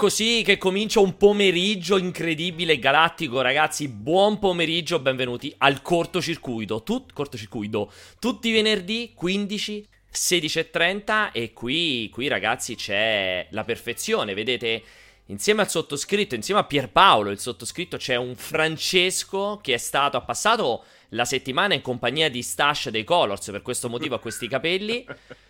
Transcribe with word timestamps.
così 0.00 0.40
che 0.42 0.56
comincia 0.56 0.98
un 0.98 1.18
pomeriggio 1.18 1.98
incredibile 1.98 2.78
galattico, 2.78 3.42
ragazzi. 3.42 3.86
Buon 3.86 4.38
pomeriggio, 4.38 4.98
benvenuti 4.98 5.54
al 5.58 5.82
cortocircuito. 5.82 6.82
Tut- 6.82 7.12
cortocircuito. 7.12 7.92
Tutti 8.18 8.48
i 8.48 8.52
venerdì 8.52 9.12
15 9.14 9.86
16.30 10.10 11.32
e 11.32 11.52
qui, 11.52 12.08
qui 12.10 12.28
ragazzi 12.28 12.76
c'è 12.76 13.46
la 13.50 13.62
perfezione, 13.62 14.32
vedete 14.32 14.82
insieme 15.26 15.60
al 15.60 15.68
sottoscritto, 15.68 16.34
insieme 16.34 16.60
a 16.60 16.64
Pierpaolo, 16.64 17.28
il 17.28 17.38
sottoscritto 17.38 17.98
c'è 17.98 18.16
un 18.16 18.34
Francesco 18.36 19.60
che 19.62 19.74
è 19.74 19.76
stato, 19.76 20.16
ha 20.16 20.22
passato 20.22 20.82
la 21.10 21.26
settimana 21.26 21.74
in 21.74 21.82
compagnia 21.82 22.30
di 22.30 22.42
Stash 22.42 22.88
dei 22.88 23.04
Colors, 23.04 23.50
per 23.50 23.60
questo 23.60 23.90
motivo 23.90 24.14
ha 24.14 24.18
questi 24.20 24.48
capelli. 24.48 25.04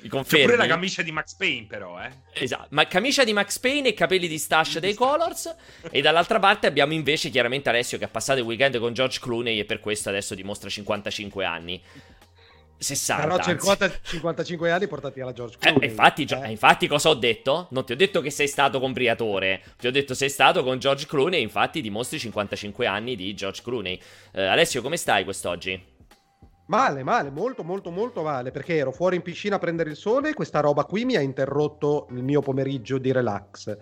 Mi 0.00 0.08
confermi? 0.08 0.44
C'è 0.44 0.50
pure 0.52 0.56
la 0.56 0.66
camicia 0.66 1.02
di 1.02 1.10
Max 1.10 1.34
Payne, 1.34 1.66
però, 1.66 2.00
eh. 2.00 2.10
Esatto, 2.32 2.68
ma 2.70 2.86
camicia 2.86 3.24
di 3.24 3.32
Max 3.32 3.58
Payne 3.58 3.88
e 3.88 3.94
capelli 3.94 4.28
di 4.28 4.38
stash 4.38 4.78
dei 4.78 4.94
Colors. 4.94 5.54
e 5.90 6.00
dall'altra 6.00 6.38
parte 6.38 6.66
abbiamo 6.66 6.92
invece 6.92 7.30
chiaramente 7.30 7.68
Alessio 7.68 7.98
che 7.98 8.04
ha 8.04 8.08
passato 8.08 8.38
il 8.38 8.44
weekend 8.44 8.78
con 8.78 8.92
George 8.92 9.18
Clooney 9.20 9.58
e 9.58 9.64
per 9.64 9.80
questo 9.80 10.08
adesso 10.08 10.34
dimostra 10.34 10.68
55 10.68 11.44
anni. 11.44 11.82
60. 12.78 13.26
Però 13.26 13.42
50, 13.42 14.00
55 14.02 14.70
anni 14.70 14.86
portati 14.86 15.20
alla 15.20 15.32
George 15.32 15.56
Clooney. 15.58 15.82
Eh, 15.82 15.86
infatti, 15.86 16.22
eh. 16.24 16.50
infatti, 16.50 16.86
cosa 16.86 17.08
ho 17.08 17.14
detto? 17.14 17.66
Non 17.70 17.84
ti 17.84 17.92
ho 17.92 17.96
detto 17.96 18.20
che 18.20 18.30
sei 18.30 18.46
stato 18.46 18.78
con 18.78 18.92
Briatore, 18.92 19.62
ti 19.78 19.88
ho 19.88 19.90
detto 19.90 20.14
sei 20.14 20.30
stato 20.30 20.62
con 20.62 20.78
George 20.78 21.06
Clooney 21.06 21.40
e 21.40 21.42
infatti 21.42 21.80
dimostri 21.80 22.18
55 22.18 22.86
anni 22.86 23.16
di 23.16 23.34
George 23.34 23.62
Clooney. 23.62 24.00
Eh, 24.32 24.44
Alessio, 24.44 24.80
come 24.80 24.96
stai 24.96 25.24
quest'oggi? 25.24 25.96
Male, 26.68 27.02
male, 27.02 27.30
molto, 27.30 27.64
molto, 27.64 27.90
molto 27.90 28.22
male, 28.22 28.50
perché 28.50 28.76
ero 28.76 28.92
fuori 28.92 29.16
in 29.16 29.22
piscina 29.22 29.56
a 29.56 29.58
prendere 29.58 29.90
il 29.90 29.96
sole 29.96 30.30
e 30.30 30.34
questa 30.34 30.60
roba 30.60 30.84
qui 30.84 31.06
mi 31.06 31.16
ha 31.16 31.20
interrotto 31.20 32.06
il 32.10 32.22
mio 32.22 32.42
pomeriggio 32.42 32.98
di 32.98 33.10
relax. 33.10 33.76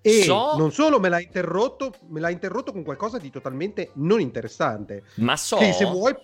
E 0.00 0.22
so... 0.22 0.56
non 0.56 0.72
solo 0.72 0.98
me 0.98 1.10
l'ha 1.10 1.20
interrotto, 1.20 1.92
me 2.08 2.20
l'ha 2.20 2.30
interrotto 2.30 2.72
con 2.72 2.82
qualcosa 2.82 3.18
di 3.18 3.30
totalmente 3.30 3.90
non 3.96 4.20
interessante. 4.20 5.02
Ma 5.16 5.36
so... 5.36 5.56
Che 5.58 5.72
se 5.74 5.84
vuoi 5.84 6.14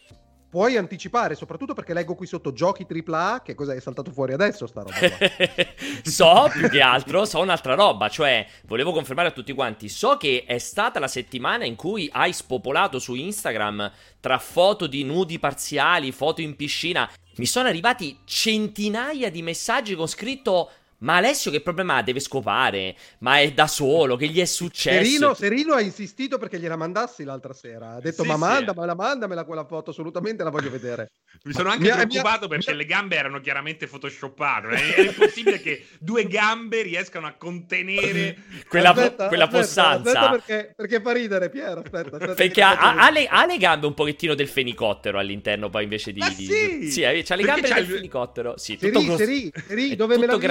puoi 0.57 0.79
anticipare, 0.79 1.35
soprattutto 1.35 1.75
perché 1.75 1.93
leggo 1.93 2.15
qui 2.15 2.27
sotto 2.27 2.55
giochi 2.55 2.87
AAA, 2.89 3.43
che 3.45 3.55
cosa 3.55 3.75
è 3.75 3.81
saltato 3.81 4.11
fuori 4.11 4.33
adesso 4.33 4.67
sta 4.67 4.81
roba 4.81 4.95
so 6.03 6.48
più 6.51 6.71
che 6.71 6.81
altro, 6.81 7.27
so 7.27 7.41
un'altra 7.41 7.75
roba, 7.75 8.09
cioè 8.09 8.47
volevo 8.65 8.91
confermare 8.93 9.29
a 9.29 9.33
tutti 9.33 9.53
quanti, 9.53 9.91
so 9.91 10.17
che 10.17 10.45
è 10.47 10.57
stata 10.57 10.98
la 10.98 11.09
settimana 11.09 11.67
in 11.67 11.77
cui 11.77 12.09
hai 12.11 12.33
spopolato 12.33 12.98
su 12.98 13.15
Instagram 13.15 13.93
tra 14.19 14.39
foto 14.39 14.87
di 14.87 15.05
nudi 15.05 15.39
parziali, 15.39 16.11
foto 16.11 16.41
in 16.41 16.57
piscina, 16.57 17.07
mi 17.37 17.45
sono 17.45 17.69
arrivati 17.69 18.20
centinaia 18.25 19.31
di 19.31 19.43
messaggi 19.43 19.95
con 19.95 20.09
scritto 20.09 20.70
ma 21.07 21.17
Alessio 21.19 21.53
che 21.53 21.61
problema 21.61 21.97
ha? 21.97 22.03
Deve 22.03 22.19
scopare, 22.19 22.97
ma 23.19 23.39
è 23.39 23.53
da 23.53 23.69
solo, 23.69 24.17
che 24.17 24.27
gli 24.27 24.41
è 24.41 24.45
successo? 24.45 25.05
Serino, 25.05 25.35
Serino 25.35 25.75
ha 25.75 25.81
insistito 25.81 26.37
perché 26.37 26.59
gliela 26.59 26.75
mandassi 26.75 27.23
l'altra 27.23 27.53
sera. 27.53 27.93
Ha 27.93 28.01
detto, 28.01 28.23
sì, 28.23 28.29
ma 28.29 28.37
manda, 28.37 28.73
sì. 28.73 28.79
ma 28.79 28.87
la 28.87 28.97
mandamela 28.97 29.45
quella 29.45 29.65
foto, 29.65 29.91
assolutamente 29.91 30.43
la 30.43 30.51
voglio 30.51 30.69
vedere. 30.69 31.13
Mi 31.45 31.53
sono 31.53 31.69
anche 31.69 31.85
mia, 31.85 31.95
preoccupato 31.95 32.48
mia... 32.48 32.57
perché 32.57 32.75
le 32.75 32.85
gambe 32.87 33.15
erano 33.15 33.41
chiaramente 33.41 33.87
photoshoppate. 33.87 34.69
È 34.69 35.01
impossibile 35.03 35.61
che 35.61 35.87
due 36.01 36.27
gambe 36.27 36.83
riescano 36.83 37.29
a 37.29 37.35
contenere 37.35 38.37
quella, 38.69 38.91
aspetta, 38.91 39.29
quella 39.29 39.45
aspetta, 39.45 39.63
possanza. 39.63 40.11
Aspetta 40.11 40.31
perché, 40.31 40.73
perché, 40.75 41.01
fa 41.01 41.13
ridere, 41.13 41.51
Piero. 41.51 41.83
Aspetta, 41.83 42.17
aspetta 42.17 42.35
perché 42.35 42.63
ha, 42.63 42.97
ha, 42.97 43.11
le, 43.11 43.29
ha, 43.29 43.47
le, 43.47 43.59
gambe 43.59 43.87
un 43.87 43.95
pochettino 43.95 44.35
del 44.35 44.48
fenicottero 44.48 45.20
all'interno, 45.20 45.70
poi 45.70 45.85
invece 45.85 46.13
di. 46.13 46.19
Ma 46.19 46.31
sì, 46.31 46.79
di 46.81 46.91
sì, 46.91 47.05
ha 47.05 47.13
le 47.13 47.23
gambe 47.45 47.69
del 47.69 47.85
il... 47.85 47.95
fenicottero. 47.95 48.59
Sì, 48.59 48.77
tutto 48.77 49.01
Seri, 49.01 49.17
Seri, 49.17 49.53
Seri, 49.67 49.95
dove 49.95 50.19
me 50.19 50.27
l'avevi 50.27 50.48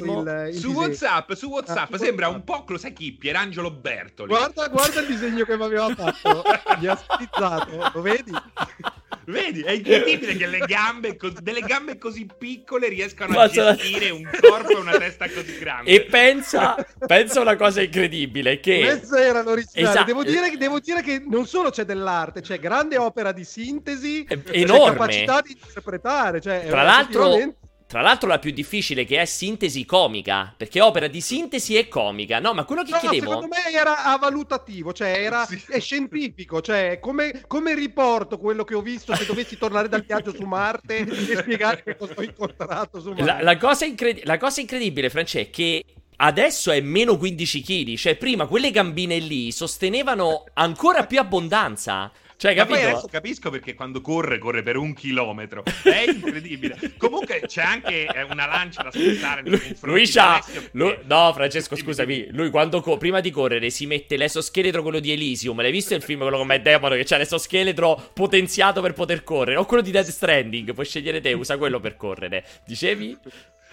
mandato? 0.00 0.48
Il, 0.48 0.54
il 0.54 0.60
su 0.60 0.70
WhatsApp, 0.72 1.32
su 1.32 1.48
WhatsApp 1.48 1.92
ah, 1.94 1.98
sembra 1.98 2.28
un 2.28 2.44
po', 2.44 2.64
lo 2.66 2.78
sai 2.78 2.92
chi? 2.92 3.12
Pierangelo 3.12 3.70
Bertoli. 3.70 4.28
Guarda, 4.28 4.68
guarda 4.68 5.00
il 5.00 5.06
disegno 5.06 5.44
che 5.44 5.56
mi 5.56 5.64
aveva 5.64 5.94
fatto. 5.94 6.42
Mi 6.78 6.86
ha 6.86 6.96
stizzato, 6.96 7.90
lo 7.92 8.00
vedi? 8.00 8.32
Vedi, 9.28 9.60
è 9.60 9.72
incredibile 9.72 10.36
che 10.36 10.46
le 10.46 10.60
gambe, 10.60 11.18
delle 11.42 11.60
gambe 11.60 11.98
così 11.98 12.26
piccole 12.38 12.88
riescano 12.88 13.34
Ma 13.34 13.42
a 13.42 13.48
gestire 13.48 14.08
un 14.08 14.26
corpo 14.40 14.70
e 14.70 14.76
una 14.76 14.96
testa 14.96 15.28
così 15.28 15.58
grande. 15.58 15.90
E 15.90 16.04
pensa, 16.04 16.74
pensa 17.06 17.42
una 17.42 17.54
cosa 17.54 17.82
incredibile, 17.82 18.58
che... 18.58 18.80
Queste 18.80 19.20
erano 19.20 19.50
originali. 19.50 19.90
Esatto. 19.90 20.06
Devo, 20.06 20.24
dire, 20.24 20.56
devo 20.56 20.80
dire 20.80 21.02
che 21.02 21.22
non 21.26 21.46
solo 21.46 21.68
c'è 21.68 21.84
dell'arte, 21.84 22.40
c'è 22.40 22.58
grande 22.58 22.96
opera 22.96 23.32
di 23.32 23.44
sintesi, 23.44 24.26
enorme. 24.50 24.92
capacità 24.92 25.42
di 25.42 25.58
interpretare. 25.62 26.40
Cioè, 26.40 26.64
Tra 26.66 26.82
l'altro... 26.82 27.56
Tra 27.88 28.02
l'altro 28.02 28.28
la 28.28 28.38
più 28.38 28.50
difficile 28.50 29.06
che 29.06 29.18
è 29.18 29.24
sintesi 29.24 29.86
comica, 29.86 30.52
perché 30.54 30.82
opera 30.82 31.06
di 31.06 31.22
sintesi 31.22 31.74
e 31.74 31.88
comica. 31.88 32.38
No, 32.38 32.52
ma 32.52 32.66
quello 32.66 32.82
che 32.82 32.90
no, 32.90 32.98
chiedevo... 32.98 33.24
secondo 33.24 33.48
me 33.48 33.72
era 33.72 34.04
avalutativo, 34.04 34.92
cioè 34.92 35.22
era 35.22 35.46
sì. 35.46 35.58
è 35.68 35.80
scientifico, 35.80 36.60
cioè 36.60 36.98
come, 37.00 37.44
come, 37.46 37.74
riporto 37.74 38.36
quello 38.36 38.64
che 38.64 38.74
ho 38.74 38.82
visto 38.82 39.16
se 39.16 39.24
dovessi 39.24 39.56
tornare 39.56 39.88
dal 39.88 40.04
viaggio 40.04 40.34
su 40.34 40.42
Marte 40.42 40.98
e 40.98 41.36
spiegare 41.38 41.82
che 41.82 41.96
cosa 41.96 42.12
ho 42.14 42.22
incontrato 42.22 43.00
su 43.00 43.08
Marte. 43.08 43.24
La, 43.24 43.40
la, 43.40 43.56
cosa, 43.56 43.86
incredi- 43.86 44.20
la 44.24 44.36
cosa 44.36 44.60
incredibile, 44.60 45.08
Francesco, 45.08 45.46
è 45.46 45.50
che 45.50 45.84
adesso 46.16 46.70
è 46.70 46.82
meno 46.82 47.16
15 47.16 47.62
kg, 47.62 47.94
cioè 47.96 48.16
prima 48.16 48.44
quelle 48.44 48.70
gambine 48.70 49.16
lì 49.16 49.50
sostenevano 49.50 50.44
ancora 50.52 51.06
più 51.06 51.18
abbondanza. 51.20 52.12
Cioè, 52.40 52.54
capito? 52.54 52.74
Ma 52.76 52.80
poi 52.82 52.90
adesso 52.92 53.08
capisco 53.08 53.50
perché 53.50 53.74
quando 53.74 54.00
corre, 54.00 54.38
corre 54.38 54.62
per 54.62 54.76
un 54.76 54.94
chilometro. 54.94 55.64
È 55.82 56.04
incredibile. 56.06 56.78
Comunque 56.96 57.42
c'è 57.44 57.62
anche 57.62 58.06
eh, 58.06 58.22
una 58.22 58.46
lancia 58.46 58.84
da 58.84 58.92
spezzare 58.92 59.42
nei 59.42 59.58
confronti 59.58 59.86
lui 59.86 60.06
c'ha... 60.06 60.40
Lui... 60.70 60.96
No, 61.06 61.32
Francesco, 61.32 61.74
scusami. 61.74 62.28
Lui 62.30 62.50
quando 62.50 62.80
co... 62.80 62.96
prima 62.96 63.18
di 63.18 63.32
correre 63.32 63.70
si 63.70 63.86
mette 63.86 64.16
l'esoscheletro, 64.16 64.82
quello 64.82 65.00
di 65.00 65.10
Elysium. 65.10 65.60
L'hai 65.60 65.72
visto 65.72 65.96
il 65.96 66.02
film, 66.02 66.20
quello 66.20 66.36
con 66.36 66.46
Matt 66.46 66.62
Damon, 66.62 66.92
che 66.92 67.02
c'ha 67.02 67.16
l'esoscheletro 67.16 68.10
potenziato 68.14 68.80
per 68.80 68.92
poter 68.92 69.24
correre? 69.24 69.56
O 69.56 69.64
quello 69.64 69.82
di 69.82 69.90
Dead 69.90 70.06
Stranding, 70.06 70.72
puoi 70.74 70.86
scegliere 70.86 71.20
te, 71.20 71.32
usa 71.32 71.58
quello 71.58 71.80
per 71.80 71.96
correre. 71.96 72.44
Dicevi? 72.64 73.18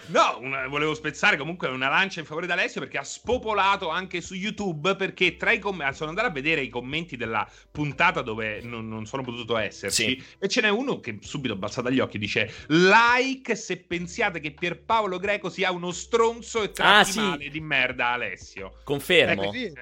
No, 0.08 0.38
una, 0.40 0.68
volevo 0.68 0.94
spezzare 0.94 1.36
comunque 1.36 1.68
una 1.68 1.88
lancia 1.88 2.20
in 2.20 2.26
favore 2.26 2.46
di 2.46 2.52
Alessio 2.52 2.80
perché 2.80 2.98
ha 2.98 3.04
spopolato 3.04 3.88
anche 3.88 4.20
su 4.20 4.34
YouTube 4.34 4.94
perché 4.94 5.36
tra 5.36 5.50
i 5.50 5.58
commenti, 5.58 5.96
sono 5.96 6.10
andato 6.10 6.28
a 6.28 6.30
vedere 6.30 6.60
i 6.60 6.68
commenti 6.68 7.16
della 7.16 7.48
puntata 7.70 8.22
dove 8.22 8.60
non, 8.62 8.88
non 8.88 9.06
sono 9.06 9.22
potuto 9.22 9.56
esserci 9.56 10.04
sì. 10.04 10.24
e 10.38 10.48
ce 10.48 10.60
n'è 10.60 10.68
uno 10.68 11.00
che 11.00 11.18
subito 11.20 11.56
balza 11.56 11.82
dagli 11.82 11.98
occhi 11.98 12.18
dice 12.18 12.52
like 12.68 13.54
se 13.56 13.78
pensiate 13.78 14.38
che 14.38 14.52
Pierpaolo 14.52 15.18
Greco 15.18 15.50
sia 15.50 15.72
uno 15.72 15.90
stronzo 15.90 16.62
e 16.62 16.70
tratti 16.70 17.10
ah, 17.10 17.12
sì. 17.12 17.18
male 17.18 17.48
di 17.48 17.60
merda 17.60 18.08
Alessio. 18.08 18.78
Confermo. 18.84 19.52
Ecco, 19.52 19.74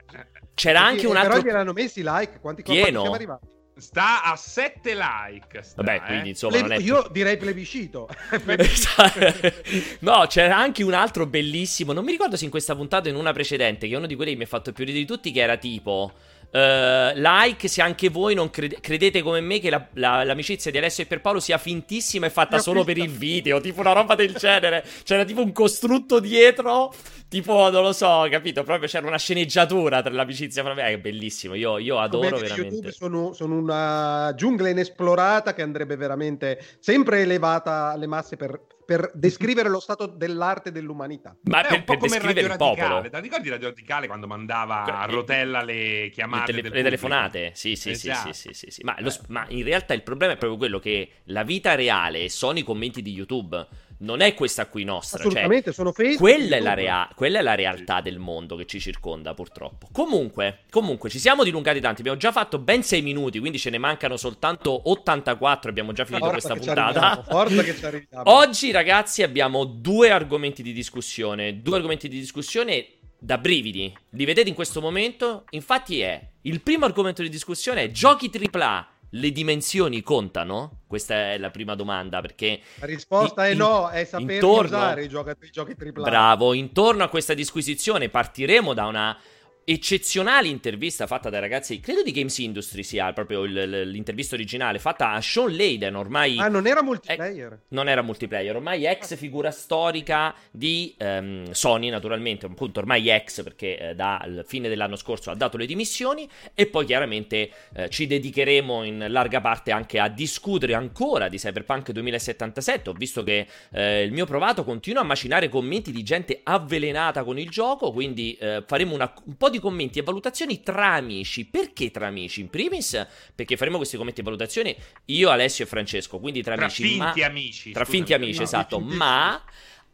C'era 0.54 0.80
sì, 0.80 0.84
anche 0.84 1.06
un 1.06 1.16
altro... 1.16 1.32
Però 1.32 1.44
gli 1.44 1.48
erano 1.48 1.72
messi 1.72 2.02
like, 2.02 2.40
quanti, 2.40 2.62
quanti 2.62 2.82
siamo 2.82 3.12
arrivati? 3.12 3.52
Sta 3.76 4.22
a 4.22 4.36
7 4.36 4.94
like. 4.94 5.62
Sta, 5.62 5.82
Vabbè, 5.82 5.96
eh. 5.96 6.06
quindi 6.06 6.28
insomma. 6.30 6.62
Pleb- 6.62 6.80
è... 6.80 6.82
Io 6.82 7.08
direi 7.10 7.36
plebiscito. 7.36 8.08
no, 10.00 10.26
c'era 10.28 10.56
anche 10.56 10.84
un 10.84 10.94
altro 10.94 11.26
bellissimo. 11.26 11.92
Non 11.92 12.04
mi 12.04 12.12
ricordo 12.12 12.36
se 12.36 12.44
in 12.44 12.50
questa 12.50 12.76
puntata 12.76 13.08
o 13.08 13.10
in 13.10 13.16
una 13.16 13.32
precedente, 13.32 13.88
che 13.88 13.94
è 13.94 13.96
uno 13.96 14.06
di 14.06 14.14
quelli 14.14 14.30
che 14.32 14.36
mi 14.36 14.44
ha 14.44 14.48
fatto 14.48 14.72
più 14.72 14.84
ridere 14.84 15.04
di 15.04 15.10
tutti, 15.10 15.32
che 15.32 15.40
era 15.40 15.56
tipo. 15.56 16.12
Uh, 16.50 17.12
like 17.16 17.66
se 17.68 17.82
anche 17.82 18.08
voi 18.08 18.34
non 18.34 18.48
crede- 18.50 18.78
credete 18.80 19.22
come 19.22 19.40
me 19.40 19.58
che 19.58 19.70
la- 19.70 19.86
la- 19.94 20.22
l'amicizia 20.24 20.70
di 20.70 20.78
Alessio 20.78 21.02
e 21.02 21.06
Pierpaolo 21.06 21.40
sia 21.40 21.58
fintissima 21.58 22.26
e 22.26 22.30
fatta 22.30 22.58
solo 22.58 22.84
per 22.84 22.96
il 22.98 23.08
video, 23.08 23.60
tipo 23.60 23.80
una 23.80 23.92
roba 23.92 24.14
del 24.14 24.34
genere. 24.34 24.84
C'era 25.02 25.24
tipo 25.24 25.42
un 25.42 25.52
costrutto 25.52 26.20
dietro, 26.20 26.92
tipo 27.28 27.70
non 27.70 27.82
lo 27.82 27.92
so, 27.92 28.26
capito? 28.30 28.62
Proprio 28.62 28.88
c'era 28.88 29.06
una 29.06 29.18
sceneggiatura 29.18 30.00
tra 30.02 30.12
l'amicizia. 30.12 30.62
Proprio, 30.62 30.84
è 30.84 30.98
bellissimo. 30.98 31.54
Io, 31.54 31.78
io 31.78 31.98
adoro 31.98 32.38
veramente. 32.38 32.74
YouTube 32.74 32.92
sono, 32.92 33.32
sono, 33.32 33.56
una 33.56 34.32
giungla 34.36 34.68
inesplorata 34.68 35.54
che 35.54 35.62
andrebbe 35.62 35.96
veramente 35.96 36.60
sempre 36.78 37.22
elevata 37.22 37.90
alle 37.90 38.06
masse 38.06 38.36
per 38.36 38.60
per 38.84 39.10
descrivere 39.14 39.68
lo 39.68 39.80
stato 39.80 40.06
dell'arte 40.06 40.70
dell'umanità. 40.72 41.36
Ma 41.44 41.66
è 41.66 41.74
un 41.74 41.84
po' 41.84 41.96
come 41.96 42.18
Radio 42.18 42.46
Radicale. 42.48 43.10
Ti 43.10 43.20
ricordi 43.20 43.48
Radio 43.48 43.68
Radicale 43.68 44.06
quando 44.06 44.26
mandava 44.26 44.84
a 44.84 45.04
rotella 45.06 45.62
le 45.62 46.10
chiamate? 46.12 46.52
Le, 46.52 46.62
tele- 46.62 46.74
le 46.74 46.82
telefonate? 46.82 47.50
Sì, 47.54 47.76
sì, 47.76 47.90
esatto. 47.90 48.32
sì, 48.32 48.48
sì, 48.48 48.54
sì, 48.54 48.70
sì, 48.70 48.82
Ma, 48.84 48.96
lo, 48.98 49.12
ma 49.28 49.46
in 49.48 49.64
realtà 49.64 49.94
il 49.94 50.02
problema 50.02 50.32
è 50.32 50.36
proprio 50.36 50.58
quello 50.58 50.78
che 50.78 51.10
la 51.24 51.42
vita 51.42 51.74
reale 51.74 52.28
sono 52.28 52.58
i 52.58 52.62
commenti 52.62 53.02
di 53.02 53.12
YouTube 53.12 53.66
non 53.98 54.20
è 54.20 54.34
questa 54.34 54.66
qui 54.66 54.84
nostra. 54.84 55.18
Cioè 55.18 55.28
Assolutamente, 55.28 55.64
cioè, 55.64 55.74
sono 55.74 55.92
fake. 55.92 56.16
Quella 56.16 56.56
è, 56.56 56.60
la 56.60 56.74
rea- 56.74 57.10
quella 57.14 57.38
è 57.38 57.42
la 57.42 57.54
realtà 57.54 58.00
del 58.00 58.18
mondo 58.18 58.56
che 58.56 58.66
ci 58.66 58.80
circonda, 58.80 59.34
purtroppo. 59.34 59.88
Comunque, 59.92 60.60
comunque, 60.70 61.10
ci 61.10 61.18
siamo 61.18 61.44
dilungati 61.44 61.80
tanti. 61.80 62.00
Abbiamo 62.00 62.18
già 62.18 62.32
fatto 62.32 62.58
ben 62.58 62.82
6 62.82 63.02
minuti, 63.02 63.38
quindi 63.38 63.58
ce 63.58 63.70
ne 63.70 63.78
mancano 63.78 64.16
soltanto 64.16 64.90
84. 64.90 65.70
Abbiamo 65.70 65.92
già 65.92 66.04
finito 66.04 66.26
Forza 66.26 66.48
questa 66.54 66.72
puntata. 66.72 67.22
Forza 67.22 67.62
che 67.62 67.76
ci 67.76 67.84
arriviamo. 67.84 68.30
Oggi, 68.30 68.70
ragazzi, 68.70 69.22
abbiamo 69.22 69.64
due 69.64 70.10
argomenti 70.10 70.62
di 70.62 70.72
discussione. 70.72 71.62
Due 71.62 71.76
argomenti 71.76 72.08
di 72.08 72.18
discussione 72.18 72.86
da 73.18 73.38
brividi. 73.38 73.92
Li 74.10 74.24
vedete 74.24 74.48
in 74.48 74.54
questo 74.54 74.80
momento? 74.80 75.44
Infatti 75.50 76.00
è 76.00 76.32
il 76.42 76.60
primo 76.60 76.84
argomento 76.84 77.22
di 77.22 77.30
discussione 77.30 77.84
è 77.84 77.90
giochi 77.90 78.30
AAA 78.30 78.86
le 79.14 79.30
dimensioni 79.30 80.02
contano? 80.02 80.82
Questa 80.86 81.32
è 81.32 81.38
la 81.38 81.50
prima 81.50 81.74
domanda 81.74 82.20
perché... 82.20 82.60
La 82.78 82.86
risposta 82.86 83.46
in, 83.46 83.54
è 83.54 83.56
no, 83.56 83.88
è 83.88 84.04
sapere 84.04 84.34
intorno, 84.34 84.76
usare 84.76 85.04
i 85.04 85.08
giochi, 85.08 85.30
i 85.40 85.50
giochi 85.50 85.74
AAA. 85.78 86.02
Bravo, 86.02 86.52
intorno 86.52 87.04
a 87.04 87.08
questa 87.08 87.34
disquisizione 87.34 88.08
partiremo 88.08 88.74
da 88.74 88.86
una 88.86 89.18
eccezionale 89.64 90.48
intervista 90.48 91.06
fatta 91.06 91.30
dai 91.30 91.40
ragazzi, 91.40 91.80
credo 91.80 92.02
di 92.02 92.12
Games 92.12 92.36
Industry 92.38 92.82
sia 92.82 93.12
proprio 93.12 93.44
il, 93.44 93.88
l'intervista 93.88 94.34
originale, 94.34 94.78
fatta 94.78 95.12
a 95.12 95.20
Sean 95.20 95.54
Layden, 95.54 95.94
ormai... 95.94 96.38
Ah, 96.38 96.48
non 96.48 96.66
era 96.66 96.82
multiplayer? 96.82 97.52
Eh, 97.52 97.58
non 97.68 97.88
era 97.88 98.02
multiplayer, 98.02 98.56
ormai 98.56 98.84
ex 98.86 99.16
figura 99.16 99.50
storica 99.50 100.34
di 100.50 100.94
um, 100.98 101.50
Sony, 101.50 101.88
naturalmente, 101.88 102.46
appunto 102.46 102.80
ormai 102.80 103.08
ex 103.08 103.42
perché 103.42 103.78
eh, 103.78 103.94
dal 103.94 104.44
fine 104.46 104.68
dell'anno 104.68 104.96
scorso 104.96 105.30
ha 105.30 105.34
dato 105.34 105.56
le 105.56 105.66
dimissioni 105.66 106.28
e 106.54 106.66
poi 106.66 106.84
chiaramente 106.84 107.50
eh, 107.74 107.88
ci 107.88 108.06
dedicheremo 108.06 108.84
in 108.84 109.06
larga 109.08 109.40
parte 109.40 109.72
anche 109.72 109.98
a 109.98 110.08
discutere 110.08 110.74
ancora 110.74 111.28
di 111.28 111.38
Cyberpunk 111.38 111.90
2077. 111.90 112.90
Ho 112.90 112.92
visto 112.92 113.22
che 113.22 113.46
eh, 113.72 114.02
il 114.02 114.12
mio 114.12 114.26
provato 114.26 114.64
continua 114.64 115.02
a 115.02 115.04
macinare 115.04 115.48
commenti 115.48 115.90
di 115.90 116.02
gente 116.02 116.40
avvelenata 116.42 117.24
con 117.24 117.38
il 117.38 117.48
gioco, 117.48 117.92
quindi 117.92 118.34
eh, 118.34 118.62
faremo 118.66 118.94
una, 118.94 119.12
un 119.24 119.36
po' 119.36 119.50
di 119.50 119.53
di 119.54 119.60
commenti 119.60 119.98
e 119.98 120.02
valutazioni 120.02 120.62
tra 120.62 120.92
amici. 120.92 121.46
Perché 121.46 121.90
tra 121.90 122.06
amici? 122.06 122.40
In 122.40 122.50
primis, 122.50 123.06
perché 123.34 123.56
faremo 123.56 123.76
questi 123.76 123.96
commenti 123.96 124.20
e 124.20 124.24
valutazioni 124.24 124.76
io, 125.06 125.30
Alessio 125.30 125.64
e 125.64 125.68
Francesco, 125.68 126.18
quindi 126.18 126.42
tra, 126.42 126.54
tra 126.54 126.64
amici. 126.64 126.82
Finti 126.82 127.20
ma... 127.20 127.26
amici. 127.26 127.72
Tra 127.72 127.84
finti 127.84 128.12
amici, 128.12 128.38
no, 128.38 128.44
esatto. 128.44 128.80
Ma 128.80 129.42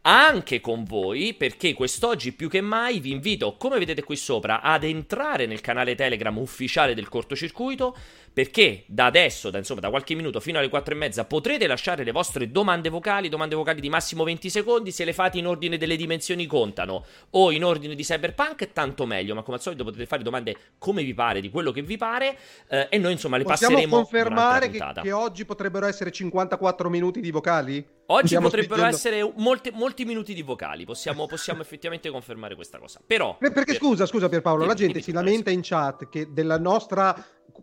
anche 0.03 0.61
con 0.61 0.83
voi, 0.83 1.33
perché 1.35 1.73
quest'oggi 1.73 2.33
più 2.33 2.49
che 2.49 2.61
mai 2.61 2.99
vi 2.99 3.11
invito, 3.11 3.55
come 3.57 3.77
vedete 3.77 4.03
qui 4.03 4.15
sopra, 4.15 4.61
ad 4.61 4.83
entrare 4.83 5.45
nel 5.45 5.61
canale 5.61 5.95
Telegram 5.95 6.35
ufficiale 6.37 6.95
del 6.95 7.07
cortocircuito 7.07 7.95
perché 8.33 8.83
da 8.87 9.05
adesso, 9.05 9.49
da, 9.49 9.57
insomma, 9.57 9.81
da 9.81 9.89
qualche 9.89 10.15
minuto 10.15 10.39
fino 10.39 10.57
alle 10.59 10.69
4 10.69 10.93
e 10.93 10.97
mezza 10.97 11.25
potrete 11.25 11.67
lasciare 11.67 12.03
le 12.03 12.11
vostre 12.11 12.49
domande 12.51 12.89
vocali, 12.89 13.29
domande 13.29 13.55
vocali 13.55 13.81
di 13.81 13.89
massimo 13.89 14.23
20 14.23 14.49
secondi, 14.49 14.91
se 14.91 15.03
le 15.03 15.13
fate 15.13 15.37
in 15.37 15.47
ordine 15.47 15.77
delle 15.77 15.95
dimensioni 15.95 16.45
contano 16.45 17.05
o 17.31 17.51
in 17.51 17.63
ordine 17.63 17.95
di 17.95 18.03
cyberpunk 18.03 18.71
tanto 18.71 19.05
meglio, 19.05 19.35
ma 19.35 19.41
come 19.41 19.57
al 19.57 19.61
solito 19.61 19.83
potete 19.83 20.05
fare 20.05 20.23
domande 20.23 20.55
come 20.77 21.03
vi 21.03 21.13
pare, 21.13 21.41
di 21.41 21.49
quello 21.49 21.71
che 21.71 21.81
vi 21.81 21.97
pare 21.97 22.37
eh, 22.67 22.87
e 22.89 22.97
noi 22.97 23.13
insomma 23.13 23.37
le 23.37 23.43
Possiamo 23.43 23.75
passeremo 23.75 23.95
confermare 23.97 24.69
che, 24.69 24.79
che, 25.01 25.11
oggi 25.11 25.45
potrebbero 25.45 25.85
essere 25.85 26.11
54 26.11 26.89
minuti 26.89 27.19
di 27.19 27.31
vocali? 27.31 27.85
Oggi 28.07 28.27
Stiamo 28.27 28.47
potrebbero 28.47 28.81
spingendo... 28.81 28.97
essere 28.97 29.33
molti, 29.41 29.71
molti, 29.73 30.03
minuti 30.03 30.33
di 30.33 30.41
vocali, 30.41 30.83
possiamo, 30.83 31.27
possiamo 31.27 31.61
effettivamente 31.61 32.09
confermare 32.09 32.55
questa 32.55 32.77
cosa. 32.77 32.99
Però... 33.05 33.37
Perché 33.37 33.63
per... 33.63 33.75
scusa, 33.75 34.05
scusa 34.05 34.27
Pierpaolo, 34.27 34.65
la 34.65 34.73
gente 34.73 35.01
si 35.01 35.13
lamenta 35.13 35.49
in 35.49 35.61
chat 35.61 36.09
che 36.09 36.27
della 36.31 36.57
nostra 36.57 37.15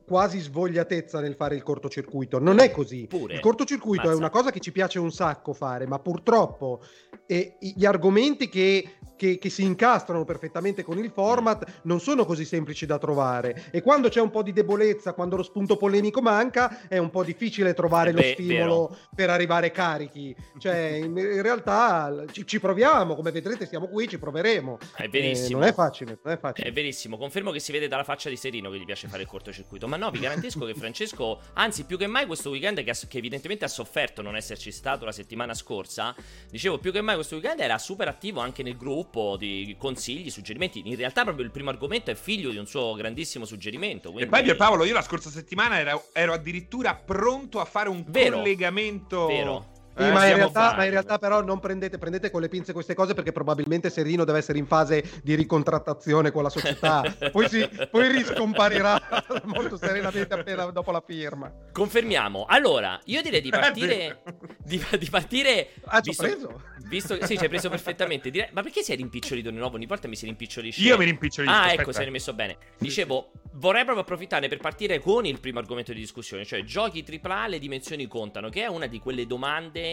quasi 0.04 0.38
svogliatezza 0.40 1.20
nel 1.20 1.34
fare 1.34 1.54
il 1.54 1.62
cortocircuito. 1.62 2.38
Non 2.38 2.58
è 2.58 2.70
così. 2.70 3.06
Pure. 3.06 3.34
Il 3.34 3.40
cortocircuito 3.40 4.02
Mazza. 4.02 4.14
è 4.14 4.16
una 4.16 4.30
cosa 4.30 4.50
che 4.50 4.60
ci 4.60 4.72
piace 4.72 4.98
un 4.98 5.12
sacco 5.12 5.52
fare, 5.52 5.86
ma 5.86 5.98
purtroppo 5.98 6.82
eh, 7.26 7.56
gli 7.58 7.84
argomenti 7.84 8.48
che, 8.48 8.97
che, 9.18 9.38
che, 9.38 9.50
si 9.50 9.64
incastrano 9.64 10.24
perfettamente 10.24 10.82
con 10.82 10.96
il 10.98 11.10
format 11.10 11.80
non 11.82 12.00
sono 12.00 12.24
così 12.24 12.44
semplici 12.44 12.86
da 12.86 12.96
trovare. 12.96 13.64
E 13.70 13.82
quando 13.82 14.08
c'è 14.08 14.20
un 14.20 14.30
po' 14.30 14.42
di 14.42 14.52
debolezza, 14.52 15.12
quando 15.12 15.36
lo 15.36 15.42
spunto 15.42 15.76
polemico 15.76 16.22
manca, 16.22 16.88
è 16.88 16.96
un 16.96 17.10
po' 17.10 17.24
difficile 17.24 17.74
trovare 17.74 18.10
eh 18.10 18.12
beh, 18.14 18.20
lo 18.22 18.32
stimolo 18.32 18.86
vero. 18.88 19.00
per 19.14 19.30
arrivare 19.30 19.70
carichi. 19.70 20.34
Cioè, 20.56 21.00
in, 21.02 21.16
in 21.16 21.42
realtà 21.42 22.24
ci, 22.30 22.46
ci, 22.46 22.60
proviamo, 22.60 23.14
come 23.14 23.32
vedrete, 23.32 23.66
siamo 23.66 23.88
qui, 23.88 24.08
ci 24.08 24.18
proveremo. 24.18 24.78
È 24.94 25.08
verissimo. 25.08 25.58
Eh, 25.58 25.60
non 25.60 25.68
è 25.68 25.72
facile, 25.74 26.18
non 26.22 26.32
è 26.32 26.38
facile. 26.38 26.68
È 26.68 26.72
verissimo. 26.72 27.18
Confermo 27.18 27.50
che 27.50 27.60
si 27.60 27.72
vede 27.72 27.88
dalla 27.88 28.04
faccia 28.04 28.28
di 28.28 28.36
Serino 28.36 28.70
che 28.70 28.78
gli 28.78 28.84
piace 28.84 29.08
fare 29.08 29.22
il 29.22 29.28
cortocircuito. 29.28 29.88
Ma 29.88 29.96
no, 29.96 30.10
vi 30.10 30.20
garantisco 30.20 30.64
che 30.64 30.74
Francesco, 30.74 31.40
anzi 31.54 31.84
più 31.84 31.98
che 31.98 32.06
mai 32.06 32.26
questo 32.26 32.50
weekend 32.50 32.82
che, 32.84 32.94
che, 33.08 33.18
evidentemente 33.18 33.64
ha 33.64 33.68
sofferto 33.68 34.22
non 34.22 34.36
esserci 34.36 34.70
stato 34.70 35.04
la 35.04 35.12
settimana 35.12 35.54
scorsa, 35.54 36.14
dicevo 36.48 36.78
più 36.78 36.92
che 36.92 37.00
mai 37.00 37.16
questo 37.16 37.34
weekend 37.34 37.60
era 37.60 37.78
super 37.78 38.08
attivo 38.08 38.40
anche 38.40 38.62
nel 38.62 38.76
gruppo 38.76 39.07
di 39.36 39.74
consigli, 39.78 40.30
suggerimenti. 40.30 40.82
In 40.84 40.96
realtà 40.96 41.22
proprio 41.22 41.44
il 41.44 41.50
primo 41.50 41.70
argomento 41.70 42.10
è 42.10 42.14
figlio 42.14 42.50
di 42.50 42.56
un 42.56 42.66
suo 42.66 42.94
grandissimo 42.94 43.44
suggerimento. 43.44 44.10
Quindi... 44.10 44.28
E 44.28 44.30
poi 44.30 44.42
Pierpaolo, 44.42 44.84
io 44.84 44.94
la 44.94 45.02
scorsa 45.02 45.30
settimana 45.30 45.78
ero, 45.78 46.04
ero 46.12 46.32
addirittura 46.32 46.94
pronto 46.94 47.60
a 47.60 47.64
fare 47.64 47.88
un 47.88 48.04
vero, 48.06 48.36
collegamento... 48.36 49.26
Vero 49.26 49.76
sì, 49.98 50.04
eh, 50.04 50.12
ma, 50.12 50.26
in 50.26 50.36
realtà, 50.36 50.74
ma, 50.76 50.84
in 50.84 50.90
realtà, 50.90 51.18
però 51.18 51.42
non 51.42 51.58
prendete, 51.58 51.98
prendete, 51.98 52.30
con 52.30 52.40
le 52.40 52.48
pinze 52.48 52.72
queste 52.72 52.94
cose 52.94 53.14
perché 53.14 53.32
probabilmente 53.32 53.90
Serino 53.90 54.24
deve 54.24 54.38
essere 54.38 54.58
in 54.58 54.66
fase 54.66 55.02
di 55.24 55.34
ricontrattazione 55.34 56.30
con 56.30 56.44
la 56.44 56.50
società. 56.50 57.02
poi, 57.32 57.48
si, 57.48 57.68
poi 57.90 58.08
riscomparirà 58.08 59.00
molto 59.44 59.76
serenamente 59.76 60.32
appena 60.32 60.66
dopo 60.66 60.92
la 60.92 61.02
firma. 61.04 61.52
Confermiamo. 61.72 62.44
Allora, 62.48 63.00
io 63.06 63.20
direi 63.22 63.40
di 63.40 63.50
partire. 63.50 64.22
di, 64.58 64.80
di, 64.98 65.08
partire. 65.10 65.70
Ah, 65.86 66.00
ci 66.00 66.10
ho 66.10 66.14
preso? 66.16 66.62
Visto, 66.86 67.18
sì, 67.26 67.36
ci 67.36 67.42
hai 67.42 67.48
preso 67.48 67.68
perfettamente. 67.68 68.30
Direi, 68.30 68.48
ma 68.52 68.62
perché 68.62 68.82
sei 68.82 68.96
rimpicciolito 68.96 69.50
di 69.50 69.56
nuovo? 69.56 69.74
Ogni 69.74 69.86
volta 69.86 70.06
mi 70.06 70.14
si 70.14 70.26
rimpicciolisce. 70.26 70.80
Io 70.80 70.96
mi 70.96 71.06
rimpicciolisco. 71.06 71.54
Ah, 71.54 71.72
ecco, 71.72 71.90
sei 71.90 72.04
rimesso 72.04 72.32
bene. 72.34 72.56
Dicevo, 72.78 73.32
vorrei 73.54 73.82
proprio 73.82 74.04
approfittare 74.04 74.48
per 74.48 74.58
partire 74.58 75.00
con 75.00 75.26
il 75.26 75.40
primo 75.40 75.58
argomento 75.58 75.92
di 75.92 76.00
discussione, 76.00 76.44
cioè 76.44 76.62
giochi 76.62 77.04
AAA, 77.04 77.48
le 77.48 77.58
dimensioni 77.58 78.06
contano, 78.06 78.48
che 78.48 78.62
è 78.62 78.66
una 78.66 78.86
di 78.86 79.00
quelle 79.00 79.26
domande 79.26 79.87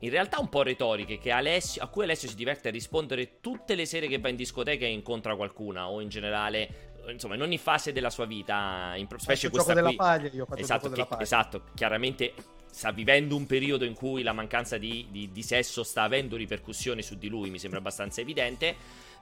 in 0.00 0.10
realtà 0.10 0.38
un 0.38 0.48
po' 0.48 0.62
retoriche 0.62 1.18
Alessio, 1.30 1.82
a 1.82 1.88
cui 1.88 2.04
Alessio 2.04 2.28
si 2.28 2.34
diverte 2.34 2.68
a 2.68 2.70
rispondere 2.70 3.40
tutte 3.40 3.74
le 3.74 3.86
sere 3.86 4.06
che 4.06 4.18
va 4.18 4.28
in 4.28 4.36
discoteca 4.36 4.84
e 4.84 4.90
incontra 4.90 5.34
qualcuna 5.34 5.88
o 5.88 6.00
in 6.00 6.08
generale 6.08 6.92
insomma 7.08 7.34
in 7.34 7.42
ogni 7.42 7.58
fase 7.58 7.92
della 7.92 8.10
sua 8.10 8.24
vita 8.24 8.94
in 8.96 9.06
specie 9.16 9.50
questa 9.50 9.72
qui 9.72 9.82
della 9.82 9.94
paglia, 9.94 10.30
io 10.32 10.46
faccio 10.46 10.62
esatto, 10.62 10.90
che, 10.90 11.06
paglia. 11.06 11.22
esatto 11.22 11.62
chiaramente 11.74 12.32
sta 12.70 12.90
vivendo 12.90 13.36
un 13.36 13.46
periodo 13.46 13.84
in 13.84 13.94
cui 13.94 14.22
la 14.22 14.32
mancanza 14.32 14.78
di, 14.78 15.06
di, 15.10 15.30
di 15.30 15.42
sesso 15.42 15.82
sta 15.82 16.02
avendo 16.02 16.36
ripercussioni 16.36 17.02
su 17.02 17.16
di 17.16 17.28
lui 17.28 17.50
mi 17.50 17.58
sembra 17.58 17.78
abbastanza 17.78 18.20
evidente 18.20 18.74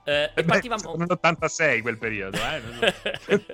eh, 0.03 0.31
e 0.33 0.43
partivamo... 0.43 0.95
Nell'86 0.95 1.81
quel 1.81 1.97
periodo, 1.97 2.37
eh? 2.37 3.43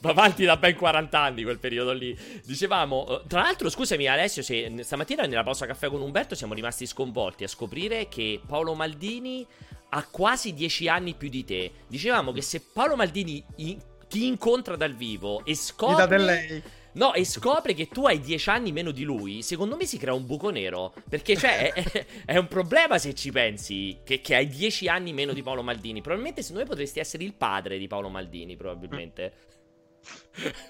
Va 0.00 0.10
avanti 0.10 0.44
da 0.44 0.56
ben 0.56 0.76
40 0.76 1.18
anni 1.18 1.42
quel 1.42 1.58
periodo 1.58 1.92
lì. 1.92 2.16
Dicevamo, 2.44 3.06
eh, 3.08 3.22
tra 3.26 3.42
l'altro, 3.42 3.70
scusami 3.70 4.06
Alessio, 4.06 4.42
se 4.42 4.72
stamattina 4.82 5.24
nella 5.24 5.42
pausa 5.42 5.66
caffè 5.66 5.88
con 5.88 6.00
Umberto 6.00 6.34
siamo 6.34 6.54
rimasti 6.54 6.86
sconvolti 6.86 7.44
a 7.44 7.48
scoprire 7.48 8.08
che 8.08 8.40
Paolo 8.46 8.74
Maldini 8.74 9.46
ha 9.90 10.06
quasi 10.10 10.52
10 10.52 10.88
anni 10.88 11.14
più 11.14 11.28
di 11.28 11.44
te. 11.44 11.70
Dicevamo 11.86 12.32
che 12.32 12.42
se 12.42 12.62
Paolo 12.72 12.96
Maldini 12.96 13.42
in- 13.56 13.80
ti 14.08 14.26
incontra 14.26 14.76
dal 14.76 14.94
vivo 14.94 15.42
e 15.44 15.54
scopre... 15.54 16.62
No, 16.94 17.14
e 17.14 17.24
scopre 17.24 17.72
che 17.72 17.88
tu 17.88 18.06
hai 18.06 18.20
10 18.20 18.50
anni 18.50 18.72
meno 18.72 18.90
di 18.90 19.02
lui. 19.02 19.42
Secondo 19.42 19.76
me 19.76 19.86
si 19.86 19.96
crea 19.96 20.12
un 20.12 20.26
buco 20.26 20.50
nero. 20.50 20.92
Perché, 21.08 21.36
cioè, 21.36 21.72
è, 21.72 22.06
è 22.26 22.36
un 22.36 22.48
problema 22.48 22.98
se 22.98 23.14
ci 23.14 23.30
pensi. 23.30 23.98
Che, 24.04 24.20
che, 24.20 24.34
hai 24.34 24.48
10 24.48 24.88
anni 24.88 25.12
meno 25.12 25.32
di 25.32 25.42
Paolo 25.42 25.62
Maldini. 25.62 26.00
Probabilmente, 26.00 26.42
secondo 26.42 26.62
me, 26.62 26.68
potresti 26.68 27.00
essere 27.00 27.24
il 27.24 27.34
padre 27.34 27.78
di 27.78 27.86
Paolo 27.86 28.08
Maldini. 28.08 28.56
Probabilmente. 28.56 29.32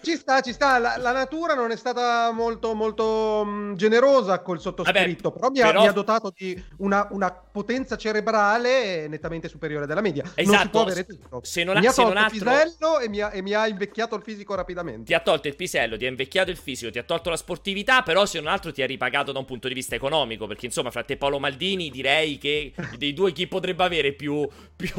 Ci 0.02 0.16
sta, 0.16 0.40
ci 0.40 0.52
sta. 0.52 0.78
La, 0.78 0.96
la, 0.96 1.12
natura 1.12 1.54
non 1.54 1.70
è 1.70 1.76
stata 1.76 2.32
molto, 2.32 2.74
molto 2.74 3.44
mh, 3.44 3.50
mm, 3.50 3.74
generosa 3.74 4.40
col 4.40 4.60
sottoscritto, 4.60 5.30
Vabbè, 5.30 5.38
però, 5.38 5.50
mi 5.50 5.60
ha, 5.60 5.66
però... 5.66 5.80
mi 5.82 5.86
ha, 5.86 5.92
dotato 5.92 6.32
di 6.34 6.62
una, 6.78 7.06
una, 7.10 7.30
potenza 7.32 7.96
cerebrale 7.96 9.06
nettamente 9.08 9.48
superiore 9.48 9.86
della 9.86 10.00
media. 10.00 10.24
Esatto. 10.34 10.50
Non 10.50 10.60
si 10.60 10.68
può 10.68 10.82
avere 10.82 11.04
tutto. 11.04 11.40
Se 11.44 11.64
non 11.64 11.78
mi 11.78 11.86
ha, 11.86 11.92
tolto 11.92 12.10
il 12.10 12.16
altro... 12.16 12.38
pisello 12.38 12.98
e 12.98 13.08
mi, 13.08 13.20
ha, 13.20 13.30
e 13.32 13.42
mi, 13.42 13.52
ha, 13.54 13.68
invecchiato 13.68 14.16
il 14.16 14.22
fisico 14.22 14.54
rapidamente. 14.54 15.04
Ti 15.04 15.14
ha 15.14 15.20
tolto 15.20 15.48
il 15.48 15.56
pisello, 15.56 15.96
ti 15.96 16.06
ha 16.06 16.08
invecchiato 16.08 16.50
il 16.50 16.56
fisico, 16.56 16.90
ti 16.90 16.98
ha 16.98 17.04
tolto 17.04 17.30
la 17.30 17.36
sportività, 17.36 18.02
però 18.02 18.26
se 18.26 18.40
non 18.40 18.50
altro 18.50 18.72
ti 18.72 18.82
ha 18.82 18.86
ripagato 18.86 19.30
da 19.30 19.38
un 19.38 19.44
punto 19.44 19.68
di 19.68 19.74
vista 19.74 19.94
economico, 19.94 20.46
perché 20.46 20.66
insomma, 20.66 20.90
fra 20.90 21.04
te 21.04 21.12
e 21.12 21.16
Paolo 21.16 21.38
Maldini 21.38 21.90
direi 21.90 22.38
che 22.38 22.72
dei 22.96 23.12
due 23.12 23.32
chi 23.32 23.46
potrebbe 23.46 23.84
avere 23.84 24.12
più... 24.12 24.48
più... 24.74 24.92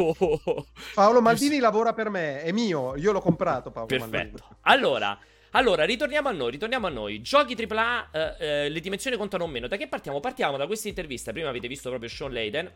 Paolo 0.94 1.22
Maldini 1.22 1.56
più... 1.56 1.62
lavora 1.62 1.94
per 1.94 2.10
me, 2.10 2.42
è 2.42 2.52
mio, 2.52 2.96
io 2.96 3.12
l'ho 3.12 3.22
comprato 3.22 3.72
Paolo 3.72 3.88
Perfetto. 3.88 4.16
Maldini. 4.16 4.53
Allora, 4.62 5.20
allora, 5.52 5.86
ritorniamo 5.86 6.30
a 6.30 6.32
noi, 6.32 6.52
ritorniamo 6.52 6.88
a 6.88 6.90
noi. 6.90 7.22
Giochi 7.22 7.56
AAA, 7.56 8.10
eh, 8.12 8.36
eh, 8.40 8.70
le 8.70 8.80
dimensioni 8.80 9.18
contano 9.18 9.46
meno. 9.46 9.68
Da 9.68 9.78
che 9.78 9.88
partiamo? 9.88 10.20
Partiamo 10.20 10.58
da 10.58 10.66
questa 10.66 10.88
intervista. 10.88 11.32
Prima 11.32 11.50
avete 11.50 11.68
visto 11.68 11.90
proprio 11.90 12.10
Sean 12.10 12.34
Layden 12.34 12.72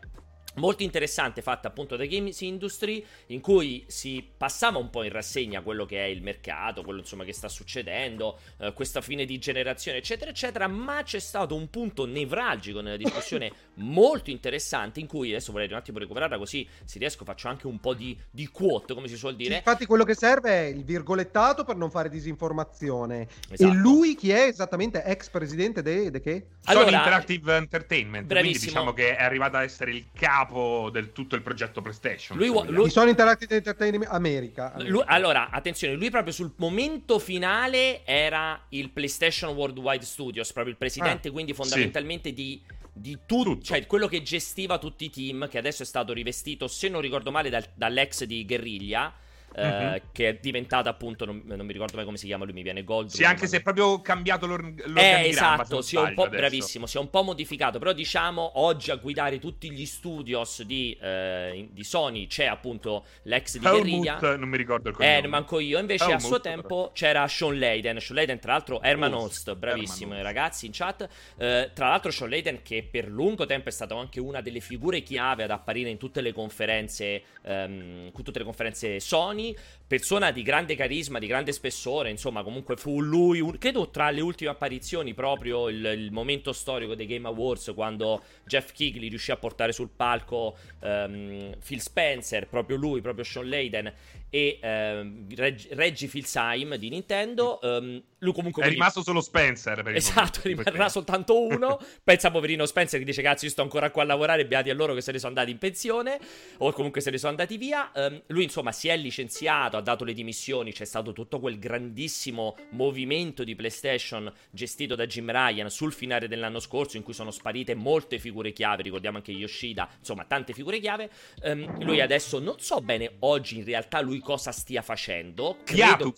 molto 0.58 0.82
interessante 0.82 1.42
fatta 1.42 1.68
appunto 1.68 1.96
da 1.96 2.04
Games 2.04 2.40
Industry 2.40 3.04
in 3.26 3.40
cui 3.40 3.84
si 3.86 4.28
passava 4.36 4.78
un 4.78 4.90
po' 4.90 5.02
in 5.02 5.10
rassegna 5.10 5.62
quello 5.62 5.84
che 5.84 6.04
è 6.04 6.06
il 6.06 6.22
mercato, 6.22 6.82
quello 6.82 7.00
insomma 7.00 7.24
che 7.24 7.32
sta 7.32 7.48
succedendo, 7.48 8.38
eh, 8.58 8.72
questa 8.72 9.00
fine 9.00 9.24
di 9.24 9.38
generazione 9.38 9.98
eccetera 9.98 10.30
eccetera, 10.30 10.66
ma 10.66 11.02
c'è 11.02 11.18
stato 11.18 11.54
un 11.54 11.70
punto 11.70 12.04
nevralgico 12.06 12.80
nella 12.80 12.96
discussione 12.96 13.52
molto 13.78 14.30
interessante 14.30 15.00
in 15.00 15.06
cui 15.06 15.30
adesso 15.30 15.52
vorrei 15.52 15.68
un 15.68 15.74
attimo 15.74 15.98
recuperarla 15.98 16.38
così 16.38 16.66
se 16.84 16.98
riesco 16.98 17.24
faccio 17.24 17.48
anche 17.48 17.66
un 17.66 17.78
po' 17.80 17.94
di, 17.94 18.16
di 18.30 18.46
quote 18.48 18.94
come 18.94 19.08
si 19.08 19.16
suol 19.16 19.36
dire. 19.36 19.50
Sì, 19.50 19.56
infatti 19.56 19.86
quello 19.86 20.04
che 20.04 20.14
serve 20.14 20.50
è 20.50 20.64
il 20.66 20.84
virgolettato 20.84 21.64
per 21.64 21.76
non 21.76 21.90
fare 21.90 22.08
disinformazione. 22.08 23.28
Esatto. 23.50 23.70
E 23.70 23.74
lui 23.74 24.14
chi 24.14 24.30
è 24.30 24.42
esattamente 24.42 25.02
ex 25.04 25.28
presidente 25.28 25.82
di 25.82 26.10
de 26.10 26.20
che? 26.20 26.46
Allora, 26.64 26.86
Sony 26.86 26.96
Interactive 26.96 27.56
Entertainment, 27.56 28.26
bravissimo. 28.26 28.40
quindi 28.40 28.58
diciamo 28.66 28.92
che 28.92 29.16
è 29.16 29.22
arrivato 29.22 29.56
ad 29.56 29.64
essere 29.64 29.92
il 29.92 30.06
capo 30.12 30.90
del 30.92 31.12
tutto 31.12 31.34
il 31.34 31.42
progetto 31.42 31.80
PlayStation. 31.80 32.36
Lui, 32.36 32.50
lui... 32.68 32.90
Sony 32.90 33.10
Interactive 33.10 33.56
Entertainment 33.56 34.06
America. 34.10 34.36
America. 34.38 34.72
Lui, 34.90 35.02
allora, 35.06 35.50
attenzione, 35.50 35.94
lui 35.94 36.10
proprio 36.10 36.32
sul 36.32 36.52
momento 36.56 37.18
finale 37.18 38.04
era 38.04 38.60
il 38.70 38.90
PlayStation 38.90 39.54
Worldwide 39.54 40.04
Studios, 40.04 40.52
proprio 40.52 40.72
il 40.72 40.78
presidente, 40.78 41.28
ah, 41.28 41.32
quindi 41.32 41.52
fondamentalmente 41.52 42.30
sì. 42.30 42.34
di 42.34 42.62
di 42.98 43.18
tu- 43.26 43.42
tutto, 43.42 43.62
cioè 43.62 43.86
quello 43.86 44.06
che 44.06 44.22
gestiva 44.22 44.78
tutti 44.78 45.04
i 45.06 45.10
team, 45.10 45.48
che 45.48 45.58
adesso 45.58 45.82
è 45.82 45.86
stato 45.86 46.12
rivestito, 46.12 46.68
se 46.68 46.88
non 46.88 47.00
ricordo 47.00 47.30
male, 47.30 47.50
dal, 47.50 47.64
dall'ex 47.74 48.24
di 48.24 48.44
Guerriglia 48.44 49.12
mm-hmm. 49.56 49.96
che 50.12 50.28
è 50.28 50.38
diventata 50.40 50.90
appunto, 50.90 51.24
non, 51.24 51.42
non, 51.44 51.64
mi 51.64 51.72
ricordo 51.72 51.96
mai 51.96 52.04
come 52.04 52.16
si 52.16 52.26
chiama, 52.26 52.44
lui 52.44 52.54
mi 52.54 52.62
viene 52.62 52.84
Gold. 52.84 53.08
Sì, 53.08 53.24
anche 53.24 53.46
se 53.46 53.58
è 53.58 53.62
proprio 53.62 54.00
cambiato 54.00 54.46
l'or- 54.46 54.62
l'organigramma. 54.62 55.18
Eh, 55.18 55.28
esatto, 55.28 55.82
si 55.82 55.96
è 55.96 56.00
un 56.00 56.14
po', 56.14 56.24
adesso. 56.24 56.38
bravissimo, 56.38 56.86
si 56.86 56.96
è 56.96 57.00
un 57.00 57.10
po' 57.10 57.22
modificato, 57.22 57.78
però 57.78 57.92
diciamo 57.92 58.52
oggi 58.60 58.90
a 58.90 58.96
guidare 58.96 59.38
tutti 59.38 59.70
gli 59.70 59.86
studios 59.86 60.62
di, 60.62 60.96
eh, 61.00 61.68
di 61.70 61.84
Sony 61.84 62.26
c'è 62.26 62.46
appunto 62.46 63.04
l'ex 63.22 63.58
di 63.58 63.66
Guerriglia. 63.66 64.18
non 64.36 64.48
mi 64.48 64.56
ricordo 64.56 64.90
il 64.90 64.94
cognome. 64.94 65.18
Eh, 65.18 65.26
manco 65.26 65.58
io, 65.60 65.78
invece 65.78 66.04
Helmut, 66.04 66.20
a 66.20 66.26
suo 66.26 66.40
tempo 66.40 66.90
c'era 66.92 67.26
Sean 67.28 67.58
Layden, 67.58 68.00
Sean 68.00 68.16
Layden 68.16 68.38
tra 68.38 68.52
l'altro 68.52 68.82
Herman 68.82 69.12
Host, 69.14 69.54
bravissimo 69.54 70.12
Herman 70.12 70.24
ragazzi 70.24 70.66
in 70.66 70.72
chat. 70.72 71.08
Eh, 71.36 71.70
tra 71.72 71.88
l'altro 71.88 72.10
Sean 72.10 72.30
Layden 72.30 72.62
che 72.62 72.86
per 72.88 73.08
lungo 73.08 73.46
tempo 73.46 73.68
è 73.68 73.72
stato 73.72 73.96
anche 73.96 74.20
una 74.20 74.40
delle 74.40 74.60
figure 74.60 75.02
chiave 75.02 75.44
ad 75.44 75.50
apparire 75.50 75.90
in 75.90 75.96
tutte 75.96 76.20
le 76.20 76.32
conferenze, 76.32 77.22
ehm, 77.42 78.12
tutte 78.12 78.38
le 78.38 78.44
conferenze 78.44 79.00
Sony, 79.00 79.37
persona 79.86 80.30
di 80.30 80.42
grande 80.42 80.76
carisma, 80.76 81.18
di 81.18 81.26
grande 81.26 81.52
spessore, 81.52 82.10
insomma, 82.10 82.42
comunque 82.42 82.76
fu 82.76 83.00
lui, 83.00 83.40
un, 83.40 83.56
credo 83.58 83.88
tra 83.88 84.10
le 84.10 84.20
ultime 84.20 84.50
apparizioni, 84.50 85.14
proprio 85.14 85.68
il, 85.68 85.84
il, 85.84 86.12
momento 86.12 86.52
storico 86.52 86.94
dei 86.94 87.06
Game 87.06 87.26
Awards, 87.26 87.72
quando 87.74 88.22
Jeff 88.44 88.72
Kigley 88.72 89.08
riuscì 89.08 89.30
a 89.30 89.36
portare 89.36 89.72
sul 89.72 89.88
palco 89.94 90.56
um, 90.80 91.54
Phil 91.64 91.80
Spencer, 91.80 92.46
proprio 92.48 92.76
lui, 92.76 93.00
proprio 93.00 93.24
Sean 93.24 93.48
Layden, 93.48 93.92
e 94.30 94.58
um, 94.62 95.26
Reg- 95.34 95.72
Reggie 95.72 96.06
Filsheim 96.06 96.76
di 96.76 96.88
Nintendo. 96.90 97.58
Um, 97.62 98.02
lui 98.18 98.32
comunque 98.32 98.64
è 98.64 98.68
rimasto 98.68 99.02
solo 99.02 99.20
Spencer. 99.20 99.82
Per 99.82 99.94
esatto, 99.94 100.40
rimarrà 100.42 100.70
perché... 100.70 100.90
soltanto 100.90 101.40
uno. 101.40 101.80
Pensa 102.02 102.30
poverino 102.30 102.66
Spencer 102.66 102.98
che 102.98 103.04
dice: 103.04 103.22
Cazzo, 103.22 103.46
io 103.46 103.50
sto 103.50 103.62
ancora 103.62 103.90
qua 103.90 104.02
a 104.02 104.06
lavorare. 104.06 104.46
Beati 104.46 104.70
a 104.70 104.74
loro 104.74 104.94
che 104.94 105.00
se 105.00 105.12
ne 105.12 105.18
sono 105.18 105.30
andati 105.30 105.50
in 105.50 105.58
pensione, 105.58 106.18
o 106.58 106.72
comunque 106.72 107.00
se 107.00 107.10
ne 107.10 107.18
sono 107.18 107.30
andati 107.30 107.56
via. 107.56 107.90
Um, 107.94 108.22
lui, 108.26 108.44
insomma, 108.44 108.72
si 108.72 108.88
è 108.88 108.96
licenziato, 108.96 109.76
ha 109.76 109.80
dato 109.80 110.04
le 110.04 110.12
dimissioni. 110.12 110.72
C'è 110.72 110.84
stato 110.84 111.12
tutto 111.12 111.40
quel 111.40 111.58
grandissimo 111.58 112.56
movimento 112.70 113.44
di 113.44 113.54
PlayStation 113.54 114.30
gestito 114.50 114.94
da 114.94 115.06
Jim 115.06 115.30
Ryan 115.30 115.70
sul 115.70 115.92
finale 115.92 116.28
dell'anno 116.28 116.60
scorso, 116.60 116.96
in 116.96 117.02
cui 117.02 117.14
sono 117.14 117.30
sparite 117.30 117.74
molte 117.74 118.18
figure 118.18 118.52
chiave. 118.52 118.82
Ricordiamo 118.82 119.16
anche 119.16 119.32
Yoshida, 119.32 119.88
insomma, 119.98 120.24
tante 120.24 120.52
figure 120.52 120.80
chiave. 120.80 121.08
Um, 121.44 121.82
lui 121.84 122.00
adesso 122.00 122.38
non 122.40 122.58
so 122.58 122.80
bene 122.80 123.16
oggi 123.20 123.58
in 123.58 123.64
realtà 123.64 124.00
lui 124.00 124.17
cosa 124.20 124.52
stia 124.52 124.82
facendo. 124.82 125.58
Credo... 125.64 126.12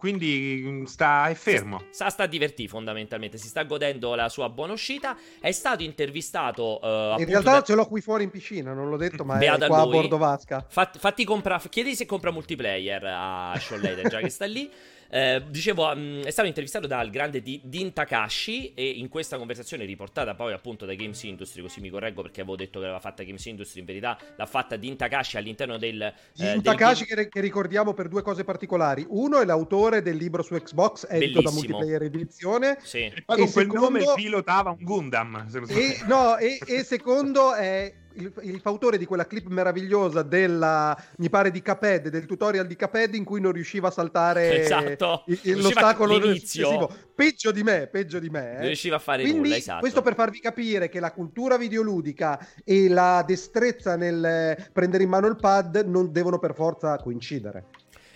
Quindi 0.00 0.62
mm, 0.64 0.84
sta 0.84 1.28
è 1.28 1.34
fermo. 1.34 1.82
Sta, 1.90 2.08
sta 2.08 2.22
a 2.22 2.26
divertire 2.26 2.68
fondamentalmente. 2.70 3.36
Si 3.36 3.48
sta 3.48 3.64
godendo 3.64 4.14
la 4.14 4.30
sua 4.30 4.48
buona 4.48 4.72
uscita. 4.72 5.14
È 5.38 5.52
stato 5.52 5.82
intervistato. 5.82 6.78
Uh, 6.82 7.20
in 7.20 7.26
realtà 7.26 7.52
da... 7.52 7.62
ce 7.62 7.74
l'ho 7.74 7.86
qui 7.86 8.00
fuori 8.00 8.24
in 8.24 8.30
piscina. 8.30 8.72
Non 8.72 8.88
l'ho 8.88 8.96
detto, 8.96 9.26
ma 9.26 9.36
Beata 9.36 9.66
è 9.66 9.68
qua 9.68 9.84
lui. 9.84 9.98
a 9.98 10.00
bordo 10.00 10.16
vasca. 10.16 10.64
Fat, 10.66 10.96
fatti 10.98 11.22
comprare. 11.24 11.68
Chiedi 11.68 11.94
se 11.94 12.06
compra 12.06 12.30
multiplayer 12.30 13.04
a 13.04 13.54
Sean 13.58 13.82
Layden, 13.82 14.08
già 14.08 14.20
che 14.20 14.30
sta 14.30 14.46
lì. 14.46 14.70
Eh, 15.12 15.42
dicevo, 15.48 15.90
um, 15.90 16.22
è 16.22 16.30
stato 16.30 16.46
intervistato 16.46 16.86
dal 16.86 17.10
grande 17.10 17.42
D- 17.42 17.60
Din 17.64 17.92
Takashi 17.92 18.72
e 18.74 18.88
in 18.88 19.08
questa 19.08 19.36
conversazione 19.36 19.84
riportata 19.84 20.34
poi 20.34 20.52
appunto 20.52 20.86
da 20.86 20.94
Games 20.94 21.20
Industry, 21.24 21.62
così 21.62 21.80
mi 21.80 21.90
correggo 21.90 22.22
perché 22.22 22.42
avevo 22.42 22.54
detto 22.54 22.78
che 22.78 22.84
l'aveva 22.84 23.00
fatta 23.00 23.24
Games 23.24 23.44
Industry, 23.44 23.80
in 23.80 23.86
verità 23.86 24.16
l'ha 24.36 24.46
fatta 24.46 24.76
Din 24.76 24.96
Takashi 24.96 25.36
all'interno 25.36 25.78
del... 25.78 26.00
Eh, 26.00 26.14
Din 26.34 26.62
Takashi 26.62 27.06
del... 27.12 27.28
che, 27.28 27.40
ricordiamo 27.40 27.92
per 27.92 28.08
due 28.08 28.22
cose 28.22 28.44
particolari. 28.44 29.04
Uno 29.08 29.40
è 29.40 29.44
l'autore 29.44 30.00
del 30.00 30.16
libro 30.16 30.42
su 30.42 30.54
Xbox, 30.54 31.06
edito 31.10 31.42
da 31.42 31.50
Multiplayer 31.50 32.02
Edizione. 32.02 32.78
Sì. 32.80 32.98
E 32.98 33.22
poi 33.26 33.38
con 33.38 33.50
quel 33.50 33.66
secondo... 33.66 33.98
nome 33.98 34.12
pilotava 34.14 34.70
un 34.70 34.84
Gundam. 34.84 35.46
E, 35.68 35.98
no, 36.06 36.36
e, 36.36 36.58
e 36.64 36.84
secondo 36.84 37.54
è 37.54 37.92
il, 38.20 38.32
il, 38.42 38.60
fautore 38.60 38.98
di 38.98 39.06
quella 39.06 39.26
clip 39.26 39.46
meravigliosa 39.48 40.22
della, 40.22 40.96
mi 41.18 41.28
pare 41.28 41.50
di 41.50 41.62
Caped, 41.62 42.08
del 42.08 42.26
tutorial 42.26 42.66
di 42.66 42.76
Caped 42.76 43.14
in 43.14 43.24
cui 43.24 43.40
non 43.40 43.52
riusciva 43.52 43.88
a 43.88 43.90
saltare 43.90 44.60
esatto. 44.60 45.24
il, 45.26 45.60
l'ostacolo 45.60 46.20
successivo. 46.20 46.90
Peggio 47.14 47.50
di 47.50 47.62
me, 47.62 47.86
peggio 47.86 48.18
di 48.18 48.30
me. 48.30 48.50
Eh. 48.50 48.58
Non 48.58 48.66
riusciva 48.66 48.96
a 48.96 49.00
fare 49.00 49.22
Quindi, 49.22 49.40
nulla, 49.40 49.56
esatto. 49.56 49.80
Questo 49.80 50.02
per 50.02 50.14
farvi 50.14 50.40
capire 50.40 50.88
che 50.88 51.00
la 51.00 51.12
cultura 51.12 51.56
videoludica 51.56 52.38
e 52.64 52.88
la 52.88 53.22
destrezza 53.26 53.96
nel 53.96 54.68
prendere 54.72 55.02
in 55.02 55.08
mano 55.08 55.26
il 55.26 55.36
pad 55.36 55.84
non 55.86 56.12
devono 56.12 56.38
per 56.38 56.54
forza 56.54 56.96
coincidere. 56.96 57.64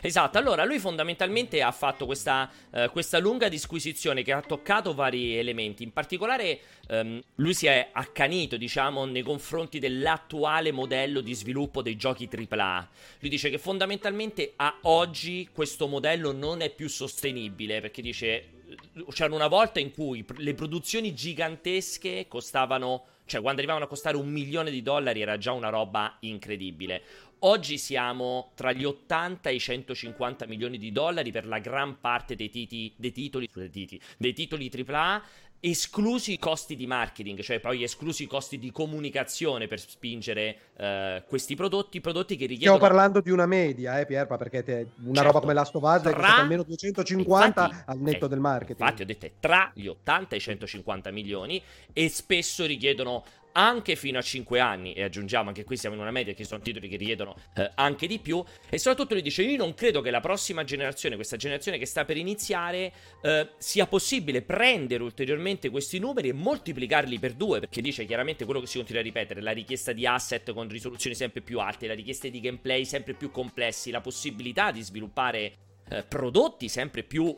Esatto, 0.06 0.36
allora 0.36 0.66
lui 0.66 0.78
fondamentalmente 0.78 1.62
ha 1.62 1.72
fatto 1.72 2.04
questa, 2.04 2.50
uh, 2.72 2.90
questa, 2.90 3.18
lunga 3.18 3.48
disquisizione 3.48 4.22
che 4.22 4.32
ha 4.32 4.42
toccato 4.42 4.92
vari 4.92 5.38
elementi, 5.38 5.82
in 5.82 5.94
particolare 5.94 6.60
um, 6.90 7.22
lui 7.36 7.54
si 7.54 7.64
è 7.64 7.88
accanito 7.90 8.58
diciamo 8.58 9.06
nei 9.06 9.22
confronti 9.22 9.78
dell'attuale 9.78 10.72
modello 10.72 11.22
di 11.22 11.32
sviluppo 11.32 11.80
dei 11.80 11.96
giochi 11.96 12.28
AAA. 12.30 12.88
Lui 13.20 13.30
dice 13.30 13.48
che 13.48 13.56
fondamentalmente 13.56 14.52
a 14.56 14.76
oggi 14.82 15.48
questo 15.50 15.86
modello 15.86 16.32
non 16.32 16.60
è 16.60 16.68
più 16.68 16.90
sostenibile 16.90 17.80
perché 17.80 18.02
dice 18.02 18.48
c'era 19.10 19.34
una 19.34 19.48
volta 19.48 19.80
in 19.80 19.90
cui 19.90 20.22
le 20.36 20.52
produzioni 20.52 21.14
gigantesche 21.14 22.26
costavano 22.28 23.06
cioè 23.26 23.40
quando 23.40 23.60
arrivavano 23.60 23.86
a 23.86 23.88
costare 23.88 24.16
un 24.16 24.28
milione 24.28 24.70
di 24.70 24.82
dollari 24.82 25.22
era 25.22 25.38
già 25.38 25.52
una 25.52 25.70
roba 25.70 26.16
incredibile. 26.20 27.02
Oggi 27.46 27.76
siamo 27.76 28.52
tra 28.54 28.72
gli 28.72 28.84
80 28.84 29.50
e 29.50 29.54
i 29.54 29.60
150 29.60 30.46
milioni 30.46 30.78
di 30.78 30.90
dollari 30.92 31.30
per 31.30 31.46
la 31.46 31.58
gran 31.58 32.00
parte 32.00 32.36
dei, 32.36 32.48
titi, 32.48 32.90
dei 32.96 33.12
titoli, 33.12 33.50
dei 33.52 33.68
titoli, 33.68 34.00
dei 34.16 34.32
titoli 34.32 34.70
AAA 34.74 35.22
esclusi 35.60 36.32
i 36.32 36.38
costi 36.38 36.74
di 36.74 36.86
marketing, 36.86 37.40
cioè 37.40 37.60
poi 37.60 37.82
esclusi 37.82 38.24
i 38.24 38.26
costi 38.26 38.58
di 38.58 38.70
comunicazione 38.70 39.66
per 39.66 39.80
spingere 39.80 40.56
uh, 40.76 41.26
questi 41.26 41.54
prodotti, 41.54 42.00
prodotti 42.00 42.36
che 42.36 42.46
richiedono... 42.46 42.76
Stiamo 42.76 42.94
parlando 42.94 43.20
di 43.20 43.30
una 43.30 43.46
media, 43.46 43.98
eh 43.98 44.06
Pierpa, 44.06 44.36
perché 44.36 44.62
te, 44.62 44.88
una 45.02 45.14
certo, 45.14 45.28
roba 45.28 45.40
come 45.40 45.54
Last 45.54 45.74
of 45.74 45.82
Us 45.82 46.02
tra... 46.02 46.12
costa 46.12 46.36
almeno 46.36 46.62
250 46.62 47.64
infatti, 47.64 47.82
al 47.86 47.98
netto 47.98 48.26
eh, 48.26 48.28
del 48.28 48.40
marketing. 48.40 48.80
Infatti 48.80 49.02
ho 49.02 49.06
detto 49.06 49.30
tra 49.40 49.70
gli 49.74 49.86
80 49.86 50.34
e 50.34 50.38
i 50.38 50.40
150 50.40 51.10
milioni 51.10 51.62
e 51.92 52.08
spesso 52.08 52.66
richiedono 52.66 53.24
anche 53.56 53.96
fino 53.96 54.18
a 54.18 54.22
5 54.22 54.58
anni 54.60 54.92
e 54.94 55.02
aggiungiamo 55.02 55.48
anche 55.48 55.64
qui 55.64 55.76
siamo 55.76 55.94
in 55.94 56.00
una 56.00 56.10
media 56.10 56.32
che 56.32 56.44
sono 56.44 56.60
titoli 56.60 56.88
che 56.88 56.96
richiedono 56.96 57.36
eh, 57.54 57.70
anche 57.74 58.06
di 58.06 58.18
più 58.18 58.42
e 58.68 58.78
soprattutto 58.78 59.14
lui 59.14 59.22
dice 59.22 59.42
io 59.42 59.56
non 59.56 59.74
credo 59.74 60.00
che 60.00 60.10
la 60.10 60.20
prossima 60.20 60.64
generazione, 60.64 61.14
questa 61.14 61.36
generazione 61.36 61.78
che 61.78 61.86
sta 61.86 62.04
per 62.04 62.16
iniziare 62.16 62.92
eh, 63.22 63.50
sia 63.58 63.86
possibile 63.86 64.42
prendere 64.42 65.02
ulteriormente 65.02 65.70
questi 65.70 65.98
numeri 65.98 66.28
e 66.28 66.32
moltiplicarli 66.32 67.18
per 67.18 67.34
due 67.34 67.60
perché 67.60 67.80
dice 67.80 68.04
chiaramente 68.04 68.44
quello 68.44 68.60
che 68.60 68.66
si 68.66 68.76
continua 68.76 69.00
a 69.00 69.04
ripetere 69.04 69.40
la 69.40 69.52
richiesta 69.52 69.92
di 69.92 70.06
asset 70.06 70.52
con 70.52 70.68
risoluzioni 70.68 71.14
sempre 71.14 71.40
più 71.40 71.60
alte, 71.60 71.86
la 71.86 71.94
richiesta 71.94 72.28
di 72.28 72.40
gameplay 72.40 72.84
sempre 72.84 73.14
più 73.14 73.30
complessi, 73.30 73.90
la 73.90 74.00
possibilità 74.00 74.72
di 74.72 74.82
sviluppare 74.82 75.52
eh, 75.90 76.02
prodotti 76.02 76.68
sempre 76.68 77.02
più 77.04 77.34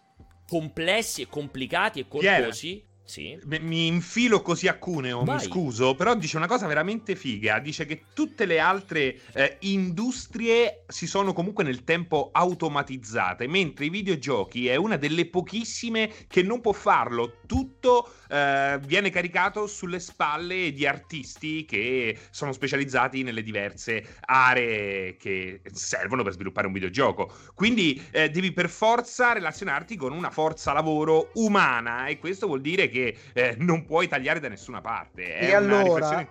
complessi 0.48 1.22
e 1.22 1.26
complicati 1.28 2.00
e 2.00 2.08
corposi 2.08 2.68
yeah. 2.68 2.94
Sì. 3.06 3.38
Mi 3.46 3.86
infilo 3.86 4.42
così 4.42 4.66
a 4.66 4.76
Cuneo, 4.78 5.22
Vai. 5.22 5.36
mi 5.36 5.42
scuso, 5.42 5.94
però 5.94 6.14
dice 6.16 6.36
una 6.36 6.48
cosa 6.48 6.66
veramente 6.66 7.14
figa. 7.14 7.60
Dice 7.60 7.86
che 7.86 8.02
tutte 8.12 8.46
le 8.46 8.58
altre 8.58 9.20
eh, 9.32 9.58
industrie 9.60 10.84
si 10.88 11.06
sono 11.06 11.32
comunque 11.32 11.62
nel 11.62 11.84
tempo 11.84 12.30
automatizzate, 12.32 13.46
mentre 13.46 13.86
i 13.86 13.90
videogiochi 13.90 14.66
è 14.66 14.74
una 14.74 14.96
delle 14.96 15.26
pochissime 15.26 16.12
che 16.26 16.42
non 16.42 16.60
può 16.60 16.72
farlo. 16.72 17.38
Tutto 17.46 18.10
eh, 18.28 18.80
viene 18.84 19.10
caricato 19.10 19.68
sulle 19.68 20.00
spalle 20.00 20.72
di 20.72 20.84
artisti 20.84 21.64
che 21.64 22.18
sono 22.30 22.52
specializzati 22.52 23.22
nelle 23.22 23.44
diverse 23.44 24.16
aree 24.22 25.16
che 25.16 25.60
servono 25.72 26.24
per 26.24 26.32
sviluppare 26.32 26.66
un 26.66 26.72
videogioco. 26.72 27.32
Quindi 27.54 28.04
eh, 28.10 28.30
devi 28.30 28.52
per 28.52 28.68
forza 28.68 29.32
relazionarti 29.32 29.94
con 29.94 30.12
una 30.12 30.30
forza 30.30 30.72
lavoro 30.72 31.30
umana 31.34 32.06
e 32.06 32.18
questo 32.18 32.48
vuol 32.48 32.60
dire 32.60 32.88
che 32.88 32.95
che 32.96 33.16
eh, 33.32 33.54
non 33.58 33.84
puoi 33.84 34.08
tagliare 34.08 34.40
da 34.40 34.48
nessuna 34.48 34.80
parte. 34.80 35.36
È 35.36 35.44
e 35.46 35.54
allora 35.54 36.26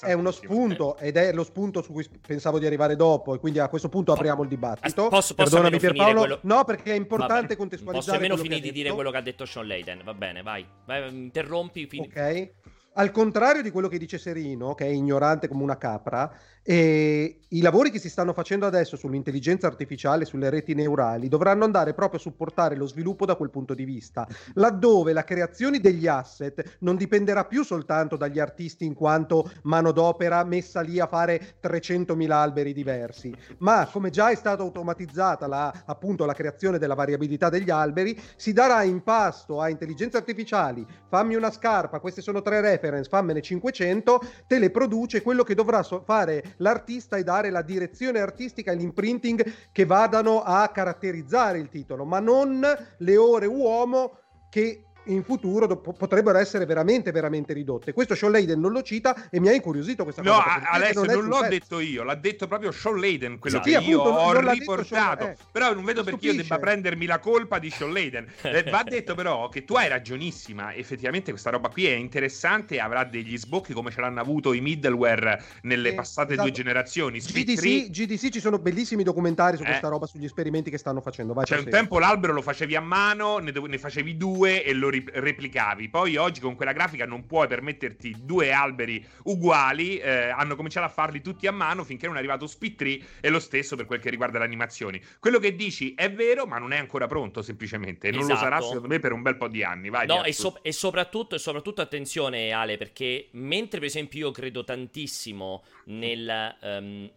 è 0.00 0.12
uno 0.12 0.30
spunto 0.30 0.96
ed 0.96 1.16
è 1.16 1.32
lo 1.32 1.44
spunto 1.44 1.82
su 1.82 1.92
cui 1.92 2.06
pensavo 2.26 2.58
di 2.58 2.66
arrivare 2.66 2.96
dopo 2.96 3.34
e 3.34 3.38
quindi 3.38 3.58
a 3.58 3.68
questo 3.68 3.88
punto 3.88 4.12
apriamo 4.12 4.42
il 4.42 4.48
dibattito. 4.48 5.08
Posso, 5.08 5.34
posso 5.34 5.34
Perdonami 5.34 5.78
Pierpaolo. 5.78 6.20
Quello... 6.20 6.38
No, 6.42 6.64
perché 6.64 6.92
è 6.92 6.96
importante 6.96 7.42
Vabbè, 7.42 7.56
contestualizzare 7.56 8.18
Posso 8.18 8.32
almeno 8.32 8.36
finire 8.36 8.60
di 8.60 8.72
dire 8.72 8.92
quello 8.92 9.10
che 9.10 9.16
ha 9.16 9.22
detto 9.22 9.44
Sean 9.44 9.66
Layden, 9.66 10.02
va 10.04 10.14
bene, 10.14 10.42
vai. 10.42 10.66
vai 10.84 11.14
interrompi. 11.14 11.86
Fin... 11.86 12.02
Ok. 12.02 12.50
al 12.94 13.10
contrario 13.10 13.62
di 13.62 13.70
quello 13.70 13.88
che 13.88 13.98
dice 13.98 14.18
Serino, 14.18 14.74
che 14.74 14.86
è 14.86 14.88
ignorante 14.88 15.48
come 15.48 15.62
una 15.62 15.76
capra, 15.76 16.32
e 16.68 17.42
i 17.50 17.60
lavori 17.60 17.92
che 17.92 18.00
si 18.00 18.08
stanno 18.08 18.32
facendo 18.32 18.66
adesso 18.66 18.96
sull'intelligenza 18.96 19.68
artificiale, 19.68 20.24
sulle 20.24 20.50
reti 20.50 20.74
neurali, 20.74 21.28
dovranno 21.28 21.62
andare 21.62 21.94
proprio 21.94 22.18
a 22.18 22.22
supportare 22.22 22.74
lo 22.74 22.88
sviluppo 22.88 23.24
da 23.24 23.36
quel 23.36 23.50
punto 23.50 23.72
di 23.72 23.84
vista, 23.84 24.26
laddove 24.54 25.12
la 25.12 25.22
creazione 25.22 25.78
degli 25.78 26.08
asset 26.08 26.78
non 26.80 26.96
dipenderà 26.96 27.44
più 27.44 27.62
soltanto 27.62 28.16
dagli 28.16 28.40
artisti 28.40 28.84
in 28.84 28.94
quanto 28.94 29.48
manodopera 29.62 30.42
messa 30.42 30.80
lì 30.80 30.98
a 30.98 31.06
fare 31.06 31.54
300.000 31.62 32.30
alberi 32.32 32.72
diversi, 32.72 33.32
ma 33.58 33.88
come 33.92 34.10
già 34.10 34.30
è 34.30 34.34
stata 34.34 34.62
automatizzata 34.62 35.46
la, 35.46 35.84
appunto 35.86 36.24
la 36.24 36.34
creazione 36.34 36.78
della 36.78 36.94
variabilità 36.94 37.48
degli 37.48 37.70
alberi, 37.70 38.20
si 38.34 38.52
darà 38.52 38.82
in 38.82 39.04
pasto 39.04 39.60
a 39.60 39.68
intelligenze 39.68 40.16
artificiali, 40.16 40.84
fammi 41.08 41.36
una 41.36 41.52
scarpa, 41.52 42.00
queste 42.00 42.22
sono 42.22 42.42
tre 42.42 42.60
reference, 42.60 43.08
fammene 43.08 43.40
500, 43.40 44.20
te 44.48 44.58
le 44.58 44.70
produce 44.70 45.22
quello 45.22 45.44
che 45.44 45.54
dovrà 45.54 45.84
so- 45.84 46.02
fare 46.04 46.54
l'artista 46.58 47.16
e 47.16 47.22
dare 47.24 47.50
la 47.50 47.62
direzione 47.62 48.20
artistica 48.20 48.72
e 48.72 48.76
l'imprinting 48.76 49.52
che 49.72 49.84
vadano 49.84 50.42
a 50.42 50.68
caratterizzare 50.68 51.58
il 51.58 51.68
titolo, 51.68 52.04
ma 52.04 52.20
non 52.20 52.64
le 52.98 53.16
ore 53.16 53.46
uomo 53.46 54.18
che 54.48 54.85
in 55.06 55.22
futuro 55.22 55.66
do- 55.66 55.78
potrebbero 55.78 56.38
essere 56.38 56.64
veramente, 56.64 57.10
veramente 57.12 57.52
ridotte. 57.52 57.92
Questo 57.92 58.14
Sean 58.14 58.32
Layden 58.32 58.60
non 58.60 58.72
lo 58.72 58.82
cita 58.82 59.28
e 59.30 59.40
mi 59.40 59.48
ha 59.48 59.52
incuriosito 59.52 60.04
questa 60.04 60.22
no, 60.22 60.32
cosa. 60.32 60.56
No, 60.56 60.66
Alessio, 60.70 61.04
non, 61.04 61.14
non 61.14 61.24
l'ho 61.26 61.40
pezzo. 61.40 61.48
detto 61.48 61.80
io, 61.80 62.02
l'ha 62.02 62.14
detto 62.14 62.46
proprio 62.46 62.72
Sean 62.72 62.98
Layden, 62.98 63.38
quello 63.38 63.60
sì, 63.62 63.70
che 63.70 63.76
appunto, 63.76 63.90
io 63.90 64.00
ho 64.02 64.50
riportato. 64.50 65.24
Sean, 65.24 65.30
eh, 65.32 65.36
però 65.50 65.74
non 65.74 65.84
vedo 65.84 66.04
perché 66.04 66.26
io 66.26 66.34
debba 66.34 66.58
prendermi 66.58 67.06
la 67.06 67.18
colpa 67.18 67.58
di 67.58 67.70
Sean 67.70 67.92
Layden. 67.92 68.26
Eh, 68.56 68.62
va 68.70 68.82
detto 68.84 69.14
però 69.14 69.48
che 69.48 69.64
tu 69.64 69.74
hai 69.74 69.88
ragionissima, 69.88 70.72
effettivamente 70.72 71.30
questa 71.30 71.50
roba 71.50 71.68
qui 71.68 71.86
è 71.86 71.92
interessante 71.92 72.78
avrà 72.80 73.04
degli 73.04 73.36
sbocchi 73.36 73.74
come 73.74 73.90
ce 73.90 74.00
l'hanno 74.00 74.20
avuto 74.20 74.52
i 74.52 74.60
middleware 74.60 75.42
nelle 75.62 75.90
eh, 75.90 75.94
passate 75.94 76.32
esatto. 76.32 76.48
due 76.48 76.56
generazioni. 76.56 77.18
GDC, 77.18 77.90
GDC, 77.90 78.30
ci 78.30 78.40
sono 78.40 78.58
bellissimi 78.58 79.02
documentari 79.02 79.56
su 79.56 79.62
eh. 79.64 79.66
questa 79.66 79.88
roba, 79.88 80.06
sugli 80.06 80.24
esperimenti 80.24 80.70
che 80.70 80.78
stanno 80.78 81.00
facendo. 81.00 81.32
Vai 81.34 81.44
C'è 81.44 81.58
un 81.58 81.68
tempo 81.68 81.98
l'albero 81.98 82.32
lo 82.32 82.42
facevi 82.42 82.76
a 82.76 82.80
mano, 82.80 83.38
ne, 83.38 83.52
ne 83.52 83.78
facevi 83.78 84.16
due 84.16 84.64
e 84.64 84.72
lo 84.72 84.88
replicavi. 85.04 85.88
Poi 85.88 86.16
oggi 86.16 86.40
con 86.40 86.54
quella 86.54 86.72
grafica 86.72 87.06
non 87.06 87.26
puoi 87.26 87.46
permetterti 87.46 88.16
due 88.20 88.52
alberi 88.52 89.04
uguali. 89.24 89.98
Eh, 89.98 90.28
hanno 90.28 90.56
cominciato 90.56 90.86
a 90.86 90.88
farli 90.90 91.20
tutti 91.20 91.46
a 91.46 91.52
mano 91.52 91.84
finché 91.84 92.06
non 92.06 92.16
è 92.16 92.18
arrivato 92.18 92.46
Speed 92.46 92.74
3 92.76 93.00
e 93.20 93.28
lo 93.28 93.40
stesso 93.40 93.76
per 93.76 93.86
quel 93.86 94.00
che 94.00 94.10
riguarda 94.10 94.38
le 94.38 94.44
animazioni. 94.44 95.02
Quello 95.18 95.38
che 95.38 95.54
dici 95.54 95.94
è 95.94 96.10
vero, 96.12 96.46
ma 96.46 96.58
non 96.58 96.72
è 96.72 96.78
ancora 96.78 97.06
pronto 97.06 97.42
semplicemente. 97.42 98.10
Non 98.10 98.20
esatto. 98.20 98.34
lo 98.34 98.40
sarà 98.40 98.60
secondo 98.60 98.88
me 98.88 98.98
per 98.98 99.12
un 99.12 99.22
bel 99.22 99.36
po' 99.36 99.48
di 99.48 99.62
anni. 99.62 99.88
Vai, 99.88 100.06
no, 100.06 100.24
e, 100.24 100.32
so- 100.32 100.62
e, 100.62 100.72
soprattutto, 100.72 101.34
e 101.34 101.38
soprattutto 101.38 101.80
attenzione 101.80 102.50
Ale, 102.50 102.76
perché 102.76 103.28
mentre 103.32 103.78
per 103.78 103.88
esempio 103.88 104.26
io 104.26 104.30
credo 104.30 104.64
tantissimo 104.64 105.62
nel... 105.86 106.56
Um, 106.60 107.10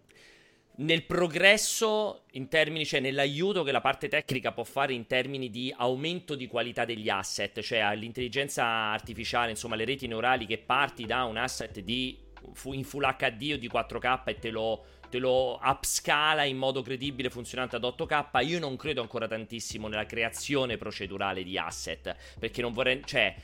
nel 0.79 1.03
progresso 1.03 2.24
in 2.31 2.48
termini, 2.48 2.86
cioè 2.86 3.00
nell'aiuto 3.00 3.63
che 3.63 3.71
la 3.71 3.81
parte 3.81 4.07
tecnica 4.07 4.51
può 4.51 4.63
fare 4.63 4.93
in 4.93 5.07
termini 5.07 5.50
di 5.50 5.74
aumento 5.75 6.36
di 6.36 6.48
qualità 6.48 6.86
degli 6.86 7.09
asset, 7.09 7.59
cioè 7.62 7.95
l'intelligenza 7.95 8.63
artificiale, 8.63 9.50
insomma 9.50 9.75
le 9.75 9.86
reti 9.86 10.07
neurali 10.07 10.45
che 10.45 10.57
parti 10.57 11.05
da 11.05 11.24
un 11.24 11.38
asset 11.38 11.79
di, 11.79 12.17
in 12.65 12.83
full 12.83 13.15
HD 13.17 13.51
o 13.53 13.57
di 13.57 13.69
4K 13.69 14.21
e 14.25 14.39
te 14.39 14.51
lo, 14.51 14.86
te 15.09 15.17
lo 15.17 15.59
upscala 15.62 16.43
in 16.43 16.57
modo 16.57 16.81
credibile 16.81 17.29
funzionante 17.29 17.75
ad 17.75 17.83
8K, 17.83 18.45
io 18.48 18.59
non 18.59 18.77
credo 18.77 19.01
ancora 19.01 19.27
tantissimo 19.27 19.89
nella 19.89 20.05
creazione 20.05 20.77
procedurale 20.77 21.43
di 21.43 21.57
asset, 21.57 22.15
perché 22.39 22.62
non 22.62 22.71
vorrei, 22.71 23.01
cioè 23.03 23.36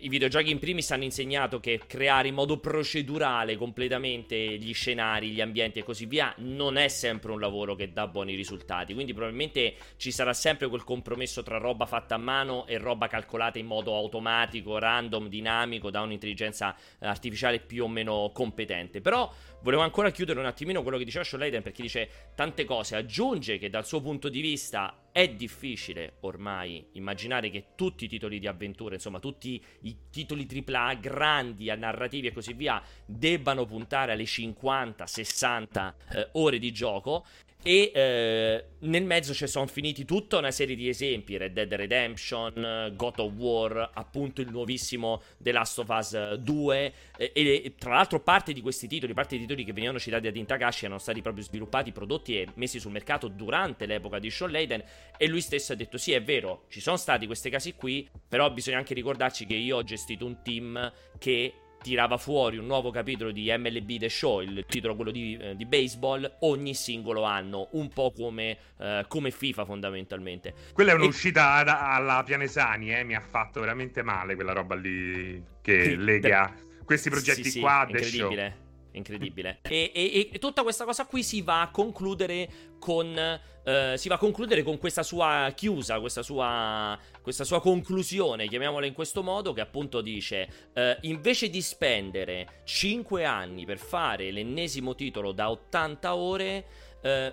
i 0.00 0.08
videogiochi 0.08 0.50
in 0.50 0.58
primis 0.58 0.90
hanno 0.90 1.04
insegnato 1.04 1.60
che 1.60 1.80
creare 1.86 2.28
in 2.28 2.34
modo 2.34 2.58
procedurale 2.58 3.56
completamente 3.56 4.36
gli 4.36 4.72
scenari, 4.72 5.30
gli 5.30 5.40
ambienti 5.40 5.78
e 5.78 5.82
così 5.82 6.06
via 6.06 6.34
non 6.38 6.76
è 6.76 6.88
sempre 6.88 7.32
un 7.32 7.40
lavoro 7.40 7.74
che 7.74 7.92
dà 7.92 8.06
buoni 8.06 8.34
risultati. 8.34 8.94
Quindi 8.94 9.12
probabilmente 9.12 9.74
ci 9.96 10.10
sarà 10.10 10.32
sempre 10.32 10.68
quel 10.68 10.84
compromesso 10.84 11.42
tra 11.42 11.58
roba 11.58 11.86
fatta 11.86 12.14
a 12.14 12.18
mano 12.18 12.66
e 12.66 12.78
roba 12.78 13.08
calcolata 13.08 13.58
in 13.58 13.66
modo 13.66 13.94
automatico, 13.94 14.78
random, 14.78 15.28
dinamico 15.28 15.90
da 15.90 16.00
un'intelligenza 16.00 16.74
artificiale 17.00 17.60
più 17.60 17.84
o 17.84 17.88
meno 17.88 18.30
competente. 18.32 19.00
Però 19.00 19.32
volevo 19.62 19.82
ancora 19.82 20.10
chiudere 20.10 20.40
un 20.40 20.46
attimino 20.46 20.82
quello 20.82 20.98
che 20.98 21.04
diceva 21.04 21.24
Leiden 21.36 21.62
perché 21.62 21.82
dice 21.82 22.08
tante 22.34 22.64
cose, 22.64 22.96
aggiunge 22.96 23.58
che 23.58 23.70
dal 23.70 23.86
suo 23.86 24.00
punto 24.00 24.28
di 24.28 24.40
vista 24.40 25.08
è 25.12 25.28
difficile 25.28 26.14
ormai 26.20 26.86
immaginare 26.92 27.50
che 27.50 27.68
tutti 27.74 28.04
i 28.04 28.08
titoli 28.08 28.38
di 28.38 28.46
avventura, 28.46 28.94
insomma 28.94 29.18
tutti 29.18 29.62
i 29.82 29.96
titoli 30.10 30.46
AAA 30.46 30.94
grandi, 30.94 31.70
a 31.70 31.74
narrativi 31.74 32.28
e 32.28 32.32
così 32.32 32.52
via, 32.52 32.82
debbano 33.04 33.66
puntare 33.66 34.12
alle 34.12 34.24
50-60 34.24 35.94
eh, 36.12 36.28
ore 36.32 36.58
di 36.58 36.72
gioco 36.72 37.24
e 37.62 37.92
eh, 37.94 38.64
nel 38.80 39.04
mezzo 39.04 39.34
ci 39.34 39.46
sono 39.46 39.66
finiti 39.66 40.06
tutta 40.06 40.38
una 40.38 40.50
serie 40.50 40.74
di 40.74 40.88
esempi: 40.88 41.36
Red 41.36 41.52
Dead 41.52 41.72
Redemption, 41.72 42.92
God 42.94 43.18
of 43.18 43.32
War, 43.34 43.90
appunto 43.92 44.40
il 44.40 44.50
nuovissimo 44.50 45.22
The 45.38 45.52
Last 45.52 45.78
of 45.78 45.88
Us 45.88 46.34
2. 46.34 46.92
E, 47.18 47.32
e 47.34 47.74
tra 47.76 47.94
l'altro, 47.94 48.20
parte 48.20 48.52
di 48.52 48.62
questi 48.62 48.88
titoli, 48.88 49.12
parte 49.12 49.36
dei 49.36 49.40
titoli 49.40 49.64
che 49.64 49.72
venivano 49.72 49.98
citati 49.98 50.22
da 50.22 50.32
Tintakashi, 50.32 50.86
erano 50.86 51.00
stati 51.00 51.20
proprio 51.20 51.44
sviluppati, 51.44 51.92
prodotti 51.92 52.40
e 52.40 52.48
messi 52.54 52.80
sul 52.80 52.92
mercato 52.92 53.28
durante 53.28 53.84
l'epoca 53.84 54.18
di 54.18 54.30
Sean 54.30 54.50
Layden. 54.50 54.82
E 55.18 55.26
lui 55.28 55.42
stesso 55.42 55.74
ha 55.74 55.76
detto: 55.76 55.98
Sì, 55.98 56.12
è 56.12 56.22
vero, 56.22 56.64
ci 56.68 56.80
sono 56.80 56.96
stati 56.96 57.26
questi 57.26 57.50
casi 57.50 57.74
qui, 57.74 58.08
però 58.26 58.50
bisogna 58.50 58.78
anche 58.78 58.94
ricordarci 58.94 59.44
che 59.44 59.54
io 59.54 59.76
ho 59.76 59.82
gestito 59.82 60.24
un 60.24 60.40
team 60.42 60.92
che 61.18 61.52
tirava 61.82 62.16
fuori 62.16 62.56
un 62.56 62.66
nuovo 62.66 62.90
capitolo 62.90 63.30
di 63.30 63.52
MLB 63.56 63.98
The 63.98 64.08
Show, 64.08 64.40
il 64.40 64.64
titolo 64.68 64.96
quello 64.96 65.10
di, 65.10 65.36
eh, 65.40 65.56
di 65.56 65.66
baseball, 65.66 66.36
ogni 66.40 66.74
singolo 66.74 67.22
anno, 67.22 67.68
un 67.72 67.88
po' 67.88 68.12
come, 68.12 68.56
eh, 68.78 69.04
come 69.08 69.30
FIFA 69.30 69.64
fondamentalmente. 69.64 70.54
Quella 70.72 70.92
è 70.92 70.94
un'uscita 70.94 71.64
e... 71.64 71.64
alla 71.66 72.22
Pianesani, 72.24 72.94
eh, 72.94 73.04
mi 73.04 73.14
ha 73.14 73.20
fatto 73.20 73.60
veramente 73.60 74.02
male 74.02 74.34
quella 74.34 74.52
roba 74.52 74.74
lì 74.74 75.42
che 75.60 75.96
lega 75.96 76.54
questi 76.84 77.08
progetti 77.08 77.44
sì, 77.44 77.50
sì, 77.50 77.60
qua 77.60 77.86
The 77.88 78.02
Show 78.02 78.34
incredibile. 78.92 79.58
E, 79.62 79.92
e, 79.94 80.28
e, 80.32 80.38
tutta 80.38 80.62
questa 80.62 80.84
cosa 80.84 81.06
qui 81.06 81.22
si 81.22 81.42
va 81.42 81.62
a 81.62 81.70
concludere 81.70 82.48
con. 82.78 83.40
Uh, 83.62 83.96
si 83.96 84.08
va 84.08 84.14
a 84.14 84.18
concludere 84.18 84.62
con 84.62 84.78
questa 84.78 85.02
sua 85.02 85.52
chiusa, 85.54 86.00
questa 86.00 86.22
sua, 86.22 86.98
questa 87.20 87.44
sua 87.44 87.60
conclusione, 87.60 88.48
chiamiamola 88.48 88.86
in 88.86 88.94
questo 88.94 89.22
modo, 89.22 89.52
che 89.52 89.60
appunto 89.60 90.00
dice: 90.00 90.70
uh, 90.74 90.80
invece 91.02 91.50
di 91.50 91.60
spendere 91.60 92.62
5 92.64 93.24
anni 93.24 93.66
per 93.66 93.78
fare 93.78 94.30
l'ennesimo 94.30 94.94
titolo 94.94 95.32
da 95.32 95.50
80 95.50 96.14
ore. 96.14 96.64
Uh, 97.02 97.32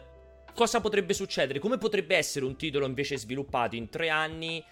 cosa 0.54 0.82
potrebbe 0.82 1.14
succedere? 1.14 1.60
Come 1.60 1.78
potrebbe 1.78 2.18
essere 2.18 2.46
un 2.46 2.56
titolo 2.58 2.86
invece 2.86 3.18
sviluppato 3.18 3.76
in 3.76 3.90
3 3.90 4.10
anni 4.10 4.64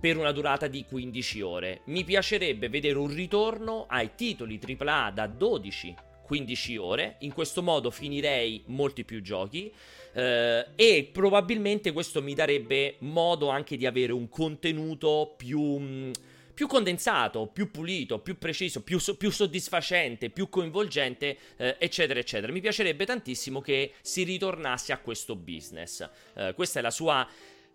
per 0.00 0.16
una 0.16 0.32
durata 0.32 0.66
di 0.66 0.84
15 0.84 1.40
ore. 1.42 1.80
Mi 1.86 2.04
piacerebbe 2.04 2.68
vedere 2.68 2.96
un 2.96 3.12
ritorno 3.12 3.86
ai 3.88 4.14
titoli 4.14 4.58
AAA 4.58 5.10
da 5.10 5.26
12 5.26 5.94
15 6.30 6.76
ore. 6.76 7.16
In 7.20 7.32
questo 7.32 7.60
modo 7.60 7.90
finirei 7.90 8.62
molti 8.66 9.04
più 9.04 9.20
giochi. 9.20 9.74
Eh, 10.12 10.66
e 10.74 11.08
probabilmente 11.12 11.92
questo 11.92 12.20
mi 12.22 12.34
darebbe 12.34 12.96
modo 12.98 13.48
anche 13.48 13.76
di 13.76 13.86
avere 13.86 14.12
un 14.12 14.28
contenuto 14.28 15.34
più 15.36 15.60
mm, 15.78 16.10
più 16.60 16.68
condensato, 16.68 17.46
più 17.46 17.70
pulito, 17.70 18.18
più 18.18 18.36
preciso, 18.36 18.82
più, 18.82 18.98
più 19.16 19.30
soddisfacente, 19.30 20.28
più 20.28 20.50
coinvolgente, 20.50 21.38
eh, 21.56 21.76
eccetera, 21.78 22.20
eccetera. 22.20 22.52
Mi 22.52 22.60
piacerebbe 22.60 23.06
tantissimo 23.06 23.62
che 23.62 23.94
si 24.02 24.24
ritornasse 24.24 24.92
a 24.92 24.98
questo 24.98 25.36
business. 25.36 26.06
Eh, 26.34 26.52
questa 26.54 26.80
è 26.80 26.82
la 26.82 26.90
sua 26.90 27.26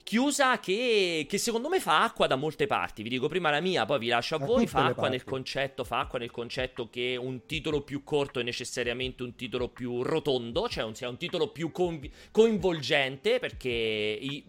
chiusa 0.05 0.59
che, 0.59 1.25
che, 1.27 1.39
secondo 1.39 1.67
me 1.67 1.79
fa 1.79 2.03
acqua 2.03 2.27
da 2.27 2.35
molte 2.35 2.67
parti. 2.67 3.01
Vi 3.01 3.09
dico 3.09 3.27
prima 3.27 3.49
la 3.49 3.59
mia, 3.59 3.85
poi 3.85 3.97
vi 3.97 4.07
lascio 4.07 4.35
a 4.35 4.37
da 4.37 4.45
voi. 4.45 4.67
Fa 4.67 4.85
acqua 4.85 5.09
nel 5.09 5.23
concetto, 5.23 5.83
fa 5.83 6.01
acqua 6.01 6.19
nel 6.19 6.29
concetto 6.29 6.89
che 6.91 7.17
un 7.19 7.47
titolo 7.47 7.81
più 7.81 8.03
corto 8.03 8.39
è 8.39 8.43
necessariamente 8.43 9.23
un 9.23 9.33
titolo 9.35 9.67
più 9.67 10.03
rotondo, 10.03 10.69
cioè 10.69 10.83
un, 10.83 10.93
sia 10.93 11.09
un 11.09 11.17
titolo 11.17 11.47
più 11.47 11.71
conv- 11.71 12.07
coinvolgente, 12.29 13.39
perché 13.39 13.69
i, 13.69 14.43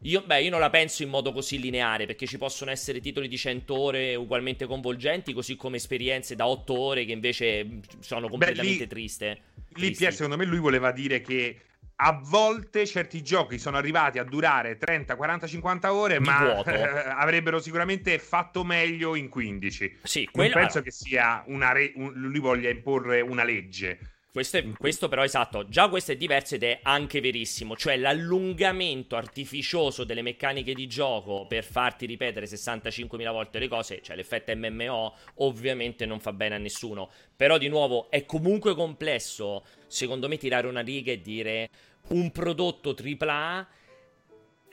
io, 0.00 0.22
beh, 0.22 0.40
io 0.40 0.50
non 0.50 0.60
la 0.60 0.70
penso 0.70 1.02
in 1.02 1.10
modo 1.10 1.32
così 1.32 1.60
lineare, 1.60 2.06
perché 2.06 2.26
ci 2.26 2.38
possono 2.38 2.70
essere 2.70 3.00
titoli 3.00 3.28
di 3.28 3.36
100 3.36 3.78
ore 3.78 4.14
ugualmente 4.14 4.64
coinvolgenti, 4.64 5.34
così 5.34 5.54
come 5.54 5.76
esperienze 5.76 6.34
da 6.34 6.48
8 6.48 6.78
ore 6.78 7.04
che 7.04 7.12
invece 7.12 7.80
sono 8.00 8.30
completamente 8.30 8.78
beh, 8.78 8.84
lì, 8.84 8.88
triste. 8.88 9.40
Lì, 9.74 9.90
Pier, 9.90 10.14
secondo 10.14 10.38
me 10.38 10.46
lui 10.46 10.60
voleva 10.60 10.92
dire 10.92 11.20
che 11.20 11.58
a 11.96 12.20
volte 12.24 12.86
certi 12.86 13.22
giochi 13.22 13.58
sono 13.58 13.76
arrivati 13.76 14.18
a 14.18 14.24
durare 14.24 14.76
30, 14.76 15.14
40, 15.14 15.46
50 15.46 15.92
ore, 15.92 16.18
Di 16.18 16.24
ma 16.24 16.62
avrebbero 17.16 17.60
sicuramente 17.60 18.18
fatto 18.18 18.64
meglio 18.64 19.14
in 19.14 19.28
15. 19.28 19.98
Sì, 20.02 20.28
quella... 20.30 20.54
Non 20.54 20.62
penso 20.62 20.82
che 20.82 20.90
sia 20.90 21.44
una 21.46 21.72
re... 21.72 21.92
un... 21.94 22.12
lui 22.14 22.40
voglia 22.40 22.68
imporre 22.68 23.20
una 23.20 23.44
legge. 23.44 23.98
Questo, 24.34 24.56
è, 24.56 24.68
questo, 24.72 25.06
però 25.06 25.22
esatto, 25.22 25.68
già 25.68 25.88
questo 25.88 26.10
è 26.10 26.16
diverso 26.16 26.56
ed 26.56 26.64
è 26.64 26.80
anche 26.82 27.20
verissimo, 27.20 27.76
cioè 27.76 27.96
l'allungamento 27.96 29.14
artificioso 29.14 30.02
delle 30.02 30.22
meccaniche 30.22 30.74
di 30.74 30.88
gioco 30.88 31.46
per 31.46 31.62
farti 31.62 32.04
ripetere 32.04 32.46
65.000 32.46 33.30
volte 33.30 33.60
le 33.60 33.68
cose, 33.68 34.00
cioè 34.02 34.16
l'effetto 34.16 34.52
MMO, 34.52 35.14
ovviamente 35.36 36.04
non 36.04 36.18
fa 36.18 36.32
bene 36.32 36.56
a 36.56 36.58
nessuno, 36.58 37.10
però 37.36 37.58
di 37.58 37.68
nuovo 37.68 38.10
è 38.10 38.26
comunque 38.26 38.74
complesso, 38.74 39.64
secondo 39.86 40.26
me, 40.26 40.36
tirare 40.36 40.66
una 40.66 40.80
riga 40.80 41.12
e 41.12 41.20
dire 41.20 41.68
un 42.08 42.32
prodotto 42.32 42.92
AAA 42.92 43.68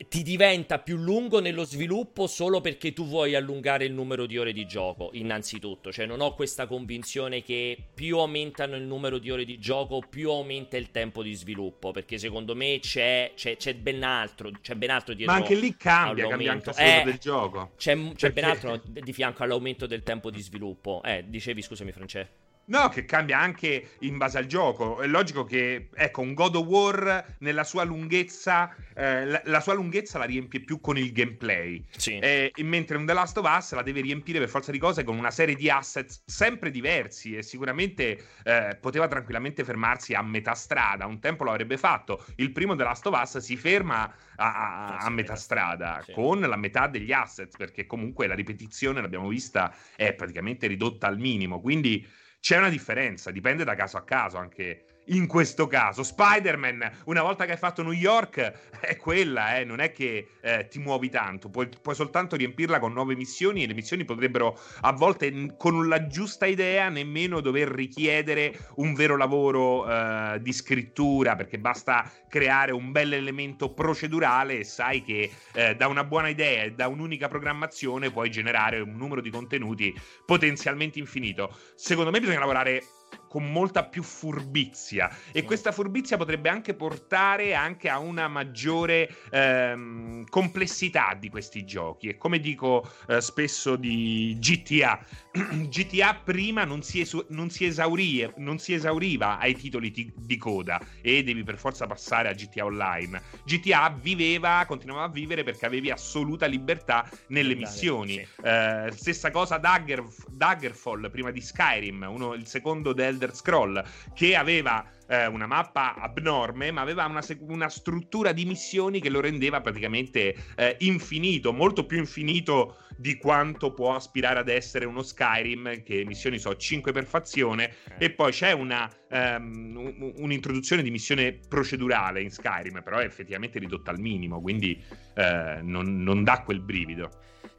ti 0.08 0.24
diventa 0.24 0.80
più 0.80 0.98
lungo 0.98 1.40
nello 1.40 1.64
sviluppo 1.64 2.28
solo 2.28 2.62
perché 2.62 2.94
tu 2.94 3.06
vuoi 3.06 3.36
allungare 3.36 3.86
il 3.86 3.94
numero 3.94 4.26
di 4.26 4.38
ore 4.38 4.54
di 4.54 4.66
gioco, 4.66 5.10
innanzitutto. 5.14 5.92
Cioè, 5.92 6.06
non 6.06 6.22
ho 6.22 6.34
questa 6.34 6.66
convinzione 6.66 7.42
che 7.44 7.78
più 7.94 8.18
aumentano 8.18 8.76
il 8.76 8.84
numero 8.84 9.18
di 9.18 9.30
ore 9.32 9.46
di 9.46 9.60
gioco, 9.60 10.02
più 10.08 10.30
aumenta 10.30 10.78
il 10.78 10.92
tempo 10.92 11.24
di 11.24 11.34
sviluppo. 11.34 11.92
Perché 11.92 12.18
secondo 12.18 12.56
me 12.56 12.80
c'è, 12.80 13.34
c'è, 13.36 13.58
c'è 13.58 13.76
ben 13.76 14.04
altro. 14.04 14.52
C'è 14.62 14.76
ben 14.76 14.90
altro 14.90 15.14
dietro. 15.14 15.34
Ma 15.34 15.42
anche 15.42 15.56
lì 15.56 15.76
cambia, 15.76 16.28
cambia 16.28 16.52
anche 16.52 16.72
eh, 16.78 17.04
del 17.04 17.18
gioco. 17.18 17.72
C'è, 17.78 17.98
c'è 18.14 18.32
ben 18.32 18.46
altro 18.46 18.82
di 18.86 19.14
fianco 19.14 19.44
all'aumento 19.44 19.86
del 19.86 20.04
tempo 20.04 20.30
di 20.30 20.42
sviluppo. 20.42 21.02
Eh, 21.04 21.26
dicevi, 21.28 21.62
scusami, 21.62 21.92
Francesco. 21.92 22.41
No, 22.66 22.88
che 22.90 23.06
cambia 23.06 23.40
anche 23.40 23.96
in 24.00 24.18
base 24.18 24.38
al 24.38 24.46
gioco. 24.46 25.02
È 25.02 25.08
logico 25.08 25.44
che, 25.44 25.90
ecco, 25.94 26.22
un 26.22 26.34
God 26.34 26.56
of 26.56 26.66
War 26.66 27.36
nella 27.40 27.64
sua 27.64 27.84
lunghezza, 27.84 28.74
eh, 28.96 29.26
la, 29.26 29.42
la, 29.46 29.60
sua 29.60 29.74
lunghezza 29.74 30.18
la 30.18 30.26
riempie 30.26 30.62
più 30.62 30.80
con 30.80 30.98
il 30.98 31.12
gameplay. 31.12 31.84
Sì. 31.98 32.18
Eh, 32.20 32.54
mentre 32.60 32.98
un 32.98 33.06
The 33.06 33.14
Last 33.14 33.38
of 33.38 33.46
Us 33.46 33.74
la 33.74 33.82
deve 33.82 34.02
riempire 34.02 34.40
per 34.40 34.48
forza 34.48 34.72
di 34.72 34.78
cose 34.78 35.04
con 35.04 35.18
una 35.18 35.32
serie 35.32 35.56
di 35.56 35.70
assets 35.70 36.22
sempre 36.26 36.72
diversi 36.72 37.36
e 37.36 37.44
sicuramente 37.44 38.26
eh, 38.44 38.78
poteva 38.80 39.08
tranquillamente 39.08 39.66
fermarsi 39.66 40.14
a 40.14 40.22
metà 40.22 40.54
strada. 40.54 41.06
Un 41.06 41.20
tempo 41.20 41.44
lo 41.44 41.52
avrebbe 41.52 41.78
fatto. 41.78 42.24
Il 42.38 42.52
primo 42.52 42.76
The 42.76 42.84
Last 42.84 43.06
of 43.08 43.20
Us 43.20 43.38
si 43.40 43.58
ferma 43.58 44.04
a, 44.38 44.96
a, 44.96 44.98
a 44.98 45.10
metà 45.10 45.36
strada 45.36 46.02
sì. 46.06 46.14
con 46.14 46.40
la 46.40 46.56
metà 46.56 46.88
degli 46.88 47.12
assets 47.12 47.58
perché 47.58 47.86
comunque 47.86 48.28
la 48.28 48.36
ripetizione, 48.36 49.02
l'abbiamo 49.02 49.28
vista, 49.28 49.74
è 49.96 50.14
praticamente 50.14 50.68
ridotta 50.68 51.08
al 51.08 51.18
minimo. 51.18 51.60
Quindi 51.60 52.20
c'è 52.42 52.58
una 52.58 52.70
differenza, 52.70 53.32
dipende 53.32 53.64
da 53.64 53.76
caso 53.76 53.98
a 53.98 54.04
caso 54.04 54.38
anche 54.38 54.86
in 55.12 55.28
questo 55.28 55.68
caso. 55.68 56.04
Spider-Man, 56.04 56.92
una 57.06 57.22
volta 57.22 57.46
che 57.46 57.52
hai 57.52 57.58
fatto 57.58 57.84
New 57.84 57.92
York, 57.92 58.70
è 58.80 58.96
quella, 58.98 59.58
eh, 59.58 59.64
non 59.64 59.80
è 59.80 59.92
che 59.92 60.28
eh, 60.42 60.68
ti 60.70 60.80
muovi 60.80 61.10
tanto, 61.10 61.50
puoi, 61.50 61.70
puoi, 61.82 61.96
soltanto 61.96 62.36
riempirla 62.36 62.80
con 62.80 62.94
nuove 62.94 63.16
missioni 63.16 63.64
e 63.64 63.68
le 63.68 63.74
missioni 63.74 64.06
potrebbero 64.06 64.60
a 64.82 64.92
volte 64.92 65.56
con 65.58 65.88
la 65.88 66.08
giusta 66.08 66.46
idea 66.46 66.90
nemmeno 66.90 67.42
dover 67.42 67.68
richiedere 67.70 68.58
un 68.76 68.94
vero 68.94 69.18
lavoro 69.18 69.88
eh, 69.90 70.40
di 70.42 70.54
scrittura, 70.54 71.36
perché 71.36 71.60
basta 71.60 72.10
creare 72.28 72.72
un 72.72 72.92
bel 72.92 73.14
elemento 73.14 73.74
procedurale 73.74 74.60
e 74.60 74.64
sai 74.64 75.04
che 75.04 75.30
eh, 75.54 75.76
da 75.76 75.88
una 75.88 76.04
buona 76.04 76.30
idea 76.30 76.64
e 76.64 76.74
da 76.74 76.88
un'unica 76.88 77.28
programmazione 77.28 78.12
puoi 78.12 78.30
generare 78.30 78.80
un 78.80 78.96
numero 78.96 79.22
di 79.22 79.30
contenuti 79.30 79.94
potenzialmente 80.26 81.00
infinito. 81.00 81.56
Secondo 81.76 82.12
me 82.12 82.20
bisogna 82.20 82.40
lavorare 82.40 82.84
con 83.32 83.50
molta 83.50 83.86
più 83.86 84.04
furbizia. 84.04 85.10
E 85.32 85.44
questa 85.44 85.72
furbizia 85.72 86.18
potrebbe 86.18 86.50
anche 86.50 86.74
portare 86.74 87.54
anche 87.54 87.88
a 87.88 87.98
una 87.98 88.28
maggiore 88.28 89.10
ehm, 89.30 90.26
complessità 90.28 91.16
di 91.18 91.30
questi 91.30 91.64
giochi. 91.64 92.10
E 92.10 92.18
come 92.18 92.42
dico 92.42 92.86
eh, 93.08 93.22
spesso 93.22 93.78
di 93.78 94.36
GTA 94.38 95.00
GTA 95.72 96.20
prima 96.22 96.66
non 96.66 96.84
si, 96.84 97.00
esu- 97.00 97.26
non, 97.30 97.50
si 97.50 97.64
esaurí- 97.64 98.34
non 98.36 98.60
si, 98.60 98.74
esauriva 98.74 99.40
ai 99.40 99.56
titoli 99.56 99.92
t- 99.92 100.12
di 100.14 100.36
coda. 100.36 100.82
E 101.02 101.24
devi 101.24 101.44
per 101.44 101.58
forza 101.58 101.88
passare 101.88 102.28
a 102.28 102.34
GTA 102.34 102.66
Online. 102.66 103.22
GTA 103.46 103.96
viveva, 103.98 104.66
continuava 104.68 105.04
a 105.04 105.10
vivere 105.10 105.44
perché 105.44 105.66
avevi 105.66 105.90
assoluta 105.90 106.48
libertà 106.48 107.10
nelle 107.28 107.56
missioni. 107.56 108.16
sì. 108.16 108.28
eh, 108.44 108.92
stessa 108.94 109.32
cosa 109.32 109.58
Dagger, 109.58 110.06
Daggerfall 110.28 111.10
prima 111.10 111.32
di 111.32 111.40
Skyrim 111.40 112.10
uno, 112.10 112.34
il 112.34 112.46
secondo 112.46 112.92
del 112.92 113.20
Elder 113.22 113.36
Scroll, 113.36 113.84
che 114.14 114.36
aveva 114.36 114.84
eh, 115.08 115.28
una 115.28 115.46
mappa 115.46 115.94
abnorme, 115.96 116.72
ma 116.72 116.82
aveva 116.82 117.06
una, 117.06 117.22
una, 117.42 117.70
struttura 117.70 118.32
di 118.32 118.46
missioni 118.46 119.00
che 119.00 119.10
lo 119.10 119.22
rendeva 119.22 119.62
praticamente 119.62 120.36
eh, 120.56 120.76
infinito, 120.80 121.54
molto 121.54 121.86
più 121.86 122.00
infinito 122.00 122.78
di 122.98 123.18
quanto 123.18 123.74
può 123.74 123.96
aspirare 123.96 124.40
ad 124.40 124.48
essere 124.48 124.86
uno 124.86 125.04
Skyrim, 125.04 125.84
che 125.84 126.04
missioni 126.06 126.40
so 126.40 126.56
5 126.56 126.92
per 126.92 127.06
fazione, 127.06 127.74
eh. 127.98 128.06
e 128.06 128.12
poi 128.12 128.32
c'è 128.32 128.52
una, 128.52 128.90
um, 129.10 130.14
un'introduzione 130.18 130.82
di 130.82 130.92
missione 130.92 131.40
procedurale 131.48 132.22
in 132.22 132.32
Skyrim, 132.32 132.82
però 132.84 132.98
è 132.98 133.06
effettivamente 133.06 133.60
ridotta 133.60 133.92
al 133.92 134.00
minimo, 134.00 134.42
quindi 134.42 134.82
eh, 135.16 135.60
non, 135.62 136.02
non 136.02 136.24
dà 136.24 136.42
quel 136.42 136.62
brivido. 136.62 137.10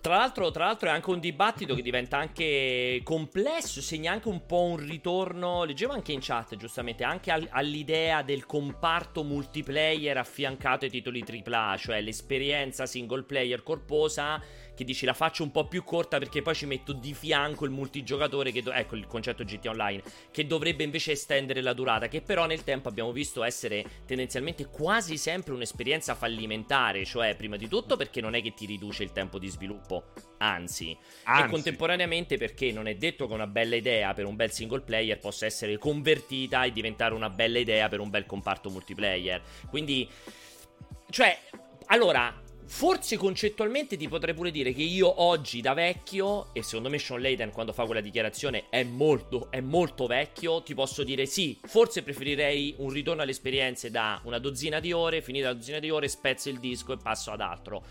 Tra 0.03 0.17
l'altro, 0.17 0.51
tra 0.51 0.65
l'altro, 0.65 0.89
è 0.89 0.91
anche 0.91 1.11
un 1.11 1.21
dibattito 1.21 1.77
che 1.77 1.81
diventa 1.81 2.17
anche 2.17 3.03
complesso, 3.05 3.81
segna 3.81 4.11
anche 4.11 4.27
un 4.27 4.47
po' 4.47 4.63
un 4.63 4.77
ritorno, 4.79 5.63
leggevo 5.63 5.93
anche 5.93 6.11
in 6.11 6.19
chat 6.21 6.57
giustamente, 6.57 7.05
anche 7.05 7.31
al, 7.31 7.47
all'idea 7.49 8.23
del 8.23 8.45
comparto 8.45 9.23
multiplayer 9.23 10.17
affiancato 10.17 10.87
ai 10.87 10.91
titoli 10.91 11.23
AAA, 11.25 11.77
cioè 11.77 12.01
l'esperienza 12.01 12.85
single 12.85 13.23
player 13.23 13.63
corposa 13.63 14.43
che 14.75 14.85
dici 14.85 15.05
la 15.05 15.15
faccio 15.15 15.43
un 15.43 15.51
po' 15.51 15.67
più 15.67 15.85
corta 15.85 16.19
perché 16.19 16.43
poi 16.43 16.55
ci 16.55 16.67
metto 16.67 16.93
di 16.93 17.15
fianco 17.15 17.65
il 17.65 17.71
multigiocatore, 17.71 18.53
che 18.53 18.63
do- 18.63 18.73
ecco 18.73 18.97
il 18.97 19.07
concetto 19.07 19.45
GT 19.45 19.67
Online, 19.67 20.03
che 20.31 20.47
dovrebbe 20.47 20.85
invece 20.85 21.13
estendere 21.13 21.61
la 21.61 21.73
durata, 21.73 22.09
che 22.09 22.23
però 22.23 22.47
nel 22.47 22.65
tempo 22.65 22.89
abbiamo 22.89 23.13
visto 23.13 23.43
essere 23.43 23.85
tendenzialmente 24.07 24.67
quasi 24.67 25.17
sempre 25.17 25.53
un'esperienza 25.53 26.15
fallimentare, 26.15 27.05
cioè 27.05 27.35
prima 27.37 27.57
di 27.57 27.69
tutto 27.69 27.97
perché 27.97 28.21
non 28.21 28.35
è 28.35 28.43
che 28.43 28.55
ti 28.55 28.67
riduce 28.67 29.03
il 29.03 29.13
tempo 29.13 29.39
di 29.39 29.49
sviluppo, 29.49 30.13
anzi, 30.39 30.97
anzi. 31.25 31.45
e 31.45 31.49
contemporaneamente 31.49 32.37
perché 32.37 32.73
non 32.73 32.87
è 32.87 32.95
detto 32.95 33.27
che 33.27 33.35
una 33.35 33.47
bella 33.47 33.77
idea 33.77 34.15
per 34.15 34.27
un 34.27 34.37
bel 34.37 34.53
single 34.53 34.81
player 34.81 35.19
possa 35.19 35.47
essere 35.47 35.79
convertita 35.79 36.65
e 36.65 36.73
diventare 36.73 37.15
una 37.15 37.31
bella 37.31 37.59
idea 37.59 37.89
per 37.89 38.01
un 38.01 38.11
bel 38.11 38.27
comparto 38.27 38.71
multiplayer. 38.71 39.43
Quindi, 39.69 40.09
cioè, 41.11 41.39
allora, 41.87 42.42
Forse 42.65 43.17
concettualmente 43.17 43.97
ti 43.97 44.09
potrei 44.09 44.35
pure 44.35 44.51
dire 44.51 44.73
che 44.73 44.83
io 44.83 45.23
oggi 45.23 45.61
da 45.61 45.75
vecchio, 45.75 46.55
e 46.55 46.63
secondo 46.63 46.89
me 46.89 46.99
Sean 46.99 47.21
Layden 47.21 47.51
quando 47.51 47.73
fa 47.73 47.85
quella 47.85 48.01
dichiarazione 48.01 48.69
è 48.71 48.83
molto, 48.85 49.51
è 49.51 49.61
molto 49.61 50.07
vecchio, 50.07 50.63
ti 50.63 50.73
posso 50.73 51.03
dire 51.03 51.27
sì, 51.27 51.59
forse 51.65 52.03
preferirei 52.03 52.75
un 52.79 52.91
ritorno 52.91 53.23
alle 53.23 53.33
esperienze 53.33 53.91
da 53.91 54.21
una 54.25 54.39
dozzina 54.39 54.81
di 54.81 54.93
ore, 54.93 55.23
finita 55.23 55.49
la 55.49 55.55
dozzina 55.55 55.81
di 55.81 55.91
ore, 55.91 56.09
spezzo 56.09 56.49
il 56.49 56.61
disco 56.61 56.93
e 56.93 56.99
passo 56.99 57.31
ad 57.31 57.41
altro. 57.41 57.85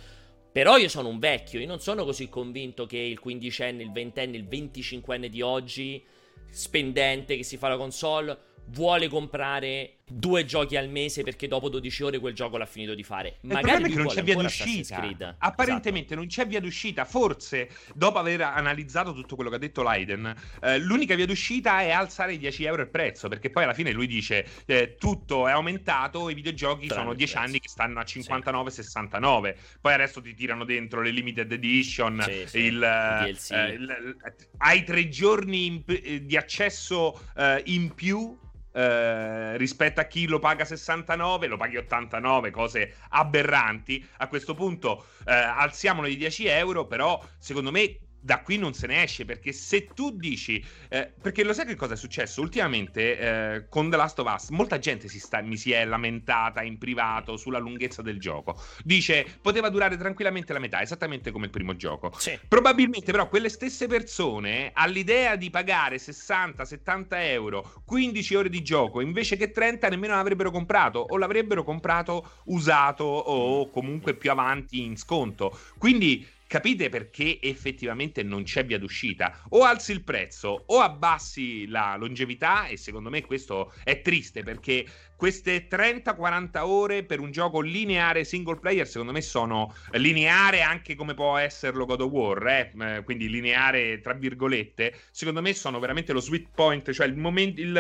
Però 0.52 0.78
io 0.78 0.90
sono 0.90 1.10
un 1.10 1.20
vecchio, 1.20 1.60
io 1.60 1.68
non 1.68 1.80
sono 1.80 2.04
così 2.04 2.28
convinto 2.28 2.86
che 2.86 2.98
il 2.98 3.20
quindicenne, 3.20 3.84
il 3.84 3.92
ventenne, 3.92 4.36
il 4.36 4.48
venticinquenne 4.48 5.30
di 5.30 5.42
oggi, 5.42 6.04
spendente, 6.50 7.38
che 7.38 7.44
si 7.44 7.56
fa 7.56 7.70
la 7.70 7.78
console, 7.78 8.38
vuole 8.68 9.08
comprare 9.08 10.00
due 10.12 10.46
giochi 10.46 10.76
al 10.76 10.90
mese 10.90 11.24
perché 11.24 11.48
dopo 11.48 11.70
12 11.70 12.04
ore 12.04 12.20
quel 12.20 12.34
gioco 12.34 12.58
l'ha 12.58 12.66
finito 12.66 12.94
di 12.94 13.04
fare. 13.04 13.38
Magari 13.42 13.94
non 13.94 14.08
c'è 14.08 14.24
via 14.24 14.36
d'uscita. 14.36 15.36
Apparentemente 15.38 16.14
esatto. 16.14 16.20
non 16.20 16.28
c'è 16.28 16.46
via 16.46 16.60
d'uscita. 16.60 17.06
Forse, 17.06 17.70
dopo 17.94 18.20
aver 18.20 18.42
analizzato 18.42 19.14
tutto 19.14 19.36
quello 19.36 19.50
che 19.50 19.56
ha 19.56 19.60
detto 19.60 19.84
Leiden, 19.84 20.34
eh, 20.62 20.80
l'unica 20.80 21.16
via 21.16 21.26
d'uscita 21.26 21.82
è 21.82 21.92
alzare 21.92 22.34
i 22.34 22.38
10 22.38 22.64
euro 22.66 22.82
il 22.82 22.90
prezzo. 22.90 23.28
Perché 23.28 23.50
poi 23.50 23.64
alla 23.64 23.74
fine 23.74 23.92
lui 23.92 24.08
dice 24.08 24.46
eh, 24.66 24.96
tutto 25.00 25.48
è 25.48 25.52
aumentato. 25.52 26.30
I 26.30 26.34
videogiochi 26.34 26.88
Tranne 26.88 27.04
sono 27.04 27.14
10 27.16 27.38
anni 27.38 27.60
che 27.60 27.70
stanno 27.70 28.00
a 28.00 28.04
59,69. 28.04 29.54
Sì. 29.54 29.60
Poi 29.80 29.94
adesso 29.94 30.22
ti 30.22 30.34
tirano 30.34 30.66
dentro 30.66 31.02
le 31.02 31.12
limited 31.12 31.52
edition. 31.52 32.22
Sì, 32.22 32.44
sì. 32.46 32.58
Il, 32.60 32.84
eh, 32.84 33.30
il, 33.74 34.18
hai 34.58 34.84
tre 34.84 35.08
giorni 35.10 35.66
in, 35.66 35.84
eh, 35.86 36.26
di 36.26 36.38
accesso 36.38 37.20
eh, 37.36 37.62
in 37.66 37.94
più 37.94 38.38
eh, 38.72 39.58
rispetto 39.58 40.00
a 40.00 40.06
chi 40.06 40.28
lo 40.28 40.40
paga 40.40 40.66
69, 40.66 41.48
lo 41.48 41.58
paghi 41.58 41.78
89, 41.78 42.52
cose 42.52 42.96
aberranti. 43.10 44.06
A 44.18 44.28
questo 44.28 44.54
punto 44.54 45.06
eh, 45.26 45.34
alziamolo 45.34 46.08
di 46.08 46.18
10 46.18 46.48
euro, 46.48 46.86
però 46.86 47.22
secondo 47.38 47.72
me 47.72 47.98
da 48.22 48.42
qui 48.42 48.58
non 48.58 48.74
se 48.74 48.88
ne 48.88 49.02
esce 49.04 49.26
perché 49.26 49.52
se 49.52 49.88
tu 49.94 50.16
dici 50.16 50.64
eh, 50.90 51.12
perché 51.20 51.44
lo 51.44 51.54
sai 51.54 51.66
che 51.66 51.76
cosa 51.76 51.96
è 51.96 51.98
successo? 51.98 52.42
Ultimamente 52.42 53.18
eh, 53.18 53.66
con 53.68 53.90
The 53.90 53.98
Last 53.98 54.20
of 54.20 54.32
Us 54.32 54.50
molta 54.50 54.78
gente 54.78 55.08
si 55.08 55.20
sta, 55.20 55.42
mi 55.42 55.58
si 55.58 55.72
è 55.72 55.84
lamentata 55.86 56.62
in 56.62 56.78
privato 56.78 57.36
sulla 57.36 57.58
lunghezza 57.58 58.02
del 58.02 58.20
gioco. 58.20 58.62
Dice 58.84 59.26
poteva 59.42 59.70
durare 59.70 59.98
tranquillamente 59.98 60.54
la 60.54 60.60
metà 60.60 60.82
esattamente 60.82 61.32
come 61.32 61.46
il 61.46 61.52
primo 61.52 61.76
gioco. 61.76 62.14
Sì. 62.18 62.38
probabilmente 62.48 63.12
però 63.12 63.28
quelle 63.28 63.50
stesse 63.50 63.88
persone 63.88 64.72
all'idea 64.74 65.36
di 65.36 65.50
pagare 65.50 65.98
60-70 65.98 67.06
euro 67.12 67.82
15 67.86 68.36
ore 68.36 68.50
di 68.50 68.62
gioco 68.62 69.02
invece 69.02 69.36
che 69.36 69.52
30 69.52 69.90
nemmeno 69.90 70.16
l'avrebbero 70.16 70.52
comprato 70.52 71.00
o 71.00 71.18
l'avrebbero 71.18 71.64
comprato 71.64 72.42
usato 72.46 73.04
o 73.04 73.70
comunque 73.70 74.14
più 74.14 74.30
avanti 74.32 74.82
in 74.84 74.98
sconto. 74.98 75.58
Quindi 75.78 76.26
capite 76.52 76.90
perché 76.90 77.40
effettivamente 77.42 78.24
non 78.24 78.44
c'è 78.44 78.66
via 78.66 78.78
d'uscita. 78.78 79.42
O 79.52 79.64
alzi 79.64 79.94
il 79.94 80.04
prezzo 80.04 80.66
o 80.66 80.82
abbassi 80.82 81.66
la 81.68 81.96
longevità 81.96 82.66
e 82.66 82.76
secondo 82.76 83.10
me 83.10 83.24
questo 83.24 83.72
è 83.86 84.02
triste 84.02 84.44
perché 84.44 84.86
queste 85.16 85.70
30-40 85.70 86.58
ore 86.58 87.06
per 87.06 87.22
un 87.22 87.32
gioco 87.32 87.62
lineare 87.62 88.26
single 88.26 88.60
player 88.60 88.86
secondo 88.86 89.14
me 89.14 89.22
sono 89.22 89.74
lineare 89.92 90.62
anche 90.62 90.94
come 90.96 91.14
può 91.14 91.38
esserlo 91.38 91.86
God 91.86 92.02
of 92.02 92.12
War, 92.12 92.46
eh? 92.46 92.74
eh 92.78 93.04
quindi 93.06 93.30
lineare 93.30 94.02
tra 94.02 94.12
virgolette, 94.12 94.94
secondo 95.10 95.42
me 95.42 95.54
sono 95.54 95.80
veramente 95.80 96.12
lo 96.12 96.20
sweet 96.20 96.50
point, 96.54 96.92
cioè 96.92 97.08
il 97.08 97.16
momento... 97.16 97.62
Il, 97.62 97.78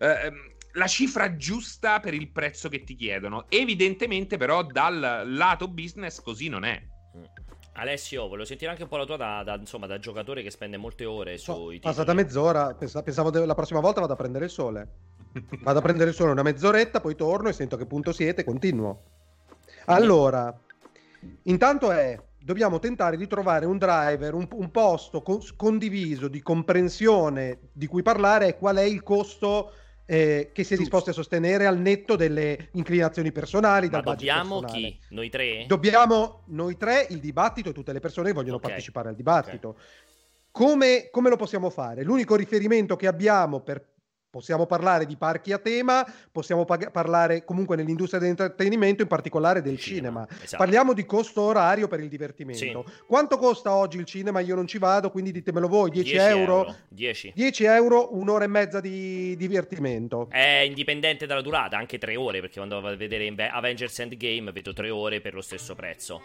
eh, 0.00 0.32
la 0.74 0.86
cifra 0.86 1.36
giusta 1.36 2.00
per 2.00 2.12
il 2.14 2.28
prezzo 2.28 2.70
che 2.70 2.82
ti 2.82 2.94
chiedono. 2.94 3.44
Evidentemente, 3.50 4.38
però, 4.38 4.64
dal 4.64 5.22
lato 5.26 5.68
business 5.68 6.22
così 6.22 6.48
non 6.48 6.64
è. 6.64 6.82
Alessio, 7.74 8.28
volevo 8.28 8.44
sentire 8.44 8.70
anche 8.70 8.82
un 8.82 8.88
po' 8.88 8.98
la 8.98 9.06
tua 9.06 9.16
da, 9.16 9.42
da, 9.42 9.54
insomma, 9.54 9.86
da 9.86 9.98
giocatore 9.98 10.42
che 10.42 10.50
spende 10.50 10.76
molte 10.76 11.06
ore 11.06 11.38
sui 11.38 11.76
titoli. 11.76 11.80
Passata 11.80 12.12
mezz'ora, 12.12 12.74
pensavo 12.74 13.30
che 13.30 13.46
la 13.46 13.54
prossima 13.54 13.80
volta 13.80 14.00
vado 14.00 14.12
a 14.12 14.16
prendere 14.16 14.44
il 14.44 14.50
sole. 14.50 14.88
Vado 15.62 15.78
a 15.78 15.82
prendere 15.82 16.10
il 16.10 16.16
sole 16.16 16.32
una 16.32 16.42
mezz'oretta, 16.42 17.00
poi 17.00 17.14
torno 17.14 17.48
e 17.48 17.54
sento 17.54 17.76
a 17.76 17.78
che 17.78 17.86
punto 17.86 18.12
siete, 18.12 18.44
continuo. 18.44 19.02
Allora, 19.86 20.54
intanto 21.44 21.90
è 21.90 22.20
dobbiamo 22.38 22.78
tentare 22.78 23.16
di 23.16 23.26
trovare 23.26 23.64
un 23.66 23.78
driver, 23.78 24.34
un, 24.34 24.46
un 24.52 24.70
posto 24.70 25.22
co- 25.22 25.42
condiviso 25.56 26.28
di 26.28 26.42
comprensione 26.42 27.68
di 27.72 27.86
cui 27.86 28.02
parlare 28.02 28.48
e 28.48 28.58
qual 28.58 28.76
è 28.76 28.82
il 28.82 29.02
costo 29.02 29.72
eh, 30.12 30.50
che 30.52 30.62
si 30.62 30.74
è 30.74 30.76
disposti 30.76 31.08
a 31.08 31.14
sostenere 31.14 31.64
al 31.64 31.78
netto 31.78 32.16
delle 32.16 32.68
inclinazioni 32.72 33.32
personali. 33.32 33.88
Ma 33.88 34.02
dobbiamo 34.02 34.60
chi? 34.60 34.98
Noi 35.08 35.30
tre? 35.30 35.64
Dobbiamo 35.66 36.42
noi 36.48 36.76
tre, 36.76 37.06
il 37.08 37.18
dibattito 37.18 37.70
e 37.70 37.72
tutte 37.72 37.94
le 37.94 38.00
persone 38.00 38.28
che 38.28 38.34
vogliono 38.34 38.56
okay. 38.56 38.68
partecipare 38.68 39.08
al 39.08 39.14
dibattito. 39.14 39.68
Okay. 39.68 39.82
Come, 40.50 41.08
come, 41.10 41.30
lo 41.30 41.36
possiamo 41.36 41.70
fare? 41.70 42.02
L'unico 42.02 42.36
riferimento 42.36 42.94
che 42.94 43.06
abbiamo 43.06 43.60
per 43.60 43.91
Possiamo 44.32 44.64
parlare 44.64 45.04
di 45.04 45.18
parchi 45.18 45.52
a 45.52 45.58
tema, 45.58 46.10
possiamo 46.32 46.64
pag- 46.64 46.90
parlare 46.90 47.44
comunque 47.44 47.76
nell'industria 47.76 48.18
dell'intrattenimento, 48.18 49.02
in 49.02 49.08
particolare 49.08 49.60
del 49.60 49.78
cinema. 49.78 50.24
cinema. 50.24 50.42
Esatto. 50.42 50.56
Parliamo 50.56 50.94
di 50.94 51.04
costo 51.04 51.42
orario 51.42 51.86
per 51.86 52.00
il 52.00 52.08
divertimento. 52.08 52.58
Sì. 52.86 53.04
Quanto 53.06 53.36
costa 53.36 53.74
oggi 53.74 53.98
il 53.98 54.06
cinema? 54.06 54.40
Io 54.40 54.54
non 54.54 54.66
ci 54.66 54.78
vado, 54.78 55.10
quindi 55.10 55.32
ditemelo 55.32 55.68
voi, 55.68 55.90
10, 55.90 56.12
10 56.12 56.26
euro? 56.26 56.58
euro. 56.60 56.76
10. 56.88 57.32
10 57.34 57.64
euro, 57.64 58.16
un'ora 58.16 58.44
e 58.44 58.48
mezza 58.48 58.80
di 58.80 59.36
divertimento. 59.36 60.28
È 60.30 60.64
indipendente 60.66 61.26
dalla 61.26 61.42
durata, 61.42 61.76
anche 61.76 61.98
tre 61.98 62.16
ore, 62.16 62.40
perché 62.40 62.56
quando 62.56 62.80
vado 62.80 62.94
a 62.94 62.96
vedere 62.96 63.28
Avengers 63.50 63.98
Endgame 63.98 64.50
vedo 64.50 64.72
tre 64.72 64.88
ore 64.88 65.20
per 65.20 65.34
lo 65.34 65.42
stesso 65.42 65.74
prezzo. 65.74 66.22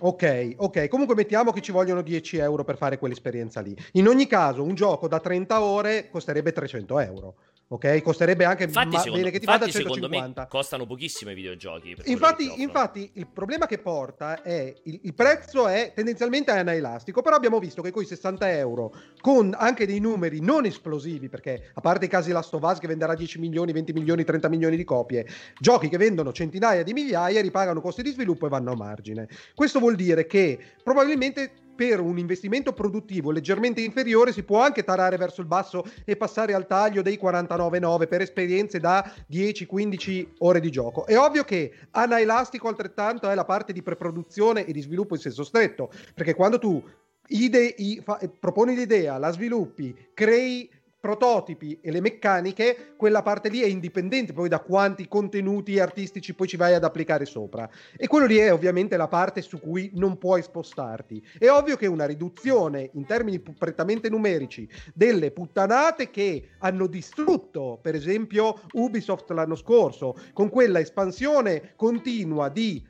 Ok, 0.00 0.54
ok. 0.56 0.88
Comunque 0.88 1.14
mettiamo 1.14 1.52
che 1.52 1.60
ci 1.60 1.72
vogliono 1.72 2.02
10 2.02 2.38
euro 2.38 2.64
per 2.64 2.76
fare 2.76 2.98
quell'esperienza 2.98 3.60
lì. 3.60 3.76
In 3.92 4.06
ogni 4.06 4.26
caso, 4.26 4.62
un 4.62 4.74
gioco 4.74 5.08
da 5.08 5.18
30 5.18 5.60
ore 5.60 6.08
costerebbe 6.10 6.52
300 6.52 6.98
euro 7.00 7.34
ok? 7.68 8.02
Costerebbe 8.02 8.44
anche 8.44 8.64
infatti, 8.64 8.88
ma, 8.88 8.98
secondo, 8.98 9.18
bene 9.18 9.30
che 9.30 9.38
ti 9.38 9.46
vada 9.46 9.66
a 9.66 9.68
150. 9.68 10.40
Me 10.40 10.48
costano 10.48 10.86
pochissimo 10.86 11.30
i 11.30 11.34
videogiochi. 11.34 11.94
Infatti, 12.04 12.62
infatti, 12.62 13.10
il 13.14 13.26
problema 13.26 13.66
che 13.66 13.78
porta 13.78 14.42
è 14.42 14.74
il, 14.84 15.00
il 15.02 15.14
prezzo 15.14 15.66
è 15.68 15.92
tendenzialmente 15.94 16.52
è 16.52 16.66
elastico, 16.66 17.22
però 17.22 17.36
abbiamo 17.36 17.58
visto 17.58 17.82
che 17.82 17.90
con 17.90 18.02
i 18.02 18.06
60 18.06 18.50
euro, 18.56 18.94
con 19.20 19.54
anche 19.56 19.86
dei 19.86 20.00
numeri 20.00 20.40
non 20.40 20.64
esplosivi, 20.64 21.28
perché 21.28 21.70
a 21.74 21.80
parte 21.80 22.06
i 22.06 22.08
casi 22.08 22.32
Last 22.32 22.54
of 22.54 22.62
Us 22.62 22.78
che 22.78 22.86
venderà 22.86 23.14
10 23.14 23.38
milioni, 23.38 23.72
20 23.72 23.92
milioni, 23.92 24.24
30 24.24 24.48
milioni 24.48 24.76
di 24.76 24.84
copie, 24.84 25.26
giochi 25.58 25.88
che 25.88 25.98
vendono 25.98 26.32
centinaia 26.32 26.82
di 26.82 26.92
migliaia 26.92 27.40
ripagano 27.40 27.80
costi 27.80 28.02
di 28.02 28.10
sviluppo 28.10 28.46
e 28.46 28.48
vanno 28.48 28.72
a 28.72 28.76
margine. 28.76 29.28
Questo 29.54 29.78
vuol 29.78 29.94
dire 29.94 30.26
che 30.26 30.58
probabilmente 30.82 31.66
per 31.78 32.00
un 32.00 32.18
investimento 32.18 32.72
produttivo 32.72 33.30
leggermente 33.30 33.80
inferiore 33.82 34.32
si 34.32 34.42
può 34.42 34.60
anche 34.60 34.82
tarare 34.82 35.16
verso 35.16 35.42
il 35.42 35.46
basso 35.46 35.84
e 36.04 36.16
passare 36.16 36.52
al 36.52 36.66
taglio 36.66 37.02
dei 37.02 37.16
49,9 37.22 38.08
per 38.08 38.20
esperienze 38.20 38.80
da 38.80 39.08
10-15 39.30 40.26
ore 40.38 40.58
di 40.58 40.72
gioco. 40.72 41.06
È 41.06 41.16
ovvio 41.16 41.44
che 41.44 41.72
anaelastico 41.92 42.66
altrettanto 42.66 43.30
è 43.30 43.34
la 43.36 43.44
parte 43.44 43.72
di 43.72 43.84
preproduzione 43.84 44.66
e 44.66 44.72
di 44.72 44.80
sviluppo 44.80 45.14
in 45.14 45.20
senso 45.20 45.44
stretto, 45.44 45.92
perché 46.16 46.34
quando 46.34 46.58
tu 46.58 46.82
ide- 47.28 47.74
i- 47.76 48.00
fa- 48.02 48.18
proponi 48.40 48.74
l'idea, 48.74 49.16
la 49.18 49.30
sviluppi, 49.30 49.94
crei 50.14 50.68
prototipi 51.08 51.78
e 51.80 51.90
le 51.90 52.02
meccaniche, 52.02 52.92
quella 52.94 53.22
parte 53.22 53.48
lì 53.48 53.60
è 53.62 53.66
indipendente 53.66 54.34
poi 54.34 54.50
da 54.50 54.60
quanti 54.60 55.08
contenuti 55.08 55.80
artistici 55.80 56.34
poi 56.34 56.46
ci 56.46 56.58
vai 56.58 56.74
ad 56.74 56.84
applicare 56.84 57.24
sopra. 57.24 57.66
E 57.96 58.06
quello 58.06 58.26
lì 58.26 58.36
è 58.36 58.52
ovviamente 58.52 58.98
la 58.98 59.08
parte 59.08 59.40
su 59.40 59.58
cui 59.58 59.90
non 59.94 60.18
puoi 60.18 60.42
spostarti. 60.42 61.26
È 61.38 61.48
ovvio 61.48 61.76
che 61.76 61.86
una 61.86 62.04
riduzione 62.04 62.90
in 62.92 63.06
termini 63.06 63.40
prettamente 63.40 64.10
numerici 64.10 64.68
delle 64.92 65.30
puttanate 65.30 66.10
che 66.10 66.50
hanno 66.58 66.86
distrutto, 66.86 67.78
per 67.80 67.94
esempio, 67.94 68.60
Ubisoft 68.72 69.30
l'anno 69.30 69.56
scorso, 69.56 70.14
con 70.34 70.50
quella 70.50 70.78
espansione 70.78 71.72
continua 71.74 72.50
di, 72.50 72.86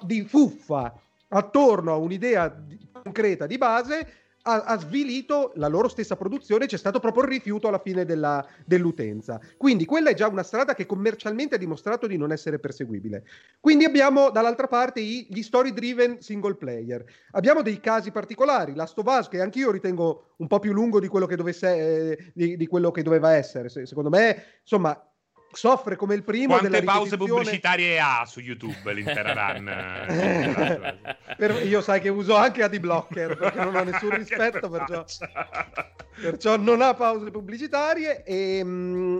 di 0.00 0.22
fuffa 0.22 0.98
attorno 1.28 1.92
a 1.92 1.96
un'idea 1.96 2.64
concreta 3.02 3.46
di 3.46 3.58
base 3.58 4.21
ha, 4.42 4.62
ha, 4.62 4.78
svilito 4.78 5.52
la 5.56 5.68
loro 5.68 5.88
stessa 5.88 6.16
produzione, 6.16 6.66
c'è 6.66 6.76
stato 6.76 6.98
proprio 6.98 7.24
il 7.24 7.30
rifiuto 7.30 7.68
alla 7.68 7.78
fine 7.78 8.04
della, 8.04 8.44
dell'utenza. 8.64 9.40
Quindi 9.56 9.84
quella 9.84 10.10
è 10.10 10.14
già 10.14 10.28
una 10.28 10.42
strada 10.42 10.74
che 10.74 10.86
commercialmente 10.86 11.54
ha 11.54 11.58
dimostrato 11.58 12.06
di 12.06 12.16
non 12.16 12.32
essere 12.32 12.58
perseguibile. 12.58 13.24
Quindi 13.60 13.84
abbiamo 13.84 14.30
dall'altra 14.30 14.66
parte 14.66 15.00
i, 15.00 15.26
gli 15.28 15.42
story 15.42 15.72
driven 15.72 16.20
single 16.20 16.56
player. 16.56 17.04
Abbiamo 17.32 17.62
dei 17.62 17.80
casi 17.80 18.10
particolari, 18.10 18.74
Last 18.74 18.98
of 18.98 19.06
Us 19.06 19.28
che 19.28 19.40
anch'io 19.40 19.70
ritengo 19.70 20.34
un 20.36 20.46
po' 20.46 20.58
più 20.58 20.72
lungo 20.72 20.98
di 20.98 21.08
quello 21.08 21.26
che, 21.26 21.36
dovesse, 21.36 21.76
eh, 21.76 22.32
di, 22.34 22.56
di 22.56 22.66
quello 22.66 22.90
che 22.90 23.02
doveva 23.02 23.34
essere. 23.34 23.68
Se, 23.68 23.86
secondo 23.86 24.10
me, 24.10 24.42
insomma, 24.62 25.00
soffre 25.52 25.96
come 25.96 26.14
il 26.14 26.22
primo 26.22 26.56
quante 26.56 26.82
pause 26.82 27.16
pubblicitarie 27.16 28.00
ha 28.00 28.24
su 28.26 28.40
YouTube 28.40 28.92
l'intera 28.92 29.52
run? 29.52 30.98
Per, 31.36 31.66
io 31.66 31.80
sai 31.80 32.00
che 32.00 32.08
uso 32.08 32.34
anche 32.36 32.62
AdBlocker 32.62 33.36
perché 33.36 33.58
non 33.58 33.76
ho 33.76 33.84
nessun 33.84 34.10
rispetto 34.16 34.68
perciò, 34.68 35.04
perciò, 36.20 36.56
non 36.56 36.80
ha 36.82 36.94
pause 36.94 37.30
pubblicitarie 37.30 38.22
e, 38.24 38.60
mm, 38.64 39.18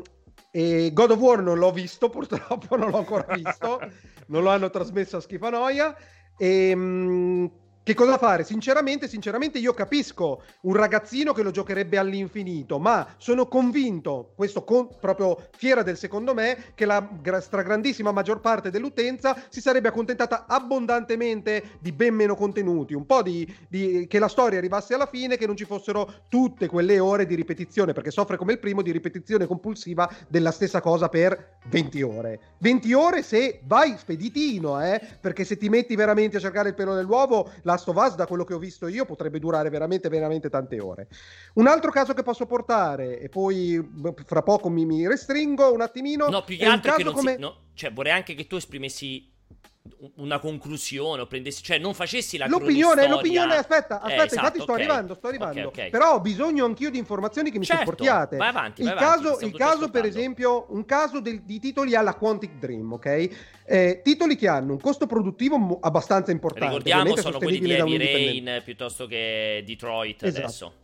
e, 0.50 0.90
God 0.92 1.10
of 1.12 1.18
War 1.18 1.42
non 1.42 1.58
l'ho 1.58 1.72
visto 1.72 2.08
purtroppo 2.08 2.76
non 2.76 2.90
l'ho 2.90 2.98
ancora 2.98 3.34
visto. 3.34 3.80
Non 4.24 4.44
lo 4.44 4.50
hanno 4.50 4.70
trasmesso 4.70 5.18
a 5.18 5.20
Schifanoia 5.20 5.94
e 6.38 6.72
mm, 6.74 7.46
che 7.84 7.94
cosa 7.94 8.16
fare? 8.16 8.44
Sinceramente, 8.44 9.08
sinceramente 9.08 9.58
io 9.58 9.74
capisco 9.74 10.42
un 10.62 10.74
ragazzino 10.74 11.32
che 11.32 11.42
lo 11.42 11.50
giocherebbe 11.50 11.98
all'infinito, 11.98 12.78
ma 12.78 13.14
sono 13.16 13.48
convinto, 13.48 14.32
questo 14.36 14.62
con, 14.62 14.88
proprio 15.00 15.48
fiera 15.56 15.82
del 15.82 15.96
secondo 15.96 16.32
me, 16.32 16.72
che 16.76 16.84
la 16.84 17.04
stragrandissima 17.40 18.12
maggior 18.12 18.40
parte 18.40 18.70
dell'utenza 18.70 19.36
si 19.48 19.60
sarebbe 19.60 19.88
accontentata 19.88 20.46
abbondantemente 20.46 21.78
di 21.80 21.90
ben 21.90 22.14
meno 22.14 22.36
contenuti, 22.36 22.94
un 22.94 23.04
po' 23.04 23.20
di, 23.20 23.52
di 23.68 24.06
che 24.08 24.20
la 24.20 24.28
storia 24.28 24.58
arrivasse 24.58 24.94
alla 24.94 25.06
fine, 25.06 25.36
che 25.36 25.46
non 25.46 25.56
ci 25.56 25.64
fossero 25.64 26.22
tutte 26.28 26.68
quelle 26.68 27.00
ore 27.00 27.26
di 27.26 27.34
ripetizione, 27.34 27.92
perché 27.92 28.12
soffre 28.12 28.36
come 28.36 28.52
il 28.52 28.60
primo 28.60 28.82
di 28.82 28.92
ripetizione 28.92 29.46
compulsiva 29.46 30.08
della 30.28 30.52
stessa 30.52 30.80
cosa 30.80 31.08
per 31.08 31.58
20 31.68 32.02
ore. 32.02 32.40
20 32.58 32.92
ore 32.92 33.22
se 33.24 33.60
vai 33.64 33.96
speditino, 33.98 34.80
eh, 34.80 35.00
perché 35.20 35.44
se 35.44 35.56
ti 35.56 35.68
metti 35.68 35.96
veramente 35.96 36.36
a 36.36 36.40
cercare 36.40 36.68
il 36.68 36.74
pelo 36.76 36.94
nell'uovo, 36.94 37.50
la 37.62 37.71
Last 37.72 37.88
of 37.88 37.96
Us, 37.96 38.14
da 38.14 38.26
quello 38.26 38.44
che 38.44 38.54
ho 38.54 38.58
visto 38.58 38.86
io, 38.86 39.04
potrebbe 39.04 39.38
durare 39.38 39.70
veramente, 39.70 40.08
veramente 40.08 40.48
tante 40.48 40.78
ore. 40.80 41.08
Un 41.54 41.66
altro 41.66 41.90
caso 41.90 42.12
che 42.12 42.22
posso 42.22 42.46
portare, 42.46 43.18
e 43.18 43.28
poi 43.28 43.80
fra 44.26 44.42
poco 44.42 44.68
mi, 44.68 44.84
mi 44.84 45.06
restringo 45.06 45.72
un 45.72 45.80
attimino. 45.80 46.28
No, 46.28 46.44
più 46.44 46.56
che 46.56 46.66
altro 46.66 46.94
che 46.94 47.04
non 47.04 47.14
come... 47.14 47.34
si, 47.34 47.40
no, 47.40 47.56
cioè 47.74 47.92
vorrei 47.92 48.12
anche 48.12 48.34
che 48.34 48.46
tu 48.46 48.56
esprimessi 48.56 49.30
una 50.16 50.38
conclusione 50.38 51.22
o 51.22 51.26
prendessi, 51.26 51.62
cioè 51.62 51.78
non 51.78 51.94
facessi 51.94 52.36
la 52.36 52.46
l'opinione, 52.46 53.08
l'opinione, 53.08 53.56
aspetta, 53.56 53.96
eh, 53.96 54.14
aspetta, 54.14 54.22
eh, 54.22 54.26
esatto, 54.26 54.34
infatti 54.34 54.60
sto 54.60 54.72
okay. 54.72 54.84
arrivando, 54.84 55.14
sto 55.14 55.26
arrivando. 55.28 55.58
Okay, 55.58 55.64
okay. 55.64 55.90
Però 55.90 56.14
ho 56.14 56.20
bisogno 56.20 56.64
anch'io 56.64 56.90
di 56.90 56.98
informazioni 56.98 57.50
che 57.50 57.58
mi 57.58 57.64
certo, 57.64 57.82
supportiate. 57.82 58.36
Vai 58.36 58.48
avanti, 58.48 58.82
il 58.82 58.88
vai 58.88 58.96
caso, 58.96 59.28
avanti, 59.28 59.44
il 59.44 59.52
caso 59.56 59.90
per 59.90 60.04
esempio, 60.04 60.66
un 60.70 60.84
caso 60.84 61.20
del, 61.20 61.42
di 61.42 61.58
titoli 61.58 61.94
alla 61.94 62.14
Quantic 62.14 62.58
Dream, 62.58 62.92
ok? 62.92 63.28
Eh, 63.64 64.00
titoli 64.02 64.36
che 64.36 64.48
hanno 64.48 64.72
un 64.72 64.80
costo 64.80 65.06
produttivo 65.06 65.56
mo- 65.56 65.78
abbastanza 65.80 66.30
importante. 66.30 66.78
Ricordiamo 66.78 67.16
sono 67.16 67.38
quelli 67.38 67.58
di 67.58 67.72
Heavy 67.72 67.96
Rain 67.96 68.62
piuttosto 68.64 69.06
che 69.06 69.62
Detroit 69.66 70.22
esatto. 70.22 70.44
adesso. 70.44 70.74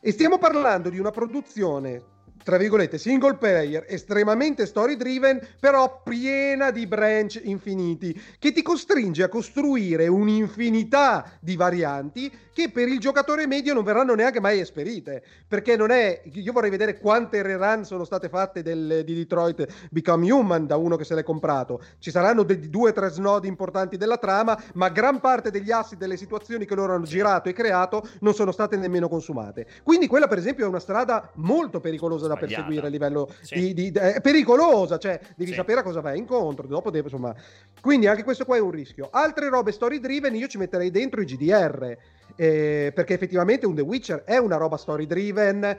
E 0.00 0.12
stiamo 0.12 0.38
parlando 0.38 0.90
di 0.90 0.98
una 0.98 1.10
produzione 1.10 2.16
tra 2.42 2.56
virgolette, 2.56 2.98
single 2.98 3.36
player, 3.36 3.84
estremamente 3.88 4.66
story 4.66 4.96
driven, 4.96 5.40
però 5.60 6.02
piena 6.02 6.70
di 6.70 6.86
branch 6.86 7.40
infiniti, 7.44 8.18
che 8.38 8.52
ti 8.52 8.62
costringe 8.62 9.22
a 9.22 9.28
costruire 9.28 10.06
un'infinità 10.06 11.30
di 11.40 11.56
varianti 11.56 12.30
che 12.58 12.70
per 12.70 12.88
il 12.88 12.98
giocatore 12.98 13.46
medio 13.46 13.72
non 13.72 13.84
verranno 13.84 14.14
neanche 14.14 14.40
mai 14.40 14.58
esperite. 14.58 15.22
Perché 15.46 15.76
non 15.76 15.90
è. 15.90 16.22
Io 16.32 16.52
vorrei 16.52 16.70
vedere 16.70 16.98
quante 16.98 17.40
rerun 17.40 17.84
sono 17.84 18.02
state 18.04 18.28
fatte 18.28 18.62
del, 18.62 19.02
di 19.04 19.14
Detroit 19.14 19.88
Become 19.90 20.28
Human 20.32 20.66
da 20.66 20.76
uno 20.76 20.96
che 20.96 21.04
se 21.04 21.14
l'è 21.14 21.22
comprato. 21.22 21.80
Ci 22.00 22.10
saranno 22.10 22.42
dei, 22.42 22.68
due 22.68 22.90
o 22.90 22.92
tre 22.92 23.10
snodi 23.10 23.46
importanti 23.46 23.96
della 23.96 24.16
trama, 24.16 24.60
ma 24.74 24.88
gran 24.88 25.20
parte 25.20 25.52
degli 25.52 25.70
assi 25.70 25.96
delle 25.96 26.16
situazioni 26.16 26.64
che 26.64 26.74
loro 26.74 26.94
hanno 26.94 27.04
girato 27.04 27.48
e 27.48 27.52
creato 27.52 28.08
non 28.20 28.34
sono 28.34 28.50
state 28.50 28.76
nemmeno 28.76 29.08
consumate. 29.08 29.66
Quindi 29.84 30.08
quella, 30.08 30.26
per 30.26 30.38
esempio, 30.38 30.64
è 30.64 30.68
una 30.68 30.80
strada 30.80 31.30
molto 31.34 31.78
pericolosa 31.78 32.26
da 32.28 32.36
perseguire 32.36 32.86
a 32.86 32.90
livello 32.90 33.28
sì. 33.40 33.72
di, 33.74 33.90
di, 33.90 33.98
è 33.98 34.20
pericolosa, 34.20 34.98
cioè 34.98 35.18
devi 35.36 35.50
sì. 35.50 35.56
sapere 35.56 35.80
a 35.80 35.82
cosa 35.82 36.00
vai 36.00 36.18
incontro. 36.18 36.66
Dopo 36.66 36.90
deve, 36.90 37.08
insomma. 37.08 37.34
Quindi 37.80 38.06
anche 38.06 38.22
questo 38.22 38.44
qua 38.44 38.56
è 38.56 38.60
un 38.60 38.70
rischio. 38.70 39.08
Altre 39.10 39.48
robe 39.48 39.72
story 39.72 39.98
driven, 39.98 40.34
io 40.34 40.46
ci 40.46 40.58
metterei 40.58 40.90
dentro 40.90 41.20
i 41.20 41.24
GDR 41.24 41.96
eh, 42.40 42.92
perché 42.94 43.14
effettivamente 43.14 43.66
un 43.66 43.74
The 43.74 43.82
Witcher 43.82 44.22
è 44.22 44.36
una 44.36 44.56
roba 44.56 44.76
story 44.76 45.06
driven, 45.06 45.76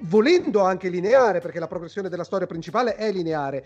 volendo 0.00 0.60
anche 0.62 0.88
lineare, 0.88 1.40
perché 1.40 1.58
la 1.58 1.66
progressione 1.66 2.08
della 2.08 2.24
storia 2.24 2.46
principale 2.46 2.94
è 2.94 3.12
lineare, 3.12 3.64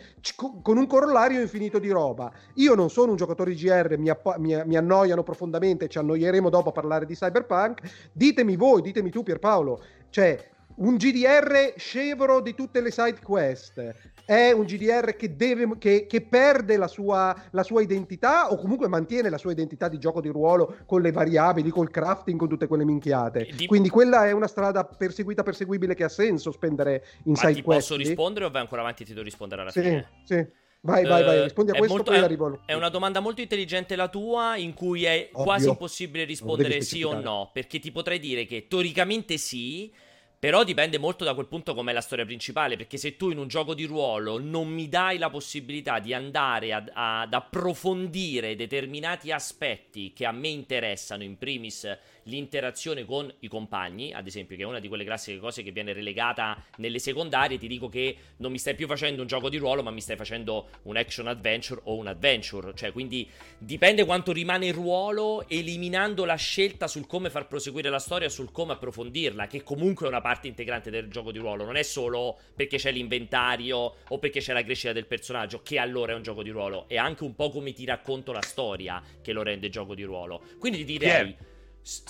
con 0.62 0.76
un 0.76 0.86
corollario 0.88 1.40
infinito 1.40 1.78
di 1.78 1.88
roba. 1.90 2.32
Io 2.54 2.74
non 2.74 2.90
sono 2.90 3.12
un 3.12 3.16
giocatore 3.16 3.54
di 3.54 3.62
GR, 3.62 3.96
mi, 3.96 4.08
app- 4.08 4.38
mi, 4.38 4.60
mi, 4.64 4.76
annoiano 4.76 5.22
profondamente, 5.22 5.88
ci 5.88 5.98
annoieremo 5.98 6.50
dopo 6.50 6.70
a 6.70 6.72
parlare 6.72 7.06
di 7.06 7.14
Cyberpunk. 7.14 8.10
Ditemi 8.12 8.56
voi, 8.56 8.82
ditemi 8.82 9.10
tu 9.10 9.22
Pierpaolo, 9.22 9.82
cioè 10.10 10.54
un 10.76 10.96
GDR 10.96 11.74
scevro 11.76 12.40
di 12.40 12.54
tutte 12.54 12.80
le 12.80 12.90
side 12.90 13.18
quest, 13.22 13.94
è 14.24 14.50
un 14.50 14.64
GDR 14.64 15.14
che, 15.16 15.36
deve, 15.36 15.78
che, 15.78 16.06
che 16.06 16.20
perde 16.20 16.76
la 16.76 16.88
sua, 16.88 17.34
la 17.52 17.62
sua, 17.62 17.80
identità 17.80 18.50
o 18.50 18.56
comunque 18.56 18.88
mantiene 18.88 19.30
la 19.30 19.38
sua 19.38 19.52
identità 19.52 19.88
di 19.88 19.98
gioco 19.98 20.20
di 20.20 20.28
ruolo 20.28 20.78
con 20.84 21.00
le 21.00 21.12
variabili, 21.12 21.70
col 21.70 21.90
crafting, 21.90 22.38
con 22.38 22.48
tutte 22.48 22.66
quelle 22.66 22.84
minchiate. 22.84 23.48
Di... 23.54 23.66
Quindi 23.66 23.88
quella 23.88 24.26
è 24.26 24.32
una 24.32 24.48
strada 24.48 24.84
perseguita, 24.84 25.42
perseguibile 25.42 25.94
che 25.94 26.04
ha 26.04 26.08
senso 26.08 26.50
spendere 26.50 27.04
in 27.24 27.32
Ma 27.32 27.38
side 27.38 27.62
quest. 27.62 27.88
posso 27.88 27.96
rispondere 27.96 28.46
o 28.46 28.50
vai 28.50 28.62
ancora 28.62 28.80
avanti 28.80 29.02
e 29.02 29.06
ti 29.06 29.12
devo 29.12 29.24
rispondere 29.24 29.62
alla 29.62 29.70
sì, 29.70 29.80
fine? 29.80 30.08
Sì, 30.24 30.46
Vai, 30.86 31.04
vai, 31.04 31.24
vai, 31.24 31.42
rispondi 31.42 31.72
a 31.72 31.74
questo 31.74 31.96
molto, 31.96 32.12
poi 32.12 32.20
è, 32.20 32.22
arrivo. 32.22 32.60
È 32.64 32.72
una 32.72 32.90
domanda 32.90 33.18
molto 33.18 33.40
intelligente 33.40 33.96
la 33.96 34.08
tua, 34.08 34.56
in 34.56 34.72
cui 34.72 35.04
è 35.04 35.30
Ovvio. 35.32 35.44
quasi 35.44 35.68
impossibile 35.68 36.24
rispondere 36.24 36.80
sì 36.80 37.02
o 37.02 37.20
no, 37.20 37.50
perché 37.52 37.80
ti 37.80 37.90
potrei 37.90 38.20
dire 38.20 38.44
che 38.46 38.66
teoricamente 38.68 39.36
sì, 39.36 39.92
però 40.38 40.64
dipende 40.64 40.98
molto 40.98 41.24
da 41.24 41.34
quel 41.34 41.46
punto 41.46 41.74
com'è 41.74 41.92
la 41.92 42.00
storia 42.00 42.24
principale, 42.24 42.76
perché 42.76 42.96
se 42.98 43.16
tu 43.16 43.30
in 43.30 43.38
un 43.38 43.48
gioco 43.48 43.74
di 43.74 43.84
ruolo 43.84 44.38
non 44.38 44.68
mi 44.68 44.88
dai 44.88 45.18
la 45.18 45.30
possibilità 45.30 45.98
di 45.98 46.12
andare 46.12 46.72
ad, 46.72 46.90
ad 46.92 47.32
approfondire 47.32 48.54
determinati 48.54 49.32
aspetti 49.32 50.12
che 50.12 50.26
a 50.26 50.32
me 50.32 50.48
interessano, 50.48 51.22
in 51.22 51.38
primis 51.38 51.88
l'interazione 52.26 53.04
con 53.04 53.32
i 53.40 53.48
compagni, 53.48 54.12
ad 54.12 54.26
esempio, 54.26 54.56
che 54.56 54.62
è 54.62 54.66
una 54.66 54.80
di 54.80 54.88
quelle 54.88 55.04
classiche 55.04 55.38
cose 55.38 55.62
che 55.62 55.72
viene 55.72 55.92
relegata 55.92 56.62
nelle 56.76 56.98
secondarie, 56.98 57.58
ti 57.58 57.68
dico 57.68 57.88
che 57.88 58.16
non 58.38 58.52
mi 58.52 58.58
stai 58.58 58.74
più 58.74 58.86
facendo 58.86 59.22
un 59.22 59.26
gioco 59.26 59.48
di 59.48 59.56
ruolo, 59.56 59.82
ma 59.82 59.90
mi 59.90 60.00
stai 60.00 60.16
facendo 60.16 60.68
un 60.82 60.96
action 60.96 61.26
adventure 61.26 61.80
o 61.84 61.96
un 61.96 62.06
adventure. 62.06 62.72
Cioè, 62.74 62.92
quindi 62.92 63.28
dipende 63.58 64.04
quanto 64.04 64.32
rimane 64.32 64.66
il 64.66 64.74
ruolo, 64.74 65.48
eliminando 65.48 66.24
la 66.24 66.34
scelta 66.36 66.86
sul 66.86 67.06
come 67.06 67.30
far 67.30 67.46
proseguire 67.46 67.90
la 67.90 67.98
storia, 67.98 68.28
sul 68.28 68.52
come 68.52 68.72
approfondirla, 68.72 69.46
che 69.46 69.62
comunque 69.62 70.06
è 70.06 70.08
una 70.08 70.20
parte 70.20 70.48
integrante 70.48 70.90
del 70.90 71.08
gioco 71.08 71.32
di 71.32 71.38
ruolo. 71.38 71.64
Non 71.64 71.76
è 71.76 71.82
solo 71.82 72.38
perché 72.54 72.76
c'è 72.76 72.90
l'inventario 72.90 73.96
o 74.08 74.18
perché 74.18 74.40
c'è 74.40 74.52
la 74.52 74.62
crescita 74.62 74.92
del 74.92 75.06
personaggio, 75.06 75.62
che 75.62 75.78
allora 75.78 76.12
è 76.12 76.14
un 76.14 76.22
gioco 76.22 76.42
di 76.42 76.50
ruolo. 76.50 76.88
È 76.88 76.96
anche 76.96 77.24
un 77.24 77.34
po' 77.34 77.50
come 77.50 77.72
ti 77.72 77.84
racconto 77.84 78.32
la 78.32 78.42
storia 78.42 79.02
che 79.22 79.32
lo 79.32 79.42
rende 79.42 79.68
gioco 79.68 79.94
di 79.94 80.02
ruolo. 80.02 80.42
Quindi 80.58 80.78
ti 80.78 80.98
direi. 80.98 81.26
Yeah 81.26 81.54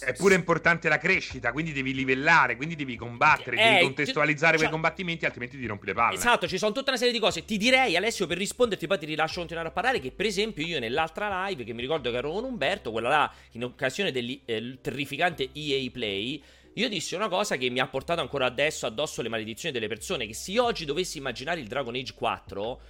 è 0.01 0.15
pure 0.15 0.35
importante 0.35 0.89
la 0.89 0.97
crescita, 0.97 1.53
quindi 1.53 1.73
devi 1.73 1.93
livellare, 1.93 2.57
quindi 2.57 2.77
devi 2.77 2.97
combattere, 2.97 3.57
eh, 3.57 3.71
devi 3.73 3.83
contestualizzare 3.83 4.53
c- 4.53 4.57
quei 4.57 4.69
cioè 4.69 4.71
combattimenti, 4.71 5.27
altrimenti 5.27 5.59
ti 5.59 5.67
rompi 5.67 5.87
le 5.87 5.93
palle. 5.93 6.17
Esatto, 6.17 6.49
ci 6.49 6.57
sono 6.57 6.73
tutta 6.73 6.91
una 6.91 6.99
serie 6.99 7.13
di 7.13 7.19
cose. 7.19 7.45
Ti 7.45 7.59
direi, 7.59 7.95
Alessio, 7.95 8.27
per 8.27 8.39
risponderti, 8.39 8.87
poi 8.87 8.99
ti 8.99 9.07
rilascio 9.07 9.39
continuare 9.39 9.69
a 9.69 9.73
parlare, 9.73 10.01
che 10.01 10.13
per 10.13 10.25
esempio 10.25 10.65
io 10.65 10.81
nell'altra 10.81 11.47
live, 11.47 11.65
che 11.65 11.75
mi 11.75 11.83
ricordo 11.83 12.11
che 12.11 12.17
ero 12.17 12.33
con 12.33 12.45
Umberto, 12.45 12.91
quella 12.91 13.09
là, 13.09 13.33
in 13.53 13.65
occasione 13.65 14.13
del 14.13 14.41
eh, 14.47 14.79
terrificante 14.81 15.51
EA 15.53 15.91
Play, 15.91 16.43
io 16.75 16.89
dissi 16.89 17.15
una 17.15 17.29
cosa 17.29 17.57
che 17.57 17.69
mi 17.69 17.79
ha 17.79 17.87
portato 17.87 18.21
ancora 18.21 18.47
adesso 18.47 18.87
addosso 18.87 19.21
le 19.21 19.29
maledizioni 19.29 19.75
delle 19.75 19.89
persone, 19.89 20.27
che 20.27 20.35
se 20.35 20.59
oggi 20.59 20.85
dovessi 20.85 21.19
immaginare 21.19 21.61
il 21.61 21.67
Dragon 21.67 21.95
Age 21.95 22.15
4 22.15 22.81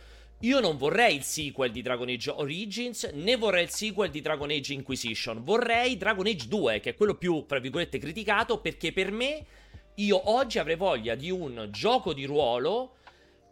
io 0.41 0.61
non 0.61 0.77
vorrei 0.77 1.17
il 1.17 1.23
sequel 1.23 1.71
di 1.71 1.81
Dragon 1.81 2.09
Age 2.09 2.31
Origins, 2.31 3.05
né 3.15 3.37
vorrei 3.37 3.65
il 3.65 3.71
sequel 3.71 4.11
di 4.11 4.21
Dragon 4.21 4.51
Age 4.51 4.75
Inquisition. 4.75 5.43
Vorrei 5.43 5.97
Dragon 5.97 6.27
Age 6.27 6.47
2, 6.47 6.81
che 6.81 6.91
è 6.91 6.95
quello 6.95 7.15
più, 7.15 7.45
tra 7.47 7.59
virgolette, 7.59 7.99
criticato, 7.99 8.61
perché 8.61 8.93
per 8.93 9.11
me 9.11 9.47
io 9.95 10.31
oggi 10.31 10.59
avrei 10.59 10.77
voglia 10.77 11.15
di 11.15 11.31
un 11.31 11.69
gioco 11.71 12.13
di 12.13 12.25
ruolo 12.27 12.97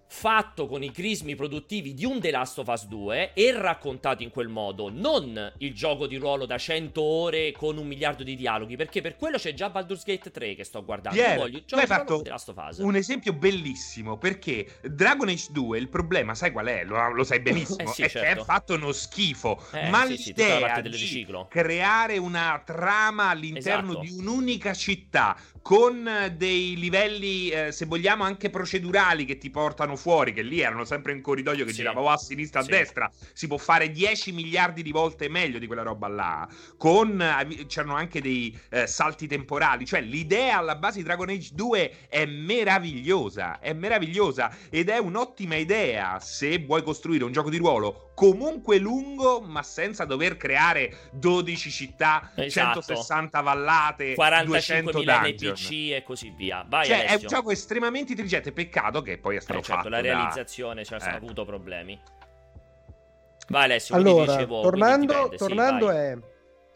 fatto 0.06 0.66
con 0.66 0.82
i 0.82 0.90
crismi 0.90 1.34
produttivi 1.34 1.94
di 1.94 2.04
un 2.04 2.20
The 2.20 2.30
Last 2.30 2.58
of 2.58 2.68
Us 2.68 2.86
2 2.86 3.32
e 3.34 3.52
raccontato 3.52 4.22
in 4.22 4.30
quel 4.30 4.48
modo, 4.48 4.90
non 4.90 5.52
il 5.58 5.74
gioco 5.74 6.06
di 6.06 6.16
ruolo 6.16 6.46
da 6.46 6.58
100 6.58 7.00
ore 7.02 7.52
con 7.52 7.76
un 7.76 7.86
miliardo 7.86 8.22
di 8.22 8.36
dialoghi, 8.36 8.76
perché 8.76 9.00
per 9.00 9.16
quello 9.16 9.36
c'è 9.36 9.54
già 9.54 9.70
Baldur's 9.70 10.04
Gate 10.04 10.30
3 10.30 10.54
che 10.54 10.64
sto 10.64 10.84
guardando. 10.84 11.18
Yeah, 11.18 11.36
voglio 11.36 11.58
il 11.58 11.64
gioco 11.66 11.82
hai 11.82 11.88
fatto 11.88 12.22
The 12.22 12.30
Last 12.30 12.48
of 12.48 12.56
Us. 12.68 12.78
Un 12.78 12.96
esempio 12.96 13.32
bellissimo, 13.32 14.16
perché 14.16 14.78
Dragon 14.82 15.28
Age 15.28 15.48
2 15.50 15.78
il 15.78 15.88
problema, 15.88 16.34
sai 16.34 16.52
qual 16.52 16.66
è? 16.66 16.84
Lo, 16.84 17.12
lo 17.12 17.24
sai 17.24 17.40
benissimo, 17.42 17.90
eh 17.90 17.92
sì, 17.92 18.02
è 18.02 18.08
certo. 18.08 18.18
che 18.18 18.24
è 18.24 18.28
certo. 18.28 18.44
fatto 18.44 18.74
uno 18.74 18.92
schifo, 18.92 19.62
eh, 19.72 19.88
ma 19.88 20.06
sì, 20.06 20.24
l'idea 20.26 20.82
sì, 20.92 21.24
di 21.24 21.26
creare 21.48 22.18
una 22.18 22.62
trama 22.64 23.30
all'interno 23.30 24.00
esatto. 24.00 24.04
di 24.04 24.10
un'unica 24.18 24.74
città 24.74 25.36
con 25.64 26.07
dei 26.37 26.77
livelli, 26.77 27.48
eh, 27.48 27.72
se 27.72 27.87
vogliamo, 27.87 28.22
anche 28.22 28.50
procedurali 28.50 29.24
che 29.24 29.38
ti 29.38 29.48
portano 29.48 29.96
fuori, 29.96 30.35
che 30.35 30.42
lì 30.42 30.61
erano 30.61 30.85
sempre 30.85 31.12
in 31.12 31.22
corridoio 31.22 31.64
che 31.64 31.70
sì. 31.70 31.79
giravano 31.79 32.11
a 32.11 32.18
sinistra, 32.18 32.61
a 32.61 32.64
sì. 32.64 32.68
destra, 32.68 33.11
si 33.33 33.46
può 33.46 33.57
fare 33.57 33.90
10 33.90 34.33
miliardi 34.33 34.83
di 34.83 34.90
volte 34.90 35.27
meglio 35.31 35.59
di 35.59 35.66
quella 35.66 35.81
roba 35.81 36.07
là. 36.09 36.46
Con, 36.77 37.18
eh, 37.18 37.64
c'erano 37.64 37.94
anche 37.94 38.20
dei 38.20 38.55
eh, 38.68 38.87
salti 38.87 39.27
temporali, 39.27 39.87
cioè 39.87 40.03
l'idea 40.03 40.59
alla 40.59 40.77
base 40.77 40.98
di 40.98 41.05
Dragon 41.05 41.31
Age 41.31 41.53
2 41.55 42.09
è 42.11 42.27
meravigliosa, 42.27 43.59
è 43.59 43.72
meravigliosa 43.72 44.55
ed 44.68 44.90
è 44.90 44.98
un'ottima 44.98 45.57
idea 45.57 46.20
se 46.20 46.59
vuoi 46.59 46.83
costruire 46.83 47.24
un 47.24 47.33
gioco 47.33 47.48
di 47.48 47.57
ruolo 47.57 48.11
comunque 48.14 48.79
lungo, 48.79 49.40
ma 49.40 49.62
senza 49.62 50.05
dover 50.05 50.37
creare 50.37 51.11
12 51.12 51.70
città, 51.70 52.31
esatto. 52.35 52.81
160 52.81 53.40
vallate, 53.40 54.14
45.000 54.14 55.27
NPC 55.54 55.92
e 55.92 56.02
così 56.04 56.30
via. 56.30 56.64
Vai, 56.68 56.86
cioè, 56.86 56.96
Alessio. 56.96 57.16
è 57.16 57.20
un 57.20 57.26
gioco 57.26 57.50
estremamente 57.50 58.12
intelligente. 58.12 58.52
Peccato 58.52 59.02
che 59.02 59.18
poi 59.18 59.36
è 59.36 59.40
stato 59.40 59.60
eh, 59.60 59.62
certo, 59.62 59.76
fatto. 59.82 59.88
La 59.88 60.00
realizzazione, 60.00 60.82
da... 60.82 60.84
cioè, 60.84 61.08
eh. 61.08 61.10
ha 61.10 61.16
avuto 61.16 61.44
problemi. 61.44 62.00
Vai, 63.48 63.64
Alessio. 63.64 63.94
Allora, 63.94 64.32
dicevo, 64.32 64.60
tornando, 64.62 65.12
dipende, 65.12 65.36
tornando 65.36 65.90
sì, 65.90 65.96
è 65.96 66.18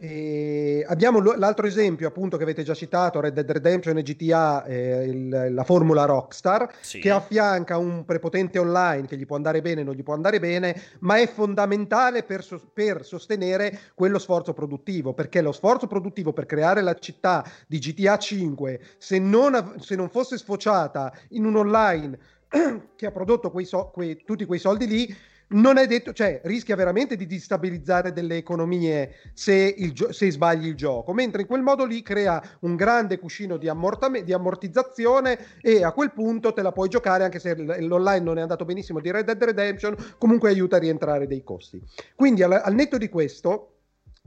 e 0.00 0.84
abbiamo 0.87 1.20
l'altro 1.20 1.66
esempio 1.66 2.06
appunto 2.06 2.37
che 2.37 2.44
avete 2.44 2.62
già 2.62 2.72
citato, 2.72 3.20
Red 3.20 3.34
Dead 3.34 3.50
Redemption 3.50 3.98
e 3.98 4.02
GTA, 4.02 4.64
eh, 4.64 5.04
il, 5.04 5.48
la 5.50 5.64
formula 5.64 6.04
Rockstar, 6.04 6.72
sì. 6.80 7.00
che 7.00 7.11
affianca 7.11 7.78
un 7.78 8.04
prepotente 8.04 8.61
online 8.61 9.08
che 9.08 9.16
gli 9.16 9.26
può 9.26 9.34
andare 9.34 9.61
bene, 9.61 9.82
non 9.82 9.94
gli 9.94 10.04
può 10.04 10.14
andare 10.14 10.38
bene, 10.38 10.80
ma 11.00 11.18
è 11.18 11.26
fondamentale 11.26 12.22
per, 12.22 12.44
so- 12.44 12.70
per 12.72 13.04
sostenere 13.04 13.76
quello 13.94 14.20
sforzo 14.20 14.52
produttivo, 14.52 15.14
perché 15.14 15.40
lo 15.40 15.50
sforzo 15.50 15.88
produttivo 15.88 16.32
per 16.32 16.46
creare 16.46 16.80
la 16.80 16.94
città 16.94 17.44
di 17.66 17.80
GTA 17.80 18.18
5, 18.18 18.80
se 18.98 19.18
non, 19.18 19.74
se 19.80 19.96
non 19.96 20.08
fosse 20.08 20.38
sfociata 20.38 21.12
in 21.30 21.44
un 21.44 21.56
online 21.56 22.18
che 22.94 23.06
ha 23.06 23.11
prodotto 23.11 23.50
quei 23.50 23.64
so- 23.64 23.90
quei, 23.92 24.22
tutti 24.24 24.44
quei 24.44 24.61
soldi 24.61 24.87
lì, 24.87 25.16
non 25.48 25.78
è 25.78 25.87
detto, 25.87 26.12
cioè 26.12 26.40
rischia 26.44 26.76
veramente 26.76 27.16
di 27.16 27.26
distabilizzare 27.26 28.12
delle 28.12 28.37
economie 28.37 29.30
se, 29.32 29.74
gio- 29.92 30.12
se, 30.12 30.30
sbagli 30.30 30.66
il 30.66 30.74
gioco, 30.74 31.12
mentre 31.12 31.42
in 31.42 31.46
quel 31.46 31.62
modo 31.62 31.84
lì 31.84 32.02
crea 32.02 32.42
un 32.61 32.76
grande 32.76 33.18
cuscino 33.18 33.56
di, 33.56 33.68
ammortam- 33.68 34.20
di, 34.20 34.32
ammortizzazione 34.32 35.58
e 35.61 35.84
a 35.84 35.92
quel 35.92 36.12
punto 36.12 36.52
te 36.52 36.62
la 36.62 36.72
puoi 36.72 36.88
giocare 36.88 37.24
anche 37.24 37.38
se 37.38 37.54
l'online 37.56 38.20
non 38.20 38.38
è 38.38 38.42
andato 38.42 38.64
benissimo 38.64 39.00
di 39.00 39.11
Red 39.11 39.24
Dead 39.24 39.42
Redemption, 39.42 39.96
comunque 40.18 40.50
aiuta 40.50 40.76
a 40.76 40.80
rientrare 40.80 41.26
dei 41.26 41.42
costi. 41.42 41.80
Quindi 42.14 42.42
al, 42.42 42.52
al 42.52 42.74
netto 42.74 42.98
di 42.98 43.08
questo, 43.08 43.76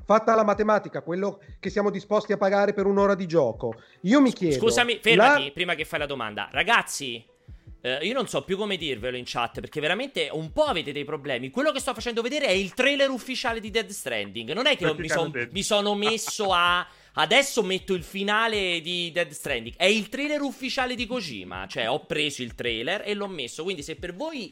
fatta 0.03 0.33
la 0.33 0.43
matematica, 0.43 1.01
quello 1.01 1.41
che 1.59 1.69
siamo 1.69 1.91
disposti 1.91 2.33
a 2.33 2.37
pagare 2.37 2.73
per 2.73 2.87
un'ora 2.87 3.13
di 3.13 3.27
gioco, 3.27 3.75
io 4.01 4.21
mi 4.21 4.33
chiedo... 4.33 4.55
Scusami, 4.55 4.99
fermati 5.01 5.45
la... 5.45 5.51
prima 5.51 5.75
che 5.75 5.85
fai 5.85 5.99
la 5.99 6.07
domanda. 6.07 6.49
Ragazzi, 6.51 7.23
Uh, 7.81 8.03
io 8.03 8.13
non 8.13 8.27
so 8.27 8.43
più 8.43 8.57
come 8.57 8.77
dirvelo 8.77 9.17
in 9.17 9.23
chat 9.25 9.59
perché 9.59 9.79
veramente 9.79 10.29
un 10.31 10.51
po' 10.51 10.65
avete 10.65 10.91
dei 10.91 11.03
problemi. 11.03 11.49
Quello 11.49 11.71
che 11.71 11.79
sto 11.79 11.93
facendo 11.93 12.21
vedere 12.21 12.45
è 12.45 12.51
il 12.51 12.73
trailer 12.73 13.09
ufficiale 13.09 13.59
di 13.59 13.71
Dead 13.71 13.89
Stranding. 13.89 14.51
Non 14.53 14.67
è 14.67 14.77
che 14.77 14.93
mi, 14.93 15.09
son, 15.09 15.49
mi, 15.51 15.63
sono 15.63 15.95
messo 15.95 16.53
a 16.53 16.87
Adesso 17.13 17.61
metto 17.61 17.93
il 17.93 18.03
finale 18.03 18.79
di 18.79 19.11
Dead 19.11 19.29
Stranding. 19.31 19.75
È 19.75 19.85
il 19.85 20.07
trailer 20.07 20.41
ufficiale 20.41 20.95
di 20.95 21.05
Kojima. 21.05 21.67
Cioè, 21.67 21.89
ho 21.89 22.05
preso 22.05 22.41
il 22.41 22.55
trailer 22.55 23.01
e 23.05 23.13
l'ho 23.13 23.27
messo. 23.27 23.63
Quindi, 23.63 23.83
se 23.83 23.97
per 23.97 24.15
voi 24.15 24.51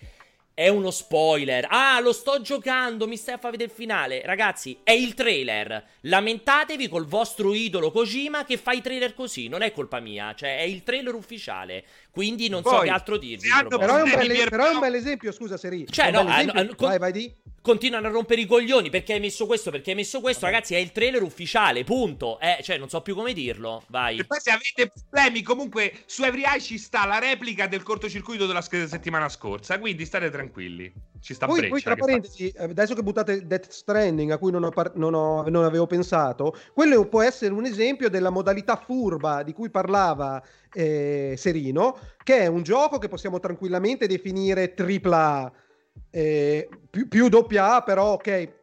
è 0.60 0.68
uno 0.68 0.92
spoiler. 0.92 1.66
Ah, 1.70 2.02
lo 2.02 2.12
sto 2.12 2.42
giocando, 2.42 3.08
mi 3.08 3.16
stai 3.16 3.36
a 3.36 3.38
far 3.38 3.52
vedere 3.52 3.70
il 3.70 3.76
finale. 3.78 4.22
Ragazzi, 4.26 4.78
è 4.84 4.92
il 4.92 5.14
trailer. 5.14 5.82
Lamentatevi 6.02 6.90
col 6.90 7.06
vostro 7.06 7.54
idolo 7.54 7.92
Kojima 7.92 8.44
che 8.44 8.58
fa 8.58 8.74
i 8.74 8.82
trailer 8.82 9.14
così. 9.14 9.48
Non 9.48 9.62
è 9.62 9.72
colpa 9.72 10.02
mia, 10.02 10.34
cioè 10.36 10.58
è 10.58 10.64
il 10.64 10.84
trailer 10.84 11.14
ufficiale. 11.14 11.86
Quindi 12.12 12.50
non 12.50 12.62
Poi, 12.62 12.74
so 12.74 12.80
che 12.82 12.90
altro 12.90 13.16
dirvi. 13.16 13.48
Però 13.70 13.96
è, 13.96 14.02
un 14.02 14.10
bel, 14.10 14.50
però 14.50 14.66
è 14.66 14.74
un 14.74 14.80
bel 14.80 14.96
esempio, 14.96 15.32
scusa 15.32 15.56
Seri. 15.56 15.88
Cioè, 15.90 16.12
no, 16.12 16.26
hanno, 16.28 16.76
vai, 16.78 16.98
vai 16.98 17.14
di 17.14 17.34
continuano 17.62 18.08
a 18.08 18.10
rompere 18.10 18.42
i 18.42 18.46
coglioni. 18.46 18.90
Perché 18.90 19.14
hai 19.14 19.20
messo 19.20 19.46
questo, 19.46 19.72
perché 19.72 19.92
hai 19.92 19.96
messo 19.96 20.22
questo, 20.22 20.46
ragazzi, 20.46 20.76
è 20.76 20.78
il 20.78 20.92
trailer 20.92 21.22
ufficiale, 21.22 21.84
punto. 21.84 22.40
Eh, 22.40 22.60
cioè, 22.62 22.78
non 22.78 22.90
so 22.90 23.02
più 23.02 23.16
come 23.16 23.34
dirlo, 23.34 23.84
vai. 23.88 24.20
E 24.20 24.26
poi 24.26 24.40
se 24.40 24.52
avete 24.52 24.92
problemi, 25.10 25.42
comunque 25.42 25.94
su 26.06 26.24
Every 26.24 26.44
Eye 26.44 26.60
ci 26.60 26.78
sta 26.78 27.06
la 27.06 27.20
replica 27.20 27.68
del 27.68 27.84
cortocircuito 27.84 28.46
della 28.46 28.62
settimana 28.62 29.30
scorsa, 29.30 29.80
quindi 29.80 30.06
state 30.06 30.30
tranquilli. 30.30 30.92
Ci 31.22 31.34
sta 31.34 31.48
poi, 31.48 31.68
poi 31.68 31.82
tra 31.82 31.96
parentesi, 31.96 32.52
fa... 32.52 32.64
adesso 32.64 32.94
che 32.94 33.04
buttate 33.04 33.46
Death 33.46 33.70
Stranding, 33.70 34.32
a 34.32 34.38
cui 34.38 34.52
non, 34.52 34.64
ho 34.64 34.70
par- 34.70 34.96
non, 34.96 35.14
ho, 35.14 35.44
non 35.50 35.66
avevo 35.66 35.86
pensato, 35.86 36.56
quello 36.74 37.08
può 37.08 37.22
essere 37.22 37.54
un 37.54 37.66
esempio 37.66 38.10
della 38.10 38.30
modalità 38.30 38.78
furba 38.78 39.44
di 39.44 39.52
cui 39.54 39.70
parlava 39.70 40.42
eh, 40.72 41.36
Serino, 41.38 42.00
che 42.24 42.40
è 42.40 42.48
un 42.48 42.64
gioco 42.64 42.98
che 42.98 43.10
possiamo 43.10 43.40
tranquillamente 43.40 44.08
definire 44.08 44.74
AAA 44.78 45.52
eh, 46.12 46.68
più, 46.90 47.08
più 47.08 47.30
doppia 47.30 47.76
A, 47.76 47.84
però 47.84 48.14
ok, 48.14 48.54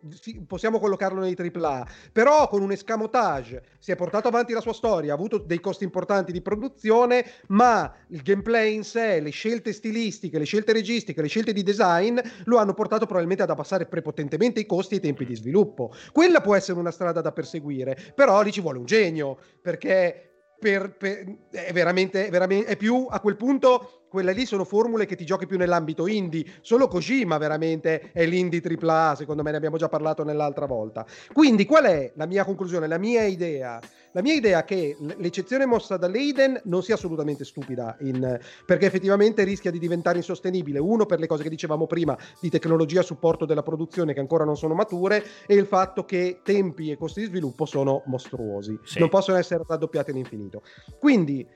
possiamo 0.46 0.78
collocarlo 0.78 1.20
nei 1.20 1.36
AAA, 1.38 1.86
però 2.12 2.48
con 2.48 2.62
un 2.62 2.72
escamotage 2.72 3.62
si 3.78 3.92
è 3.92 3.96
portato 3.96 4.28
avanti 4.28 4.52
la 4.52 4.60
sua 4.60 4.72
storia, 4.72 5.12
ha 5.12 5.14
avuto 5.14 5.38
dei 5.38 5.60
costi 5.60 5.84
importanti 5.84 6.32
di 6.32 6.40
produzione, 6.40 7.24
ma 7.48 7.92
il 8.08 8.22
gameplay 8.22 8.74
in 8.74 8.84
sé, 8.84 9.20
le 9.20 9.30
scelte 9.30 9.72
stilistiche, 9.72 10.38
le 10.38 10.44
scelte 10.44 10.72
registiche, 10.72 11.22
le 11.22 11.28
scelte 11.28 11.52
di 11.52 11.62
design 11.62 12.18
lo 12.44 12.56
hanno 12.58 12.74
portato 12.74 13.04
probabilmente 13.04 13.44
ad 13.44 13.50
abbassare 13.50 13.86
prepotentemente 13.86 14.60
i 14.60 14.66
costi 14.66 14.94
e 14.94 14.96
i 14.98 15.00
tempi 15.00 15.24
di 15.24 15.36
sviluppo. 15.36 15.92
Quella 16.12 16.40
può 16.40 16.54
essere 16.54 16.78
una 16.78 16.90
strada 16.90 17.20
da 17.20 17.32
perseguire, 17.32 17.96
però 18.14 18.42
lì 18.42 18.50
ci 18.50 18.60
vuole 18.60 18.78
un 18.78 18.86
genio, 18.86 19.38
perché 19.62 20.26
per, 20.58 20.96
per, 20.96 21.24
è 21.50 21.72
veramente, 21.72 22.28
veramente 22.30 22.72
è 22.72 22.76
più 22.76 23.06
a 23.08 23.20
quel 23.20 23.36
punto 23.36 24.05
quelle 24.08 24.32
lì 24.32 24.46
sono 24.46 24.64
formule 24.64 25.06
che 25.06 25.16
ti 25.16 25.24
giochi 25.24 25.46
più 25.46 25.58
nell'ambito 25.58 26.06
indie. 26.06 26.44
Solo 26.60 26.88
Kojima 26.88 27.38
veramente 27.38 28.10
è 28.12 28.24
l'indie 28.26 28.62
AAA, 28.62 29.14
secondo 29.16 29.42
me 29.42 29.50
ne 29.50 29.56
abbiamo 29.56 29.76
già 29.76 29.88
parlato 29.88 30.24
nell'altra 30.24 30.66
volta. 30.66 31.04
Quindi 31.32 31.64
qual 31.64 31.84
è 31.84 32.12
la 32.14 32.26
mia 32.26 32.44
conclusione, 32.44 32.86
la 32.86 32.98
mia 32.98 33.24
idea? 33.24 33.80
La 34.12 34.22
mia 34.22 34.32
idea 34.32 34.60
è 34.60 34.64
che 34.64 34.96
l'eccezione 35.18 35.66
mossa 35.66 35.98
da 35.98 36.08
Leiden 36.08 36.58
non 36.64 36.82
sia 36.82 36.94
assolutamente 36.94 37.44
stupida, 37.44 37.96
in, 38.00 38.38
perché 38.64 38.86
effettivamente 38.86 39.44
rischia 39.44 39.70
di 39.70 39.78
diventare 39.78 40.16
insostenibile. 40.16 40.78
Uno, 40.78 41.04
per 41.04 41.18
le 41.18 41.26
cose 41.26 41.42
che 41.42 41.50
dicevamo 41.50 41.86
prima 41.86 42.16
di 42.40 42.48
tecnologia 42.48 43.00
a 43.00 43.02
supporto 43.02 43.44
della 43.44 43.62
produzione 43.62 44.14
che 44.14 44.20
ancora 44.20 44.44
non 44.44 44.56
sono 44.56 44.72
mature, 44.72 45.22
e 45.46 45.54
il 45.54 45.66
fatto 45.66 46.06
che 46.06 46.40
tempi 46.42 46.90
e 46.90 46.96
costi 46.96 47.20
di 47.20 47.26
sviluppo 47.26 47.66
sono 47.66 48.04
mostruosi, 48.06 48.78
sì. 48.84 49.00
non 49.00 49.10
possono 49.10 49.36
essere 49.36 49.62
raddoppiati 49.66 50.12
all'infinito. 50.12 50.62
Quindi 50.98 51.46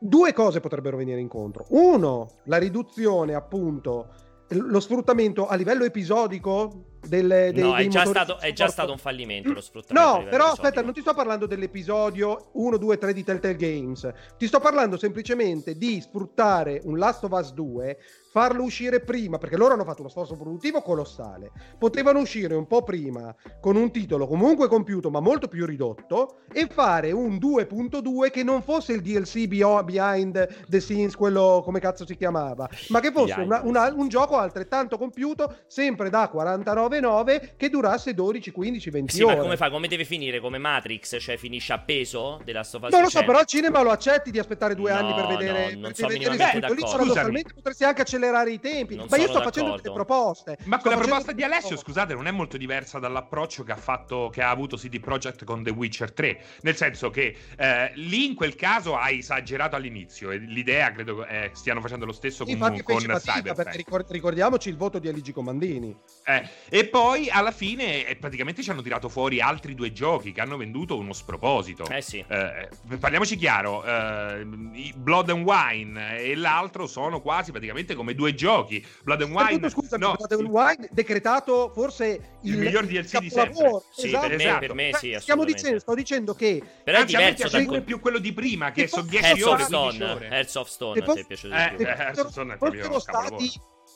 due 0.00 0.32
cose 0.32 0.60
potrebbero 0.60 0.96
venire 0.96 1.20
incontro. 1.20 1.66
Uno, 1.68 2.28
la 2.44 2.56
riduzione 2.56 3.34
appunto, 3.34 4.08
lo 4.48 4.80
sfruttamento 4.80 5.46
a 5.46 5.54
livello 5.54 5.84
episodico 5.84 6.86
delle, 7.06 7.52
dei, 7.52 7.62
no, 7.62 7.74
dei 7.74 7.86
è, 7.86 7.88
già 7.88 8.04
stato, 8.04 8.38
è 8.38 8.52
già 8.52 8.68
stato 8.68 8.90
un 8.90 8.98
fallimento 8.98 9.52
lo 9.52 9.60
sfruttamento. 9.60 10.08
No, 10.08 10.14
però 10.24 10.46
episodico. 10.46 10.52
aspetta, 10.52 10.82
non 10.82 10.92
ti 10.92 11.00
sto 11.00 11.14
parlando 11.14 11.46
dell'episodio 11.46 12.50
1, 12.54 12.76
2, 12.76 12.98
3 12.98 13.12
di 13.12 13.24
Telltale 13.24 13.56
Games. 13.56 14.12
Ti 14.36 14.46
sto 14.46 14.58
parlando 14.58 14.96
semplicemente 14.96 15.76
di 15.76 16.00
sfruttare 16.00 16.80
un 16.84 16.98
Last 16.98 17.24
of 17.24 17.32
Us 17.32 17.52
2 17.52 17.98
farlo 18.30 18.62
uscire 18.62 19.00
prima, 19.00 19.38
perché 19.38 19.56
loro 19.56 19.74
hanno 19.74 19.84
fatto 19.84 20.02
uno 20.02 20.08
sforzo 20.08 20.36
produttivo 20.36 20.82
colossale. 20.82 21.50
Potevano 21.78 22.20
uscire 22.20 22.54
un 22.54 22.66
po' 22.66 22.82
prima 22.84 23.34
con 23.60 23.74
un 23.74 23.90
titolo 23.90 24.28
comunque 24.28 24.68
compiuto, 24.68 25.10
ma 25.10 25.18
molto 25.18 25.48
più 25.48 25.66
ridotto, 25.66 26.42
e 26.52 26.68
fare 26.70 27.10
un 27.10 27.36
2.2 27.36 28.30
che 28.30 28.44
non 28.44 28.62
fosse 28.62 28.92
il 28.92 29.00
DLC 29.00 29.48
Behind 29.48 30.64
the 30.68 30.80
Scenes, 30.80 31.16
quello 31.16 31.60
come 31.64 31.80
cazzo 31.80 32.06
si 32.06 32.16
chiamava, 32.16 32.68
ma 32.88 33.00
che 33.00 33.10
fosse 33.10 33.40
una, 33.40 33.62
una, 33.64 33.92
un 33.92 34.08
gioco 34.08 34.36
altrettanto 34.38 34.96
compiuto, 34.96 35.56
sempre 35.66 36.08
da 36.08 36.30
49,9, 36.32 37.56
che 37.56 37.68
durasse 37.68 38.14
12, 38.14 38.52
15, 38.52 38.90
20 38.90 39.12
sì, 39.12 39.22
ore. 39.22 39.36
Ma 39.36 39.42
come 39.42 39.56
fa? 39.56 39.70
Come 39.70 39.88
deve 39.88 40.04
finire? 40.04 40.38
Come 40.38 40.58
Matrix? 40.58 41.16
Cioè 41.18 41.36
finisce 41.36 41.72
a 41.72 41.80
peso 41.80 42.40
della 42.44 42.62
Sofas? 42.62 42.92
Non 42.92 43.02
lo 43.02 43.08
so, 43.08 43.24
però 43.24 43.38
al 43.38 43.46
cinema 43.46 43.82
lo 43.82 43.90
accetti 43.90 44.30
di 44.30 44.38
aspettare 44.38 44.76
due 44.76 44.92
no, 44.92 44.98
anni 44.98 45.14
per 45.14 45.26
vedere... 45.26 45.74
No, 45.74 45.80
non 45.80 45.92
per 45.92 45.96
so 45.96 46.06
vedere 46.06 46.30
minimamente 46.30 46.60
d'accordo. 46.60 47.28
Lì 47.28 47.44
potresti 47.52 47.84
anche 47.84 48.02
accelerare 48.02 48.19
accelerare 48.20 48.52
i 48.52 48.60
tempi. 48.60 48.94
Non 48.94 49.06
ma 49.10 49.16
io 49.16 49.24
sto 49.24 49.38
d'accordo. 49.38 49.50
facendo 49.50 49.76
delle 49.80 49.94
proposte. 49.94 50.58
Ma 50.64 50.78
quella 50.78 50.96
proposta 50.96 51.32
di 51.32 51.42
Alessio, 51.42 51.76
scusate, 51.76 52.14
non 52.14 52.26
è 52.26 52.30
molto 52.30 52.56
diversa 52.56 52.98
dall'approccio 52.98 53.64
che 53.64 53.72
ha 53.72 53.76
fatto, 53.76 54.30
che 54.32 54.42
ha 54.42 54.50
avuto 54.50 54.76
CD 54.76 55.00
Projekt 55.00 55.44
con 55.44 55.62
The 55.62 55.70
Witcher 55.70 56.12
3. 56.12 56.40
Nel 56.62 56.76
senso 56.76 57.10
che 57.10 57.36
eh, 57.56 57.92
lì 57.94 58.26
in 58.26 58.34
quel 58.34 58.54
caso 58.54 58.96
hai 58.96 59.18
esagerato 59.18 59.76
all'inizio. 59.76 60.30
E 60.30 60.38
l'idea 60.38 60.92
credo 60.92 61.26
eh, 61.26 61.50
stiano 61.54 61.80
facendo 61.80 62.04
lo 62.04 62.12
stesso 62.12 62.44
con, 62.44 62.58
con 62.82 62.98
Cyberpunk. 62.98 63.74
Ricord- 63.74 64.10
ricordiamoci 64.10 64.68
il 64.68 64.76
voto 64.76 64.98
di 64.98 65.08
Aligi 65.08 65.32
Comandini. 65.32 65.96
Eh, 66.24 66.48
e 66.68 66.86
poi 66.86 67.28
alla 67.30 67.52
fine 67.52 68.06
eh, 68.06 68.16
praticamente 68.16 68.62
ci 68.62 68.70
hanno 68.70 68.82
tirato 68.82 69.08
fuori 69.08 69.40
altri 69.40 69.74
due 69.74 69.92
giochi 69.92 70.32
che 70.32 70.40
hanno 70.40 70.56
venduto 70.56 70.96
uno 70.96 71.12
sproposito. 71.12 71.84
Eh 71.88 72.02
sì. 72.02 72.24
Eh, 72.26 72.68
parliamoci 72.98 73.36
chiaro, 73.36 73.84
eh, 73.84 74.44
Blood 74.44 75.30
and 75.30 75.44
Wine 75.44 76.18
e 76.18 76.34
l'altro 76.34 76.86
sono 76.86 77.20
quasi 77.20 77.50
praticamente 77.50 77.94
come 77.94 78.09
come 78.10 78.14
due 78.14 78.34
giochi. 78.34 78.84
Blood 79.02 79.22
and 79.22 79.32
Wine. 79.32 79.70
Scusa, 79.70 79.96
no, 79.96 80.14
Blood 80.16 80.32
and 80.32 80.48
Wine 80.48 80.88
decretato 80.90 81.70
forse 81.74 82.38
il, 82.42 82.52
il 82.54 82.58
miglior 82.58 82.86
DLC 82.86 83.18
di 83.18 83.30
sempre. 83.30 83.82
Sì, 83.92 84.06
esatto. 84.06 84.28
per, 84.28 84.36
me, 84.36 84.58
per 84.58 84.74
me 84.74 84.90
sì, 84.94 85.16
Stiamo 85.20 85.44
dicendo, 85.44 85.78
sto 85.78 85.94
dicendo 85.94 86.34
che 86.34 86.62
però 86.84 86.98
è 86.98 87.04
diverso 87.04 87.48
da 87.48 87.64
quel... 87.64 87.82
più 87.82 88.00
quello 88.00 88.18
di 88.18 88.32
prima 88.32 88.70
che, 88.72 88.82
che 88.82 88.88
sono 88.88 89.06
10 89.06 89.42
ore, 89.42 89.62
Stone, 89.64 90.28
Hearts 90.30 90.54
of 90.54 90.68
Stone, 90.68 91.00
a 91.00 91.12
te 91.12 91.20
è 91.20 91.24
piaciuto 91.24 91.54
di 91.54 91.76
più. 91.76 91.86
Eh, 91.86 91.88
Hearts 91.88 92.18
of 92.20 92.30
Stone 92.30 92.54
è 92.54 92.56
proprio 92.56 92.98
stati 92.98 93.50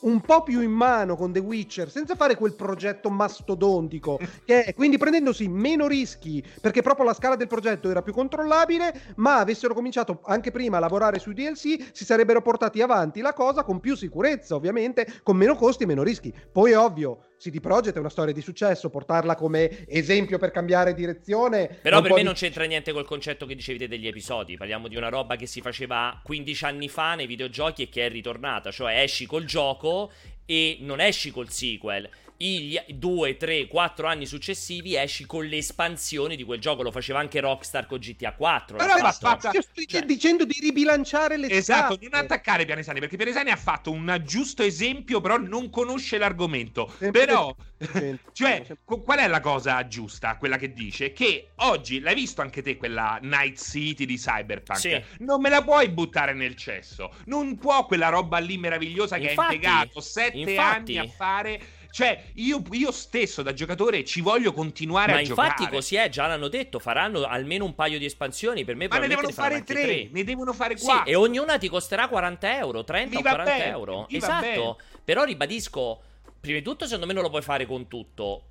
un 0.05 0.21
po' 0.21 0.43
più 0.43 0.61
in 0.61 0.71
mano 0.71 1.15
con 1.15 1.31
The 1.31 1.39
Witcher, 1.39 1.89
senza 1.89 2.15
fare 2.15 2.35
quel 2.35 2.55
progetto 2.55 3.09
mastodontico, 3.09 4.19
che 4.45 4.63
è, 4.63 4.73
quindi 4.73 4.97
prendendosi 4.97 5.47
meno 5.47 5.87
rischi, 5.87 6.43
perché 6.61 6.81
proprio 6.81 7.05
la 7.05 7.13
scala 7.13 7.35
del 7.35 7.47
progetto 7.47 7.89
era 7.89 8.01
più 8.01 8.13
controllabile, 8.13 9.13
ma 9.17 9.39
avessero 9.39 9.73
cominciato 9.73 10.21
anche 10.23 10.51
prima 10.51 10.77
a 10.77 10.79
lavorare 10.79 11.19
sui 11.19 11.33
DLC, 11.33 11.89
si 11.91 12.05
sarebbero 12.05 12.41
portati 12.41 12.81
avanti 12.81 13.21
la 13.21 13.33
cosa 13.33 13.63
con 13.63 13.79
più 13.79 13.95
sicurezza, 13.95 14.55
ovviamente, 14.55 15.21
con 15.23 15.35
meno 15.35 15.55
costi 15.55 15.83
e 15.83 15.87
meno 15.87 16.03
rischi. 16.03 16.33
Poi 16.51 16.73
ovvio, 16.73 17.25
CD 17.37 17.59
Projekt 17.59 17.95
è 17.95 17.99
una 17.99 18.09
storia 18.09 18.33
di 18.33 18.41
successo, 18.41 18.89
portarla 18.89 19.35
come 19.35 19.85
esempio 19.87 20.37
per 20.37 20.51
cambiare 20.51 20.93
direzione. 20.93 21.79
Però 21.81 22.01
per 22.01 22.11
me 22.11 22.17
di... 22.17 22.23
non 22.23 22.33
c'entra 22.33 22.63
niente 22.65 22.91
col 22.91 23.05
concetto 23.05 23.45
che 23.45 23.55
dicevi 23.55 23.87
degli 23.87 24.07
episodi. 24.07 24.57
Parliamo 24.57 24.87
di 24.87 24.95
una 24.95 25.09
roba 25.09 25.35
che 25.35 25.45
si 25.45 25.61
faceva 25.61 26.19
15 26.23 26.65
anni 26.65 26.89
fa 26.89 27.15
nei 27.15 27.27
videogiochi 27.27 27.83
e 27.83 27.89
che 27.89 28.05
è 28.05 28.09
ritornata. 28.09 28.71
Cioè 28.71 29.01
esci 29.01 29.25
col 29.25 29.45
gioco 29.45 30.11
e 30.45 30.77
non 30.81 30.99
esci 30.99 31.31
col 31.31 31.49
sequel 31.49 32.09
i 32.37 32.79
2, 32.87 33.37
3, 33.37 33.67
4 33.67 34.07
anni 34.07 34.25
successivi 34.25 34.95
esci 34.95 35.25
con 35.25 35.45
le 35.45 35.57
espansioni 35.57 36.35
di 36.35 36.43
quel 36.43 36.59
gioco. 36.59 36.83
Lo 36.83 36.91
faceva 36.91 37.19
anche 37.19 37.39
Rockstar 37.39 37.85
con 37.85 37.99
GTA 37.99 38.33
4. 38.33 38.77
Però 38.77 38.97
ma 38.99 39.11
fatta... 39.11 39.51
Io 39.53 39.61
sto 39.61 39.81
cioè... 39.85 40.01
dicendo 40.03 40.45
di 40.45 40.57
ribilanciare 40.59 41.37
le 41.37 41.49
Esatto, 41.49 41.95
scale. 41.95 42.09
non 42.09 42.21
attaccare 42.21 42.65
Pianesani, 42.65 42.99
perché 42.99 43.17
Pianesani 43.17 43.51
ha 43.51 43.55
fatto 43.55 43.91
un 43.91 44.21
giusto 44.25 44.63
esempio, 44.63 45.21
però 45.21 45.37
non 45.37 45.69
conosce 45.69 46.17
l'argomento. 46.17 46.93
Sempre 46.97 47.25
però, 47.25 47.55
cioè, 48.33 48.65
qual 48.83 49.19
è 49.19 49.27
la 49.27 49.39
cosa 49.39 49.87
giusta, 49.87 50.37
quella 50.37 50.57
che 50.57 50.73
dice? 50.73 51.13
Che 51.13 51.51
oggi, 51.55 51.99
l'hai 51.99 52.15
visto 52.15 52.41
anche 52.41 52.61
te 52.61 52.77
quella 52.77 53.19
Night 53.21 53.57
City 53.57 54.05
di 54.05 54.17
Cyberpunk? 54.17 54.79
Sì. 54.79 55.03
Non 55.19 55.41
me 55.41 55.49
la 55.49 55.61
puoi 55.61 55.89
buttare 55.89 56.33
nel 56.33 56.55
cesso. 56.55 57.11
Non 57.25 57.57
può 57.57 57.85
quella 57.85 58.09
roba 58.09 58.37
lì 58.39 58.57
meravigliosa 58.57 59.17
che 59.17 59.29
infatti, 59.29 59.39
ha 59.39 59.53
impiegato 59.53 60.01
sette 60.01 60.37
infatti... 60.37 60.97
anni 60.97 60.97
a 60.97 61.07
fare 61.07 61.61
cioè, 61.95 62.25
io, 62.33 62.61
io, 62.71 62.91
stesso 62.91 63.41
da 63.41 63.53
giocatore 63.53 64.03
ci 64.03 64.19
voglio 64.19 64.51
continuare 64.51 65.13
Ma 65.13 65.19
a 65.19 65.21
giocare. 65.21 65.47
Ma 65.47 65.53
infatti 65.53 65.73
così 65.73 65.95
è, 65.95 66.09
già 66.09 66.27
l'hanno 66.27 66.49
detto, 66.49 66.77
faranno 66.77 67.23
almeno 67.23 67.63
un 67.63 67.73
paio 67.73 67.97
di 67.97 68.03
espansioni, 68.03 68.65
per 68.65 68.75
me 68.75 68.89
Ma 68.89 68.97
ne 68.97 69.07
devono 69.07 69.29
fare 69.29 69.63
tre, 69.63 69.81
tre, 69.81 70.09
ne 70.11 70.25
devono 70.25 70.51
fare 70.51 70.75
quattro. 70.77 71.05
Sì, 71.05 71.11
e 71.11 71.15
ognuna 71.15 71.57
ti 71.57 71.69
costerà 71.69 72.09
40 72.09 72.57
euro, 72.57 72.83
30 72.83 73.17
o 73.17 73.21
40 73.21 73.43
bene, 73.49 73.65
euro. 73.67 74.07
Esatto, 74.09 74.77
però 75.05 75.23
ribadisco, 75.23 76.01
prima 76.41 76.57
di 76.57 76.65
tutto 76.65 76.83
secondo 76.83 77.05
me 77.05 77.13
non 77.13 77.23
lo 77.23 77.29
puoi 77.29 77.41
fare 77.41 77.65
con 77.65 77.87
tutto. 77.87 78.43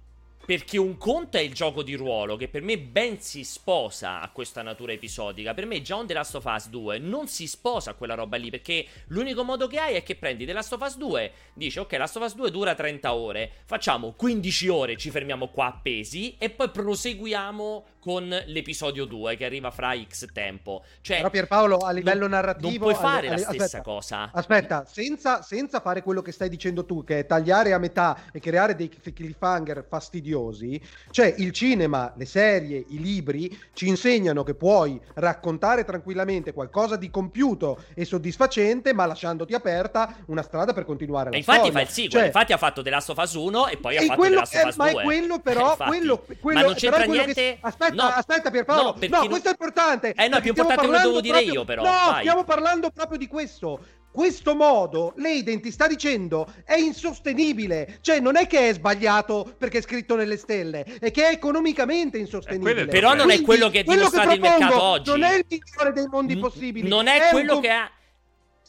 Perché 0.47 0.77
un 0.77 0.99
conto 0.99 1.39
è 1.39 1.41
il 1.41 1.55
gioco 1.55 1.83
di 1.83 1.95
ruolo, 1.95 2.37
che 2.37 2.49
per 2.49 2.61
me 2.61 2.79
ben 2.79 3.19
si 3.19 3.45
sposa 3.45 4.21
a 4.21 4.29
questa 4.29 4.61
natura 4.61 4.93
episodica. 4.93 5.55
Per 5.55 5.65
me 5.65 5.81
già 5.81 5.97
un 5.97 6.07
The 6.07 6.13
Last 6.13 6.35
of 6.35 6.45
Us 6.45 6.69
2 6.69 6.99
non 6.99 7.29
si 7.29 7.47
sposa 7.47 7.93
a 7.93 7.95
quella 7.95 8.15
roba 8.15 8.37
lì, 8.37 8.51
perché 8.51 8.87
l'unico 9.07 9.43
modo 9.43 9.67
che 9.67 9.79
hai 9.79 9.95
è 9.95 10.03
che 10.03 10.17
prendi 10.17 10.45
The 10.45 10.53
Last 10.53 10.75
of 10.75 10.83
Us 10.83 10.99
2, 10.99 11.33
dici 11.55 11.79
ok, 11.79 11.93
Last 11.93 12.17
of 12.17 12.25
Us 12.25 12.35
2 12.35 12.51
dura 12.51 12.75
30 12.75 13.15
ore, 13.15 13.51
facciamo 13.65 14.13
15 14.13 14.69
ore, 14.69 14.97
ci 14.99 15.11
fermiamo 15.11 15.49
qua 15.49 15.67
appesi 15.67 16.37
e 16.37 16.51
poi 16.51 16.69
proseguiamo 16.69 17.85
con 18.05 18.29
l'episodio 18.29 19.07
2 19.07 19.35
che 19.39 19.47
arriva 19.47 19.71
fra 19.71 19.95
X 19.97 20.27
tempo. 20.31 20.85
Cioè, 21.01 21.17
Però 21.17 21.31
Pierpaolo, 21.31 21.79
a 21.79 21.91
livello 21.91 22.21
non, 22.21 22.33
narrativo... 22.33 22.69
Non 22.69 22.79
puoi 22.79 22.95
fare 22.95 23.29
alle, 23.29 23.41
la 23.41 23.43
stessa 23.45 23.65
aspetta, 23.65 23.83
cosa. 23.83 24.31
Aspetta, 24.31 24.85
senza, 24.87 25.41
senza, 25.41 25.81
fare 25.81 26.03
quello 26.03 26.21
che 26.21 26.31
stai 26.31 26.51
dicendo 26.51 26.85
tu, 26.85 27.03
che 27.03 27.21
è 27.21 27.27
tagliare 27.27 27.73
a 27.73 27.79
metà 27.79 28.25
e 28.31 28.41
creare 28.41 28.77
dei 28.77 28.91
cliffhanger 28.91 29.87
fastidiosi, 29.89 30.79
cioè 31.13 31.35
il 31.39 31.51
cinema, 31.53 32.13
le 32.15 32.27
serie, 32.27 32.85
i 32.89 33.01
libri 33.01 33.59
ci 33.73 33.89
insegnano 33.89 34.43
che 34.43 34.55
puoi 34.55 35.01
raccontare 35.15 35.85
tranquillamente 35.85 36.53
qualcosa 36.53 36.97
di 36.97 37.09
compiuto 37.09 37.85
e 37.95 38.05
soddisfacente, 38.05 38.93
ma 38.93 39.07
lasciandoti 39.07 39.55
aperta 39.55 40.15
una 40.27 40.43
strada 40.43 40.75
per 40.75 40.85
continuare 40.85 41.31
la 41.31 41.37
e 41.37 41.39
infatti 41.39 41.71
storia. 41.71 41.73
fa 41.73 41.81
il 41.81 41.89
sequel, 41.89 42.11
cioè, 42.11 42.27
infatti 42.27 42.53
ha 42.53 42.59
fatto 42.59 42.83
The 42.83 42.91
Last 42.91 43.09
of 43.09 43.17
Us 43.17 43.33
1 43.33 43.69
e 43.69 43.77
poi 43.79 43.97
ha 43.97 44.03
fatto 44.03 44.21
The 44.21 44.29
Last 44.29 44.55
of 44.57 44.65
Us 44.67 44.77
2. 44.77 44.93
Ma 44.93 45.01
è 45.01 45.03
quello 45.03 45.39
però, 45.41 45.73
eh, 45.73 45.85
quello, 45.87 46.25
quello, 46.39 46.61
ma 46.61 46.67
non 46.67 46.75
c'entra 46.75 47.05
niente... 47.05 47.33
Che... 47.33 47.59
Aspetta, 47.63 47.94
no, 47.95 48.05
aspetta 48.05 48.51
Pierpaolo, 48.51 48.97
no, 48.99 49.07
no 49.09 49.19
non... 49.19 49.29
questo 49.29 49.49
è 49.49 49.53
importante. 49.53 50.13
Eh 50.17 50.29
no, 50.29 50.37
è 50.37 50.41
più 50.41 50.51
importante 50.51 50.87
quello 50.87 50.97
che 50.97 51.07
devo 51.07 51.21
dire 51.21 51.41
io 51.41 51.65
però. 51.65 51.83
No, 51.83 51.91
Vai. 52.11 52.21
stiamo 52.21 52.45
parlando 52.45 52.91
proprio 52.91 53.19
di 53.19 53.27
questo 53.27 53.81
questo 54.15 54.55
modo 54.55 55.13
Leiden 55.17 55.61
ti 55.61 55.73
sta 55.73 55.89
dicendo 55.89 56.47
è 56.65 56.75
insostenibile. 56.75 57.99
Cioè, 58.01 58.21
non 58.21 58.37
è 58.37 58.47
che 58.47 58.69
è 58.69 58.73
sbagliato 58.73 59.57
perché 59.59 59.79
è 59.79 59.83
scritto 59.83 60.15
nelle 60.15 60.37
stelle, 60.37 60.85
è 61.01 61.11
che 61.11 61.27
è 61.27 61.33
economicamente 61.33 62.17
insostenibile. 62.17 62.83
Eh, 62.83 62.87
però 62.87 63.15
non 63.15 63.25
Quindi, 63.25 63.43
è 63.43 63.45
quello 63.45 63.69
che 63.71 63.81
è 63.81 63.83
dimostrato 63.83 64.33
il 64.35 64.41
mercato 64.41 64.81
oggi. 64.81 65.11
Non 65.11 65.25
è 65.25 65.35
il 65.35 65.45
migliore 65.49 65.93
dei 65.93 66.07
mondi 66.07 66.37
possibili. 66.37 66.89
Non 66.89 67.09
è, 67.09 67.27
è 67.27 67.31
quello 67.31 67.57
un... 67.57 67.61
che 67.61 67.71
ha 67.71 67.91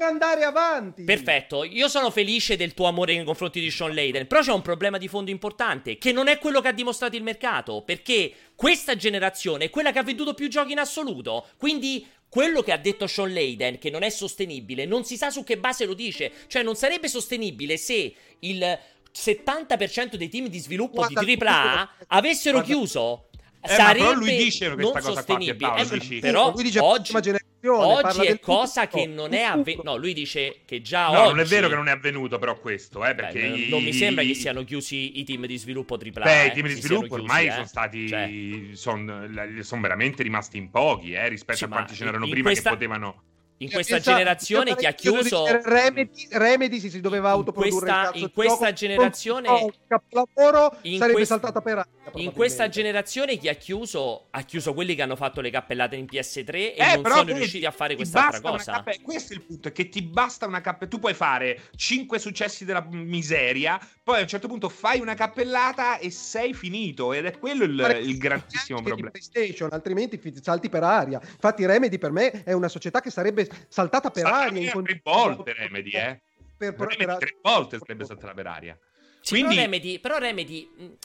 andare 0.03 0.43
avanti. 0.43 1.03
Perfetto, 1.03 1.63
io 1.63 1.87
sono 1.87 2.09
felice 2.11 2.57
del 2.57 2.73
tuo 2.73 2.87
amore 2.87 3.15
nei 3.15 3.23
confronti 3.23 3.59
di 3.59 3.71
Sean 3.71 3.93
Layden, 3.93 4.27
però 4.27 4.41
c'è 4.41 4.51
un 4.51 4.61
problema 4.61 4.97
di 4.97 5.07
fondo 5.07 5.31
importante, 5.31 5.97
che 5.97 6.11
non 6.11 6.27
è 6.27 6.37
quello 6.37 6.61
che 6.61 6.67
ha 6.67 6.73
dimostrato 6.73 7.15
il 7.15 7.23
mercato, 7.23 7.81
perché 7.81 8.33
questa 8.55 8.95
generazione 8.95 9.65
è 9.65 9.69
quella 9.69 9.91
che 9.91 9.99
ha 9.99 10.03
venduto 10.03 10.33
più 10.33 10.47
giochi 10.47 10.73
in 10.73 10.79
assoluto, 10.79 11.47
quindi 11.57 12.05
quello 12.27 12.61
che 12.61 12.73
ha 12.73 12.77
detto 12.77 13.07
Sean 13.07 13.31
Layden, 13.31 13.77
che 13.77 13.89
non 13.89 14.03
è 14.03 14.09
sostenibile, 14.09 14.85
non 14.85 15.05
si 15.05 15.15
sa 15.15 15.29
su 15.29 15.43
che 15.43 15.57
base 15.57 15.85
lo 15.85 15.93
dice, 15.93 16.31
cioè 16.47 16.63
non 16.63 16.75
sarebbe 16.75 17.07
sostenibile 17.07 17.77
se 17.77 18.13
il 18.39 18.79
70% 19.15 20.15
dei 20.15 20.27
team 20.27 20.47
di 20.47 20.59
sviluppo 20.59 21.05
Guarda, 21.07 21.23
di 21.23 21.37
AAA 21.39 21.89
avessero 22.07 22.57
Guarda. 22.57 22.73
chiuso 22.73 23.27
eh, 23.61 23.73
sarebbe 23.73 23.99
però 23.99 24.13
lui 24.13 24.35
dice 24.35 24.69
che 24.69 24.75
questa 24.75 24.99
cosa 24.99 25.13
sostenibile. 25.13 25.57
Qua, 25.57 25.77
eh, 25.77 26.19
però 26.19 26.51
lui 26.51 26.63
dice 26.63 26.79
oggi, 26.79 27.13
oggi 27.73 28.25
è 28.25 28.39
cosa 28.39 28.85
tutto. 28.85 28.97
che 28.97 29.07
non 29.07 29.33
è 29.33 29.41
avvenuto. 29.41 29.89
No, 29.89 29.95
lui 29.97 30.13
dice 30.13 30.57
che 30.65 30.81
già 30.81 31.11
no, 31.11 31.21
oggi. 31.21 31.29
non 31.29 31.39
è 31.39 31.45
vero 31.45 31.67
che 31.67 31.75
non 31.75 31.87
è 31.87 31.91
avvenuto, 31.91 32.37
però 32.37 32.59
questo, 32.59 33.05
eh, 33.05 33.15
perché 33.15 33.39
Beh, 33.39 33.57
i... 33.57 33.69
non 33.69 33.83
mi 33.83 33.93
sembra 33.93 34.23
che 34.23 34.33
siano 34.33 34.63
chiusi 34.63 35.19
i 35.19 35.23
team 35.23 35.45
di 35.45 35.57
sviluppo 35.57 35.95
AAA. 35.95 36.23
Beh, 36.23 36.43
eh, 36.43 36.47
i 36.47 36.51
team 36.51 36.67
di 36.67 36.73
sviluppo 36.75 37.15
ormai 37.15 37.41
chiusi, 37.43 37.55
sono 37.55 37.67
stati. 37.67 38.07
Cioè... 38.07 38.29
Sono, 38.73 39.27
sono 39.61 39.81
veramente 39.81 40.23
rimasti 40.23 40.57
in 40.57 40.69
pochi, 40.69 41.13
eh, 41.13 41.27
rispetto 41.29 41.57
sì, 41.59 41.63
a 41.63 41.67
quanti 41.67 41.95
ce 41.95 42.05
n'erano 42.05 42.27
prima 42.27 42.49
questa... 42.49 42.69
che 42.69 42.75
potevano 42.75 43.23
in 43.57 43.71
questa 43.71 43.95
pensa, 43.95 44.11
generazione 44.11 44.75
chi 44.75 44.85
ha 44.85 44.91
chiuso 44.91 45.45
Remedy, 45.63 46.27
Remedy 46.31 46.79
si, 46.79 46.89
si 46.89 46.99
doveva 46.99 47.29
autoprodurre 47.29 47.89
in 47.89 47.93
questa, 47.93 48.11
in 48.13 48.31
questa 48.33 48.73
generazione 48.73 49.47
no, 49.47 49.71
capolavoro 49.87 50.77
sarebbe 50.81 51.13
quest... 51.13 51.31
saltata 51.31 51.61
per 51.61 51.77
aria 51.77 51.93
in 52.15 52.33
questa 52.33 52.67
generazione 52.67 53.37
chi 53.37 53.47
ha 53.47 53.53
chiuso 53.53 54.27
ha 54.31 54.41
chiuso 54.41 54.73
quelli 54.73 54.93
che 54.95 55.01
hanno 55.01 55.15
fatto 55.15 55.41
le 55.41 55.49
cappellate 55.49 55.95
in 55.95 56.05
PS3 56.05 56.53
e 56.53 56.75
eh, 56.77 56.97
non 56.97 57.11
sono 57.11 57.33
riusciti 57.33 57.65
a 57.65 57.71
fare 57.71 57.95
quest'altra 57.95 58.41
cosa. 58.41 58.71
cappe... 58.73 58.99
questo 59.01 59.33
è 59.33 59.35
il 59.37 59.43
punto 59.43 59.69
è 59.69 59.71
che 59.71 59.89
ti 59.89 60.01
basta 60.01 60.45
una 60.45 60.61
cappellata 60.61 60.87
tu 60.87 60.99
puoi 60.99 61.13
fare 61.13 61.61
5 61.75 62.19
successi 62.19 62.65
della 62.65 62.85
miseria 62.89 63.79
poi 64.03 64.19
a 64.19 64.21
un 64.21 64.27
certo 64.27 64.47
punto 64.47 64.69
fai 64.69 64.99
una 64.99 65.13
cappellata 65.13 65.97
e 65.97 66.11
sei 66.11 66.53
finito 66.53 67.13
ed 67.13 67.25
è 67.25 67.39
quello 67.39 67.63
il, 67.63 68.01
il 68.03 68.17
grandissimo 68.17 68.81
problema 68.81 69.09
PlayStation 69.09 69.69
altrimenti 69.71 70.19
salti 70.41 70.69
per 70.69 70.83
aria. 70.83 71.19
Infatti 71.23 71.65
Remedy 71.65 71.97
per 71.97 72.11
me 72.11 72.43
è 72.43 72.53
una 72.53 72.67
società 72.67 73.01
che 73.01 73.09
sarebbe 73.09 73.44
saltata 73.67 74.11
per 74.11 74.23
Salta 74.23 74.37
aria. 74.45 74.71
In 74.73 74.83
tre 74.83 75.01
volte 75.03 75.53
Remedy, 75.53 75.91
eh? 75.91 76.21
Per, 76.57 76.73
per, 76.75 76.87
Remedy 76.87 77.05
per, 77.05 77.17
tre 77.17 77.37
volte 77.41 77.77
sarebbe 77.79 78.05
saltata 78.05 78.33
per 78.33 78.47
aria. 78.47 78.79
Sì, 79.21 79.33
Quindi... 79.33 79.55
però 79.55 79.61
Remedy, 79.61 79.99
però 79.99 80.17
Remedy 80.17 80.97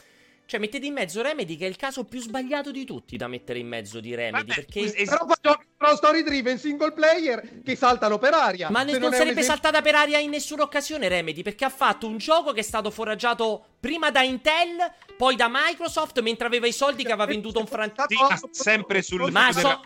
cioè, 0.50 0.58
mettete 0.58 0.84
in 0.84 0.94
mezzo 0.94 1.22
Remedy, 1.22 1.54
che 1.56 1.66
è 1.66 1.68
il 1.68 1.76
caso 1.76 2.02
più 2.02 2.20
sbagliato 2.20 2.72
di 2.72 2.84
tutti 2.84 3.16
da 3.16 3.28
mettere 3.28 3.60
in 3.60 3.68
mezzo 3.68 4.00
di 4.00 4.16
Remedy. 4.16 4.48
Vabbè, 4.48 4.54
perché... 4.54 4.80
Es- 4.80 5.08
però 5.08 5.24
faccio 5.24 5.62
pro 5.80 5.96
story 5.96 6.22
driven 6.22 6.58
single 6.58 6.92
player 6.92 7.62
che 7.64 7.74
saltano 7.74 8.18
per 8.18 8.34
aria. 8.34 8.68
Ma 8.68 8.82
ne- 8.82 8.92
non, 8.92 9.00
non 9.00 9.12
sarebbe 9.12 9.40
esempio... 9.40 9.50
saltata 9.50 9.80
per 9.80 9.94
aria 9.94 10.18
in 10.18 10.28
nessuna 10.28 10.62
occasione 10.62 11.08
Remedy, 11.08 11.40
perché 11.40 11.64
ha 11.64 11.70
fatto 11.70 12.06
un 12.06 12.18
gioco 12.18 12.52
che 12.52 12.60
è 12.60 12.62
stato 12.62 12.90
foraggiato 12.90 13.64
prima 13.80 14.10
da 14.10 14.20
Intel, 14.20 14.76
poi 15.16 15.36
da 15.36 15.48
Microsoft, 15.50 16.20
mentre 16.20 16.46
aveva 16.46 16.66
i 16.66 16.72
soldi 16.72 17.02
che 17.02 17.12
aveva 17.12 17.24
venduto 17.24 17.60
un 17.60 17.66
franchise. 17.66 18.48
sempre 18.50 19.00
sul 19.00 19.32
ma, 19.32 19.52
so... 19.52 19.80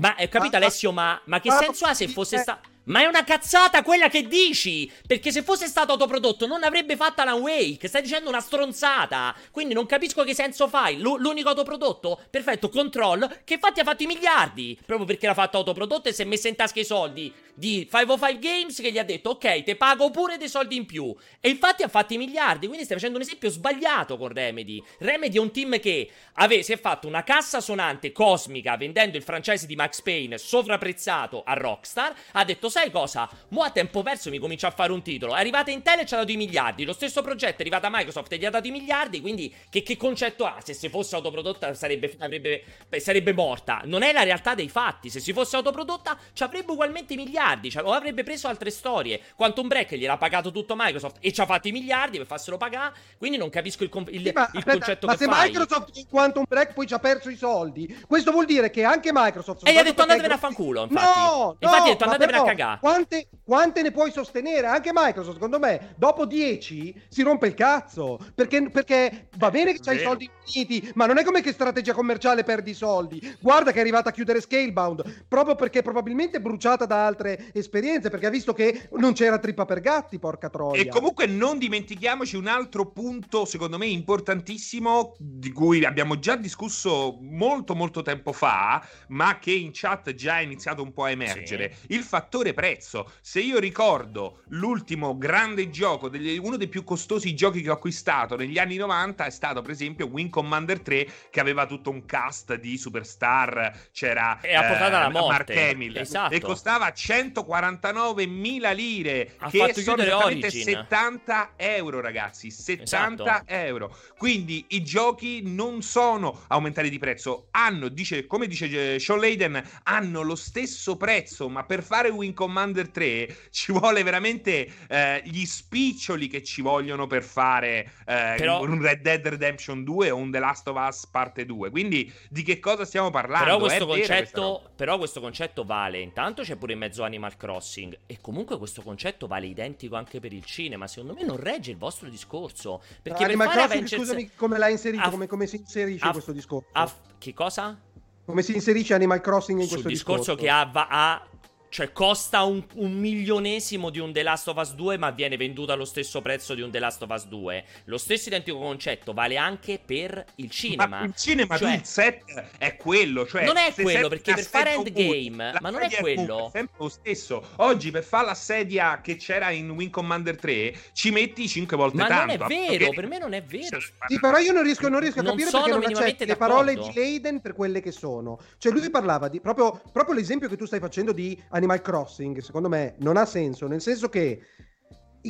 ma 0.00 0.14
hai 0.16 0.30
capito 0.30 0.56
Alessio, 0.56 0.90
ma, 0.90 1.20
ma 1.26 1.38
che 1.38 1.50
senso 1.50 1.84
ha 1.84 1.92
se 1.92 2.08
fosse 2.08 2.38
stato... 2.38 2.74
Ma 2.86 3.00
è 3.00 3.06
una 3.06 3.24
cazzata 3.24 3.82
quella 3.82 4.08
che 4.08 4.28
dici! 4.28 4.88
Perché 5.06 5.32
se 5.32 5.42
fosse 5.42 5.66
stato 5.66 5.90
autoprodotto 5.90 6.46
non 6.46 6.62
avrebbe 6.62 6.94
fatto 6.94 7.20
Alan 7.20 7.40
Wake. 7.40 7.88
Stai 7.88 8.02
dicendo 8.02 8.28
una 8.28 8.38
stronzata. 8.38 9.34
Quindi 9.50 9.74
non 9.74 9.86
capisco 9.86 10.22
che 10.22 10.34
senso 10.34 10.68
fai. 10.68 10.96
L- 10.98 11.16
l'unico 11.18 11.48
autoprodotto? 11.48 12.20
Perfetto, 12.30 12.68
Control, 12.68 13.40
che 13.42 13.54
infatti 13.54 13.80
ha 13.80 13.82
fatto 13.82 14.04
i 14.04 14.06
miliardi. 14.06 14.78
Proprio 14.86 15.04
perché 15.04 15.25
l'ha 15.26 15.34
fatto 15.34 15.58
autoprodotto 15.58 16.08
e 16.08 16.12
si 16.12 16.22
è 16.22 16.24
messo 16.24 16.48
in 16.48 16.56
tasca 16.56 16.80
i 16.80 16.84
soldi 16.84 17.32
di 17.56 17.88
505 17.90 18.38
Games 18.38 18.80
che 18.80 18.92
gli 18.92 18.98
ha 18.98 19.04
detto 19.04 19.30
ok, 19.30 19.62
te 19.62 19.76
pago 19.76 20.10
pure 20.10 20.36
dei 20.36 20.48
soldi 20.48 20.76
in 20.76 20.84
più. 20.84 21.14
E 21.40 21.48
infatti 21.48 21.82
ha 21.82 21.88
fatto 21.88 22.12
i 22.12 22.18
miliardi. 22.18 22.66
Quindi 22.66 22.84
stai 22.84 22.98
facendo 22.98 23.16
un 23.16 23.22
esempio 23.24 23.48
sbagliato 23.48 24.18
con 24.18 24.28
Remedy. 24.28 24.82
Remedy 24.98 25.36
è 25.36 25.40
un 25.40 25.50
team 25.50 25.80
che 25.80 26.10
ave- 26.34 26.62
si 26.62 26.72
è 26.72 26.78
fatto 26.78 27.08
una 27.08 27.24
cassa 27.24 27.60
suonante 27.60 28.12
cosmica 28.12 28.76
vendendo 28.76 29.16
il 29.16 29.22
franchise 29.22 29.66
di 29.66 29.74
Max 29.74 30.02
Payne 30.02 30.36
sovrapprezzato 30.36 31.42
a 31.44 31.54
Rockstar. 31.54 32.14
Ha 32.32 32.44
detto 32.44 32.68
sai 32.68 32.90
cosa? 32.90 33.28
Mo 33.48 33.62
a 33.62 33.70
tempo 33.70 34.02
perso 34.02 34.28
mi 34.28 34.38
comincia 34.38 34.68
a 34.68 34.72
fare 34.72 34.92
un 34.92 35.02
titolo. 35.02 35.34
È 35.34 35.40
arrivata 35.40 35.70
Intel 35.70 36.00
e 36.00 36.06
ci 36.06 36.14
ha 36.14 36.18
dato 36.18 36.32
i 36.32 36.36
miliardi. 36.36 36.84
Lo 36.84 36.92
stesso 36.92 37.22
progetto 37.22 37.58
è 37.58 37.60
arrivata 37.62 37.88
Microsoft 37.90 38.32
e 38.32 38.36
gli 38.36 38.44
ha 38.44 38.50
dato 38.50 38.66
i 38.66 38.70
miliardi. 38.70 39.22
Quindi 39.22 39.52
che, 39.70 39.82
che 39.82 39.96
concetto 39.96 40.44
ha? 40.44 40.58
Se 40.62 40.74
si 40.74 40.90
fosse 40.90 41.16
autoprodotta 41.16 41.72
sarebbe, 41.72 42.14
avrebbe, 42.18 42.64
sarebbe 42.98 43.32
morta. 43.32 43.80
Non 43.84 44.02
è 44.02 44.12
la 44.12 44.24
realtà 44.24 44.54
dei 44.54 44.68
fatti. 44.68 45.08
Se 45.08 45.20
si 45.20 45.32
fosse 45.32 45.56
autoprodotta 45.56 46.18
ci 46.34 46.42
avrebbe 46.42 46.72
ugualmente 46.72 47.14
i 47.14 47.16
miliardi. 47.16 47.44
Cioè, 47.70 47.84
o 47.84 47.92
avrebbe 47.92 48.24
preso 48.24 48.48
altre 48.48 48.70
storie. 48.70 49.20
Quantum 49.36 49.68
Break 49.68 49.94
gliel'ha 49.94 50.16
pagato 50.16 50.50
tutto 50.50 50.74
Microsoft 50.76 51.18
e 51.20 51.32
ci 51.32 51.40
ha 51.40 51.46
fatto 51.46 51.68
i 51.68 51.72
miliardi 51.72 52.18
per 52.18 52.26
farselo 52.26 52.56
pagare. 52.56 52.94
Quindi 53.18 53.36
non 53.36 53.50
capisco 53.50 53.84
il, 53.84 53.90
il, 54.10 54.20
sì, 54.20 54.28
il 54.28 54.36
aspetta, 54.36 54.70
concetto 54.70 55.06
ma 55.06 55.12
che 55.12 55.18
se 55.18 55.30
fai. 55.30 55.48
Microsoft 55.48 55.96
in 55.96 56.08
Quantum 56.08 56.44
Break 56.48 56.72
poi 56.72 56.86
ci 56.86 56.94
ha 56.94 56.98
perso 56.98 57.30
i 57.30 57.36
soldi, 57.36 58.04
questo 58.06 58.32
vuol 58.32 58.46
dire 58.46 58.70
che 58.70 58.84
anche 58.84 59.10
Microsoft. 59.12 59.66
E 59.66 59.72
gli 59.72 59.76
ha 59.76 59.82
detto 59.82 60.02
andatevene 60.02 60.34
a 60.34 60.38
fanculo. 60.38 60.82
Infatti, 60.82 61.18
no, 61.18 61.56
infatti 61.60 61.78
no, 61.78 61.84
ha 61.84 61.88
detto 61.88 62.04
andatevene 62.04 62.38
a 62.38 62.44
cagare. 62.44 62.78
Quante, 62.80 63.28
quante 63.44 63.82
ne 63.82 63.90
puoi 63.92 64.10
sostenere? 64.10 64.66
Anche 64.66 64.90
Microsoft, 64.92 65.34
secondo 65.34 65.58
me, 65.58 65.94
dopo 65.96 66.26
10 66.26 67.02
si 67.08 67.22
rompe 67.22 67.46
il 67.46 67.54
cazzo. 67.54 68.18
Perché, 68.34 68.70
perché 68.70 69.28
va 69.36 69.50
bene 69.50 69.72
che 69.72 69.80
c'hai 69.80 69.96
i 69.96 70.00
soldi 70.00 70.28
infiniti, 70.44 70.90
ma 70.94 71.06
non 71.06 71.18
è 71.18 71.24
come 71.24 71.40
che 71.40 71.52
strategia 71.52 71.92
commerciale 71.92 72.44
perdi 72.44 72.70
i 72.70 72.74
soldi. 72.74 73.36
Guarda 73.40 73.70
che 73.70 73.78
è 73.78 73.80
arrivata 73.80 74.10
a 74.10 74.12
chiudere 74.12 74.40
Scalebound, 74.40 75.24
proprio 75.28 75.54
perché 75.54 75.82
probabilmente 75.82 76.38
è 76.38 76.40
bruciata 76.40 76.86
da 76.86 77.06
altre 77.06 77.35
esperienze, 77.52 78.10
perché 78.10 78.26
ha 78.26 78.30
visto 78.30 78.52
che 78.52 78.88
non 78.92 79.12
c'era 79.12 79.38
trippa 79.38 79.64
per 79.64 79.80
gatti, 79.80 80.18
porca 80.18 80.50
troia. 80.50 80.80
E 80.80 80.88
comunque 80.88 81.26
non 81.26 81.58
dimentichiamoci 81.58 82.36
un 82.36 82.46
altro 82.46 82.86
punto, 82.86 83.44
secondo 83.44 83.78
me, 83.78 83.86
importantissimo, 83.86 85.14
di 85.18 85.50
cui 85.52 85.84
abbiamo 85.84 86.18
già 86.18 86.36
discusso 86.36 87.18
molto 87.20 87.74
molto 87.74 88.02
tempo 88.02 88.32
fa, 88.32 88.86
ma 89.08 89.38
che 89.38 89.52
in 89.52 89.70
chat 89.72 90.14
già 90.14 90.38
è 90.38 90.42
iniziato 90.42 90.82
un 90.82 90.92
po' 90.92 91.04
a 91.04 91.10
emergere. 91.10 91.74
Sì. 91.80 91.94
Il 91.94 92.02
fattore 92.02 92.54
prezzo. 92.54 93.10
Se 93.20 93.40
io 93.40 93.58
ricordo 93.58 94.42
l'ultimo 94.48 95.16
grande 95.16 95.70
gioco, 95.70 96.08
degli, 96.08 96.38
uno 96.38 96.56
dei 96.56 96.68
più 96.68 96.84
costosi 96.84 97.34
giochi 97.34 97.62
che 97.62 97.70
ho 97.70 97.74
acquistato 97.74 98.36
negli 98.36 98.58
anni 98.58 98.76
90 98.76 99.24
è 99.24 99.30
stato 99.30 99.62
per 99.62 99.70
esempio 99.70 100.06
Wing 100.06 100.30
Commander 100.30 100.80
3 100.80 101.08
che 101.30 101.40
aveva 101.40 101.66
tutto 101.66 101.90
un 101.90 102.04
cast 102.04 102.54
di 102.54 102.76
superstar, 102.76 103.88
c'era 103.92 104.40
e 104.40 104.54
ha 104.54 104.62
portato 104.62 104.96
alla 104.96 105.10
morte. 105.10 105.54
Mark 105.54 105.72
Hamill 105.72 105.96
esatto. 105.96 106.34
e 106.34 106.40
costava 106.40 106.90
149.000 107.32 108.74
lire 108.74 109.34
ha 109.38 109.50
che 109.50 109.74
sono 109.74 110.02
esattamente 110.02 110.50
70 110.50 111.52
euro 111.56 112.00
ragazzi, 112.00 112.50
70 112.50 113.22
esatto. 113.22 113.44
euro. 113.46 113.96
Quindi 114.16 114.64
i 114.68 114.82
giochi 114.82 115.42
non 115.44 115.82
sono 115.82 116.44
aumentati 116.48 116.90
di 116.90 116.98
prezzo, 116.98 117.48
hanno, 117.50 117.88
dice, 117.88 118.26
come 118.26 118.46
dice 118.46 118.98
Sean 118.98 119.20
Layden, 119.20 119.62
hanno 119.84 120.22
lo 120.22 120.34
stesso 120.34 120.96
prezzo, 120.96 121.48
ma 121.48 121.64
per 121.64 121.82
fare 121.82 122.08
Wing 122.08 122.34
Commander 122.34 122.88
3 122.88 123.36
ci 123.50 123.72
vuole 123.72 124.02
veramente 124.02 124.68
eh, 124.88 125.22
gli 125.24 125.44
spiccioli 125.44 126.28
che 126.28 126.42
ci 126.42 126.62
vogliono 126.62 127.06
per 127.06 127.22
fare 127.22 127.92
eh, 128.06 128.34
Però... 128.36 128.62
un 128.62 128.80
Red 128.80 129.00
Dead 129.00 129.26
Redemption 129.26 129.84
2 129.84 130.10
o 130.10 130.16
un 130.16 130.30
The 130.30 130.38
Last 130.38 130.68
of 130.68 130.76
Us 130.76 131.06
parte 131.06 131.44
2. 131.44 131.70
Quindi 131.70 132.12
di 132.28 132.42
che 132.42 132.58
cosa 132.58 132.84
stiamo 132.84 133.10
parlando? 133.10 133.44
Però 133.44 133.58
questo, 133.58 133.86
concetto, 133.86 134.70
però 134.76 134.98
questo 134.98 135.20
concetto 135.20 135.64
vale. 135.64 136.00
Intanto 136.00 136.42
c'è 136.42 136.56
pure 136.56 136.72
in 136.72 136.78
mezzo 136.78 137.02
Animal 137.02 137.15
Animal 137.16 137.36
Crossing. 137.36 137.98
E 138.06 138.18
comunque 138.20 138.58
questo 138.58 138.82
concetto 138.82 139.26
vale 139.26 139.46
identico 139.46 139.96
anche 139.96 140.20
per 140.20 140.32
il 140.32 140.44
cinema. 140.44 140.86
Secondo 140.86 141.14
me 141.14 141.24
non 141.24 141.36
regge 141.36 141.70
il 141.70 141.78
vostro 141.78 142.08
discorso. 142.08 142.80
Perché 143.02 143.10
no, 143.10 143.16
per 143.16 143.26
Animal 143.26 143.48
Crossing, 143.48 143.70
Avengers... 143.72 144.02
scusami, 144.02 144.30
come 144.36 144.58
l'hai 144.58 144.72
inserito? 144.72 145.02
A... 145.02 145.10
Come, 145.10 145.26
come, 145.26 145.46
si 145.46 145.56
inserisce 145.56 146.04
a... 146.04 146.12
questo 146.12 146.32
discorso? 146.32 146.68
A... 146.72 146.92
Che 147.18 147.34
cosa? 147.34 147.80
Come 148.24 148.42
si 148.42 148.54
inserisce 148.54 148.94
Animal 148.94 149.20
Crossing 149.20 149.60
in 149.60 149.66
Sul 149.66 149.82
questo 149.82 149.88
discorso? 149.88 150.34
discorso 150.34 150.42
che 150.42 150.50
ha, 150.50 150.70
ha 150.88 151.26
cioè, 151.68 151.92
costa 151.92 152.42
un, 152.44 152.62
un, 152.74 152.92
milionesimo 152.92 153.90
di 153.90 153.98
un 153.98 154.12
The 154.12 154.22
Last 154.22 154.48
of 154.48 154.56
Us 154.56 154.74
2, 154.74 154.98
ma 154.98 155.10
viene 155.10 155.36
venduto 155.36 155.72
allo 155.72 155.84
stesso 155.84 156.22
prezzo 156.22 156.54
di 156.54 156.62
un 156.62 156.70
The 156.70 156.78
Last 156.78 157.02
of 157.02 157.10
Us 157.10 157.26
2. 157.26 157.64
Lo 157.84 157.98
stesso 157.98 158.28
identico 158.28 158.58
concetto 158.58 159.12
vale 159.12 159.36
anche 159.36 159.80
per 159.84 160.24
il 160.36 160.50
cinema. 160.50 160.86
Ma 160.86 161.04
il 161.04 161.14
cinema, 161.14 161.56
cioè, 161.58 161.74
il 161.74 161.84
set 161.84 162.24
è 162.58 162.76
quello. 162.76 163.26
Cioè, 163.26 163.44
non 163.44 163.56
è 163.56 163.72
quello, 163.74 164.08
perché 164.08 164.34
per 164.34 164.44
fare 164.44 164.74
endgame, 164.74 165.58
ma 165.60 165.70
non 165.70 165.82
è 165.82 165.90
quello. 165.90 166.46
È 166.46 166.50
sempre 166.50 166.76
lo 166.78 166.88
stesso. 166.88 167.46
Oggi, 167.56 167.90
per 167.90 168.04
fare 168.04 168.26
la 168.26 168.34
sedia 168.34 169.00
che 169.00 169.16
c'era 169.16 169.50
in 169.50 169.70
Wing 169.70 169.90
Commander 169.90 170.36
3, 170.36 170.74
ci 170.92 171.10
metti 171.10 171.48
5 171.48 171.76
volte 171.76 171.96
ma 171.96 172.06
tanto. 172.06 172.36
Ma 172.36 172.46
non 172.46 172.52
è 172.52 172.68
vero, 172.68 172.90
per 172.90 173.06
me 173.06 173.18
non 173.18 173.32
è 173.32 173.42
vero. 173.42 173.80
Sì, 173.80 174.18
però 174.20 174.38
io 174.38 174.52
non 174.52 174.62
riesco, 174.62 174.88
non 174.88 175.00
riesco 175.00 175.20
a 175.20 175.24
capire 175.24 175.50
non 175.50 175.62
perché 175.62 175.78
non 175.78 175.84
accetti 175.84 176.24
le 176.24 176.36
parole 176.36 176.74
di 176.74 176.90
Leiden 176.94 177.40
per 177.40 177.54
quelle 177.54 177.80
che 177.80 177.92
sono. 177.92 178.38
Cioè, 178.58 178.72
lui 178.72 178.88
parlava 178.90 179.28
di 179.28 179.40
proprio, 179.40 179.80
proprio 179.92 180.14
l'esempio 180.14 180.48
che 180.48 180.56
tu 180.56 180.64
stai 180.64 180.80
facendo 180.80 181.12
di 181.12 181.38
Animal 181.56 181.80
Crossing, 181.80 182.38
secondo 182.40 182.68
me, 182.68 182.94
non 182.98 183.16
ha 183.16 183.24
senso, 183.24 183.66
nel 183.66 183.80
senso 183.80 184.08
che 184.08 184.42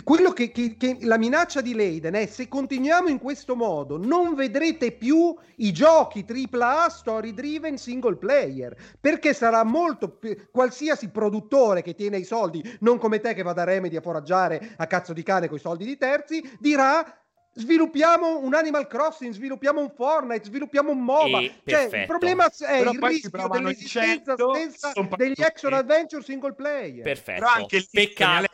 quello 0.03 0.33
che, 0.33 0.51
che, 0.51 0.77
che, 0.77 0.99
la 1.03 1.17
minaccia 1.17 1.63
di 1.63 1.73
Leiden 1.73 2.15
è 2.15 2.27
se 2.27 2.49
continuiamo 2.49 3.09
in 3.09 3.19
questo 3.19 3.57
modo 3.57 3.97
non 3.97 4.35
vedrete 4.35 4.93
più 4.93 5.35
i 5.57 5.73
giochi 5.73 6.27
AAA 6.29 6.91
story 6.91 7.33
driven 7.33 7.79
single 7.79 8.17
player 8.17 8.77
perché 9.01 9.33
sarà 9.33 9.65
molto 9.65 10.19
qualsiasi 10.51 11.09
produttore 11.09 11.81
che 11.81 11.95
tiene 11.95 12.19
i 12.19 12.25
soldi 12.25 12.63
non 12.81 12.99
come 12.99 13.21
te 13.21 13.33
che 13.33 13.43
va 13.43 13.55
da 13.55 13.65
Remedy 13.65 13.97
a 13.97 14.03
foraggiare 14.03 14.75
a 14.77 14.87
cazzo 14.87 15.15
di 15.15 15.23
cane 15.23 15.49
con 15.49 15.57
i 15.57 15.61
soldi 15.61 15.87
di 15.87 15.97
terzi 15.97 16.43
dirà 16.59 17.26
sviluppiamo 17.57 18.39
un 18.39 18.55
Animal 18.55 18.87
Crossing, 18.87 19.33
sviluppiamo 19.33 19.81
un 19.81 19.91
Fortnite, 19.91 20.45
sviluppiamo 20.45 20.91
un 20.93 21.03
MOBA. 21.03 21.41
E 21.41 21.47
cioè, 21.47 21.55
perfetto. 21.65 21.97
il 21.97 22.07
problema 22.07 22.47
è 22.47 22.79
Però 22.79 22.91
il 22.91 23.01
rischio 23.01 23.49
dell'esistenza 23.49 24.35
stessa 24.37 24.93
degli 25.17 25.43
action 25.43 25.73
adventure 25.73 26.23
single 26.23 26.55
player. 26.55 27.03
Perfetto. 27.03 27.41
Però 27.41 27.53
anche 27.53 27.77
il 27.77 27.89
peccato 27.91 28.47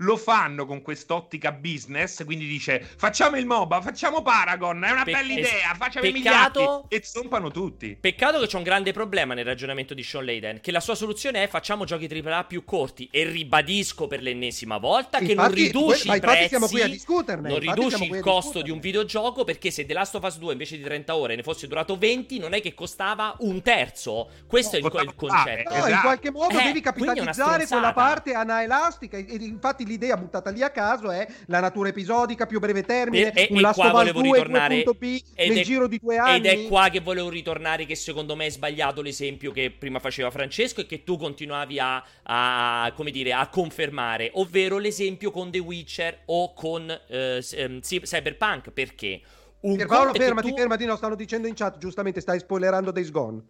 lo 0.00 0.16
fanno 0.16 0.66
con 0.66 0.82
quest'ottica 0.82 1.52
business, 1.52 2.24
quindi 2.24 2.46
dice 2.46 2.80
facciamo 2.96 3.36
il 3.36 3.46
MOBA, 3.46 3.80
facciamo 3.80 4.22
Paragon, 4.22 4.84
è 4.84 4.90
una 4.90 5.04
Pe- 5.04 5.12
bella 5.12 5.32
idea, 5.32 5.74
facciamo 5.76 6.06
i 6.06 6.12
miliardi 6.12 6.64
e 6.88 7.02
zompano 7.04 7.50
tutti. 7.50 7.96
Peccato 7.98 8.38
che 8.38 8.46
c'è 8.46 8.56
un 8.56 8.62
grande 8.62 8.92
problema 8.92 9.34
nel 9.34 9.44
ragionamento 9.44 9.94
di 9.94 10.02
Sean 10.02 10.24
Layden, 10.24 10.60
che 10.60 10.70
la 10.70 10.80
sua 10.80 10.94
soluzione 10.94 11.42
è 11.42 11.48
facciamo 11.48 11.84
giochi 11.84 12.08
AAA 12.10 12.44
più 12.44 12.64
corti 12.64 13.08
e 13.10 13.24
ribadisco 13.24 14.06
per 14.06 14.22
l'ennesima 14.22 14.78
volta 14.78 15.18
infatti, 15.18 15.26
che 15.26 15.34
non 15.34 15.50
riduci 15.52 16.08
que- 16.08 16.16
i 16.16 16.20
prezzi, 16.20 16.48
siamo 16.48 16.68
qui 16.68 16.82
a 16.82 16.88
discuterne, 16.88 17.48
non 17.48 17.58
riduci 17.58 18.04
il 18.04 18.20
costo 18.20 18.62
di 18.62 18.70
un 18.70 18.80
videogioco 18.80 19.44
perché 19.44 19.70
se 19.70 19.86
The 19.86 19.92
Last 19.92 20.14
of 20.14 20.24
Us 20.24 20.38
2 20.38 20.52
invece 20.52 20.76
di 20.76 20.82
30 20.82 21.16
ore 21.16 21.36
ne 21.36 21.42
fosse 21.42 21.66
durato 21.66 21.96
20 21.96 22.38
non 22.38 22.54
è 22.54 22.60
che 22.60 22.74
costava 22.74 23.34
un 23.40 23.60
terzo. 23.62 24.28
Questo 24.46 24.78
no, 24.78 24.88
è 24.88 25.00
il, 25.00 25.08
il 25.08 25.14
concetto. 25.14 25.70
No, 25.70 25.76
esatto. 25.76 25.92
in 25.92 26.00
qualche 26.00 26.30
modo 26.30 26.58
eh, 26.58 26.62
devi 26.62 26.80
capitalizzare 26.80 27.66
quella 27.66 27.92
parte 27.92 28.32
anaelastica 28.32 29.16
e 29.16 29.36
infatti 29.40 29.84
l'idea 29.90 30.16
buttata 30.16 30.50
lì 30.50 30.62
a 30.62 30.70
caso 30.70 31.10
è 31.10 31.26
la 31.46 31.60
natura 31.60 31.88
episodica 31.88 32.46
più 32.46 32.60
breve 32.60 32.82
termine, 32.82 33.32
e, 33.32 33.48
un 33.50 33.60
Last 33.60 33.78
of 33.78 33.92
Us 33.92 34.12
2 34.12 34.22
ritornare, 34.22 34.82
2.p 34.82 35.22
nel 35.36 35.58
è, 35.58 35.62
giro 35.62 35.86
di 35.88 35.98
due 35.98 36.16
anni. 36.16 36.36
Ed 36.36 36.46
è 36.46 36.66
qua 36.68 36.88
che 36.88 37.00
volevo 37.00 37.28
ritornare 37.28 37.84
che 37.84 37.94
secondo 37.94 38.36
me 38.36 38.46
è 38.46 38.50
sbagliato 38.50 39.02
l'esempio 39.02 39.50
che 39.50 39.70
prima 39.76 39.98
faceva 39.98 40.30
Francesco 40.30 40.80
e 40.80 40.86
che 40.86 41.02
tu 41.02 41.16
continuavi 41.16 41.78
a, 41.78 42.04
a 42.22 42.92
come 42.94 43.10
dire, 43.10 43.32
a 43.32 43.48
confermare, 43.48 44.30
ovvero 44.34 44.78
l'esempio 44.78 45.30
con 45.30 45.50
The 45.50 45.58
Witcher 45.58 46.22
o 46.26 46.54
con 46.54 46.88
eh, 47.08 47.44
ehm, 47.52 47.80
Cyberpunk, 47.80 48.70
perché? 48.70 49.20
Un 49.62 49.84
Paolo, 49.86 50.14
fermati, 50.14 50.48
tu... 50.48 50.56
fermati, 50.56 50.84
no, 50.86 50.96
stanno 50.96 51.14
dicendo 51.14 51.46
in 51.46 51.54
chat, 51.54 51.76
giustamente 51.76 52.20
stai 52.20 52.38
spoilerando 52.38 52.90
Days 52.90 53.10
Gone. 53.10 53.42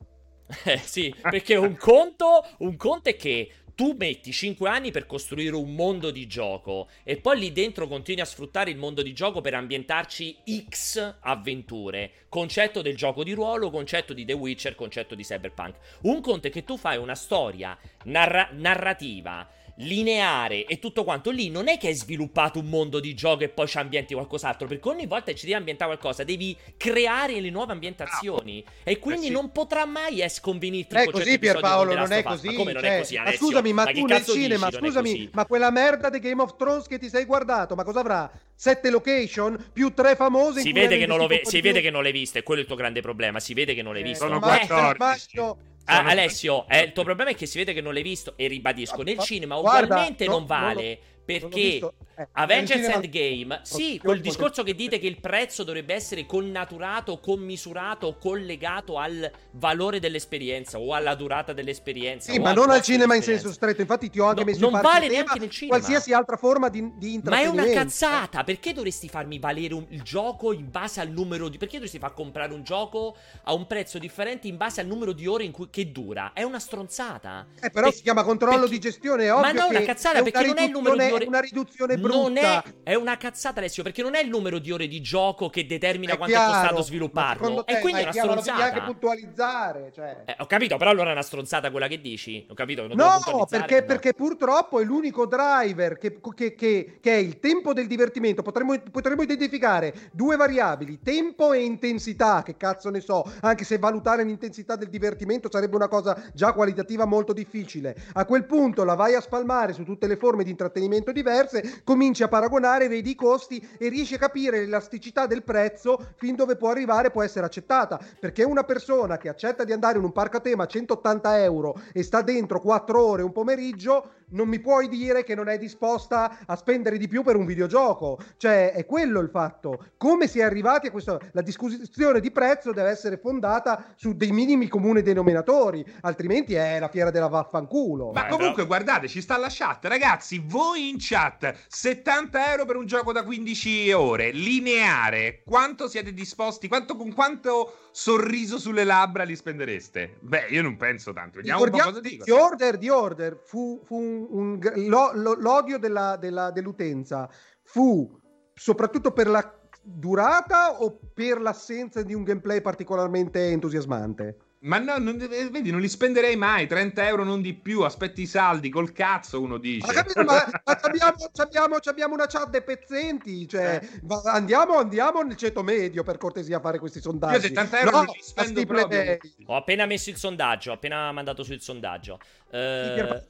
Eh 0.64 0.80
sì, 0.84 1.14
perché 1.20 1.56
un 1.56 1.76
conto, 1.76 2.44
un 2.58 2.76
conto 2.76 3.08
è 3.08 3.16
che 3.16 3.50
tu 3.80 3.96
metti 3.98 4.30
5 4.30 4.68
anni 4.68 4.90
per 4.90 5.06
costruire 5.06 5.56
un 5.56 5.74
mondo 5.74 6.10
di 6.10 6.26
gioco 6.26 6.90
e 7.02 7.16
poi 7.16 7.38
lì 7.38 7.50
dentro 7.50 7.88
continui 7.88 8.20
a 8.20 8.26
sfruttare 8.26 8.68
il 8.68 8.76
mondo 8.76 9.00
di 9.00 9.14
gioco 9.14 9.40
per 9.40 9.54
ambientarci 9.54 10.36
X 10.68 11.14
avventure. 11.20 12.26
Concetto 12.28 12.82
del 12.82 12.94
gioco 12.94 13.24
di 13.24 13.32
ruolo, 13.32 13.70
concetto 13.70 14.12
di 14.12 14.26
The 14.26 14.34
Witcher, 14.34 14.74
concetto 14.74 15.14
di 15.14 15.22
Cyberpunk. 15.22 15.76
Un 16.02 16.20
conto 16.20 16.48
è 16.48 16.50
che 16.50 16.62
tu 16.62 16.76
fai 16.76 16.98
una 16.98 17.14
storia 17.14 17.74
narra- 18.04 18.50
narrativa 18.52 19.48
lineare 19.80 20.64
e 20.64 20.78
tutto 20.78 21.04
quanto 21.04 21.30
lì 21.30 21.48
non 21.48 21.68
è 21.68 21.78
che 21.78 21.88
hai 21.88 21.94
sviluppato 21.94 22.58
un 22.58 22.66
mondo 22.66 23.00
di 23.00 23.14
gioco 23.14 23.44
e 23.44 23.48
poi 23.48 23.66
ci 23.66 23.78
ambienti 23.78 24.14
qualcos'altro 24.14 24.66
perché 24.66 24.88
ogni 24.88 25.06
volta 25.06 25.30
che 25.30 25.36
ci 25.36 25.46
devi 25.46 25.56
ambientare 25.56 25.90
qualcosa 25.90 26.24
devi 26.24 26.56
creare 26.76 27.40
le 27.40 27.50
nuove 27.50 27.72
ambientazioni. 27.72 28.64
Ah, 28.66 28.90
e 28.90 28.98
quindi 28.98 29.26
eh 29.26 29.28
sì. 29.28 29.32
non 29.32 29.52
potrà 29.52 29.86
mai 29.86 30.20
es 30.20 30.40
convenirti 30.40 30.94
è 30.94 31.10
così 31.10 31.38
Pierpaolo 31.38 31.94
non 31.94 32.12
è 32.12 32.22
così 32.22 32.48
ma 32.48 32.54
come 32.54 32.72
non 32.72 32.82
cioè, 32.82 32.96
è 32.96 32.98
così 32.98 33.16
Alessio? 33.16 33.40
ma 33.40 33.46
scusami 33.46 33.72
ma, 33.72 33.84
ma 33.84 33.92
tu 33.92 34.04
nel 34.04 34.24
cinema 34.24 34.66
dici, 34.68 34.78
scusami 34.78 35.30
ma 35.32 35.46
quella 35.46 35.70
merda 35.70 36.10
di 36.10 36.18
Game 36.18 36.42
of 36.42 36.56
Thrones 36.56 36.86
che 36.86 36.98
ti 36.98 37.08
sei 37.08 37.24
guardato 37.24 37.74
ma 37.74 37.84
cosa 37.84 38.00
avrà? 38.00 38.30
Sette 38.54 38.90
location? 38.90 39.70
Più 39.72 39.94
tre 39.94 40.16
famose 40.16 40.60
si 40.60 40.72
vede 40.72 40.98
che 40.98 41.06
non 41.06 41.18
lo 41.18 41.26
ve- 41.26 41.42
si 41.44 41.60
vede 41.60 41.80
che 41.80 41.90
non 41.90 42.02
l'hai 42.02 42.12
viste 42.12 42.42
quello 42.42 42.60
è 42.60 42.62
il 42.62 42.68
tuo 42.68 42.76
grande 42.76 43.00
problema 43.00 43.40
si 43.40 43.54
vede 43.54 43.74
che 43.74 43.82
non 43.82 43.94
l'hai 43.94 44.02
eh, 44.02 44.06
visto. 44.06 44.26
sono 44.26 44.38
14 44.38 45.68
Ah, 45.90 46.04
Alessio, 46.04 46.66
eh, 46.68 46.82
il 46.84 46.92
tuo 46.92 47.04
problema 47.04 47.30
è 47.30 47.34
che 47.34 47.46
si 47.46 47.58
vede 47.58 47.72
che 47.72 47.80
non 47.80 47.92
l'hai 47.92 48.02
visto 48.02 48.34
e 48.36 48.46
ribadisco, 48.46 49.02
nel 49.02 49.18
cinema 49.18 49.56
ugualmente 49.56 50.24
Guarda, 50.24 50.38
non 50.38 50.46
vale. 50.46 50.88
No, 50.90 50.98
perché 51.38 51.92
eh, 52.16 52.28
Avengers 52.32 52.86
Endgame, 52.86 53.60
sì, 53.62 53.98
quel 53.98 54.20
discorso 54.20 54.62
che 54.62 54.74
dite 54.74 54.98
che 54.98 55.06
il 55.06 55.20
prezzo 55.20 55.62
dovrebbe 55.64 55.94
essere 55.94 56.26
connaturato, 56.26 57.18
commisurato 57.18 58.16
collegato 58.18 58.98
al 58.98 59.30
valore 59.52 60.00
dell'esperienza 60.00 60.78
o 60.78 60.92
alla 60.94 61.14
durata 61.14 61.52
dell'esperienza. 61.52 62.32
Sì, 62.32 62.38
ma 62.38 62.52
non 62.52 62.70
al 62.70 62.82
cinema 62.82 63.14
in 63.14 63.22
senso 63.22 63.52
stretto. 63.52 63.80
Infatti, 63.80 64.10
ti 64.10 64.18
ho 64.18 64.26
anche 64.26 64.40
no, 64.40 64.46
messo 64.46 64.60
non 64.60 64.74
in 64.74 64.80
vale 64.80 65.08
neanche 65.08 65.38
nel 65.38 65.50
cinema. 65.50 65.78
Qualsiasi 65.78 66.12
altra 66.12 66.36
forma 66.36 66.68
di, 66.68 66.92
di 66.96 67.14
intrattenimento. 67.14 67.62
Ma 67.62 67.66
è 67.66 67.70
una 67.72 67.82
cazzata. 67.82 68.44
Perché 68.44 68.72
dovresti 68.72 69.08
farmi 69.08 69.38
valere 69.38 69.74
un, 69.74 69.86
il 69.88 70.02
gioco 70.02 70.52
in 70.52 70.70
base 70.70 71.00
al 71.00 71.08
numero 71.08 71.48
di. 71.48 71.58
Perché 71.58 71.74
dovresti 71.74 71.98
far 71.98 72.12
comprare 72.12 72.52
un 72.52 72.62
gioco 72.62 73.16
a 73.44 73.54
un 73.54 73.66
prezzo 73.66 73.98
differente 73.98 74.48
in 74.48 74.56
base 74.56 74.80
al 74.80 74.86
numero 74.86 75.12
di 75.12 75.26
ore 75.26 75.44
in 75.44 75.52
cui, 75.52 75.68
che 75.70 75.90
dura? 75.90 76.32
È 76.34 76.42
una 76.42 76.58
stronzata. 76.58 77.46
Eh, 77.60 77.70
però 77.70 77.86
per, 77.86 77.94
si 77.94 78.02
chiama 78.02 78.24
controllo 78.24 78.60
perché, 78.60 78.74
di 78.74 78.78
gestione. 78.80 79.24
È 79.24 79.32
ovvio 79.32 79.46
ma 79.46 79.52
non 79.52 79.74
è 79.74 79.76
una 79.76 79.86
cazzata 79.86 80.22
perché 80.22 80.46
non 80.46 80.58
è 80.58 80.62
il 80.64 80.70
numero 80.70 80.96
di 80.96 81.10
ore. 81.10 81.19
È 81.24 81.28
una 81.28 81.40
riduzione 81.40 81.96
brutta. 81.96 82.16
Non 82.16 82.36
è, 82.36 82.62
è 82.82 82.94
una 82.94 83.16
cazzata, 83.16 83.60
Alessio, 83.60 83.82
perché 83.82 84.02
non 84.02 84.14
è 84.14 84.22
il 84.22 84.28
numero 84.28 84.58
di 84.58 84.70
ore 84.70 84.86
di 84.86 85.00
gioco 85.00 85.48
che 85.48 85.66
determina 85.66 86.14
è 86.14 86.16
quanto 86.16 86.34
chiaro, 86.34 86.52
è 86.52 86.58
costato 86.58 86.82
svilupparlo. 86.82 87.64
Te, 87.64 87.72
e 87.72 87.80
quindi 87.80 88.00
è 88.00 88.02
una 88.04 88.12
chiaro, 88.12 88.40
stronzata. 88.40 88.64
Anche 88.64 88.82
puntualizzare. 88.82 89.92
Cioè. 89.94 90.22
Eh, 90.26 90.36
ho 90.38 90.46
capito, 90.46 90.76
però 90.76 90.90
allora 90.90 91.10
è 91.10 91.12
una 91.12 91.22
stronzata 91.22 91.70
quella 91.70 91.88
che 91.88 92.00
dici. 92.00 92.46
Ho 92.48 92.54
capito. 92.54 92.86
no, 92.86 93.46
perché, 93.48 93.80
no. 93.80 93.86
perché, 93.86 94.14
purtroppo 94.14 94.80
è 94.80 94.84
l'unico 94.84 95.26
driver 95.26 95.98
che, 95.98 96.20
che, 96.34 96.54
che, 96.54 96.98
che, 97.00 97.12
è 97.12 97.18
il 97.18 97.38
tempo 97.38 97.72
del 97.72 97.86
divertimento. 97.86 98.42
Potremmo, 98.42 98.78
potremmo 98.90 99.22
identificare 99.22 100.10
due 100.12 100.36
variabili, 100.36 101.00
tempo 101.02 101.52
e 101.52 101.62
intensità. 101.62 102.42
Che 102.42 102.56
cazzo 102.56 102.90
ne 102.90 103.00
so, 103.00 103.24
anche 103.40 103.64
se 103.64 103.78
valutare 103.78 104.24
l'intensità 104.24 104.76
del 104.76 104.88
divertimento 104.88 105.48
sarebbe 105.50 105.76
una 105.76 105.88
cosa 105.88 106.20
già 106.34 106.52
qualitativa 106.52 107.04
molto 107.04 107.32
difficile. 107.32 107.96
A 108.12 108.24
quel 108.24 108.44
punto 108.46 108.84
la 108.84 108.94
vai 108.94 109.14
a 109.14 109.20
spalmare 109.20 109.72
su 109.72 109.84
tutte 109.84 110.06
le 110.06 110.16
forme 110.16 110.44
di 110.44 110.50
intrattenimento 110.50 111.09
diverse, 111.12 111.82
cominci 111.84 112.22
a 112.22 112.28
paragonare, 112.28 112.88
vedi 112.88 113.10
i 113.10 113.14
costi 113.14 113.66
e 113.78 113.88
riesci 113.88 114.14
a 114.14 114.18
capire 114.18 114.60
l'elasticità 114.60 115.26
del 115.26 115.42
prezzo 115.42 116.12
fin 116.16 116.34
dove 116.34 116.56
può 116.56 116.70
arrivare, 116.70 117.10
può 117.10 117.22
essere 117.22 117.46
accettata. 117.46 118.00
Perché 118.18 118.44
una 118.44 118.64
persona 118.64 119.16
che 119.18 119.28
accetta 119.28 119.64
di 119.64 119.72
andare 119.72 119.98
in 119.98 120.04
un 120.04 120.12
parco 120.12 120.38
a 120.38 120.40
tema 120.40 120.64
a 120.64 120.66
180 120.66 121.42
euro 121.42 121.80
e 121.92 122.02
sta 122.02 122.22
dentro 122.22 122.60
4 122.60 123.04
ore 123.04 123.22
un 123.22 123.32
pomeriggio, 123.32 124.10
non 124.30 124.48
mi 124.48 124.60
puoi 124.60 124.88
dire 124.88 125.24
che 125.24 125.34
non 125.34 125.48
è 125.48 125.58
disposta 125.58 126.38
a 126.46 126.56
spendere 126.56 126.98
di 126.98 127.08
più 127.08 127.22
per 127.22 127.36
un 127.36 127.46
videogioco. 127.46 128.18
Cioè, 128.36 128.72
è 128.72 128.84
quello 128.86 129.20
il 129.20 129.30
fatto. 129.30 129.86
Come 129.96 130.26
si 130.26 130.40
è 130.40 130.42
arrivati 130.42 130.88
a 130.88 130.90
questo? 130.90 131.20
La 131.32 131.42
discussione 131.42 132.20
di 132.20 132.30
prezzo 132.30 132.72
deve 132.72 132.90
essere 132.90 133.18
fondata 133.18 133.94
su 133.96 134.14
dei 134.14 134.32
minimi 134.32 134.68
comuni 134.68 135.02
denominatori, 135.02 135.84
altrimenti 136.02 136.54
è 136.54 136.78
la 136.78 136.88
fiera 136.88 137.10
della 137.10 137.28
vaffanculo. 137.28 138.12
Ma 138.12 138.26
comunque, 138.26 138.66
guardate, 138.66 139.08
ci 139.08 139.20
sta 139.20 139.36
la 139.36 139.48
chat. 139.50 139.84
Ragazzi, 139.84 140.42
voi 140.44 140.88
in 140.88 140.96
chat, 140.98 141.54
70 141.68 142.50
euro 142.50 142.64
per 142.64 142.76
un 142.76 142.86
gioco 142.86 143.12
da 143.12 143.22
15 143.22 143.92
ore, 143.92 144.30
lineare, 144.30 145.42
quanto 145.44 145.88
siete 145.88 146.12
disposti? 146.12 146.68
Quanto, 146.68 146.96
con 146.96 147.12
quanto 147.12 147.88
sorriso 147.90 148.58
sulle 148.58 148.84
labbra 148.84 149.24
li 149.24 149.36
spendereste? 149.36 150.16
Beh, 150.20 150.46
io 150.50 150.62
non 150.62 150.76
penso 150.76 151.12
tanto. 151.12 151.38
Vediamo 151.38 151.62
un 151.62 151.70
po' 151.70 151.78
cosa 151.78 152.00
dico. 152.00 152.24
Di 152.24 152.30
Order, 152.30 152.78
di 152.78 152.88
Order 152.88 153.40
fu, 153.44 153.80
fu 153.84 153.96
un, 153.96 154.19
un, 154.30 154.58
lo, 154.88 155.12
lo, 155.14 155.34
l'odio 155.34 155.78
della, 155.78 156.16
della, 156.16 156.50
dell'utenza 156.50 157.28
fu 157.62 158.18
soprattutto 158.54 159.12
per 159.12 159.28
la 159.28 159.58
durata 159.82 160.80
o 160.82 160.98
per 161.14 161.40
l'assenza 161.40 162.02
di 162.02 162.14
un 162.14 162.22
gameplay 162.22 162.60
particolarmente 162.60 163.48
entusiasmante? 163.48 164.36
Ma 164.62 164.78
no, 164.78 164.98
non, 164.98 165.16
vedi, 165.16 165.70
non 165.70 165.80
li 165.80 165.88
spenderei 165.88 166.36
mai. 166.36 166.66
30 166.66 167.06
euro 167.06 167.24
non 167.24 167.40
di 167.40 167.54
più. 167.54 167.80
Aspetti 167.80 168.22
i 168.22 168.26
saldi 168.26 168.68
col 168.68 168.92
cazzo. 168.92 169.40
Uno 169.40 169.56
dice: 169.56 169.86
Ma, 169.86 169.92
capito, 169.94 170.22
ma, 170.22 170.34
ma 170.64 170.78
abbiamo, 170.82 171.14
abbiamo, 171.34 171.76
abbiamo, 171.82 172.14
una 172.14 172.26
chat 172.26 172.50
dei 172.50 172.62
pezzenti. 172.62 173.48
Cioè, 173.48 173.80
eh. 173.82 174.20
andiamo, 174.24 174.76
andiamo 174.76 175.22
nel 175.22 175.36
ceto 175.36 175.62
medio 175.62 176.02
per 176.02 176.18
cortesia 176.18 176.58
a 176.58 176.60
fare 176.60 176.78
questi 176.78 177.00
sondaggi. 177.00 177.36
Io 177.36 177.40
70 177.40 177.78
euro 177.78 177.90
no, 177.90 177.96
non 177.96 178.14
li 178.14 178.22
spendo 178.22 178.66
proprio. 178.66 179.16
Ho 179.46 179.56
appena 179.56 179.86
messo 179.86 180.10
il 180.10 180.16
sondaggio. 180.16 180.72
Ho 180.72 180.74
appena 180.74 181.10
mandato 181.10 181.42
sul 181.42 181.60
sondaggio. 181.60 182.20
Eh... 182.50 183.28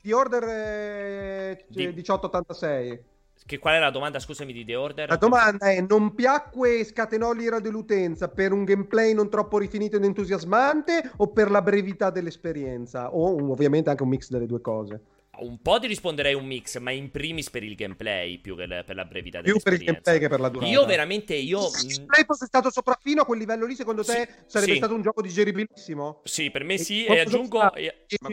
Di 0.00 0.12
order 0.12 0.44
eh, 0.44 1.64
di... 1.68 1.86
1886. 1.86 3.02
Che 3.48 3.58
qual 3.58 3.76
è 3.76 3.78
la 3.78 3.90
domanda, 3.90 4.18
scusami, 4.18 4.52
di 4.52 4.64
The 4.64 4.74
Order? 4.76 5.08
La 5.08 5.16
domanda 5.16 5.70
è: 5.70 5.80
non 5.80 6.14
piacque 6.14 6.80
e 6.80 6.84
scatenò 6.84 7.32
l'ira 7.32 7.60
dell'utenza 7.60 8.28
per 8.28 8.52
un 8.52 8.64
gameplay 8.64 9.14
non 9.14 9.30
troppo 9.30 9.56
rifinito 9.56 9.96
ed 9.96 10.04
entusiasmante 10.04 11.12
o 11.16 11.28
per 11.28 11.50
la 11.50 11.62
brevità 11.62 12.10
dell'esperienza? 12.10 13.14
O 13.14 13.50
ovviamente 13.50 13.88
anche 13.88 14.02
un 14.02 14.10
mix 14.10 14.28
delle 14.28 14.44
due 14.44 14.60
cose? 14.60 15.00
Un 15.40 15.60
po' 15.62 15.78
ti 15.78 15.86
risponderei 15.86 16.34
un 16.34 16.44
mix, 16.44 16.78
ma 16.78 16.90
in 16.90 17.10
primis 17.10 17.50
per 17.50 17.62
il 17.62 17.74
gameplay 17.74 18.38
più 18.38 18.56
che 18.56 18.66
per 18.66 18.94
la 18.94 19.04
brevità 19.04 19.40
Più 19.40 19.58
per 19.60 19.74
il 19.74 19.84
gameplay 19.84 20.18
che 20.18 20.28
per 20.28 20.40
la 20.40 20.48
durata. 20.48 20.70
Io 20.70 20.84
veramente, 20.84 21.34
io... 21.34 21.60
Se 21.68 21.86
il 21.86 21.92
gameplay 21.94 22.24
fosse 22.24 22.46
stato 22.46 22.70
sopraffino 22.70 23.22
a 23.22 23.24
quel 23.24 23.38
livello 23.38 23.66
lì, 23.66 23.74
secondo 23.74 24.02
te 24.02 24.12
sì, 24.12 24.42
sarebbe 24.46 24.72
sì. 24.72 24.78
stato 24.78 24.94
un 24.94 25.02
gioco 25.02 25.22
digeribilissimo? 25.22 26.20
Sì, 26.24 26.50
per 26.50 26.64
me 26.64 26.78
sì, 26.78 27.04
e, 27.04 27.14
e 27.14 27.20
aggiungo... 27.20 27.58
Ma 27.58 27.72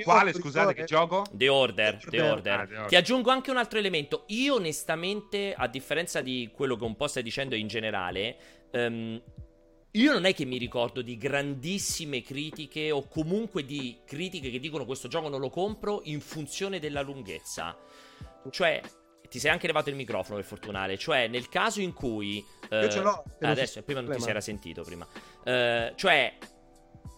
quale, 0.03 0.34
scusate, 0.34 0.74
che 0.74 0.84
gioco? 0.86 1.24
The 1.32 1.47
Order, 1.47 1.99
The 2.10 2.22
Order. 2.22 2.53
Ah, 2.53 2.66
The 2.66 2.74
Order. 2.74 2.88
Ti 2.88 2.95
aggiungo 2.95 3.30
anche 3.30 3.51
un 3.51 3.58
altro 3.58 3.78
elemento. 3.80 4.24
Io 4.28 4.56
onestamente, 4.56 5.53
a 5.56 5.68
differenza 5.68 6.22
di 6.22 6.49
quello 6.53 6.76
che 6.76 6.84
un 6.84 6.95
po' 6.95 7.08
stai 7.08 7.24
dicendo 7.24 7.56
in 7.56 7.68
generale... 7.68 8.38
Um, 8.72 9.22
io 9.95 10.11
non 10.11 10.25
è 10.25 10.33
che 10.33 10.43
mi 10.45 10.57
ricordo 10.57 11.01
di 11.01 11.17
grandissime 11.17 12.21
critiche 12.21 12.91
o 12.91 13.07
comunque 13.07 13.65
di 13.65 13.99
critiche 14.05 14.51
che 14.51 14.59
dicono 14.59 14.85
questo 14.85 15.07
gioco 15.07 15.29
non 15.29 15.39
lo 15.39 15.49
compro 15.49 16.01
in 16.03 16.19
funzione 16.19 16.79
della 16.79 17.01
lunghezza. 17.01 17.77
Cioè, 18.49 18.81
ti 19.29 19.39
sei 19.39 19.51
anche 19.51 19.67
levato 19.67 19.89
il 19.89 19.95
microfono 19.95 20.35
per 20.35 20.45
fortunare. 20.45 20.97
Cioè, 20.97 21.27
nel 21.27 21.47
caso 21.47 21.79
in 21.79 21.93
cui. 21.93 22.45
Eh, 22.69 22.81
Io 22.81 22.89
ce 22.89 22.99
l'ho. 22.99 23.23
Adesso, 23.39 23.83
prima 23.83 24.01
non 24.01 24.13
ti 24.15 24.21
si 24.21 24.29
era 24.29 24.41
sentito 24.41 24.83
prima. 24.83 25.07
Eh, 25.43 25.93
cioè. 25.95 26.37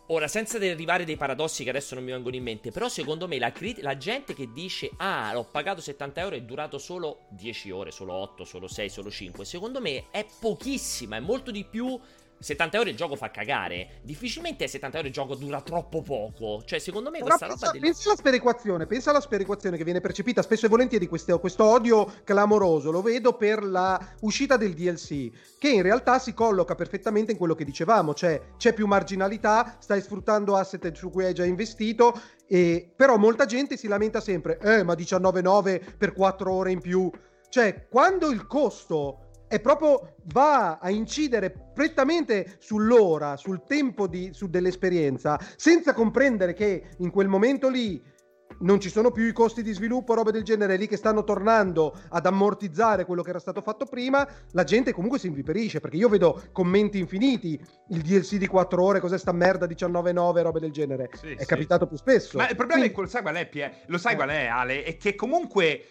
Ora, 0.09 0.29
senza 0.29 0.55
arrivare 0.55 1.03
dei 1.03 1.17
paradossi 1.17 1.65
che 1.65 1.69
adesso 1.69 1.93
non 1.93 2.05
mi 2.05 2.11
vengono 2.11 2.37
in 2.37 2.43
mente, 2.43 2.71
però 2.71 2.87
secondo 2.87 3.27
me 3.27 3.37
la, 3.39 3.51
crit- 3.51 3.81
la 3.81 3.97
gente 3.97 4.33
che 4.33 4.53
dice 4.53 4.89
ah, 4.95 5.33
l'ho 5.33 5.43
pagato 5.43 5.81
70 5.81 6.21
euro 6.21 6.35
e 6.35 6.37
è 6.37 6.41
durato 6.43 6.77
solo 6.77 7.27
10 7.31 7.71
ore, 7.71 7.91
solo 7.91 8.13
8, 8.13 8.45
solo 8.45 8.67
6, 8.67 8.89
solo 8.89 9.11
5, 9.11 9.43
secondo 9.43 9.81
me 9.81 10.05
è 10.09 10.25
pochissima, 10.39 11.17
è 11.17 11.19
molto 11.19 11.51
di 11.51 11.65
più 11.65 11.99
70 12.39 12.77
euro 12.77 12.89
il 12.89 12.95
gioco 12.95 13.15
fa 13.15 13.31
cagare. 13.31 13.99
Difficilmente 14.03 14.67
70 14.67 14.97
euro 14.97 15.07
il 15.07 15.13
gioco 15.13 15.35
dura 15.35 15.61
troppo 15.61 16.01
poco. 16.01 16.61
Cioè, 16.65 16.79
secondo 16.79 17.09
me 17.09 17.19
questa 17.19 17.47
pensa, 17.47 17.65
roba. 17.65 17.71
Del... 17.71 17.81
Pensa 17.81 18.09
alla 18.09 18.17
sperequazione, 18.17 18.85
pensa 18.85 19.09
alla 19.09 19.21
sperequazione 19.21 19.77
che 19.77 19.83
viene 19.83 20.01
percepita 20.01 20.41
spesso 20.41 20.65
e 20.65 20.69
volentieri 20.69 21.07
questo, 21.07 21.39
questo 21.39 21.63
odio 21.63 22.11
clamoroso. 22.23 22.91
Lo 22.91 23.01
vedo 23.01 23.33
per 23.33 23.63
la 23.63 23.99
uscita 24.21 24.57
del 24.57 24.73
DLC, 24.73 25.31
che 25.57 25.69
in 25.69 25.81
realtà 25.81 26.19
si 26.19 26.33
colloca 26.33 26.75
perfettamente 26.75 27.31
in 27.31 27.37
quello 27.37 27.55
che 27.55 27.65
dicevamo. 27.65 28.13
Cioè, 28.13 28.41
c'è 28.57 28.73
più 28.73 28.85
marginalità, 28.87 29.77
stai 29.79 30.01
sfruttando 30.01 30.55
asset 30.55 30.91
su 30.93 31.09
cui 31.09 31.25
hai 31.25 31.33
già 31.33 31.45
investito. 31.45 32.19
E... 32.47 32.91
Però 32.95 33.17
molta 33.17 33.45
gente 33.45 33.77
si 33.77 33.87
lamenta 33.87 34.21
sempre, 34.21 34.59
eh, 34.59 34.83
ma 34.83 34.93
19,9 34.93 35.97
per 35.97 36.13
4 36.13 36.51
ore 36.51 36.71
in 36.71 36.81
più. 36.81 37.09
Cioè, 37.49 37.87
quando 37.89 38.29
il 38.29 38.45
costo 38.45 39.26
è 39.47 39.59
proprio 39.59 40.15
va 40.33 40.77
a 40.79 40.89
incidere 40.89 41.51
prettamente 41.73 42.57
sull'ora, 42.59 43.37
sul 43.37 43.63
tempo 43.65 44.07
di, 44.07 44.29
su 44.33 44.49
dell'esperienza, 44.49 45.39
senza 45.55 45.93
comprendere 45.93 46.53
che 46.53 46.89
in 46.97 47.11
quel 47.11 47.27
momento 47.27 47.69
lì 47.69 48.15
non 48.59 48.79
ci 48.79 48.89
sono 48.89 49.11
più 49.11 49.25
i 49.25 49.33
costi 49.33 49.61
di 49.61 49.71
sviluppo, 49.71 50.13
robe 50.13 50.31
del 50.31 50.43
genere 50.43 50.77
lì 50.77 50.87
che 50.87 50.97
stanno 50.97 51.23
tornando 51.23 51.95
ad 52.09 52.25
ammortizzare 52.25 53.05
quello 53.05 53.21
che 53.21 53.29
era 53.29 53.39
stato 53.39 53.61
fatto 53.61 53.85
prima, 53.85 54.27
la 54.51 54.63
gente 54.63 54.93
comunque 54.93 55.19
si 55.19 55.27
inviperisce 55.27 55.79
perché 55.79 55.97
io 55.97 56.09
vedo 56.09 56.41
commenti 56.51 56.97
infiniti, 56.97 57.59
il 57.89 58.01
DLC 58.01 58.35
di 58.37 58.47
4 58.47 58.83
ore, 58.83 58.99
cos'è 58.99 59.17
sta 59.17 59.31
merda 59.31 59.65
19,9, 59.65 60.41
robe 60.41 60.59
del 60.59 60.71
genere. 60.71 61.09
Sì, 61.13 61.33
è 61.33 61.41
sì. 61.41 61.45
capitato 61.45 61.87
più 61.87 61.97
spesso. 61.97 62.37
Ma 62.37 62.49
il 62.49 62.55
problema 62.55 62.81
Quindi... 62.81 62.89
è 62.89 62.93
quello, 62.93 63.09
sai 63.09 63.21
qual 63.21 63.35
è, 63.35 63.47
Pie? 63.47 63.83
Lo 63.87 63.97
sai 63.97 64.13
eh. 64.13 64.15
qual 64.15 64.29
è, 64.29 64.45
Ale? 64.45 64.83
È 64.83 64.97
che 64.97 65.15
comunque 65.15 65.85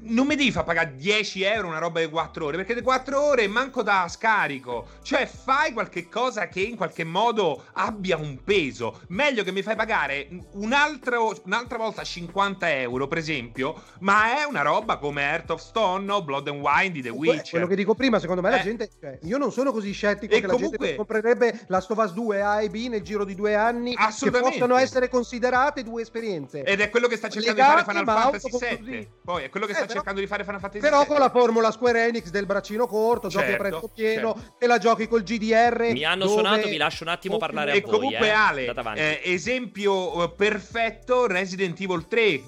non 0.00 0.26
mi 0.26 0.36
devi 0.36 0.50
far 0.50 0.64
pagare 0.64 0.94
10 0.96 1.42
euro 1.42 1.68
una 1.68 1.78
roba 1.78 2.00
di 2.00 2.08
4 2.08 2.44
ore, 2.44 2.56
perché 2.56 2.74
di 2.74 2.82
4 2.82 3.20
ore 3.20 3.46
manco 3.48 3.82
da 3.82 4.06
scarico. 4.08 4.86
Cioè, 5.02 5.26
fai 5.26 5.72
qualche 5.72 6.08
cosa 6.08 6.48
che 6.48 6.60
in 6.60 6.76
qualche 6.76 7.04
modo 7.04 7.64
abbia 7.72 8.16
un 8.16 8.42
peso. 8.42 9.00
Meglio 9.08 9.42
che 9.42 9.52
mi 9.52 9.62
fai 9.62 9.76
pagare 9.76 10.28
un 10.52 10.72
altro, 10.72 11.34
un'altra 11.44 11.78
volta 11.78 12.02
50 12.02 12.70
euro, 12.80 13.08
per 13.08 13.18
esempio, 13.18 13.82
ma 14.00 14.38
è 14.38 14.44
una 14.44 14.62
roba 14.62 14.96
come 14.98 15.22
Earth 15.22 15.50
of 15.50 15.60
Stone 15.60 16.10
o 16.10 16.22
Blood 16.22 16.48
and 16.48 16.60
Wine 16.60 16.90
di 16.90 17.02
The 17.02 17.10
Witcher. 17.10 17.50
Quello 17.50 17.66
che 17.66 17.76
dico 17.76 17.94
prima, 17.94 18.18
secondo 18.18 18.42
me 18.42 18.50
la 18.50 18.60
eh. 18.60 18.62
gente... 18.62 18.90
Cioè, 19.00 19.18
io 19.22 19.38
non 19.38 19.52
sono 19.52 19.72
così 19.72 19.92
scettico 19.92 20.34
e 20.34 20.40
che 20.40 20.46
comunque... 20.46 20.76
la 20.78 20.84
gente 20.84 20.96
comprerebbe 20.96 21.60
la 21.68 21.80
Stovas 21.80 22.12
2 22.12 22.42
A 22.42 22.62
e 22.62 22.68
B 22.68 22.86
nel 22.88 23.02
giro 23.02 23.24
di 23.24 23.34
due 23.34 23.54
anni 23.54 23.96
che 23.96 24.30
possono 24.30 24.76
essere 24.76 25.08
considerate 25.08 25.82
due 25.82 26.02
esperienze. 26.02 26.62
Ed 26.62 26.80
è 26.80 26.90
quello 26.90 27.08
che 27.08 27.16
sta 27.16 27.28
cercando 27.28 27.60
Legati, 27.60 27.78
di 27.78 27.84
fare 27.84 27.98
Final 27.98 28.22
Fantasy 28.22 28.84
VII. 28.84 29.08
Poi 29.24 29.44
è 29.44 29.48
quello 29.54 29.66
che 29.66 29.72
eh, 29.72 29.76
sta 29.76 29.86
però, 29.86 29.98
cercando 29.98 30.20
di 30.20 30.26
fare 30.26 30.42
Final 30.42 30.58
Fantasy 30.58 30.82
Però 30.82 31.06
con 31.06 31.18
la 31.20 31.30
formula 31.30 31.70
Square 31.70 32.08
Enix 32.08 32.30
del 32.30 32.44
braccino 32.44 32.88
corto, 32.88 33.30
certo, 33.30 33.50
giochi 33.50 33.52
a 33.52 33.68
prezzo 33.68 33.90
pieno, 33.94 34.34
certo. 34.34 34.54
te 34.58 34.66
la 34.66 34.78
giochi 34.78 35.06
col 35.06 35.22
GDR. 35.22 35.90
Mi 35.92 36.02
hanno 36.02 36.24
dove... 36.24 36.40
suonato, 36.40 36.68
vi 36.68 36.76
lascio 36.76 37.04
un 37.04 37.10
attimo 37.10 37.36
parlare 37.36 37.72
e 37.72 37.78
a 37.78 37.80
voi. 37.80 37.90
E 37.90 37.92
comunque 37.92 38.26
eh. 38.26 38.30
Ale, 38.30 38.74
eh, 38.96 39.20
esempio 39.22 40.24
eh, 40.24 40.30
perfetto, 40.30 41.28
Resident 41.28 41.80
Evil 41.80 42.08
3, 42.08 42.42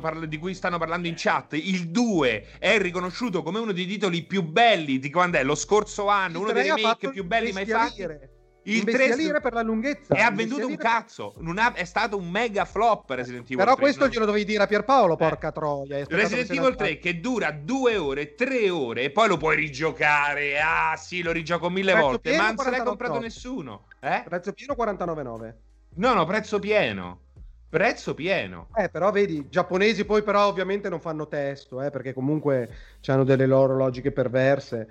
parla- 0.00 0.26
di 0.26 0.38
cui 0.38 0.54
stanno 0.54 0.78
parlando 0.78 1.08
in 1.08 1.14
chat, 1.16 1.54
il 1.54 1.88
2 1.88 2.46
è 2.60 2.78
riconosciuto 2.78 3.42
come 3.42 3.58
uno 3.58 3.72
dei 3.72 3.86
titoli 3.86 4.22
più 4.22 4.44
belli 4.44 5.00
di 5.00 5.10
quando 5.10 5.38
è 5.38 5.42
lo 5.42 5.56
scorso 5.56 6.06
anno, 6.06 6.38
uno 6.38 6.52
dei 6.52 6.70
remake 6.70 7.10
più 7.10 7.24
belli 7.24 7.50
mai 7.50 7.66
fatti. 7.66 8.32
Il 8.64 8.84
3 8.84 9.16
lire 9.16 9.40
per 9.40 9.52
la 9.52 9.62
lunghezza. 9.62 10.14
E 10.14 10.20
ha 10.20 10.30
venduto 10.30 10.66
un 10.66 10.76
cazzo. 10.76 11.34
Ha, 11.56 11.72
è 11.74 11.84
stato 11.84 12.16
un 12.16 12.28
mega 12.28 12.64
flop 12.64 13.10
Resident 13.10 13.44
Evil 13.44 13.56
Però 13.58 13.74
3, 13.74 13.82
questo 13.82 14.04
no? 14.04 14.10
glielo 14.10 14.24
dovevi 14.24 14.44
dire 14.44 14.62
a 14.62 14.66
Pierpaolo, 14.66 15.16
porca 15.16 15.48
eh. 15.48 15.52
troia. 15.52 16.04
Resident 16.08 16.50
Evil 16.50 16.74
3 16.74 16.98
che 16.98 17.20
dura 17.20 17.50
due 17.50 17.96
ore, 17.96 18.34
tre 18.34 18.70
ore 18.70 19.02
e 19.04 19.10
poi 19.10 19.28
lo 19.28 19.36
puoi 19.36 19.56
rigiocare. 19.56 20.58
Ah 20.60 20.96
sì, 20.96 21.22
lo 21.22 21.32
rigioco 21.32 21.68
mille 21.68 21.92
prezzo 21.92 22.06
volte, 22.06 22.36
ma 22.36 22.46
non 22.48 22.58
se 22.58 22.70
l'hai 22.70 22.82
comprato 22.82 23.18
nessuno. 23.18 23.86
Eh? 24.00 24.22
Prezzo 24.24 24.52
pieno 24.52 24.74
49,9. 24.78 25.54
No, 25.96 26.14
no, 26.14 26.24
prezzo 26.24 26.58
pieno. 26.58 27.20
Prezzo 27.68 28.14
pieno. 28.14 28.68
Eh, 28.76 28.88
però 28.88 29.10
vedi, 29.10 29.38
i 29.38 29.48
giapponesi 29.48 30.04
poi 30.04 30.22
però 30.22 30.46
ovviamente 30.46 30.88
non 30.88 31.00
fanno 31.00 31.26
testo, 31.26 31.82
eh, 31.82 31.90
perché 31.90 32.12
comunque 32.12 32.70
hanno 33.06 33.24
delle 33.24 33.46
loro 33.46 33.74
logiche 33.74 34.12
perverse. 34.12 34.88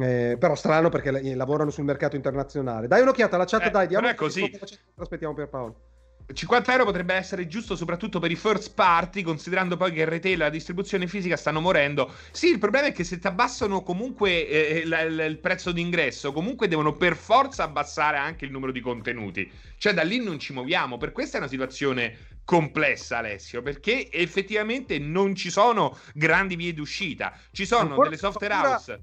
Eh, 0.00 0.36
però 0.38 0.54
strano 0.54 0.88
perché 0.88 1.10
lavorano 1.34 1.70
sul 1.70 1.84
mercato 1.84 2.16
internazionale. 2.16 2.86
Dai 2.86 3.02
un'occhiata 3.02 3.36
alla 3.36 3.44
chat, 3.44 3.66
eh, 3.66 3.70
dai, 3.70 3.86
diamo. 3.86 4.04
Non 4.06 4.14
è 4.14 4.16
così. 4.16 4.50
Aspettiamo 4.96 5.34
per 5.34 5.48
Paolo. 5.48 5.80
50 6.32 6.72
euro 6.72 6.84
potrebbe 6.84 7.14
essere 7.14 7.46
giusto 7.46 7.76
soprattutto 7.76 8.18
per 8.18 8.30
i 8.30 8.36
first 8.36 8.74
party, 8.74 9.22
considerando 9.22 9.76
poi 9.76 9.92
che 9.92 10.00
il 10.02 10.06
retail 10.06 10.34
e 10.34 10.36
la 10.44 10.50
distribuzione 10.50 11.06
fisica 11.06 11.36
stanno 11.36 11.60
morendo. 11.60 12.12
Sì, 12.30 12.48
il 12.48 12.58
problema 12.58 12.86
è 12.86 12.92
che 12.92 13.04
se 13.04 13.18
ti 13.18 13.26
abbassano 13.26 13.82
comunque 13.82 14.46
eh, 14.48 14.86
l- 14.86 15.14
l- 15.14 15.20
il 15.28 15.38
prezzo 15.40 15.72
d'ingresso, 15.72 16.32
comunque 16.32 16.68
devono 16.68 16.96
per 16.96 17.16
forza 17.16 17.64
abbassare 17.64 18.16
anche 18.16 18.44
il 18.44 18.50
numero 18.50 18.72
di 18.72 18.80
contenuti. 18.80 19.50
Cioè 19.76 19.92
da 19.92 20.02
lì 20.02 20.22
non 20.22 20.38
ci 20.38 20.52
muoviamo. 20.52 20.96
Per 20.96 21.12
questa 21.12 21.36
è 21.36 21.40
una 21.40 21.48
situazione 21.48 22.16
complessa, 22.44 23.18
Alessio, 23.18 23.60
perché 23.62 24.10
effettivamente 24.10 24.98
non 24.98 25.34
ci 25.34 25.50
sono 25.50 25.98
grandi 26.14 26.56
vie 26.56 26.72
d'uscita. 26.72 27.36
Ci 27.50 27.66
sono 27.66 27.88
Ancora 27.88 28.08
delle 28.08 28.16
software 28.16 28.54
house 28.54 29.00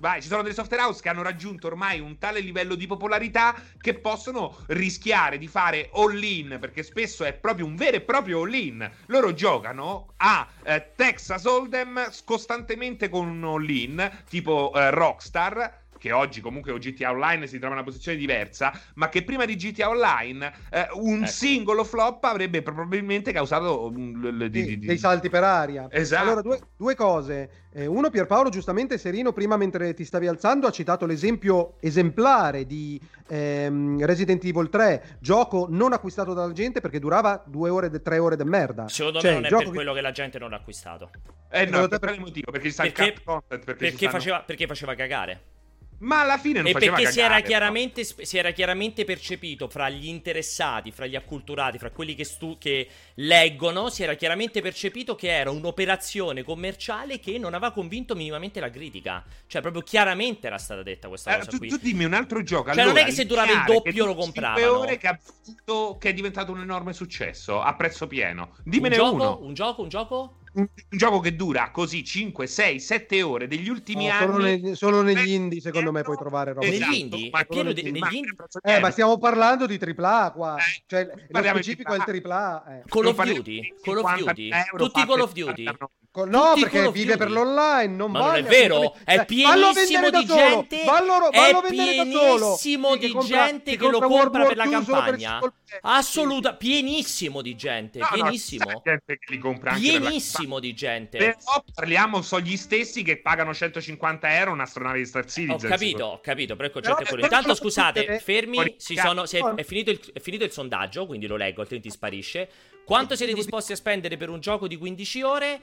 Vai, 0.00 0.22
ci 0.22 0.28
sono 0.28 0.40
delle 0.40 0.54
software 0.54 0.82
house 0.82 1.02
che 1.02 1.10
hanno 1.10 1.20
raggiunto 1.20 1.66
ormai 1.66 2.00
un 2.00 2.16
tale 2.16 2.40
livello 2.40 2.74
di 2.74 2.86
popolarità 2.86 3.54
che 3.78 3.92
possono 3.92 4.56
rischiare 4.68 5.36
di 5.36 5.46
fare 5.46 5.90
all-in, 5.92 6.56
perché 6.58 6.82
spesso 6.82 7.22
è 7.22 7.34
proprio 7.34 7.66
un 7.66 7.76
vero 7.76 7.98
e 7.98 8.00
proprio 8.00 8.40
all-in. 8.40 8.90
Loro 9.08 9.34
giocano 9.34 10.14
a 10.16 10.48
eh, 10.62 10.92
Texas 10.96 11.44
Hold'em 11.44 12.10
costantemente 12.24 13.10
con 13.10 13.28
un 13.28 13.44
all-in, 13.44 14.10
tipo 14.26 14.72
eh, 14.74 14.88
Rockstar, 14.88 15.79
che 16.00 16.12
oggi 16.12 16.40
comunque 16.40 16.72
con 16.72 16.80
GTA 16.80 17.10
Online 17.10 17.46
si 17.46 17.58
trova 17.58 17.74
in 17.74 17.80
una 17.80 17.88
posizione 17.88 18.16
diversa, 18.16 18.72
ma 18.94 19.10
che 19.10 19.22
prima 19.22 19.44
di 19.44 19.54
GTA 19.54 19.90
Online 19.90 20.50
eh, 20.70 20.88
un 20.94 21.18
ecco. 21.18 21.26
singolo 21.26 21.84
flop 21.84 22.24
avrebbe 22.24 22.62
probabilmente 22.62 23.32
causato 23.32 23.88
um, 23.88 24.38
di, 24.48 24.48
di, 24.48 24.78
di... 24.78 24.86
dei 24.86 24.96
salti 24.96 25.28
per 25.28 25.44
aria. 25.44 25.88
Esatto. 25.90 26.22
Allora, 26.22 26.40
due, 26.40 26.58
due 26.74 26.94
cose. 26.94 27.50
Eh, 27.72 27.84
uno, 27.84 28.08
Pierpaolo, 28.08 28.48
giustamente 28.48 28.96
Serino, 28.96 29.32
prima 29.32 29.58
mentre 29.58 29.92
ti 29.92 30.04
stavi 30.04 30.26
alzando, 30.26 30.66
ha 30.66 30.70
citato 30.70 31.04
l'esempio 31.04 31.74
esemplare 31.80 32.64
di 32.64 32.98
ehm, 33.28 34.04
Resident 34.04 34.42
Evil 34.42 34.70
3, 34.70 35.18
gioco 35.20 35.66
non 35.68 35.92
acquistato 35.92 36.32
dalla 36.32 36.52
gente 36.52 36.80
perché 36.80 36.98
durava 36.98 37.42
due 37.46 37.68
ore, 37.68 37.90
de, 37.90 38.00
tre 38.00 38.18
ore 38.18 38.36
di 38.36 38.44
merda. 38.44 38.88
Secondo 38.88 39.20
cioè, 39.20 39.34
me 39.34 39.36
non 39.36 39.44
è 39.44 39.48
per 39.50 39.64
che... 39.64 39.70
quello 39.70 39.92
che 39.92 40.00
la 40.00 40.12
gente 40.12 40.38
non 40.38 40.48
l'ha 40.48 40.56
acquistato. 40.56 41.10
Eh 41.50 41.66
no, 41.66 41.86
per 41.88 41.98
quale 41.98 42.18
motivo? 42.18 42.50
Perché, 42.50 42.72
perché, 42.74 43.14
content, 43.22 43.64
perché, 43.64 43.90
perché, 43.90 44.08
faceva, 44.08 44.40
perché 44.40 44.66
faceva 44.66 44.94
cagare. 44.94 45.58
Ma 46.00 46.20
alla 46.20 46.38
fine 46.38 46.58
non 46.60 46.66
e 46.68 46.72
faceva 46.72 46.96
perché 46.96 47.10
cagare, 47.10 47.12
si, 47.12 47.20
era 47.20 47.40
chiaramente, 47.46 48.04
si 48.04 48.38
era 48.38 48.50
chiaramente 48.52 49.04
percepito 49.04 49.68
fra 49.68 49.88
gli 49.90 50.06
interessati, 50.08 50.90
fra 50.92 51.06
gli 51.06 51.14
acculturati, 51.16 51.78
fra 51.78 51.90
quelli 51.90 52.14
che, 52.14 52.24
stu- 52.24 52.58
che 52.58 52.88
leggono, 53.16 53.90
si 53.90 54.02
era 54.02 54.14
chiaramente 54.14 54.60
percepito 54.62 55.14
che 55.14 55.28
era 55.30 55.50
un'operazione 55.50 56.42
commerciale 56.42 57.20
che 57.20 57.36
non 57.38 57.54
aveva 57.54 57.72
convinto 57.72 58.14
minimamente 58.14 58.60
la 58.60 58.70
critica. 58.70 59.24
Cioè, 59.46 59.60
proprio 59.60 59.82
chiaramente 59.82 60.46
era 60.46 60.58
stata 60.58 60.82
detta 60.82 61.08
questa 61.08 61.34
Eh, 61.34 61.36
cosa 61.38 61.50
tu, 61.50 61.58
qui. 61.58 61.68
tu 61.68 61.76
dimmi 61.76 62.04
un 62.04 62.14
altro 62.14 62.42
gioco. 62.42 62.72
Cioè, 62.72 62.84
non 62.84 62.96
è 62.96 63.04
che 63.04 63.12
se 63.12 63.26
durava 63.26 63.52
il 63.52 63.64
doppio 63.66 64.06
lo 64.06 64.14
compravano. 64.14 64.78
ore 64.78 64.96
che, 64.96 65.06
ha 65.06 65.18
avuto- 65.44 65.98
che 65.98 66.08
è 66.10 66.14
diventato 66.14 66.52
un 66.52 66.60
enorme 66.60 66.92
successo 66.92 67.60
a 67.60 67.74
prezzo 67.74 68.06
pieno. 68.06 68.52
un 68.56 68.62
Dimmene 68.64 68.94
gioco, 68.96 69.14
uno. 69.14 69.38
un 69.42 69.54
gioco, 69.54 69.82
un 69.82 69.88
gioco? 69.88 70.38
Un, 70.52 70.62
un 70.62 70.68
gioco 70.98 71.20
che 71.20 71.36
dura 71.36 71.70
così 71.70 72.02
5, 72.04 72.46
6, 72.46 72.80
7 72.80 73.22
ore 73.22 73.46
degli 73.46 73.68
ultimi 73.68 74.06
No, 74.06 74.12
anni. 74.12 74.26
solo, 74.32 74.38
nei- 74.42 74.74
solo 74.76 75.02
negli 75.02 75.30
Eh, 75.30 75.34
indie, 75.36 75.60
secondo 75.60 75.92
me, 75.92 76.02
puoi 76.02 76.16
trovare 76.16 76.52
roba. 76.52 76.66
Negli 76.66 76.74
Esatto, 76.82 76.94
indie? 76.96 77.30
ma 77.30 77.38
È 77.40 77.46
pieno 77.46 77.72
di- 77.72 77.82
negli 77.82 78.00
negli 78.00 78.14
indie. 78.16 78.34
Eh, 78.62 78.80
ma 78.80 78.90
stiamo 78.90 79.16
parlando 79.18 79.66
di 79.66 79.78
AAA 79.78 80.32
qua. 80.32 80.56
Eh, 80.56 80.82
Cioè, 80.86 81.04
lo 81.04 81.12
parliamo 81.30 81.58
di 81.58 81.62
specifico 81.62 81.92
è 81.92 81.96
il 81.96 82.02
AAA. 82.02 82.64
eh. 82.78 82.82
Call 82.88 83.06
of 83.06 83.22
Duty? 83.24 83.74
Call 83.80 83.98
of 83.98 84.14
50 84.16 84.32
Duty? 84.32 84.50
Tutti 84.76 85.00
i 85.00 85.06
Call 85.06 85.20
of 85.20 85.32
Duty? 85.32 85.62
49. 85.64 85.76
Co- 86.12 86.24
No, 86.24 86.48
Tutti 86.54 86.60
perché 86.62 86.90
vive 86.90 87.16
per 87.16 87.30
l'online, 87.30 87.94
non 87.94 88.10
Ma 88.10 88.18
non 88.18 88.34
è 88.34 88.42
vero, 88.42 88.96
è 89.04 89.24
pienissimo 89.24 90.10
di 90.10 90.24
gente. 90.24 90.82
Vallo, 90.84 91.30
È 91.30 91.38
vallo 91.38 91.60
solo. 91.62 91.68
pienissimo 91.68 92.96
di 92.96 93.16
gente 93.20 93.76
che 93.76 93.88
lo 93.88 94.00
compra 94.00 94.44
per 94.46 94.56
la 94.56 94.68
campagna. 94.68 95.38
Assoluta, 95.82 96.54
pienissimo 96.56 97.42
di 97.42 97.54
gente, 97.54 98.00
pienissimo. 98.12 98.80
gente 98.84 99.18
che 99.20 99.32
li 99.32 99.38
compra 99.38 99.70
anche 99.70 99.82
per 99.92 100.00
la 100.40 100.58
Pienissimo 100.58 100.58
di 100.60 100.74
gente. 100.74 101.18
Però 101.18 101.64
parliamo, 101.74 102.22
sono 102.22 102.42
gli 102.44 102.56
stessi 102.56 103.02
che 103.02 103.18
pagano 103.18 103.52
150 103.54 104.36
euro 104.38 104.52
un'astronave 104.52 104.98
di 104.98 105.06
Star 105.06 105.24
Ho 105.24 105.28
Citizen. 105.28 105.68
capito, 105.70 106.04
ho 106.04 106.20
capito, 106.20 106.54
però 106.56 106.66
il 106.68 106.72
concetto 106.72 106.94
Però- 106.96 107.06
è 107.06 107.08
quello. 107.08 107.22
però 107.26 107.36
Intanto 107.38 107.56
scusate, 107.56 108.00
tutte- 108.00 108.18
fermi, 108.20 108.74
sono, 108.78 109.24
è, 109.24 109.54
è 109.60 109.64
finito 109.64 109.90
il, 109.90 110.00
è 110.12 110.20
finito 110.20 110.44
il 110.44 110.52
sondaggio, 110.52 111.06
quindi 111.06 111.26
lo 111.26 111.36
leggo, 111.36 111.60
altrimenti 111.60 111.90
sparisce. 111.90 112.48
Quanto 112.84 113.14
siete 113.14 113.32
disposti 113.34 113.72
a 113.72 113.76
spendere 113.76 114.16
per 114.16 114.28
un 114.30 114.40
gioco 114.40 114.66
di 114.66 114.76
15 114.76 115.22
ore? 115.22 115.60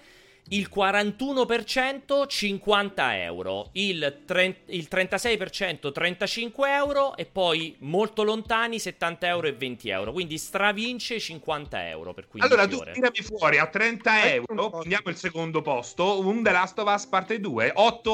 Il 0.50 0.70
41% 0.74 2.26
50 2.28 3.22
euro, 3.24 3.70
il, 3.74 4.22
tre- 4.26 4.62
il 4.68 4.88
36% 4.90 5.92
35 5.92 6.74
euro 6.74 7.18
e 7.18 7.26
poi 7.26 7.76
molto 7.80 8.24
lontani 8.24 8.80
70 8.80 9.28
euro 9.28 9.48
e 9.48 9.54
20 9.54 9.90
euro. 9.90 10.12
Quindi 10.14 10.38
stravince 10.38 11.20
50 11.20 11.90
euro 11.90 12.14
per 12.14 12.28
15 12.28 12.52
Allora 12.52 12.68
tu 12.68 12.78
ore. 12.78 12.94
tirami 12.94 13.22
fuori 13.22 13.58
a 13.58 13.68
30 13.68 14.26
Ecco 14.26 14.52
un 14.52 14.58
euro, 14.60 14.70
prendiamo 14.78 15.10
il 15.10 15.16
secondo 15.18 15.62
posto, 15.62 16.20
un 16.26 16.42
The 16.44 16.52
Last 16.52 16.80
of 16.80 16.94
Us 16.94 17.06
parte 17.08 17.40
2, 17.40 17.72
8, 17.76 18.14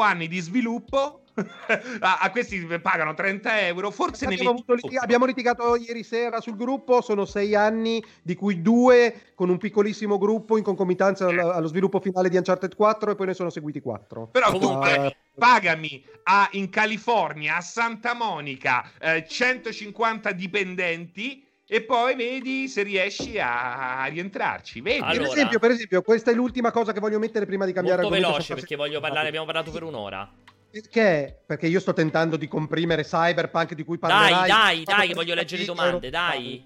anni 0.00 0.26
di 0.28 0.40
sviluppo, 0.40 1.19
a, 2.00 2.18
a 2.20 2.30
questi 2.30 2.58
pagano 2.80 3.14
30 3.14 3.66
euro, 3.66 3.90
forse 3.90 4.26
ne 4.26 4.34
Abbiamo, 4.34 4.50
avuto 4.50 4.74
vedi- 4.74 4.82
liti- 4.88 4.96
abbiamo 4.96 5.24
litigato 5.24 5.76
ieri 5.76 6.02
sera 6.02 6.40
sul 6.40 6.56
gruppo, 6.56 7.00
sono 7.00 7.24
sei 7.24 7.54
anni, 7.54 8.02
di 8.22 8.34
cui 8.34 8.60
due 8.62 9.32
con 9.34 9.48
un 9.48 9.58
piccolissimo 9.58 10.18
gruppo 10.18 10.56
in 10.56 10.64
concomitanza 10.64 11.26
allo, 11.26 11.50
allo 11.50 11.66
sviluppo 11.68 12.00
finale 12.00 12.28
di 12.28 12.36
Uncharted 12.36 12.74
4 12.74 13.12
e 13.12 13.14
poi 13.14 13.26
ne 13.26 13.34
sono 13.34 13.50
seguiti 13.50 13.80
quattro. 13.80 14.26
Però 14.26 14.50
Comunque- 14.50 14.94
tu 14.94 15.00
eh, 15.02 15.16
pagami 15.38 16.04
a- 16.24 16.48
in 16.52 16.68
California, 16.68 17.56
a 17.56 17.60
Santa 17.60 18.14
Monica, 18.14 18.90
eh, 19.00 19.26
150 19.26 20.32
dipendenti 20.32 21.46
e 21.72 21.82
poi 21.82 22.16
vedi 22.16 22.66
se 22.66 22.82
riesci 22.82 23.38
a, 23.38 24.04
rientrarci. 24.06 24.80
Vedi? 24.80 24.98
Allora- 25.00 25.28
per, 25.28 25.30
esempio, 25.30 25.58
per 25.60 25.70
esempio, 25.70 26.02
questa 26.02 26.32
è 26.32 26.34
l'ultima 26.34 26.72
cosa 26.72 26.92
che 26.92 26.98
voglio 26.98 27.20
mettere 27.20 27.46
prima 27.46 27.64
di 27.64 27.72
cambiare 27.72 28.02
Molto 28.02 28.16
argomento, 28.16 28.42
veloce 28.44 28.60
perché 28.60 28.74
voglio 28.76 28.98
parlare, 29.00 29.28
abbiamo 29.28 29.46
parlato 29.46 29.70
per 29.70 29.84
un'ora. 29.84 30.28
Perché? 30.70 31.42
Perché 31.44 31.66
io 31.66 31.80
sto 31.80 31.92
tentando 31.92 32.36
di 32.36 32.46
comprimere 32.46 33.02
Cyberpunk 33.02 33.74
di 33.74 33.84
cui 33.84 33.98
Dai, 33.98 34.10
parlerai. 34.10 34.48
dai, 34.48 34.82
Proprio 34.84 34.96
dai, 34.96 35.08
che 35.08 35.14
voglio 35.14 35.34
leggere 35.34 35.60
le 35.62 35.66
domande, 35.66 36.10
dai. 36.10 36.64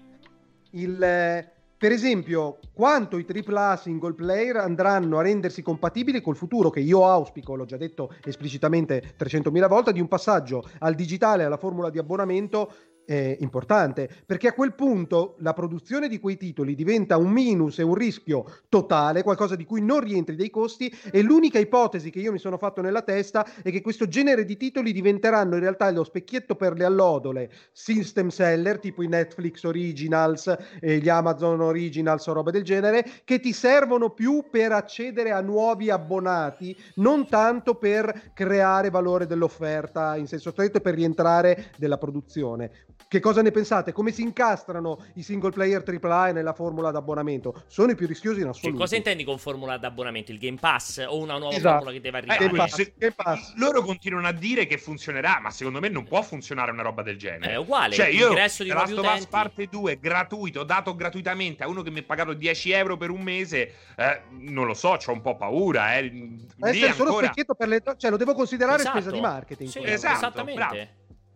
Il, 0.71 1.01
eh, 1.01 1.51
per 1.77 1.91
esempio, 1.91 2.59
quanto 2.73 3.17
i 3.17 3.25
AAA 3.27 3.77
single 3.77 4.13
player 4.13 4.57
andranno 4.57 5.17
a 5.17 5.23
rendersi 5.23 5.61
compatibili 5.61 6.21
col 6.21 6.35
futuro, 6.35 6.69
che 6.69 6.81
io 6.81 7.05
auspico, 7.07 7.55
l'ho 7.55 7.65
già 7.65 7.77
detto 7.77 8.13
esplicitamente 8.23 9.15
300.000 9.17 9.67
volte, 9.67 9.91
di 9.91 9.99
un 9.99 10.07
passaggio 10.07 10.69
al 10.79 10.93
digitale, 10.93 11.43
alla 11.43 11.57
formula 11.57 11.89
di 11.89 11.97
abbonamento 11.97 12.73
eh, 13.05 13.37
importante, 13.39 14.09
perché 14.25 14.47
a 14.47 14.53
quel 14.53 14.73
punto 14.73 15.35
la 15.39 15.53
produzione 15.53 16.07
di 16.07 16.19
quei 16.19 16.37
titoli 16.37 16.75
diventa 16.75 17.17
un 17.17 17.29
minus 17.29 17.79
e 17.79 17.83
un 17.83 17.93
rischio 17.93 18.45
totale, 18.69 19.23
qualcosa 19.23 19.55
di 19.55 19.65
cui 19.65 19.81
non 19.81 19.99
rientri 19.99 20.35
dei 20.35 20.49
costi 20.49 20.93
e 21.11 21.21
l'unica 21.21 21.59
ipotesi 21.59 22.09
che 22.09 22.19
io 22.19 22.31
mi 22.31 22.39
sono 22.39 22.57
fatto 22.57 22.81
nella 22.81 23.01
testa 23.01 23.45
è 23.61 23.71
che 23.71 23.81
questo 23.81 24.07
genere 24.07 24.45
di 24.45 24.57
titoli 24.57 24.91
diventeranno 24.91 25.55
in 25.55 25.61
realtà 25.61 25.89
lo 25.91 26.03
specchietto 26.03 26.55
per 26.55 26.73
le 26.73 26.85
allodole 26.85 27.51
system 27.71 28.29
seller, 28.29 28.79
tipo 28.79 29.03
i 29.03 29.07
Netflix 29.07 29.63
Originals 29.63 30.55
e 30.79 30.97
gli 30.97 31.09
Amazon 31.09 31.61
Originals 31.61 32.25
o 32.27 32.33
robe 32.33 32.51
del 32.51 32.63
genere, 32.63 33.05
che 33.23 33.39
ti 33.39 33.53
servono 33.53 34.09
più 34.09 34.45
per 34.49 34.71
accedere 34.71 35.31
a 35.31 35.41
nuovi 35.41 35.89
abbonati, 35.89 36.75
non 36.95 37.27
tanto 37.27 37.75
per 37.75 38.31
creare 38.33 38.89
valore 38.89 39.25
dell'offerta 39.25 40.15
in 40.15 40.27
senso 40.27 40.51
stretto 40.51 40.77
e 40.77 40.81
per 40.81 40.95
rientrare 40.95 41.71
della 41.77 41.97
produzione. 41.97 42.71
Che 43.07 43.19
cosa 43.19 43.41
ne 43.43 43.51
pensate? 43.51 43.91
Come 43.93 44.11
si 44.11 44.23
incastrano 44.23 44.97
i 45.13 45.21
single 45.21 45.51
player 45.51 45.83
AAA 45.87 46.31
nella 46.31 46.53
formula 46.53 46.89
d'abbonamento? 46.91 47.63
Sono 47.67 47.91
i 47.91 47.95
più 47.95 48.07
rischiosi 48.07 48.39
in 48.39 48.45
Che 48.45 48.49
assoluto. 48.49 48.79
cosa 48.79 48.95
intendi 48.95 49.23
con 49.23 49.37
formula 49.37 49.77
d'abbonamento? 49.77 50.31
Il 50.31 50.39
Game 50.39 50.57
Pass 50.59 51.05
o 51.07 51.17
una 51.19 51.37
nuova 51.37 51.55
Esatto. 51.55 51.73
formula 51.75 51.91
che 51.91 52.01
deve 52.01 52.17
Eh, 52.17 52.21
arrivare? 52.21 52.45
Game 52.47 52.57
Pass, 52.57 52.91
Game 52.97 53.13
Pass. 53.15 53.53
loro 53.55 53.83
continuano 53.83 54.27
a 54.27 54.31
dire 54.31 54.65
che 54.65 54.77
funzionerà, 54.77 55.39
ma 55.39 55.51
secondo 55.51 55.79
me 55.79 55.87
non 55.87 56.03
può 56.03 56.21
funzionare 56.23 56.71
una 56.71 56.81
roba 56.81 57.03
del 57.03 57.17
genere. 57.17 57.53
È 57.53 57.57
uguale, 57.57 57.93
Cioè, 57.93 58.07
io 58.07 58.27
ingresso 58.29 58.63
di 58.63 58.69
Last 58.69 58.97
of 58.97 59.15
Us 59.15 59.25
parte 59.27 59.67
2 59.67 59.99
gratuito, 59.99 60.63
dato 60.63 60.95
gratuitamente 60.95 61.63
a 61.63 61.67
uno 61.67 61.83
che 61.83 61.91
mi 61.91 61.99
ha 61.99 62.03
pagato 62.03 62.33
10 62.33 62.71
euro 62.71 62.97
per 62.97 63.11
un 63.11 63.21
mese, 63.21 63.71
eh, 63.95 64.21
non 64.31 64.65
lo 64.65 64.73
so, 64.73 64.89
ho 65.05 65.11
un 65.11 65.21
po' 65.21 65.37
paura. 65.37 65.95
Eh. 65.97 66.01
Lì 66.01 66.47
Essere 66.59 66.93
solo 66.93 67.09
ancora- 67.09 67.25
specchietto 67.27 67.53
per 67.53 67.67
le... 67.67 67.81
Cioè, 67.97 68.09
lo 68.09 68.17
devo 68.17 68.33
considerare 68.33 68.79
Esatto. 68.79 68.97
spesa 68.99 69.11
di 69.15 69.21
marketing. 69.21 69.69
Sì. 69.69 69.79
Esatto, 69.83 70.15
esattamente. 70.15 70.59
bravo. 70.59 70.87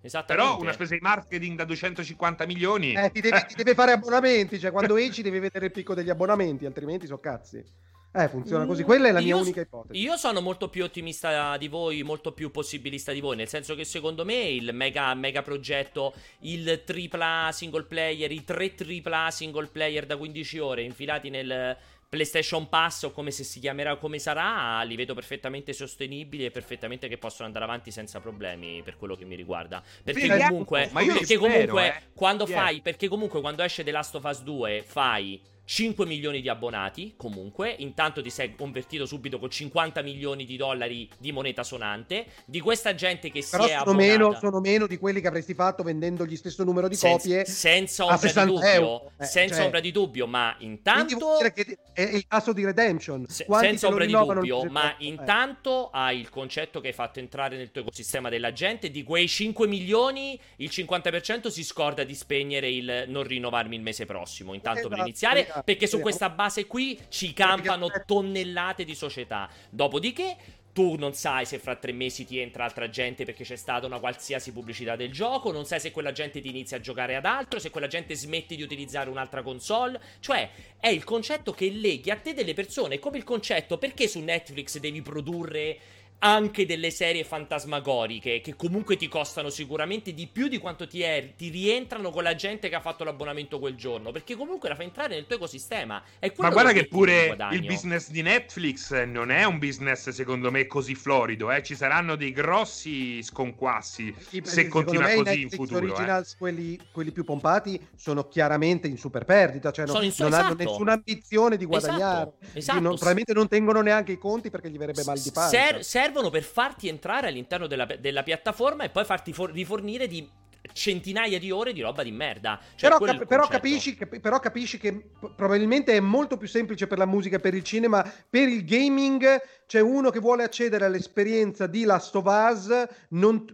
Esattamente. 0.02 0.50
Però 0.50 0.62
una 0.62 0.72
spesa 0.72 0.94
di 0.94 1.02
marketing 1.02 1.58
da 1.58 1.66
250 1.66 2.46
milioni. 2.46 2.94
Eh, 2.94 3.12
ti, 3.12 3.22
devi, 3.22 3.38
ti 3.48 3.56
deve 3.56 3.74
fare 3.74 3.92
abbonamenti, 3.92 4.60
cioè 4.60 4.72
quando 4.72 4.98
esci 4.98 5.22
devi 5.22 5.40
vedere 5.40 5.66
il 5.66 5.72
picco 5.72 5.94
degli 5.94 6.10
abbonamenti, 6.10 6.66
altrimenti 6.66 7.06
so 7.06 7.20
cazzi. 7.20 7.64
Eh, 8.12 8.28
funziona 8.28 8.66
così. 8.66 8.82
Quella 8.84 9.10
è 9.10 9.12
la 9.12 9.20
mia 9.20 9.36
Io- 9.36 9.42
unica 9.42 9.62
ipotesi. 9.62 10.00
Io 10.00 10.18
sono 10.18 10.42
molto 10.42 10.68
più 10.70 10.84
ottimista 10.84 11.58
di 11.58 11.68
voi, 11.68 12.02
molto 12.02 12.32
più 12.32 12.50
possibilista 12.50 13.12
di 13.12 13.20
voi, 13.20 13.36
nel 13.36 13.48
senso 13.48 13.76
che 13.76 13.84
secondo 13.84 14.26
me 14.26 14.36
il 14.36 14.74
mega, 14.74 15.14
mega 15.14 15.44
progetto, 15.44 16.14
il 16.40 16.82
tripla 16.86 17.50
single 17.52 17.84
player, 17.84 18.32
i 18.32 18.44
tre 18.44 18.74
tripla 18.74 19.30
single 19.30 19.68
player 19.68 20.08
da 20.08 20.18
15 20.18 20.58
ore 20.58 20.82
infilati 20.82 21.30
nel 21.30 21.78
PlayStation 22.10 22.68
Pass 22.68 23.04
o 23.04 23.12
come 23.12 23.30
se 23.30 23.44
si 23.44 23.60
chiamerà 23.60 23.96
come 23.98 24.18
sarà, 24.18 24.82
li 24.82 24.96
vedo 24.96 25.14
perfettamente 25.14 25.74
sostenibili 25.74 26.44
e 26.44 26.50
perfettamente 26.52 27.08
che 27.08 27.20
possono 27.20 27.46
andare 27.46 27.66
avanti 27.66 27.92
senza 27.92 28.20
problemi 28.20 28.82
per 28.84 28.98
quello 28.98 29.16
che 29.16 29.26
mi 29.26 29.36
riguarda. 29.36 29.84
Perché 30.04 30.22
Vediamo, 30.28 30.50
comunque, 30.50 30.90
perché 30.92 31.26
spero, 31.26 31.40
comunque 31.42 31.88
eh. 31.88 32.02
quando 32.16 32.48
Yeah. 32.50 32.62
fai, 32.62 32.82
perché 32.82 33.08
comunque 33.08 33.42
quando 33.42 33.62
esce 33.62 33.84
The 33.84 33.92
Last 33.92 34.16
of 34.16 34.24
Us 34.24 34.42
2 34.42 34.84
fai 34.84 35.40
5 35.70 36.08
milioni 36.08 36.42
di 36.42 36.50
abbonati, 36.50 37.14
comunque, 37.16 37.70
intanto 37.78 38.24
ti 38.24 38.32
sei 38.32 38.56
convertito 38.56 39.06
subito 39.06 39.38
con 39.38 39.52
50 39.52 40.02
milioni 40.02 40.44
di 40.44 40.58
dollari 40.58 41.08
di 41.20 41.32
moneta 41.32 41.62
sonante, 41.62 42.26
di 42.46 42.60
questa 42.60 42.96
gente 42.96 43.30
che 43.30 43.46
Però 43.48 43.66
si 43.66 43.70
è 43.70 43.78
sono 43.78 43.92
abbonata 43.92 44.08
meno, 44.12 44.34
sono 44.40 44.60
meno 44.62 44.88
di 44.88 44.98
quelli 44.98 45.22
che 45.22 45.28
avresti 45.28 45.54
fatto 45.54 45.84
vendendo 45.84 46.26
gli 46.26 46.36
stesso 46.36 46.64
numero 46.64 46.88
di 46.88 46.96
senza- 46.96 47.18
copie. 47.18 47.46
senza 47.46 48.04
ombra 48.06 48.18
di 48.18 48.28
60 48.30 48.52
dubbio, 48.52 48.68
euro. 48.68 49.12
Eh, 49.20 49.26
senza 49.26 49.56
cioè- 49.58 49.64
ombra 49.66 49.80
di 49.80 49.92
dubbio, 49.92 50.26
ma 50.26 50.56
intanto 50.58 51.38
che 51.54 51.78
è 51.94 52.02
il 52.02 52.26
tasso 52.28 52.52
di 52.52 52.66
redemption. 52.66 53.28
Se- 53.28 53.46
senza 53.48 53.88
ombra 53.90 54.06
di 54.06 54.12
dubbio, 54.12 54.64
ma? 54.64 54.98
Eh. 54.98 55.06
intanto 55.06 55.92
hai 55.92 56.20
il 56.20 56.30
concetto 56.32 56.82
che 56.82 56.88
hai 56.88 56.94
fatto 56.94 57.20
entrare 57.20 57.58
nel 57.58 57.70
tuo 57.70 57.82
ecosistema 57.82 58.30
della 58.30 58.52
gente, 58.54 58.90
di 58.90 59.04
quei 59.04 59.28
5 59.28 59.68
milioni, 59.68 60.40
il 60.56 60.70
50% 60.72 61.52
si 61.52 61.64
scorda 61.64 62.04
di 62.04 62.16
spegnere 62.16 62.72
il 62.72 63.04
non 63.08 63.22
rinnovarmi 63.22 63.76
il 63.76 63.84
mese 63.84 64.08
prossimo, 64.08 64.56
intanto 64.56 64.88
per 64.88 64.94
Esatto, 64.94 65.08
iniziare, 65.08 65.44
esatto, 65.44 65.58
perché 65.64 65.88
su 65.88 66.00
questa 66.00 66.30
base 66.30 66.66
qui 66.66 67.00
ci 67.10 67.34
campano 67.34 67.88
tonnellate 68.06 68.84
di 68.84 68.96
società. 68.96 69.50
Dopodiché 69.70 70.36
tu 70.80 70.96
non 70.96 71.14
sai 71.14 71.46
se 71.46 71.60
fra 71.60 71.76
tre 71.76 71.92
mesi 71.92 72.26
ti 72.26 72.40
entra 72.40 72.64
altra 72.64 72.90
gente 72.90 73.26
perché 73.26 73.44
c'è 73.44 73.56
stata 73.56 73.86
una 73.86 74.00
qualsiasi 74.00 74.52
pubblicità 74.52 74.96
del 74.96 75.12
gioco, 75.12 75.52
non 75.52 75.66
sai 75.66 75.80
se 75.80 75.92
quella 75.92 76.12
gente 76.12 76.40
ti 76.42 76.50
inizia 76.50 76.78
a 76.78 76.80
giocare 76.80 77.16
ad 77.16 77.26
altro, 77.26 77.60
se 77.60 77.70
quella 77.70 77.88
gente 77.88 78.16
smette 78.16 78.56
di 78.56 78.62
utilizzare 78.62 79.10
un'altra 79.10 79.42
console. 79.42 80.00
Cioè, 80.20 80.50
è 80.80 80.88
il 80.88 81.04
concetto 81.04 81.52
che 81.52 81.70
leghi 81.70 82.12
a 82.12 82.16
te 82.16 82.34
delle 82.34 82.54
persone, 82.54 82.96
è 82.96 83.00
come 83.00 83.18
il 83.18 83.24
concetto 83.24 83.78
perché 83.78 84.08
su 84.08 84.20
Netflix 84.20 84.78
devi 84.78 85.02
produrre 85.02 85.78
anche 86.20 86.66
delle 86.66 86.92
serie 86.92 87.24
fantasmagoriche 87.24 88.42
che 88.42 88.56
comunque 88.56 88.98
ti 88.98 89.08
costano 89.08 89.50
sicuramente 89.50 90.14
di 90.14 90.28
più 90.28 90.48
di 90.48 90.58
quanto 90.58 90.88
ti, 90.88 91.02
è, 91.02 91.34
ti 91.38 91.50
rientrano 91.50 92.10
con 92.10 92.24
la 92.24 92.36
gente 92.36 92.68
che 92.68 92.76
ha 92.76 92.82
fatto 92.82 93.04
l'abbonamento 93.04 93.60
quel 93.60 93.76
giorno. 93.76 94.12
Perché 94.12 94.36
comunque 94.36 94.70
la 94.70 94.76
fa 94.76 94.84
entrare 94.84 95.16
nel 95.16 95.26
tuo 95.26 95.38
ecosistema. 95.38 96.02
Ma 96.38 96.50
guarda 96.50 96.74
che 96.74 96.88
pure 96.88 97.36
il 97.52 97.66
business 97.66 98.10
di 98.10 98.22
Netflix 98.22 99.04
non 99.04 99.32
è 99.32 99.46
un 99.46 99.60
business, 99.60 100.10
secondo 100.10 100.52
me, 100.52 100.68
così 100.68 100.96
florido. 100.96 101.52
Eh? 101.52 101.64
Ci 101.64 101.76
saranno 101.76 102.16
dei 102.16 102.32
grossi 102.32 103.24
sconquassi 103.24 104.14
sì, 104.18 104.42
se 104.44 104.68
continua 104.68 105.04
così 105.04 105.16
Netflix 105.18 105.42
in 105.42 105.50
futuro. 105.50 105.86
Gli 105.86 105.90
originals, 105.90 106.34
eh. 106.34 106.38
quelli, 106.38 106.80
quelli, 106.92 107.12
più 107.12 107.24
pompati, 107.24 107.80
sono 107.96 108.28
chiaramente 108.28 108.88
in 108.88 108.98
super 108.98 109.24
perdita. 109.24 109.72
Cioè 109.72 109.86
non, 109.86 109.96
non 109.96 110.04
esatto. 110.04 110.36
hanno 110.36 110.56
nessuna 110.56 110.94
ambizione 110.94 111.56
di 111.56 111.66
guadagnare. 111.66 112.34
Esatto, 112.42 112.58
esatto. 112.58 112.80
Non, 112.80 112.96
probabilmente 112.96 113.34
non 113.34 113.48
tengono 113.48 113.82
neanche 113.82 114.12
i 114.12 114.18
conti 114.18 114.50
perché 114.50 114.70
gli 114.70 114.78
verrebbe 114.78 115.04
mal 115.06 115.18
di 115.18 115.32
pancia. 115.32 115.58
Ser- 115.58 115.86
servono 116.10 116.32
per 116.32 116.44
farti 116.44 116.88
entrare 116.88 117.28
all'interno 117.28 117.68
della, 117.68 117.86
della 117.86 118.24
piattaforma 118.24 118.84
e 118.84 118.90
poi 118.90 119.06
farti 119.06 119.32
for- 119.32 119.52
rifornire 119.52 120.08
di 120.08 120.28
centinaia 120.74 121.40
di 121.40 121.52
ore 121.52 121.72
di 121.72 121.82
roba 121.82 122.04
di 122.04 122.12
merda. 122.12 122.60
Cioè, 122.76 122.90
però, 122.90 122.98
cap- 122.98 123.26
però, 123.26 123.48
capisci, 123.48 123.96
cap- 123.96 124.20
però, 124.20 124.40
capisci, 124.40 124.78
che 124.78 125.12
probabilmente 125.36 125.94
è 125.96 126.00
molto 126.00 126.36
più 126.38 126.48
semplice 126.48 126.88
per 126.88 126.98
la 126.98 127.06
musica 127.06 127.38
per 127.40 127.54
il 127.54 127.64
cinema, 127.64 128.04
per 128.30 128.48
il 128.50 128.66
gaming 128.66 129.42
c'è 129.70 129.82
uno 129.82 130.10
che 130.10 130.20
vuole 130.20 130.42
accedere 130.42 130.86
all'esperienza 130.86 131.68
di 131.68 131.84
Last 131.84 132.16
of 132.16 132.26
Us, 132.26 132.88
non, 133.10 133.46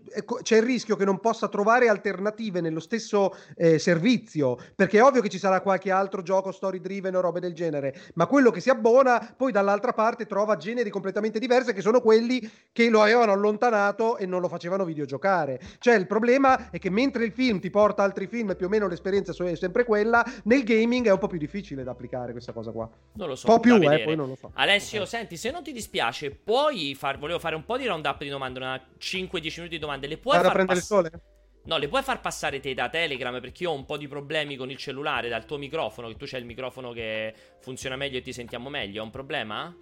c'è 0.43 0.55
il 0.55 0.63
rischio 0.63 0.95
che 0.95 1.03
non 1.03 1.19
possa 1.19 1.49
trovare 1.49 1.89
alternative 1.89 2.61
nello 2.61 2.79
stesso 2.79 3.35
eh, 3.57 3.79
servizio, 3.79 4.57
perché 4.75 4.99
è 4.99 5.03
ovvio 5.03 5.19
che 5.19 5.27
ci 5.27 5.37
sarà 5.37 5.59
qualche 5.59 5.91
altro 5.91 6.21
gioco 6.21 6.53
story 6.53 6.79
driven 6.79 7.17
o 7.17 7.19
robe 7.19 7.41
del 7.41 7.53
genere, 7.53 7.93
ma 8.13 8.27
quello 8.27 8.49
che 8.49 8.61
si 8.61 8.69
abbona 8.69 9.33
poi 9.35 9.51
dall'altra 9.51 9.91
parte 9.91 10.25
trova 10.25 10.55
generi 10.55 10.89
completamente 10.89 11.37
diversi 11.37 11.73
che 11.73 11.81
sono 11.81 11.99
quelli 11.99 12.49
che 12.71 12.89
lo 12.89 13.01
avevano 13.01 13.33
allontanato 13.33 14.15
e 14.15 14.25
non 14.25 14.39
lo 14.39 14.47
facevano 14.47 14.85
videogiocare. 14.85 15.59
Cioè 15.79 15.95
il 15.95 16.07
problema 16.07 16.69
è 16.69 16.79
che 16.79 16.89
mentre 16.89 17.25
il 17.25 17.33
film 17.33 17.59
ti 17.59 17.69
porta 17.69 18.03
altri 18.03 18.27
film 18.27 18.55
più 18.55 18.67
o 18.67 18.69
meno 18.69 18.87
l'esperienza 18.87 19.33
è 19.33 19.55
sempre 19.57 19.83
quella, 19.83 20.23
nel 20.43 20.63
gaming 20.63 21.07
è 21.07 21.11
un 21.11 21.19
po' 21.19 21.27
più 21.27 21.39
difficile 21.39 21.83
da 21.83 21.91
applicare 21.91 22.31
questa 22.31 22.53
cosa 22.53 22.71
qua. 22.71 22.89
Non 23.15 23.27
lo 23.27 23.35
so. 23.35 23.49
Un 23.49 23.55
po' 23.55 23.59
più, 23.59 23.75
eh, 23.75 24.03
poi 24.05 24.15
non 24.15 24.29
lo 24.29 24.35
so. 24.35 24.51
Alessio, 24.53 24.99
okay. 24.99 25.09
senti, 25.09 25.35
se 25.35 25.51
non 25.51 25.61
ti 25.61 25.73
dispiace 25.73 26.03
piace, 26.05 26.31
puoi 26.31 26.95
far. 26.95 27.17
Volevo 27.17 27.39
fare 27.39 27.55
un 27.55 27.65
po' 27.65 27.77
di 27.77 27.85
round 27.85 28.05
up 28.05 28.19
di 28.19 28.29
domande, 28.29 28.59
una 28.59 28.75
5-10 28.97 29.55
minuti 29.57 29.69
di 29.69 29.79
domande. 29.79 30.07
Le 30.07 30.17
puoi 30.17 30.35
Vado 30.35 30.47
far 30.47 30.55
prendere 30.55 30.79
pass- 30.79 30.89
il 30.89 30.95
sole? 30.95 31.11
No, 31.65 31.77
le 31.77 31.87
puoi 31.87 32.03
far 32.03 32.21
passare 32.21 32.59
te 32.59 32.75
da 32.75 32.89
Telegram 32.89 33.39
perché 33.39 33.63
io 33.63 33.71
ho 33.71 33.73
un 33.73 33.85
po' 33.85 33.97
di 33.97 34.07
problemi 34.07 34.55
con 34.55 34.69
il 34.69 34.77
cellulare 34.77 35.29
dal 35.29 35.45
tuo 35.45 35.57
microfono, 35.57 36.07
che 36.09 36.15
tu 36.15 36.25
c'hai 36.27 36.39
il 36.39 36.45
microfono 36.45 36.91
che 36.91 37.33
funziona 37.59 37.95
meglio 37.95 38.19
e 38.19 38.21
ti 38.21 38.33
sentiamo 38.33 38.69
meglio. 38.69 39.01
È 39.01 39.03
un 39.03 39.09
problema? 39.09 39.75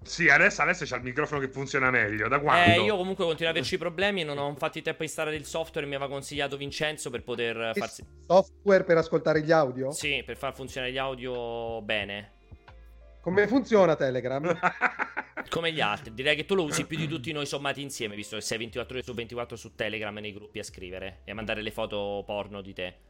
Sì, 0.00 0.28
adesso, 0.28 0.62
adesso 0.62 0.84
c'è 0.84 0.96
il 0.96 1.02
microfono 1.02 1.40
che 1.40 1.48
funziona 1.48 1.90
meglio. 1.90 2.28
Da 2.28 2.38
quando? 2.38 2.70
Eh, 2.70 2.84
io 2.84 2.96
comunque 2.96 3.24
continuo 3.24 3.50
ad 3.50 3.56
averci 3.56 3.78
problemi 3.78 4.22
non 4.22 4.38
ho 4.38 4.48
infatti 4.48 4.80
tempo 4.80 5.02
a 5.02 5.04
installare 5.06 5.34
il 5.34 5.44
software. 5.44 5.88
Mi 5.88 5.96
aveva 5.96 6.08
consigliato 6.08 6.56
Vincenzo 6.56 7.10
per 7.10 7.24
poter 7.24 7.72
farsi. 7.74 8.04
Software 8.24 8.84
per 8.84 8.98
ascoltare 8.98 9.42
gli 9.42 9.50
audio? 9.50 9.90
Sì, 9.90 10.22
per 10.24 10.36
far 10.36 10.54
funzionare 10.54 10.92
gli 10.92 10.98
audio 10.98 11.82
bene. 11.82 12.36
Come 13.28 13.46
funziona 13.46 13.94
Telegram? 13.94 14.58
Come 15.50 15.70
gli 15.70 15.82
altri, 15.82 16.14
direi 16.14 16.34
che 16.34 16.46
tu 16.46 16.54
lo 16.54 16.64
usi 16.64 16.86
più 16.86 16.96
di 16.96 17.06
tutti 17.06 17.30
noi 17.30 17.44
sommati 17.44 17.82
insieme, 17.82 18.16
visto 18.16 18.36
che 18.36 18.42
sei 18.42 18.56
24 18.56 18.94
ore 18.94 19.04
su 19.04 19.12
24 19.12 19.54
su 19.54 19.74
Telegram 19.74 20.16
nei 20.16 20.32
gruppi 20.32 20.60
a 20.60 20.62
scrivere 20.62 21.20
e 21.24 21.32
a 21.32 21.34
mandare 21.34 21.60
le 21.60 21.70
foto 21.70 22.22
porno 22.24 22.62
di 22.62 22.72
te. 22.72 23.00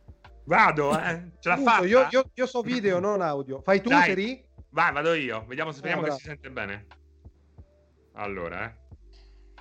Vado, 0.42 0.98
eh? 0.98 1.22
Ce 1.38 1.48
l'ha 1.48 1.56
fatta? 1.58 1.86
Io, 1.86 2.08
io, 2.10 2.30
io, 2.34 2.46
so 2.48 2.62
video, 2.62 2.98
non 2.98 3.22
audio. 3.22 3.60
Fai 3.62 3.80
tu, 3.80 3.90
Dai. 3.90 4.08
Seri? 4.08 4.44
Vai, 4.70 4.92
vado 4.92 5.14
io. 5.14 5.44
Vediamo 5.46 5.70
se 5.70 5.78
speriamo 5.78 6.02
che 6.02 6.10
si 6.10 6.24
sente 6.24 6.50
bene. 6.50 6.86
Allora, 8.14 8.64
eh. 8.64 8.86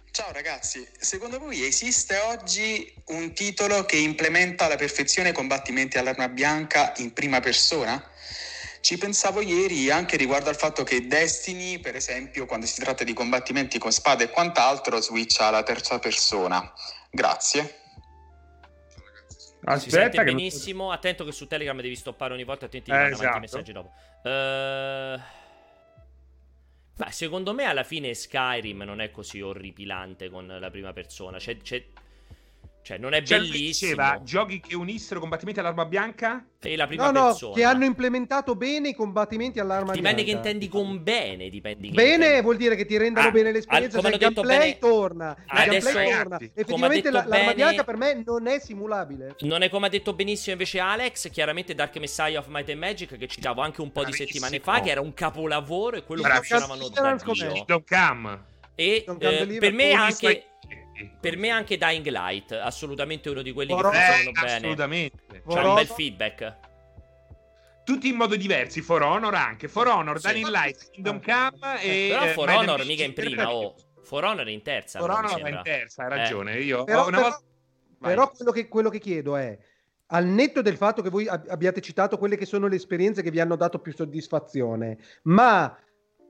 Ciao 0.10 0.32
ragazzi, 0.32 0.88
secondo 0.98 1.38
voi 1.38 1.64
esiste 1.64 2.18
oggi 2.32 2.92
un 3.10 3.32
titolo 3.36 3.86
che 3.86 3.98
implementa 3.98 4.66
alla 4.66 4.76
perfezione 4.76 5.30
i 5.30 5.34
combattimenti 5.34 6.00
all'arma 6.00 6.28
bianca 6.28 6.94
in 6.98 7.14
prima 7.14 7.40
persona? 7.42 8.04
Ci 8.88 8.98
pensavo 8.98 9.42
ieri 9.42 9.92
anche 9.92 10.16
riguardo 10.16 10.48
al 10.48 10.56
fatto 10.56 10.84
che 10.84 11.08
Destiny, 11.08 11.78
per 11.80 11.98
esempio, 11.98 12.46
quando 12.46 12.66
si 12.66 12.80
tratta 12.80 13.04
di 13.04 13.12
combattimenti 13.12 13.80
con 13.80 13.92
spade 13.92 14.24
e 14.24 14.30
quant'altro, 14.30 15.02
switcha 15.02 15.48
alla 15.48 15.62
terza 15.62 16.00
persona. 16.00 16.72
Grazie. 17.12 17.80
Aspetta, 19.66 19.78
si 19.78 19.90
sente 19.90 20.24
benissimo. 20.24 20.94
Attento 20.94 21.26
che 21.26 21.34
su 21.34 21.48
Telegram 21.48 21.76
devi 21.82 21.98
stoppare 21.98 22.34
ogni 22.34 22.46
volta. 22.46 22.68
Attenti, 22.68 22.90
eh, 22.90 23.10
esatto. 23.10 23.36
i 23.36 23.40
messaggi 23.42 23.74
dopo. 23.74 23.92
Uh... 24.24 25.20
Beh, 26.96 27.12
secondo 27.12 27.54
me 27.54 27.66
alla 27.66 27.84
fine 27.84 28.14
Skyrim 28.14 28.84
non 28.84 29.02
è 29.02 29.12
così 29.12 29.42
orripilante 29.42 30.30
con 30.30 30.48
la 30.48 30.70
prima 30.70 30.94
persona. 30.94 31.40
C'è, 31.40 31.58
c'è, 31.58 31.84
cioè, 32.88 32.98
non 32.98 33.14
è 33.14 33.22
cioè, 33.22 33.40
bellissimo. 33.40 33.92
Diceva, 33.92 34.22
giochi 34.24 34.62
che 34.62 34.74
unissero 34.74 35.20
combattimenti 35.20 35.60
all'arma 35.60 35.84
bianca? 35.84 36.46
E 36.62 36.78
la 36.78 36.88
prima 36.88 37.12
no, 37.12 37.26
persona. 37.26 37.50
no, 37.50 37.58
che 37.58 37.64
hanno 37.66 37.84
implementato 37.84 38.56
bene 38.56 38.90
i 38.90 38.96
combattimenti 38.96 39.60
all'arma 39.60 39.92
dipende 39.92 40.24
bianca. 40.24 40.42
Dipende 40.42 40.62
che 40.62 40.70
intendi 40.70 40.70
con 40.70 41.04
bene, 41.04 41.50
dipende 41.50 41.90
Bene 41.90 42.14
intendi. 42.14 42.42
vuol 42.44 42.56
dire 42.56 42.78
che 42.78 42.86
ti 42.86 42.96
rendono 42.96 43.28
ah, 43.28 43.32
bene 43.32 43.52
l'esperienza, 43.52 44.00
cioè 44.00 44.12
il 44.12 44.18
gameplay 44.18 44.58
bene... 44.58 44.78
torna. 44.78 45.36
Il 45.38 45.44
Adesso, 45.48 45.92
gameplay 45.92 46.12
torna. 46.14 46.40
Effettivamente 46.40 47.12
la, 47.12 47.22
bene... 47.24 47.36
l'arma 47.36 47.54
bianca 47.56 47.84
per 47.84 47.98
me 47.98 48.24
non 48.26 48.48
è 48.48 48.60
simulabile. 48.60 49.36
Non 49.40 49.64
è 49.64 49.70
come 49.70 49.88
ha 49.88 49.90
detto 49.90 50.14
benissimo 50.14 50.54
invece 50.54 50.80
Alex, 50.80 51.30
chiaramente 51.30 51.76
Dark 51.76 51.98
Messiah 51.98 52.40
of 52.40 52.48
Might 52.48 52.70
and 52.70 52.80
Magic 52.80 53.18
che 53.18 53.28
citavo 53.28 53.60
anche 53.60 53.82
un 53.82 53.92
po' 53.92 54.06
di 54.06 54.14
settimane 54.14 54.62
fa, 54.62 54.80
che 54.80 54.92
era 54.92 55.02
un 55.02 55.14
capolavoro 55.14 55.98
e 55.98 56.06
quello 56.06 56.24
funzionavano 56.24 56.88
da 56.88 57.16
Dio. 57.22 57.34
Kingdom 57.34 57.84
Come. 57.86 58.56
E 58.76 59.04
eh, 59.20 59.58
per 59.60 59.74
me 59.74 59.92
anche 59.92 60.46
per 61.20 61.38
me 61.38 61.50
anche 61.50 61.78
Dying 61.78 62.08
Light, 62.08 62.52
assolutamente 62.52 63.30
uno 63.30 63.42
di 63.42 63.52
quelli 63.52 63.72
For 63.72 63.90
che 63.90 63.98
funzionano 63.98 64.30
eh, 64.30 64.32
bene. 64.32 64.56
Assolutamente. 64.56 65.44
C'è 65.48 65.64
un 65.64 65.74
bel 65.76 65.88
feedback. 65.88 66.56
Tutti 67.84 68.10
in 68.10 68.16
modo 68.16 68.36
diversi, 68.36 68.82
For 68.82 69.02
Honor 69.02 69.34
anche. 69.34 69.68
For 69.68 69.88
Honor, 69.88 70.20
sì. 70.20 70.32
Dying 70.32 70.50
Light, 70.50 70.90
Kingdom 70.92 71.22
Come 71.22 71.82
e... 71.82 72.10
Però 72.12 72.26
For 72.34 72.50
Honor 72.50 72.86
mica 72.86 73.04
in 73.04 73.14
prima, 73.14 73.54
oh. 73.54 73.76
For 74.04 74.24
Honor 74.24 74.46
è 74.46 74.52
in 74.52 74.62
terza. 74.62 75.00
For 75.00 75.10
Honor 75.10 75.42
è 75.42 75.50
in 75.50 75.62
terza, 75.64 76.04
hai 76.04 76.10
ragione. 76.10 76.56
Eh. 76.56 76.62
Io 76.64 76.84
però, 76.84 77.06
però, 77.06 77.22
volta... 77.22 77.42
però 78.00 78.30
quello, 78.32 78.52
che, 78.52 78.68
quello 78.68 78.90
che 78.90 79.00
chiedo 79.00 79.36
è 79.36 79.58
al 80.08 80.26
netto 80.26 80.62
del 80.62 80.78
fatto 80.78 81.02
che 81.02 81.10
voi 81.10 81.28
abbiate 81.28 81.82
citato 81.82 82.18
quelle 82.18 82.38
che 82.38 82.46
sono 82.46 82.68
le 82.68 82.78
esperienze 82.78 83.22
che 83.22 83.32
vi 83.32 83.40
hanno 83.40 83.56
dato 83.56 83.80
più 83.80 83.94
soddisfazione, 83.94 84.98
ma 85.24 85.78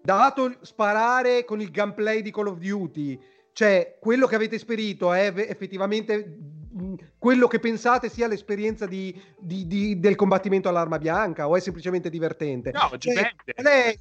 dato 0.01 0.57
sparare 0.61 1.43
con 1.43 1.61
il 1.61 1.69
gameplay 1.69 2.21
di 2.21 2.31
Call 2.31 2.47
of 2.47 2.57
Duty, 2.57 3.19
cioè 3.57 3.97
quello 3.99 4.27
che 4.27 4.35
avete 4.35 4.55
esperito 4.55 5.11
è 5.13 5.33
effettivamente 5.35 6.37
quello 7.27 7.47
che 7.47 7.59
pensate 7.59 8.07
sia 8.07 8.25
l'esperienza 8.25 8.85
di, 8.85 9.13
di, 9.37 9.67
di, 9.67 9.99
del 9.99 10.15
combattimento 10.15 10.69
all'arma 10.69 10.97
bianca 10.97 11.49
o 11.49 11.57
è 11.57 11.59
semplicemente 11.59 12.09
divertente? 12.09 12.71
No, 12.71 12.89
cioè, 12.97 13.33
è, 13.43 13.97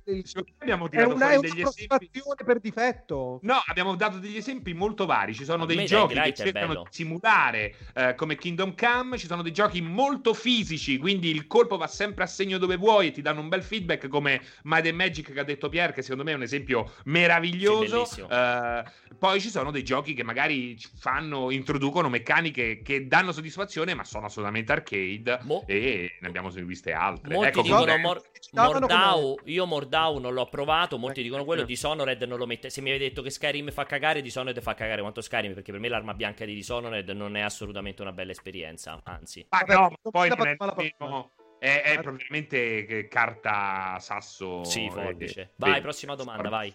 abbiamo 0.58 0.88
è 0.88 1.02
una, 1.02 1.30
è 1.30 1.34
un'approssimazione 1.34 2.44
per 2.44 2.60
difetto. 2.60 3.40
No, 3.42 3.60
abbiamo 3.66 3.96
dato 3.96 4.18
degli 4.18 4.36
esempi 4.36 4.74
molto 4.74 5.06
vari. 5.06 5.34
Ci 5.34 5.42
sono 5.42 5.66
dei 5.66 5.86
giochi 5.86 6.14
che 6.14 6.34
cercano 6.34 6.74
di 6.74 6.80
simulare 6.90 7.74
eh, 7.94 8.14
come 8.14 8.36
Kingdom 8.36 8.76
Come, 8.76 9.18
ci 9.18 9.26
sono 9.26 9.42
dei 9.42 9.52
giochi 9.52 9.80
molto 9.80 10.32
fisici, 10.32 10.96
quindi 10.96 11.28
il 11.30 11.48
colpo 11.48 11.76
va 11.76 11.88
sempre 11.88 12.22
a 12.22 12.28
segno 12.28 12.58
dove 12.58 12.76
vuoi 12.76 13.08
e 13.08 13.10
ti 13.10 13.22
danno 13.22 13.40
un 13.40 13.48
bel 13.48 13.64
feedback 13.64 14.06
come 14.06 14.40
Might 14.62 14.88
Magic 14.92 15.32
che 15.32 15.40
ha 15.40 15.42
detto 15.42 15.68
Pierre, 15.68 15.92
che 15.92 16.02
secondo 16.02 16.22
me 16.22 16.30
è 16.30 16.36
un 16.36 16.42
esempio 16.42 16.92
meraviglioso. 17.06 18.04
Sì, 18.04 18.20
uh, 18.20 18.84
poi 19.18 19.40
ci 19.40 19.50
sono 19.50 19.72
dei 19.72 19.82
giochi 19.82 20.14
che 20.14 20.22
magari 20.22 20.78
fanno, 20.96 21.50
introducono 21.50 22.08
meccaniche 22.08 22.82
che 22.82 23.08
danno 23.08 23.15
soddisfazione, 23.32 23.94
ma 23.94 24.04
sono 24.04 24.26
assolutamente 24.26 24.72
arcade. 24.72 25.38
Mo- 25.42 25.64
e 25.66 26.16
ne 26.20 26.28
abbiamo 26.28 26.50
viste 26.50 26.92
altre. 26.92 27.34
Molti 27.34 27.48
ecco, 27.48 27.62
dicono 27.62 27.80
come... 27.80 27.98
Mor- 27.98 28.22
Mordau. 28.52 29.38
Io 29.44 29.66
Mordau 29.66 30.18
non 30.18 30.34
l'ho 30.34 30.48
provato. 30.48 30.98
Molti 30.98 31.22
dicono 31.22 31.44
quello. 31.44 31.64
Dishonored 31.64 32.22
non 32.22 32.38
lo 32.38 32.46
mette. 32.46 32.70
Se 32.70 32.80
mi 32.80 32.90
avete 32.90 33.08
detto 33.08 33.22
che 33.22 33.30
Skyrim 33.30 33.70
fa 33.70 33.84
cagare, 33.84 34.22
Dishonored 34.22 34.60
fa 34.60 34.74
cagare 34.74 35.00
quanto 35.00 35.20
Skyrim. 35.20 35.54
Perché 35.54 35.72
per 35.72 35.80
me 35.80 35.88
l'arma 35.88 36.14
bianca 36.14 36.44
di 36.44 36.54
Dishonored 36.54 37.08
non 37.10 37.36
è 37.36 37.40
assolutamente 37.40 38.02
una 38.02 38.12
bella 38.12 38.32
esperienza. 38.32 39.00
Anzi, 39.04 39.46
ma 39.50 39.60
no, 39.74 39.92
poi 40.10 40.28
non 40.28 40.46
è 40.46 40.56
nemmeno. 40.58 41.30
È, 41.58 41.82
è 41.82 42.00
probabilmente 42.00 43.08
carta 43.08 43.98
sasso. 43.98 44.62
Sì, 44.64 44.88
forbice. 44.90 45.52
Vai, 45.56 45.80
prossima 45.80 46.14
domanda, 46.14 46.48
vai. 46.48 46.74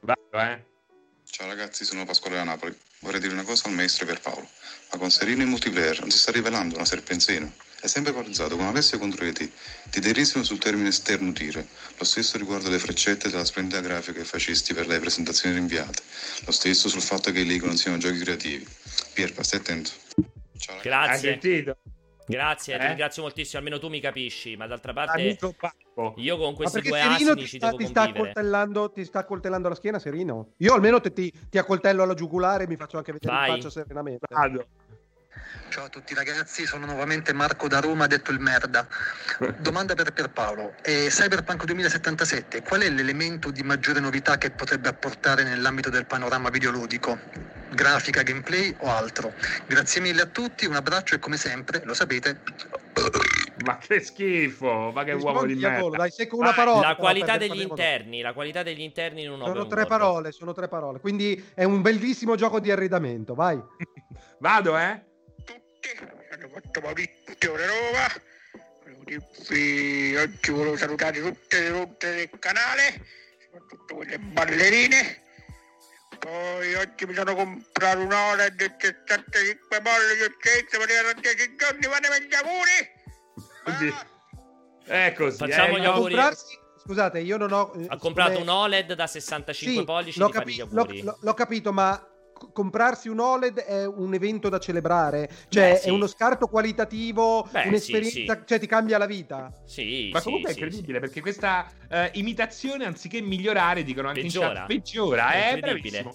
Vado, 0.00 0.20
eh. 0.32 0.64
Ciao 1.24 1.46
ragazzi, 1.46 1.84
sono 1.84 2.04
Pasquale 2.04 2.36
da 2.36 2.44
Napoli. 2.44 2.76
Vorrei 3.00 3.20
dire 3.20 3.32
una 3.32 3.44
cosa 3.44 3.68
al 3.68 3.74
maestro 3.74 4.04
per 4.06 4.20
Paolo. 4.20 4.48
Ma 4.92 4.98
con 4.98 5.10
Serino 5.10 5.42
in 5.42 5.48
multiplayer 5.48 6.00
non 6.00 6.10
si 6.10 6.18
sta 6.18 6.32
rivelando 6.32 6.74
una 6.74 6.84
serpenzina. 6.84 7.50
È 7.80 7.86
sempre 7.86 8.12
polarizzato 8.12 8.56
come 8.56 8.68
Alessio 8.68 8.98
contro 8.98 9.24
ET. 9.24 9.50
Ti 9.88 10.00
derisiano 10.00 10.44
sul 10.44 10.58
termine 10.58 10.88
esterno 10.90 11.32
tire. 11.32 11.66
Lo 11.96 12.04
stesso 12.04 12.36
riguardo 12.36 12.68
le 12.68 12.78
freccette 12.78 13.30
della 13.30 13.44
splendida 13.44 13.80
grafica 13.80 14.18
che 14.18 14.24
fascisti 14.26 14.74
per 14.74 14.86
le 14.86 14.98
presentazioni 14.98 15.54
rinviate. 15.54 16.02
Lo 16.44 16.52
stesso 16.52 16.88
sul 16.88 17.00
fatto 17.00 17.32
che 17.32 17.40
i 17.40 17.46
Lego 17.46 17.66
non 17.66 17.78
siano 17.78 17.96
giochi 17.96 18.18
creativi. 18.18 18.66
Pierpa, 19.14 19.42
stai 19.42 19.60
attento. 19.60 19.90
Ciao 20.58 20.76
ragazzi. 20.82 21.26
Grazie. 21.26 21.76
Grazie, 22.30 22.74
eh? 22.74 22.78
ti 22.78 22.86
ringrazio 22.86 23.22
moltissimo. 23.22 23.58
Almeno 23.58 23.78
tu 23.78 23.88
mi 23.88 24.00
capisci, 24.00 24.56
ma 24.56 24.66
d'altra 24.66 24.92
parte 24.92 25.36
io 26.16 26.36
con 26.38 26.54
questi 26.54 26.80
due 26.80 26.98
Serino 26.98 27.32
asini 27.32 27.46
ci 27.46 27.56
sta, 27.58 27.66
devo 27.66 27.78
ti 27.78 27.86
sta, 27.86 28.02
accoltellando, 28.02 28.90
ti 28.90 29.04
sta 29.04 29.18
accoltellando 29.18 29.68
la 29.68 29.74
schiena, 29.74 29.98
Serino? 29.98 30.52
Io 30.58 30.72
almeno 30.72 31.00
ti, 31.00 31.12
ti, 31.12 31.32
ti 31.50 31.58
accoltello 31.58 32.02
alla 32.02 32.14
giugulare 32.14 32.64
e 32.64 32.66
mi 32.66 32.76
faccio 32.76 32.96
anche 32.96 33.12
vedere 33.12 33.34
Vai. 33.34 33.48
in 33.48 33.54
faccia 33.56 33.70
serenamente. 33.70 34.26
Vado. 34.30 34.66
Ciao 35.70 35.84
a 35.84 35.88
tutti 35.88 36.14
ragazzi, 36.14 36.66
sono 36.66 36.84
nuovamente 36.84 37.32
Marco 37.32 37.68
da 37.68 37.78
Roma, 37.78 38.08
detto 38.08 38.32
il 38.32 38.40
merda. 38.40 38.86
Domanda 39.58 39.94
per 39.94 40.12
Pierpaolo. 40.12 40.74
Eh, 40.82 41.06
Cyberpunk 41.08 41.64
2077, 41.64 42.62
qual 42.62 42.80
è 42.80 42.90
l'elemento 42.90 43.50
di 43.50 43.62
maggiore 43.62 44.00
novità 44.00 44.36
che 44.36 44.50
potrebbe 44.50 44.88
apportare 44.88 45.44
nell'ambito 45.44 45.88
del 45.88 46.06
panorama 46.06 46.50
videoludico? 46.50 47.18
Grafica, 47.72 48.22
gameplay 48.22 48.74
o 48.80 48.88
altro? 48.90 49.32
Grazie 49.66 50.00
mille 50.00 50.22
a 50.22 50.26
tutti, 50.26 50.66
un 50.66 50.74
abbraccio 50.74 51.14
e 51.14 51.18
come 51.20 51.36
sempre, 51.36 51.82
lo 51.84 51.94
sapete... 51.94 52.40
Ma 53.64 53.78
che 53.78 54.00
schifo, 54.00 54.90
ma 54.92 55.04
che 55.04 55.14
Rispondi 55.14 55.38
uomo 55.38 55.46
di 55.46 55.54
merda. 55.54 55.96
Dai, 55.98 56.10
secco 56.10 56.36
una 56.36 56.52
parola. 56.52 56.88
La 56.88 56.96
qualità 56.96 57.36
degli 57.36 57.60
interni, 57.60 58.22
la 58.22 58.32
qualità 58.32 58.62
degli 58.62 58.80
interni 58.80 59.22
in 59.22 59.30
un 59.30 59.40
Sono 59.44 59.66
tre 59.66 59.86
parole, 59.86 60.32
sono 60.32 60.52
tre 60.52 60.66
parole. 60.66 60.98
Quindi 60.98 61.50
è 61.54 61.64
un 61.64 61.80
bellissimo 61.82 62.34
gioco 62.34 62.58
di 62.58 62.70
arredamento, 62.70 63.34
vai. 63.34 63.60
Vado, 64.40 64.78
eh? 64.78 65.09
Hanno 66.30 66.48
fatto 66.48 66.80
Maurizio 66.80 67.56
da 67.56 67.66
Roma. 67.66 68.06
Oggi 70.22 70.50
volevo 70.50 70.76
salutare 70.76 71.20
tutte 71.20 71.60
le 71.60 71.70
rotte 71.70 72.14
del 72.14 72.38
canale, 72.38 73.04
soprattutto 73.44 73.94
quelle 73.96 74.18
ballerine. 74.18 75.22
Poi 76.18 76.74
oggi 76.74 77.06
mi 77.06 77.14
sono 77.14 77.34
comprato 77.34 78.00
un 78.00 78.12
OLED 78.12 78.54
di 78.54 78.74
65 78.78 79.80
pollici 79.80 80.22
e 80.22 80.36
100, 80.38 80.78
voleva 80.78 81.12
10 81.14 81.56
giorni, 81.56 81.82
fatemi 81.82 82.26
gli 82.26 82.34
auguri. 82.34 82.98
Ah. 83.64 84.06
È 84.84 85.14
così. 85.16 85.38
Facciamo 85.38 85.76
eh, 85.76 85.80
gli 85.80 85.84
auguri. 85.84 86.16
Scusate, 86.84 87.20
io 87.20 87.36
non 87.36 87.52
ho. 87.52 87.72
Ha 87.88 87.96
comprato 87.96 88.40
un 88.40 88.48
OLED 88.48 88.94
da 88.94 89.06
65 89.06 89.78
sì, 89.78 89.84
pollici. 89.84 90.18
L'ho, 90.18 90.28
capi- 90.28 90.56
l'ho, 90.58 91.18
l'ho, 91.20 91.34
capito, 91.34 91.72
ma 91.72 92.09
comprarsi 92.52 93.08
un 93.08 93.20
OLED 93.20 93.58
è 93.60 93.86
un 93.86 94.14
evento 94.14 94.48
da 94.48 94.58
celebrare, 94.58 95.28
cioè 95.48 95.72
Beh, 95.72 95.76
sì. 95.78 95.88
è 95.88 95.90
uno 95.90 96.06
scarto 96.06 96.46
qualitativo, 96.46 97.46
Beh, 97.50 97.68
un'esperienza, 97.68 98.10
sì, 98.10 98.26
sì. 98.26 98.42
cioè 98.46 98.58
ti 98.58 98.66
cambia 98.66 98.98
la 98.98 99.06
vita. 99.06 99.52
Sì, 99.66 100.10
ma 100.12 100.20
comunque 100.22 100.50
è 100.50 100.52
incredibile 100.52 101.00
perché 101.00 101.20
questa 101.20 101.70
uh, 101.90 101.96
imitazione 102.12 102.84
anziché 102.84 103.20
migliorare 103.20 103.82
dicono 103.82 104.08
anche 104.08 104.22
peggiora. 104.22 104.48
in 104.48 104.54
chat 104.54 104.66
peggiora, 104.66 105.32
è, 105.32 105.52
è 105.54 105.58
bravissimo. 105.58 106.14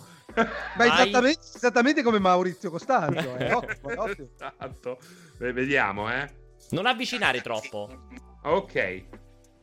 Ma 0.75 0.85
esattamente, 0.85 1.39
esattamente, 1.55 2.03
come 2.03 2.19
Maurizio 2.19 2.69
Costanzo, 2.69 3.35
è 3.35 3.53
ottimo, 3.55 3.89
è 3.89 3.97
ottimo. 3.97 4.27
esatto. 4.33 4.99
Vediamo, 5.37 6.11
eh. 6.11 6.29
Non 6.71 6.85
avvicinare 6.85 7.41
troppo. 7.41 8.07
Ok. 8.43 9.03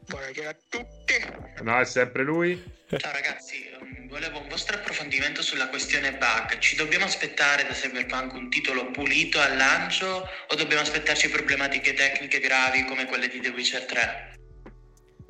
Buonasera 0.08 0.48
a 0.50 0.56
tutti. 0.68 1.62
No, 1.62 1.78
è 1.78 1.84
sempre 1.84 2.24
lui. 2.24 2.62
Ciao 2.88 3.12
ragazzi, 3.12 3.70
um, 3.80 3.91
volevo 4.12 4.40
un 4.40 4.48
vostro 4.48 4.76
approfondimento 4.76 5.40
sulla 5.40 5.68
questione 5.68 6.12
bug. 6.12 6.58
Ci 6.58 6.76
dobbiamo 6.76 7.06
aspettare 7.06 7.64
da 7.64 7.72
Cyberpunk 7.72 8.34
un 8.34 8.50
titolo 8.50 8.90
pulito 8.90 9.40
al 9.40 9.56
lancio 9.56 10.28
o 10.48 10.54
dobbiamo 10.54 10.82
aspettarci 10.82 11.30
problematiche 11.30 11.94
tecniche 11.94 12.38
gravi 12.38 12.84
come 12.84 13.06
quelle 13.06 13.28
di 13.28 13.40
The 13.40 13.48
Witcher 13.48 13.86
3? 13.86 14.34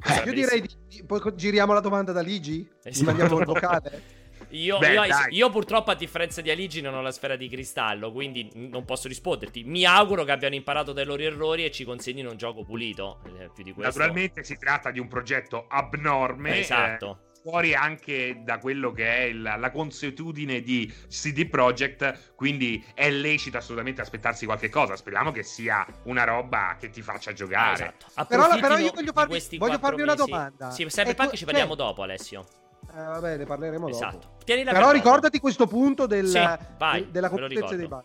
Eh, 0.04 0.22
io 0.26 0.32
direi 0.32 0.60
di, 0.60 1.04
poi 1.06 1.20
giriamo 1.36 1.72
la 1.72 1.78
domanda 1.78 2.10
da 2.10 2.22
Ligi? 2.22 2.68
Esatto. 2.82 3.04
mandiamo 3.04 3.38
il 3.38 3.44
vocale? 3.46 4.02
Io, 4.52 4.76
Beh, 4.76 4.92
io, 4.92 5.02
io, 5.30 5.48
purtroppo 5.48 5.92
a 5.92 5.94
differenza 5.94 6.42
di 6.42 6.50
Aligi 6.50 6.82
non 6.82 6.92
ho 6.92 7.00
la 7.00 7.10
sfera 7.10 7.36
di 7.36 7.48
cristallo, 7.48 8.12
quindi 8.12 8.50
non 8.52 8.84
posso 8.84 9.08
risponderti. 9.08 9.64
Mi 9.64 9.86
auguro 9.86 10.24
che 10.24 10.30
abbiano 10.30 10.54
imparato 10.54 10.92
dai 10.92 11.06
loro 11.06 11.22
errori 11.22 11.64
e 11.64 11.70
ci 11.70 11.84
consegnino 11.84 12.28
un 12.28 12.36
gioco 12.36 12.62
pulito. 12.62 13.22
Eh, 13.38 13.48
più 13.54 13.64
di 13.64 13.72
questo. 13.72 13.98
Naturalmente 13.98 14.44
si 14.44 14.58
tratta 14.58 14.90
di 14.90 15.00
un 15.00 15.08
progetto 15.08 15.64
abnorme. 15.70 16.58
Esatto. 16.58 17.20
Eh, 17.28 17.31
fuori 17.42 17.74
anche 17.74 18.40
da 18.44 18.58
quello 18.58 18.92
che 18.92 19.16
è 19.16 19.20
il, 19.22 19.42
la 19.42 19.70
consuetudine 19.70 20.60
di 20.60 20.90
CD 21.08 21.48
Projekt, 21.48 22.34
quindi 22.34 22.84
è 22.94 23.10
lecito 23.10 23.58
assolutamente 23.58 24.00
aspettarsi 24.00 24.46
qualche 24.46 24.68
cosa. 24.68 24.96
Speriamo 24.96 25.32
che 25.32 25.42
sia 25.42 25.86
una 26.04 26.24
roba 26.24 26.76
che 26.78 26.90
ti 26.90 27.02
faccia 27.02 27.32
giocare. 27.32 27.94
Esatto. 28.04 28.26
Però, 28.28 28.48
però, 28.60 28.78
io 28.78 28.92
voglio 28.94 29.12
farvi, 29.12 29.58
voglio 29.58 29.78
farvi 29.78 30.02
una 30.02 30.14
domanda. 30.14 30.70
Sì, 30.70 30.86
Cyberpunk 30.86 31.28
ecco, 31.28 31.36
ci 31.36 31.44
parliamo 31.44 31.74
cioè... 31.74 31.86
dopo, 31.86 32.02
Alessio. 32.02 32.46
Eh, 32.90 32.94
vabbè, 32.94 33.36
ne 33.38 33.44
parleremo 33.44 33.88
esatto. 33.88 34.18
dopo. 34.18 34.44
Però 34.44 34.70
dopo. 34.72 34.92
ricordati 34.92 35.40
questo 35.40 35.66
punto 35.66 36.06
del, 36.06 36.26
sì, 36.26 36.40
vai, 36.78 37.10
della 37.10 37.28
completezza 37.28 37.74
dei 37.74 37.88
bug. 37.88 38.04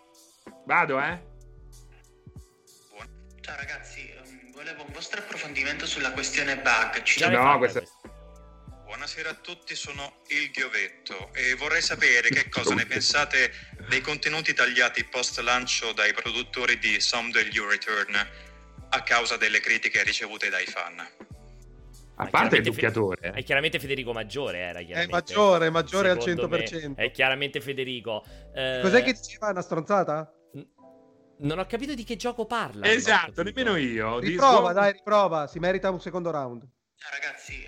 Vado, 0.65 0.99
eh? 0.99 1.35
Ciao 3.41 3.55
ragazzi, 3.55 4.13
um, 4.25 4.51
volevo 4.51 4.83
un 4.85 4.93
vostro 4.93 5.19
approfondimento 5.19 5.85
sulla 5.85 6.11
questione 6.11 6.57
bug. 6.57 7.01
Ci 7.03 7.29
no, 7.29 7.57
questa... 7.57 7.81
Buonasera 8.97 9.29
a 9.29 9.35
tutti, 9.35 9.75
sono 9.75 10.21
il 10.29 10.49
Ghiovetto 10.49 11.31
e 11.31 11.53
vorrei 11.53 11.83
sapere 11.83 12.29
che 12.29 12.49
cosa 12.49 12.73
ne 12.73 12.87
pensate 12.87 13.51
dei 13.89 14.01
contenuti 14.01 14.55
tagliati 14.55 15.03
post 15.03 15.37
lancio 15.41 15.93
dai 15.93 16.13
produttori 16.13 16.79
di 16.79 16.99
Someday 16.99 17.47
You 17.51 17.69
Return 17.69 18.15
a 18.89 19.03
causa 19.03 19.37
delle 19.37 19.59
critiche 19.59 20.01
ricevute 20.01 20.49
dai 20.49 20.65
fan. 20.65 21.07
A 22.15 22.25
parte 22.25 22.55
il 22.55 22.63
doppiatore. 22.63 23.17
Fe- 23.21 23.37
è 23.37 23.43
chiaramente 23.43 23.77
Federico 23.79 24.13
Maggiore, 24.13 24.57
era 24.57 24.81
chiaramente. 24.81 25.11
È 25.11 25.15
maggiore, 25.15 25.69
maggiore 25.69 26.09
al 26.09 26.17
100%. 26.17 26.95
è 26.95 27.11
chiaramente 27.11 27.61
Federico. 27.61 28.25
Eh... 28.55 28.79
Cos'è 28.81 29.03
che 29.03 29.13
diceva 29.13 29.51
una 29.51 29.61
stronzata? 29.61 30.33
Non 31.41 31.59
ho 31.59 31.65
capito 31.67 31.93
di 31.93 32.03
che 32.03 32.15
gioco 32.15 32.47
parla. 32.47 32.87
Esatto, 32.87 33.43
nemmeno 33.43 33.75
io. 33.75 34.17
Riprova, 34.17 34.73
dai, 34.73 34.93
riprova. 34.93 35.45
Si 35.45 35.59
merita 35.59 35.91
un 35.91 36.01
secondo 36.01 36.31
round. 36.31 36.67
Ciao 36.95 37.11
ragazzi, 37.11 37.63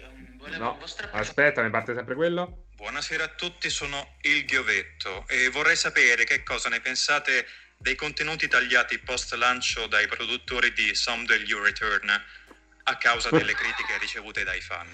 no. 0.58 0.80
Aspetta, 1.12 1.62
ne 1.62 1.70
parte 1.70 1.94
sempre 1.94 2.16
quello. 2.16 2.66
Buonasera 2.76 3.26
a 3.26 3.28
tutti, 3.28 3.70
sono 3.70 4.16
il 4.22 4.46
Ghiovetto 4.46 5.26
e 5.28 5.50
vorrei 5.50 5.76
sapere 5.76 6.24
che 6.24 6.44
cosa 6.44 6.70
ne 6.70 6.80
pensate 6.80 7.46
dei 7.78 7.96
contenuti 7.96 8.48
tagliati 8.48 9.00
post 9.00 9.34
lancio 9.34 9.88
dai 9.88 10.08
produttori 10.08 10.74
di 10.74 10.94
Someday 10.96 11.44
You 11.44 11.64
Return 11.64 12.10
a 12.10 12.98
causa 12.98 13.30
delle 13.30 13.54
critiche 13.56 13.98
ricevute 13.98 14.44
dai 14.44 14.62
fan. 14.62 14.90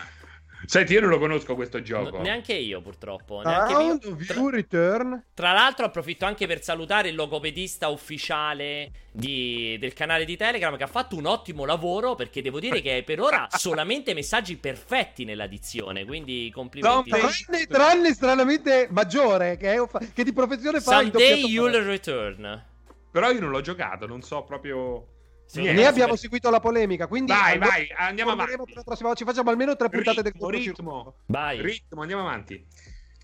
Senti, 0.66 0.93
io 0.93 1.01
non 1.01 1.09
lo 1.09 1.20
conosco 1.20 1.55
questo 1.55 1.82
gioco. 1.82 2.18
No, 2.18 2.24
neanche 2.24 2.53
io, 2.53 2.82
purtroppo. 2.82 3.41
Neanche 3.43 3.74
Round 3.74 4.03
io. 4.03 4.26
Tra, 4.26 4.49
return. 4.49 5.24
tra 5.34 5.51
l'altro, 5.51 5.86
approfitto 5.86 6.26
anche 6.26 6.47
per 6.47 6.61
salutare 6.61 7.09
il 7.09 7.16
logopedista 7.16 7.89
ufficiale 7.89 8.91
di, 9.11 9.78
del 9.80 9.93
canale 9.93 10.26
di 10.26 10.36
Telegram 10.36 10.76
che 10.78 10.84
ha 10.84 10.88
fatto 10.88 11.16
un 11.16 11.26
ottimo 11.26 11.66
lavoro. 11.66 12.16
Perché 12.16 12.41
devo 12.41 12.59
dire 12.59 12.82
che 12.82 13.03
per 13.05 13.20
ora 13.20 13.47
solamente 13.55 14.13
messaggi 14.13 14.57
perfetti 14.57 15.24
nella 15.24 15.47
dizione. 15.47 16.05
Quindi 16.05 16.51
complimenti. 16.53 17.09
No, 17.09 17.18
tranne, 17.18 17.66
tranne 17.68 18.13
stranamente 18.13 18.88
maggiore, 18.91 19.57
che, 19.57 19.74
è, 19.74 19.88
che 20.13 20.24
di 20.24 20.34
professione 20.34 20.80
fa. 20.80 20.99
Someday 20.99 21.45
you'll 21.45 21.84
return. 21.84 22.63
Però 23.11 23.32
io 23.32 23.39
non 23.39 23.49
l'ho 23.49 23.61
giocato, 23.61 24.07
non 24.07 24.22
so 24.22 24.43
proprio. 24.43 25.13
Sì, 25.46 25.62
ne 25.62 25.86
abbiamo 25.86 26.16
seguito 26.16 26.50
la 26.50 26.60
polemica, 26.60 27.08
quindi 27.08 27.32
vai, 27.32 27.58
vai, 27.58 27.88
andiamo 27.98 28.32
avanti. 28.32 28.56
Per 28.58 28.76
la 28.76 28.84
prossima, 28.84 29.14
ci 29.14 29.24
facciamo 29.24 29.50
almeno 29.50 29.76
tre 29.76 29.89
puntate 29.89 30.22
ritmo, 30.22 30.50
del 30.50 30.60
ritmo. 30.60 31.16
Vai. 31.28 31.62
Ritmo, 31.62 32.02
andiamo 32.02 32.24
avanti. 32.24 32.66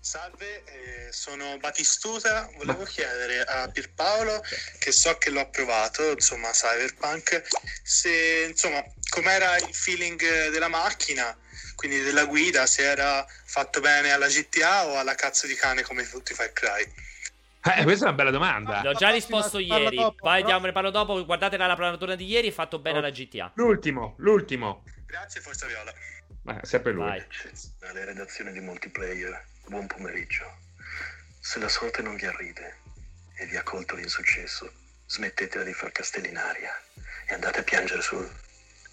Salve, 0.00 0.64
eh, 0.64 1.12
sono 1.12 1.58
Batistuta. 1.58 2.50
Volevo 2.56 2.82
Ma... 2.82 2.88
chiedere 2.88 3.42
a 3.42 3.68
Pierpaolo, 3.68 4.42
che 4.78 4.90
so 4.90 5.16
che 5.18 5.30
l'ho 5.30 5.48
provato, 5.50 6.10
insomma, 6.10 6.50
Cyberpunk, 6.50 7.42
se 7.84 8.46
insomma, 8.48 8.82
com'era 9.10 9.56
il 9.58 9.72
feeling 9.72 10.48
della 10.48 10.68
macchina, 10.68 11.36
quindi 11.76 12.00
della 12.02 12.24
guida, 12.24 12.66
se 12.66 12.82
era 12.82 13.24
fatto 13.44 13.80
bene 13.80 14.10
alla 14.10 14.26
GTA 14.26 14.86
o 14.86 14.98
alla 14.98 15.14
cazzo 15.14 15.46
di 15.46 15.54
cane 15.54 15.82
come 15.82 16.08
tutti 16.08 16.34
Far 16.34 16.52
Cry. 16.52 16.84
Eh, 17.64 17.84
questa 17.84 18.06
è 18.06 18.08
una 18.08 18.16
bella 18.16 18.30
domanda. 18.30 18.82
L'ho 18.82 18.92
già 18.92 19.10
risposto 19.10 19.58
ieri. 19.58 19.96
Dopo, 19.96 20.16
Poi 20.16 20.42
però... 20.42 20.58
ne 20.58 20.72
parlo 20.72 20.90
dopo. 20.90 21.24
Guardate 21.24 21.56
la 21.56 21.76
planatura 21.76 22.16
di 22.16 22.26
ieri. 22.26 22.50
Fatto 22.50 22.80
bene 22.80 22.98
oh. 22.98 23.02
la 23.02 23.10
GTA. 23.10 23.52
L'ultimo, 23.54 24.14
l'ultimo. 24.18 24.82
Grazie, 25.06 25.40
Forza 25.40 25.66
Viola. 25.66 25.92
Ma 26.42 26.58
sempre 26.62 26.92
lui. 26.92 27.04
Vai. 27.04 27.24
Dalle 27.78 28.04
redazioni 28.04 28.50
di 28.50 28.60
multiplayer, 28.60 29.44
buon 29.66 29.86
pomeriggio. 29.86 30.44
Se 31.38 31.60
la 31.60 31.68
sorte 31.68 32.02
non 32.02 32.16
vi 32.16 32.26
arride 32.26 32.78
e 33.36 33.46
vi 33.46 33.56
ha 33.56 33.62
colto 33.62 33.94
l'insuccesso, 33.94 34.70
smettetela 35.06 35.62
di 35.64 35.72
far 35.72 35.92
castelli 35.92 36.28
in 36.28 36.38
aria 36.38 36.72
e 37.26 37.34
andate 37.34 37.60
a 37.60 37.62
piangere 37.62 38.02
su 38.02 38.16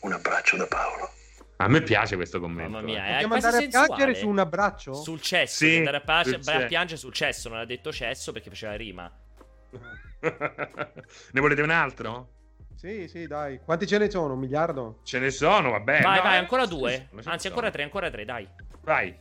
un 0.01 0.13
abbraccio 0.13 0.57
da 0.57 0.67
Paolo. 0.67 1.13
A 1.61 1.67
me 1.67 1.81
piace 1.81 2.15
questo 2.15 2.39
commento. 2.39 2.71
Mamma 2.71 2.85
mia, 2.85 3.05
eh. 3.05 3.11
Dobbiamo 3.11 3.33
andare 3.33 3.57
a 3.57 3.67
piangere 3.67 4.15
su 4.15 4.29
un 4.29 4.39
abbraccio? 4.39 4.93
Sul 4.93 5.19
cesso. 5.19 5.65
Sì, 5.65 5.75
andare 5.75 5.97
a, 5.97 6.01
pace, 6.01 6.39
a 6.41 6.65
piangere 6.65 6.97
sul 6.97 7.11
cesso. 7.11 7.49
Non 7.49 7.57
ha 7.57 7.65
detto 7.65 7.91
cesso 7.91 8.31
perché 8.31 8.49
faceva 8.49 8.75
rima. 8.75 9.11
ne 10.21 11.41
volete 11.41 11.61
un 11.61 11.69
altro? 11.69 12.29
Sì, 12.75 13.09
sì, 13.09 13.27
dai. 13.27 13.59
Quanti 13.59 13.85
ce 13.87 13.97
ne 13.97 14.09
sono? 14.09 14.35
Un 14.35 14.39
miliardo? 14.39 15.01
Ce 15.03 15.19
ne 15.19 15.31
sono, 15.31 15.71
vabbè. 15.71 16.01
Vai, 16.01 16.15
no, 16.15 16.23
vai, 16.23 16.37
ancora 16.37 16.65
due. 16.65 17.09
Anzi, 17.25 17.47
ancora 17.47 17.69
tre, 17.71 17.83
ancora 17.83 18.09
tre, 18.09 18.23
dai. 18.23 18.47
Vai. 18.81 19.13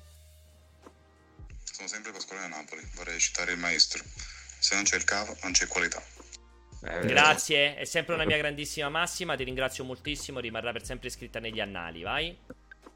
Sono 1.65 1.89
sempre 1.89 2.13
Pasquale 2.13 2.43
da 2.43 2.57
Napoli. 2.57 2.89
Vorrei 2.95 3.19
citare 3.19 3.51
il 3.51 3.59
maestro. 3.59 4.05
Se 4.61 4.77
non 4.77 4.85
c'è 4.85 4.95
il 4.95 5.03
cavo, 5.03 5.37
non 5.43 5.51
c'è 5.51 5.67
qualità. 5.67 6.01
Eh, 6.85 7.07
Grazie, 7.07 7.77
è 7.77 7.85
sempre 7.85 8.15
una 8.15 8.25
mia 8.27 8.37
grandissima 8.37 8.89
massima. 8.89 9.37
Ti 9.37 9.45
ringrazio 9.45 9.85
moltissimo. 9.85 10.41
Rimarrà 10.41 10.73
per 10.73 10.85
sempre 10.85 11.11
scritta 11.11 11.41
negli 11.41 11.61
annali. 11.61 12.03
Vai. 12.03 12.39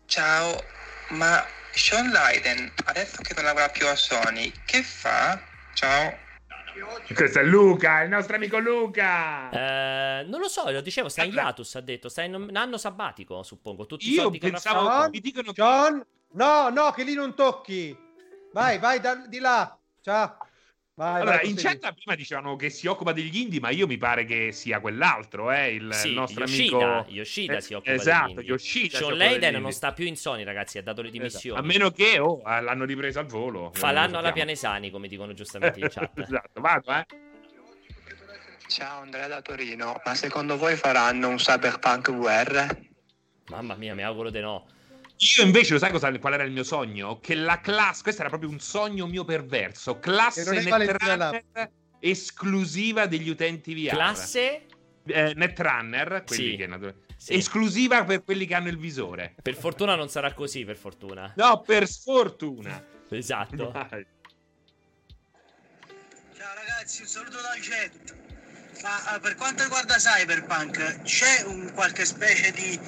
Ciao, 0.06 0.62
ma 1.10 1.44
Sean 1.72 2.10
Leiden, 2.10 2.70
adesso 2.84 3.22
che 3.22 3.32
non 3.34 3.44
lavora 3.44 3.68
più 3.68 3.86
a 3.86 3.96
Sony, 3.96 4.52
che 4.66 4.82
fa? 4.82 5.40
Ciao. 5.72 6.18
Questo 7.14 7.40
è 7.40 7.42
Luca, 7.42 8.02
il 8.02 8.08
nostro 8.08 8.36
amico 8.36 8.58
Luca. 8.58 9.50
Eh, 9.50 10.24
non 10.24 10.40
lo 10.40 10.48
so, 10.48 10.70
lo 10.70 10.80
dicevo, 10.80 11.08
sta 11.08 11.22
in 11.24 11.32
hiatus, 11.32 11.74
ha 11.74 11.80
detto, 11.80 12.08
sta 12.08 12.22
in 12.22 12.34
un 12.34 12.56
anno 12.56 12.78
sabbatico, 12.78 13.42
suppongo. 13.42 13.86
Tutti 13.86 14.10
Io 14.10 14.30
i 14.32 14.38
pensavo, 14.38 15.04
che 15.04 15.10
mi 15.10 15.20
dicono 15.20 15.52
John, 15.52 16.04
no, 16.32 16.68
no, 16.70 16.90
che 16.92 17.04
lì 17.04 17.14
non 17.14 17.34
tocchi. 17.34 17.96
Vai, 18.52 18.78
vai 18.78 19.00
da, 19.00 19.14
di 19.26 19.38
là. 19.38 19.78
Ciao. 20.00 20.36
Vai, 20.94 21.22
allora, 21.22 21.36
vai, 21.36 21.48
in 21.48 21.56
chat 21.56 21.94
prima 21.94 22.14
dicevano 22.14 22.54
che 22.54 22.68
si 22.68 22.86
occupa 22.86 23.12
degli 23.12 23.34
indie, 23.38 23.60
ma 23.60 23.70
io 23.70 23.86
mi 23.86 23.96
pare 23.96 24.26
che 24.26 24.52
sia 24.52 24.78
quell'altro, 24.78 25.50
eh, 25.50 25.72
il, 25.72 25.94
sì, 25.94 26.08
il 26.08 26.12
nostro 26.12 26.44
Yoshida, 26.44 26.76
amico 26.76 27.10
Yoshida 27.10 27.60
si 27.60 27.72
occupa 27.72 27.92
esatto. 27.92 28.40
Yoshida 28.42 28.98
Sean 28.98 29.16
Layden 29.16 29.58
non 29.58 29.72
sta 29.72 29.94
più 29.94 30.04
in 30.04 30.16
Sony, 30.16 30.44
ragazzi, 30.44 30.76
ha 30.76 30.82
dato 30.82 31.00
le 31.00 31.08
esatto. 31.08 31.22
dimissioni. 31.22 31.58
Esatto. 31.58 31.72
A 31.74 31.78
meno 31.78 31.90
che 31.92 32.18
oh, 32.18 32.42
l'hanno 32.42 32.84
ripreso 32.84 33.20
al 33.20 33.26
volo. 33.26 33.70
Fa 33.72 33.90
l'anno 33.90 34.18
alla 34.18 34.32
Pianesani, 34.32 34.90
come 34.90 35.08
dicono 35.08 35.32
giustamente 35.32 35.80
in 35.80 35.88
chat. 35.90 36.18
esatto, 36.18 36.60
vado, 36.60 36.92
eh. 36.92 37.06
Ciao 38.66 39.00
Andrea 39.00 39.28
da 39.28 39.40
Torino, 39.40 40.00
ma 40.04 40.14
secondo 40.14 40.58
voi 40.58 40.76
faranno 40.76 41.28
un 41.28 41.36
Cyberpunk 41.36 42.10
VR? 42.12 42.76
Mamma 43.48 43.74
mia, 43.76 43.94
mi 43.94 44.02
auguro 44.02 44.28
di 44.28 44.40
no. 44.40 44.66
Io 45.36 45.44
invece, 45.44 45.74
lo 45.74 45.78
sai 45.78 45.92
cosa, 45.92 46.10
qual 46.18 46.32
era 46.32 46.42
il 46.42 46.50
mio 46.50 46.64
sogno? 46.64 47.20
Che 47.20 47.36
la 47.36 47.60
classe, 47.60 48.02
questo 48.02 48.22
era 48.22 48.28
proprio 48.28 48.50
un 48.50 48.58
sogno 48.58 49.06
mio 49.06 49.24
perverso, 49.24 50.00
classe 50.00 50.50
Netrunner 50.50 51.44
esclusiva 52.00 53.06
degli 53.06 53.28
utenti 53.28 53.72
VR. 53.72 53.90
Classe? 53.90 54.66
Eh, 55.04 55.32
Netrunner, 55.36 56.24
quelli 56.26 56.50
sì. 56.50 56.56
che 56.56 56.94
sì. 57.16 57.34
esclusiva 57.34 58.04
per 58.04 58.24
quelli 58.24 58.46
che 58.46 58.54
hanno 58.54 58.68
il 58.68 58.78
visore. 58.78 59.34
Per 59.40 59.54
fortuna 59.54 59.94
non 59.94 60.08
sarà 60.08 60.32
così, 60.34 60.64
per 60.64 60.76
fortuna. 60.76 61.32
No, 61.36 61.60
per 61.60 61.86
sfortuna. 61.86 62.84
Esatto. 63.08 63.70
Vai. 63.70 64.06
Ciao 66.36 66.54
ragazzi, 66.54 67.02
un 67.02 67.06
saluto 67.06 67.36
dal 67.40 67.60
jet. 67.60 68.21
Ma 68.82 69.14
uh, 69.14 69.20
per 69.20 69.36
quanto 69.36 69.62
riguarda 69.62 69.94
Cyberpunk, 69.94 71.02
c'è 71.02 71.44
un 71.46 71.70
qualche 71.72 72.04
specie 72.04 72.50
di, 72.50 72.78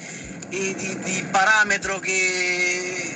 di, 0.49 0.75
di, 0.75 0.99
di 0.99 1.27
parametro 1.31 1.99
che, 1.99 3.15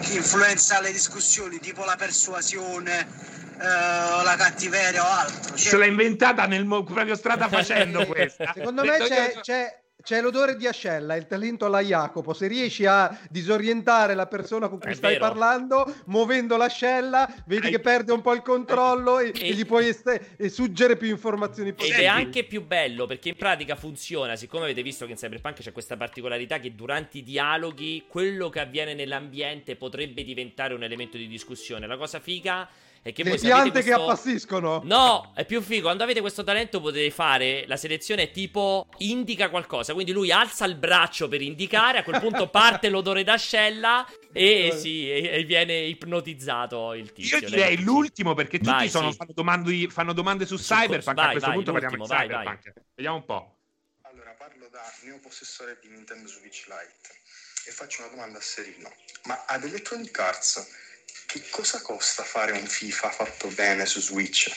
che, 0.00 0.14
influenza 0.14 0.80
le 0.80 0.92
discussioni, 0.92 1.58
tipo 1.58 1.84
la 1.84 1.96
persuasione, 1.96 3.04
uh, 3.56 4.22
la 4.22 4.34
cattiveria 4.38 5.02
o 5.02 5.08
altro? 5.08 5.54
C'è... 5.54 5.70
Se 5.70 5.76
l'ha 5.76 5.86
inventata 5.86 6.46
nel 6.46 6.66
proprio 6.66 7.16
strada 7.16 7.48
facendo 7.48 8.06
questa. 8.06 8.52
Secondo 8.54 8.84
me 8.84 8.98
c'è, 8.98 9.40
c'è, 9.40 9.80
c'è 10.02 10.20
l'odore 10.20 10.56
di 10.56 10.66
ascella, 10.66 11.14
il 11.14 11.26
talento 11.26 11.66
alla 11.66 11.80
Jacopo. 11.80 12.32
Se 12.32 12.46
riesci 12.46 12.86
a 12.86 13.18
disorientare 13.28 14.14
la 14.14 14.26
persona 14.26 14.68
con 14.68 14.78
cui 14.78 14.90
è 14.90 14.94
stai 14.94 15.14
vero. 15.14 15.26
parlando, 15.26 15.94
muovendo 16.06 16.56
l'ascella, 16.56 17.32
vedi 17.46 17.66
Hai... 17.66 17.72
che 17.72 17.80
perde 17.80 18.12
un 18.12 18.20
po' 18.20 18.32
il 18.32 18.42
controllo 18.42 19.18
e, 19.18 19.32
e... 19.34 19.48
e 19.48 19.52
gli 19.52 19.66
puoi 19.66 19.88
est- 19.88 20.36
e 20.36 20.48
suggere 20.48 20.96
più 20.96 21.08
informazioni 21.08 21.72
possibili. 21.72 21.98
Ed 22.00 22.04
è 22.04 22.08
anche 22.08 22.44
più 22.44 22.64
bello 22.64 23.06
perché 23.06 23.30
in 23.30 23.36
pratica 23.36 23.76
funziona. 23.76 24.36
Siccome 24.36 24.64
avete 24.64 24.82
visto 24.82 25.04
che 25.04 25.12
in 25.12 25.16
Cyberpunk 25.16 25.60
c'è 25.60 25.72
questa 25.72 25.96
particolarità 25.96 26.58
che 26.58 26.74
durante 26.74 27.18
i 27.18 27.22
dialoghi 27.22 28.04
quello 28.08 28.48
che 28.48 28.60
avviene 28.60 28.94
nell'ambiente 28.94 29.76
potrebbe 29.76 30.24
diventare 30.24 30.74
un 30.74 30.82
elemento 30.82 31.16
di 31.16 31.26
discussione. 31.26 31.86
La 31.86 31.96
cosa 31.96 32.20
figa 32.20 32.68
è 33.02 33.14
che 33.14 33.22
Le 33.22 33.38
piante 33.38 33.70
questo... 33.70 33.90
che 33.90 33.96
appassiscono. 33.96 34.82
No, 34.84 35.32
è 35.34 35.46
più 35.46 35.62
figo. 35.62 35.84
Quando 35.84 36.02
avete 36.02 36.20
questo 36.20 36.44
talento 36.44 36.80
potete 36.82 37.10
fare 37.10 37.64
la 37.66 37.76
selezione 37.76 38.30
tipo 38.30 38.88
indica 38.98 39.48
qualcosa. 39.48 39.94
Quindi 39.94 40.12
lui 40.12 40.30
alza 40.30 40.66
il 40.66 40.74
braccio 40.74 41.26
per 41.26 41.40
indicare, 41.40 41.98
a 41.98 42.02
quel 42.02 42.20
punto 42.20 42.48
parte 42.50 42.90
l'odore 42.90 43.24
d'ascella 43.24 44.06
e, 44.32 44.74
sì, 44.76 45.10
e, 45.10 45.30
e, 45.32 45.44
viene 45.44 45.78
ipnotizzato 45.78 46.92
il 46.92 47.12
tizio. 47.12 47.38
Io 47.38 47.48
direi 47.48 47.82
l'ultimo 47.82 48.34
perché 48.34 48.58
tutti 48.58 48.70
vai, 48.70 48.90
sono, 48.90 49.10
sì. 49.10 49.16
fanno, 49.16 49.32
domande, 49.34 49.88
fanno, 49.88 50.12
domande, 50.12 50.44
su, 50.44 50.56
su 50.56 50.64
Cyberpunk. 50.64 51.16
Vai, 51.16 51.26
a 51.26 51.30
questo 51.30 51.48
vai, 51.48 51.56
punto 51.56 51.72
parliamo 51.72 51.96
di 51.96 52.10
Cyberpunk. 52.10 52.44
Vai. 52.44 52.84
Vediamo 52.94 53.16
un 53.16 53.24
po'. 53.24 53.56
Allora, 54.02 54.34
parlo 54.36 54.68
da 54.70 54.82
neopossessore 55.04 55.78
di 55.80 55.88
Nintendo 55.88 56.28
Switch 56.28 56.66
Lite 56.66 57.18
e 57.66 57.70
faccio 57.70 58.02
una 58.02 58.10
domanda 58.10 58.38
a 58.38 58.42
Serino. 58.42 58.92
Ma 59.24 59.42
ad 59.46 59.64
Electronic 59.64 60.18
Arts 60.18 60.88
che 61.30 61.48
cosa 61.50 61.80
costa 61.80 62.24
fare 62.24 62.52
un 62.52 62.66
FIFA 62.66 63.10
fatto 63.10 63.48
bene 63.48 63.86
su 63.86 64.00
Switch? 64.00 64.50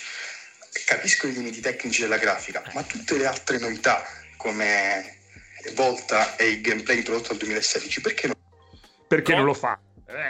Capisco 0.86 1.28
i 1.28 1.34
limiti 1.34 1.60
tecnici 1.60 2.02
della 2.02 2.18
grafica, 2.18 2.64
ma 2.74 2.82
tutte 2.82 3.16
le 3.16 3.28
altre 3.28 3.60
novità 3.60 4.04
come 4.38 5.20
Volta 5.76 6.36
e 6.36 6.50
il 6.50 6.62
gameplay 6.62 6.98
introdotto 6.98 7.30
nel 7.30 7.38
2016, 7.38 8.02
perché 8.02 8.28
non? 8.28 8.36
Perché 9.08 9.36
non 9.36 9.45
lo 9.45 9.54
fa? 9.54 9.80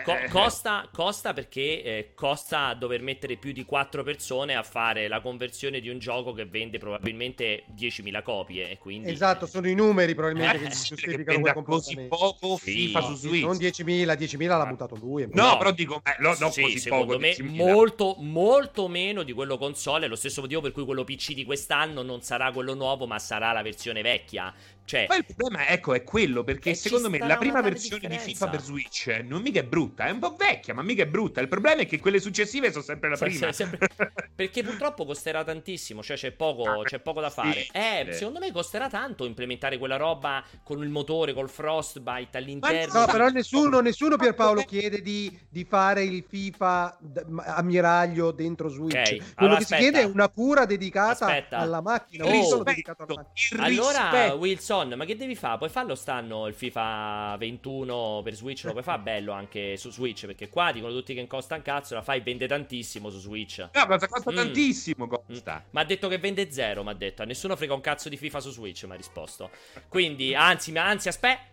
Co- 0.03 0.15
eh, 0.17 0.23
eh. 0.25 0.29
costa, 0.29 0.87
costa, 0.91 1.33
perché 1.33 1.83
eh, 1.83 2.11
costa 2.15 2.73
dover 2.73 3.01
mettere 3.01 3.35
più 3.35 3.51
di 3.51 3.65
4 3.65 4.03
persone 4.03 4.55
a 4.55 4.63
fare 4.63 5.07
la 5.07 5.19
conversione 5.19 5.81
di 5.81 5.89
un 5.89 5.99
gioco 5.99 6.31
che 6.31 6.45
vende 6.45 6.77
probabilmente 6.77 7.63
10.000 7.75 8.23
copie. 8.23 8.77
Quindi... 8.77 9.11
Esatto, 9.11 9.45
sono 9.45 9.67
i 9.67 9.75
numeri 9.75 10.15
probabilmente 10.15 10.57
eh, 10.57 10.59
che 10.61 10.69
giustificano 10.69 11.39
quel 11.41 11.63
così 11.63 11.99
poco 12.07 12.57
FIFA 12.57 13.01
sì, 13.01 13.07
su 13.07 13.15
Switch. 13.15 13.43
Non 13.43 13.57
10.000, 13.57 14.17
10.000 14.17 14.47
l'ha 14.47 14.65
buttato 14.65 14.95
lui. 14.95 15.27
No, 15.31 15.47
no, 15.47 15.57
però 15.57 15.71
dico, 15.71 16.01
eh, 16.03 16.15
no, 16.19 16.35
no, 16.39 16.49
sì, 16.49 16.79
secondo 16.79 17.17
poco, 17.17 17.19
me 17.19 17.35
molto, 17.41 18.15
molto 18.19 18.87
meno 18.87 19.23
di 19.23 19.33
quello 19.33 19.57
console. 19.57 20.05
È 20.05 20.09
lo 20.09 20.15
stesso 20.15 20.41
motivo 20.41 20.61
per 20.61 20.71
cui 20.71 20.85
quello 20.85 21.03
PC 21.03 21.33
di 21.33 21.43
quest'anno 21.43 22.01
non 22.01 22.21
sarà 22.21 22.51
quello 22.51 22.73
nuovo, 22.73 23.05
ma 23.05 23.19
sarà 23.19 23.51
la 23.51 23.61
versione 23.61 24.01
vecchia. 24.01 24.53
Cioè, 24.85 25.05
Poi 25.07 25.17
il 25.17 25.25
problema 25.25 25.67
ecco, 25.67 25.93
è 25.93 26.03
quello, 26.03 26.43
perché 26.43 26.75
secondo 26.75 27.09
me 27.09 27.17
la 27.19 27.37
prima 27.37 27.61
versione 27.61 28.07
di 28.07 28.17
FIFA 28.17 28.49
per 28.49 28.61
Switch 28.61 29.21
non 29.23 29.41
mica 29.41 29.61
è 29.61 29.63
brutta, 29.63 30.05
è 30.05 30.11
un 30.11 30.19
po' 30.19 30.35
vecchia, 30.37 30.73
ma 30.73 30.81
mica 30.81 31.03
è 31.03 31.07
brutta. 31.07 31.39
Il 31.39 31.47
problema 31.47 31.81
è 31.81 31.85
che 31.85 31.99
quelle 31.99 32.19
successive 32.19 32.69
sono 32.71 32.83
sempre 32.83 33.09
la 33.09 33.17
prima. 33.17 33.51
Sempre... 33.53 33.87
perché 34.35 34.61
purtroppo 34.61 35.05
costerà 35.05 35.43
tantissimo, 35.43 36.03
cioè 36.03 36.17
c'è 36.17 36.31
poco, 36.31 36.81
ah, 36.81 36.83
c'è 36.83 36.99
poco 36.99 37.21
da 37.21 37.29
fare. 37.29 37.61
Sì, 37.61 37.69
eh, 37.71 38.07
sì. 38.09 38.17
secondo 38.17 38.39
me 38.39 38.51
costerà 38.51 38.89
tanto 38.89 39.25
implementare 39.25 39.77
quella 39.77 39.95
roba 39.95 40.43
con 40.63 40.83
il 40.83 40.89
motore, 40.89 41.33
col 41.33 41.49
Frostbite 41.49 42.37
all'interno. 42.37 42.99
No, 42.99 43.05
però 43.05 43.29
nessuno, 43.29 43.79
nessuno 43.79 44.17
Pierpaolo 44.17 44.63
chiede 44.63 45.01
di, 45.01 45.35
di 45.47 45.63
fare 45.63 46.03
il 46.03 46.25
FIFA 46.27 46.99
ammiraglio 47.37 48.31
dentro 48.31 48.67
Switch. 48.67 48.95
Okay. 48.95 49.17
Quello 49.17 49.33
allora, 49.35 49.57
che 49.57 49.63
aspetta. 49.63 49.81
si 49.81 49.89
chiede 49.89 50.01
è 50.01 50.11
una 50.11 50.29
cura 50.29 50.65
dedicata 50.65 51.25
aspetta. 51.25 51.57
alla 51.57 51.81
macchina. 51.81 52.25
Oh, 52.25 52.63
allora, 53.57 54.33
Wilson 54.33 54.72
Son, 54.73 54.91
ma 54.95 55.05
che 55.05 55.15
devi 55.15 55.35
fare? 55.35 55.59
Puoi 55.59 55.69
farlo 55.69 55.93
stanno 55.93 56.47
il 56.47 56.55
FIFA 56.55 57.35
21 57.37 58.21
per 58.23 58.33
Switch? 58.33 58.63
Lo 58.63 58.71
puoi 58.71 58.81
fare 58.81 59.01
bello 59.03 59.31
anche 59.31 59.77
su 59.77 59.91
Switch? 59.91 60.25
Perché 60.25 60.49
qua 60.49 60.71
dicono 60.71 60.91
tutti 60.91 61.13
che 61.13 61.27
costa 61.27 61.53
un 61.53 61.61
cazzo, 61.61 61.93
la 61.93 62.01
fai 62.01 62.21
vende 62.21 62.47
tantissimo 62.47 63.11
su 63.11 63.19
Switch. 63.19 63.69
No, 63.71 63.85
cosa 63.85 64.07
costa 64.07 64.31
mm. 64.31 64.35
tantissimo. 64.35 65.07
Costa. 65.07 65.61
Mm. 65.63 65.69
Ma 65.69 65.81
ha 65.81 65.85
detto 65.85 66.07
che 66.07 66.17
vende 66.17 66.51
zero, 66.51 66.83
mi 66.83 66.89
ha 66.89 66.93
detto. 66.93 67.21
A 67.21 67.25
nessuno 67.25 67.55
frega 67.55 67.75
un 67.75 67.81
cazzo 67.81 68.09
di 68.09 68.17
FIFA 68.17 68.39
su 68.39 68.49
Switch, 68.49 68.83
mi 68.85 68.93
ha 68.93 68.95
risposto. 68.95 69.51
Quindi, 69.87 70.33
anzi, 70.33 70.75
anzi, 70.75 71.07
aspetta. 71.07 71.51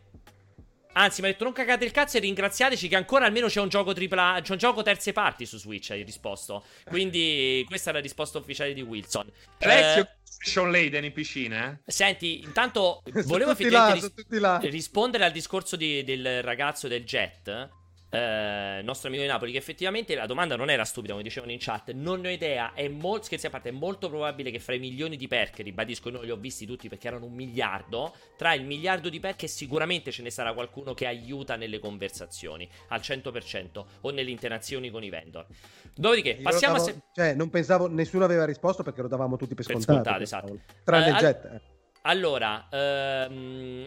Anzi, 0.93 1.21
mi 1.21 1.29
ha 1.29 1.31
detto 1.31 1.45
non 1.45 1.53
cagate 1.53 1.85
il 1.85 1.93
cazzo 1.93 2.17
e 2.17 2.21
ringraziateci 2.21 2.89
che 2.89 2.97
ancora 2.97 3.25
almeno 3.25 3.47
c'è 3.47 3.61
un 3.61 3.69
gioco 3.69 3.93
tripla, 3.93 4.41
c'è 4.43 4.53
un 4.53 4.59
gioco 4.59 4.83
terze 4.83 5.13
parti 5.13 5.47
su 5.47 5.57
Switch, 5.57 5.91
hai 5.91 6.03
risposto. 6.03 6.65
Quindi 6.85 7.65
questa 7.69 7.91
è 7.91 7.93
la 7.93 8.01
risposta 8.01 8.39
ufficiale 8.39 8.73
di 8.73 8.81
Wilson. 8.81 9.31
Alessio, 9.59 10.03
eh, 10.03 10.09
Sean 10.43 10.71
Layden 10.71 11.05
in 11.05 11.13
piscina? 11.13 11.71
Eh? 11.85 11.93
Senti, 11.93 12.41
intanto 12.41 13.03
volevo 13.27 13.51
effettivamente 13.51 14.39
là, 14.39 14.59
ris- 14.59 14.71
rispondere 14.71 15.25
al 15.25 15.33
discorso 15.33 15.77
di, 15.77 16.03
del 16.03 16.43
ragazzo 16.43 16.89
del 16.89 17.05
jet 17.05 17.69
eh, 18.11 18.81
nostro 18.83 19.09
amico 19.09 19.23
di 19.23 19.29
Napoli, 19.29 19.53
che 19.53 19.59
effettivamente 19.59 20.15
la 20.15 20.27
domanda 20.27 20.57
non 20.57 20.69
era 20.69 20.85
stupida, 20.85 21.13
come 21.13 21.25
dicevano 21.25 21.53
in 21.53 21.59
chat. 21.61 21.93
Non 21.93 22.21
ne 22.21 22.29
ho 22.29 22.31
idea. 22.33 22.73
È 22.75 22.89
molto, 22.89 23.27
scherzi 23.27 23.47
a 23.47 23.51
parte, 23.51 23.69
è 23.69 23.73
molto 23.73 24.09
probabile 24.09 24.51
che 24.51 24.59
fra 24.59 24.75
i 24.75 24.79
milioni 24.79 25.17
di 25.17 25.29
perk, 25.29 25.59
ribadisco, 25.59 26.11
non 26.11 26.25
li 26.25 26.31
ho 26.31 26.37
visti 26.37 26.67
tutti 26.67 26.89
perché 26.89 27.07
erano 27.07 27.27
un 27.27 27.33
miliardo. 27.33 28.13
Tra 28.37 28.53
il 28.55 28.65
miliardo 28.65 29.09
di 29.09 29.21
perk, 29.21 29.49
sicuramente 29.49 30.11
ce 30.11 30.23
ne 30.23 30.31
sarà 30.31 30.53
qualcuno 30.53 30.93
che 30.93 31.07
aiuta 31.07 31.57
nelle 31.57 31.79
conversazioni 31.79 32.69
al 32.89 33.01
100% 33.01 33.85
o 34.01 34.11
nelle 34.11 34.31
interazioni 34.31 34.91
con 34.91 35.05
i 35.05 35.09
vendor. 35.09 35.47
Dopodiché, 35.95 36.31
Io 36.31 36.43
passiamo 36.43 36.77
davo, 36.77 36.89
a. 36.89 36.93
Se... 36.93 37.01
Cioè, 37.15 37.35
non 37.35 37.49
pensavo, 37.49 37.87
nessuno 37.89 38.25
aveva 38.25 38.45
risposto 38.45 38.83
perché 38.83 39.03
lo 39.03 39.09
davamo 39.09 39.37
tutti 39.37 39.55
per, 39.55 39.65
per 39.65 39.75
scontato. 39.77 40.03
scontato 40.03 40.23
esatto. 40.23 40.59
Tranne 40.85 41.07
eh, 41.07 41.11
il 41.11 41.17
jet. 41.17 41.45
Al... 41.45 41.61
Allora, 42.03 42.67
ehm, 42.71 43.87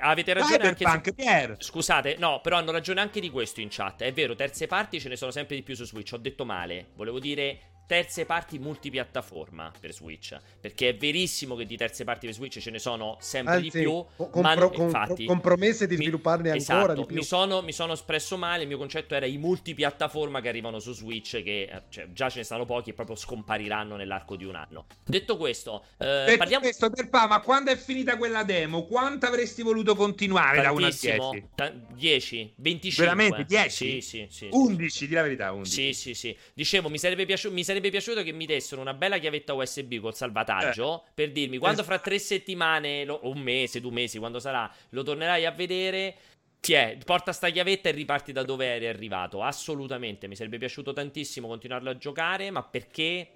avete 0.00 0.34
ragione 0.34 0.74
anche 0.82 1.10
su... 1.10 1.14
Pierre. 1.14 1.56
Scusate, 1.58 2.16
no, 2.18 2.40
però 2.40 2.56
hanno 2.56 2.72
ragione 2.72 3.00
anche 3.00 3.20
di 3.20 3.30
questo 3.30 3.60
in 3.60 3.68
chat. 3.70 4.02
È 4.02 4.12
vero, 4.12 4.34
terze 4.34 4.66
parti 4.66 5.00
ce 5.00 5.08
ne 5.08 5.16
sono 5.16 5.30
sempre 5.30 5.56
di 5.56 5.62
più 5.62 5.74
su 5.74 5.84
Switch. 5.84 6.12
Ho 6.12 6.18
detto 6.18 6.44
male. 6.44 6.88
Volevo 6.94 7.18
dire 7.18 7.75
terze 7.86 8.26
parti 8.26 8.58
multipiattaforma 8.58 9.72
per 9.78 9.92
Switch. 9.92 10.36
Perché 10.60 10.90
è 10.90 10.96
verissimo 10.96 11.54
che 11.54 11.66
di 11.66 11.76
terze 11.76 12.04
parti 12.04 12.26
per 12.26 12.34
Switch 12.34 12.58
ce 12.58 12.70
ne 12.70 12.78
sono 12.78 13.16
sempre 13.20 13.54
Anzi, 13.54 13.70
di 13.70 13.82
più. 13.82 14.04
Compro, 14.16 14.40
ma 14.40 14.54
non, 14.54 14.70
infatti, 14.74 15.24
compromesse 15.24 15.86
di 15.86 15.96
svilupparne 15.96 16.50
mi, 16.50 16.58
ancora 16.58 16.78
esatto, 16.78 17.00
di 17.00 17.06
più. 17.06 17.16
Mi 17.16 17.22
sono, 17.22 17.62
mi 17.62 17.72
sono, 17.72 17.92
espresso 17.92 18.36
male. 18.36 18.62
Il 18.62 18.68
mio 18.68 18.78
concetto 18.78 19.14
era 19.14 19.26
i 19.26 19.38
multipiattaforma 19.38 20.40
che 20.40 20.48
arrivano 20.48 20.78
su 20.78 20.92
Switch, 20.92 21.42
che 21.42 21.62
eh, 21.62 21.82
cioè, 21.88 22.12
già 22.12 22.28
ce 22.28 22.38
ne 22.38 22.44
stanno 22.44 22.64
pochi 22.64 22.90
e 22.90 22.92
proprio 22.94 23.16
scompariranno 23.16 23.96
nell'arco 23.96 24.36
di 24.36 24.44
un 24.44 24.56
anno. 24.56 24.86
Detto 25.04 25.36
questo, 25.36 25.84
eh, 25.98 26.24
Detto 26.26 26.36
parliamo... 26.38 26.64
questo, 26.64 26.90
Perpa, 26.90 27.26
ma 27.26 27.40
quando 27.40 27.70
è 27.70 27.76
finita 27.76 28.16
quella 28.16 28.42
demo, 28.42 28.84
quanto 28.84 29.26
avresti 29.26 29.62
voluto 29.62 29.94
continuare 29.94 30.62
Tantissimo, 30.62 31.32
da 31.54 31.64
1 31.66 31.66
a 31.66 31.70
10? 31.70 31.86
10, 31.94 32.52
25. 32.56 33.04
Veramente 33.04 33.44
10? 33.44 33.70
Sì, 33.70 34.00
sì, 34.00 34.26
sì. 34.30 34.48
11, 34.50 35.08
di 35.08 35.14
la 35.14 35.22
verità, 35.22 35.52
11. 35.52 35.70
Sì, 35.70 35.92
sì, 35.92 36.14
sì. 36.14 36.36
Dicevo, 36.54 36.88
mi 36.88 36.98
sarebbe, 36.98 37.24
piaciuto, 37.24 37.54
mi 37.54 37.64
sarebbe 37.64 37.75
piaciuto 37.80 38.22
che 38.22 38.32
mi 38.32 38.46
dessero 38.46 38.80
una 38.80 38.94
bella 38.94 39.18
chiavetta 39.18 39.52
USB 39.52 39.98
col 40.00 40.14
salvataggio 40.14 41.04
eh. 41.04 41.10
per 41.14 41.32
dirmi 41.32 41.58
quando 41.58 41.82
fra 41.82 41.98
tre 41.98 42.18
settimane, 42.18 43.04
lo, 43.04 43.20
un 43.22 43.38
mese, 43.38 43.80
due 43.80 43.92
mesi, 43.92 44.18
quando 44.18 44.38
sarà, 44.38 44.70
lo 44.90 45.02
tornerai 45.02 45.44
a 45.44 45.50
vedere. 45.50 46.16
Tiè, 46.60 46.98
porta 47.04 47.32
sta 47.32 47.48
chiavetta 47.50 47.88
e 47.88 47.92
riparti 47.92 48.32
da 48.32 48.42
dove 48.42 48.66
eri 48.66 48.86
arrivato. 48.86 49.42
Assolutamente, 49.42 50.26
mi 50.26 50.34
sarebbe 50.34 50.58
piaciuto 50.58 50.92
tantissimo 50.92 51.46
continuarlo 51.46 51.90
a 51.90 51.96
giocare, 51.96 52.50
ma 52.50 52.62
perché 52.62 53.30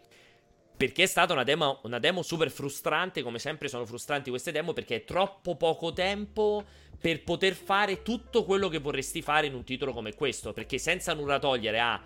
perché 0.80 1.02
è 1.02 1.06
stata 1.06 1.34
una 1.34 1.44
demo, 1.44 1.80
una 1.82 1.98
demo, 1.98 2.22
super 2.22 2.50
frustrante, 2.50 3.20
come 3.20 3.38
sempre 3.38 3.68
sono 3.68 3.84
frustranti 3.84 4.30
queste 4.30 4.50
demo, 4.50 4.72
perché 4.72 4.96
è 4.96 5.04
troppo 5.04 5.54
poco 5.54 5.92
tempo 5.92 6.64
per 6.98 7.22
poter 7.22 7.52
fare 7.52 8.00
tutto 8.00 8.46
quello 8.46 8.68
che 8.68 8.78
vorresti 8.78 9.20
fare 9.20 9.46
in 9.46 9.52
un 9.52 9.62
titolo 9.62 9.92
come 9.92 10.14
questo. 10.14 10.54
Perché 10.54 10.78
senza 10.78 11.12
nulla 11.12 11.38
togliere 11.38 11.80
a 11.80 12.02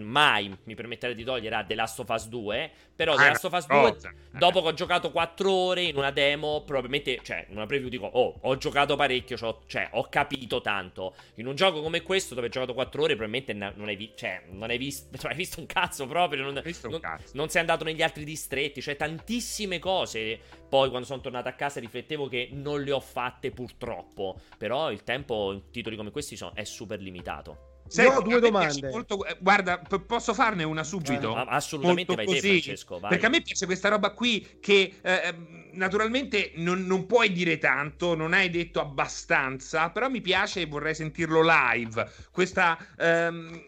mai 0.00 0.56
mi 0.64 0.74
permetterei 0.74 1.14
di 1.14 1.24
togliere 1.24 1.54
a 1.56 1.64
The 1.64 1.74
Last 1.74 1.98
of 2.00 2.08
Us 2.08 2.28
2. 2.28 2.70
Però 2.96 3.12
ah, 3.12 3.16
The 3.16 3.28
Last 3.28 3.44
of 3.44 3.52
Us 3.52 3.66
2, 3.66 3.92
cosa. 3.92 4.14
dopo 4.30 4.62
che 4.62 4.68
ho 4.68 4.72
giocato 4.72 5.10
4 5.10 5.52
ore 5.52 5.82
in 5.82 5.96
una 5.96 6.10
demo, 6.10 6.62
probabilmente, 6.64 7.20
cioè, 7.22 7.44
in 7.48 7.56
una 7.56 7.66
preview 7.66 7.88
dico, 7.88 8.06
oh, 8.06 8.38
ho 8.40 8.56
giocato 8.56 8.96
parecchio, 8.96 9.36
cioè, 9.66 9.88
ho 9.92 10.08
capito 10.08 10.60
tanto. 10.60 11.14
In 11.34 11.46
un 11.46 11.54
gioco 11.54 11.82
come 11.82 12.02
questo, 12.02 12.34
dove 12.34 12.46
hai 12.46 12.52
giocato 12.52 12.74
4 12.74 13.02
ore, 13.02 13.16
probabilmente 13.16 13.52
non 13.52 13.86
hai, 13.86 13.96
vi- 13.96 14.12
cioè, 14.14 14.44
non 14.50 14.70
hai, 14.70 14.78
visto, 14.78 15.16
cioè, 15.18 15.32
hai 15.32 15.36
visto 15.36 15.60
un 15.60 15.66
cazzo 15.66 16.06
proprio. 16.06 16.42
Non, 16.42 16.54
non, 16.54 17.00
cazzo. 17.00 17.32
non 17.34 17.48
sei 17.48 17.60
andato 17.60 17.84
negli 17.84 18.02
altri 18.02 18.24
distretti, 18.24 18.80
cioè, 18.80 18.96
tantissime 18.96 19.78
cose. 19.78 20.38
Poi, 20.68 20.88
quando 20.88 21.06
sono 21.06 21.20
tornato 21.20 21.48
a 21.48 21.52
casa, 21.52 21.80
riflettevo 21.80 22.28
che 22.28 22.48
non 22.52 22.82
le 22.82 22.92
ho 22.92 23.00
fatte 23.00 23.50
purtroppo. 23.50 24.40
Però 24.56 24.90
il 24.90 25.04
tempo 25.04 25.52
in 25.52 25.70
titoli 25.70 25.96
come 25.96 26.10
questi 26.10 26.36
sono, 26.36 26.54
è 26.54 26.64
super 26.64 27.00
limitato. 27.00 27.75
Senti, 27.88 28.10
Io 28.10 28.18
ho 28.18 28.22
due 28.22 28.40
domande. 28.40 28.90
Molto, 28.90 29.24
eh, 29.24 29.36
guarda, 29.40 29.78
p- 29.78 30.00
posso 30.00 30.34
farne 30.34 30.64
una 30.64 30.84
subito? 30.84 31.36
Eh, 31.36 31.44
assolutamente, 31.48 32.14
molto 32.14 32.14
vai 32.14 32.26
così, 32.26 32.40
te, 32.40 32.48
Francesco. 32.48 32.98
Vai. 32.98 33.10
Perché 33.10 33.26
a 33.26 33.28
me 33.28 33.42
piace 33.42 33.66
questa 33.66 33.88
roba 33.88 34.10
qui 34.10 34.58
che 34.60 34.94
eh, 35.00 35.20
ehm, 35.24 35.70
naturalmente 35.72 36.52
non, 36.56 36.84
non, 36.86 37.06
puoi 37.06 37.32
dire 37.32 37.58
tanto, 37.58 38.14
non 38.14 38.32
hai 38.32 38.50
detto 38.50 38.80
abbastanza, 38.80 39.90
però 39.90 40.08
mi 40.08 40.20
piace 40.20 40.62
e 40.62 40.66
vorrei 40.66 40.94
sentirlo 40.94 41.42
live. 41.42 42.10
Questa... 42.30 42.78
Ehm, 42.98 43.64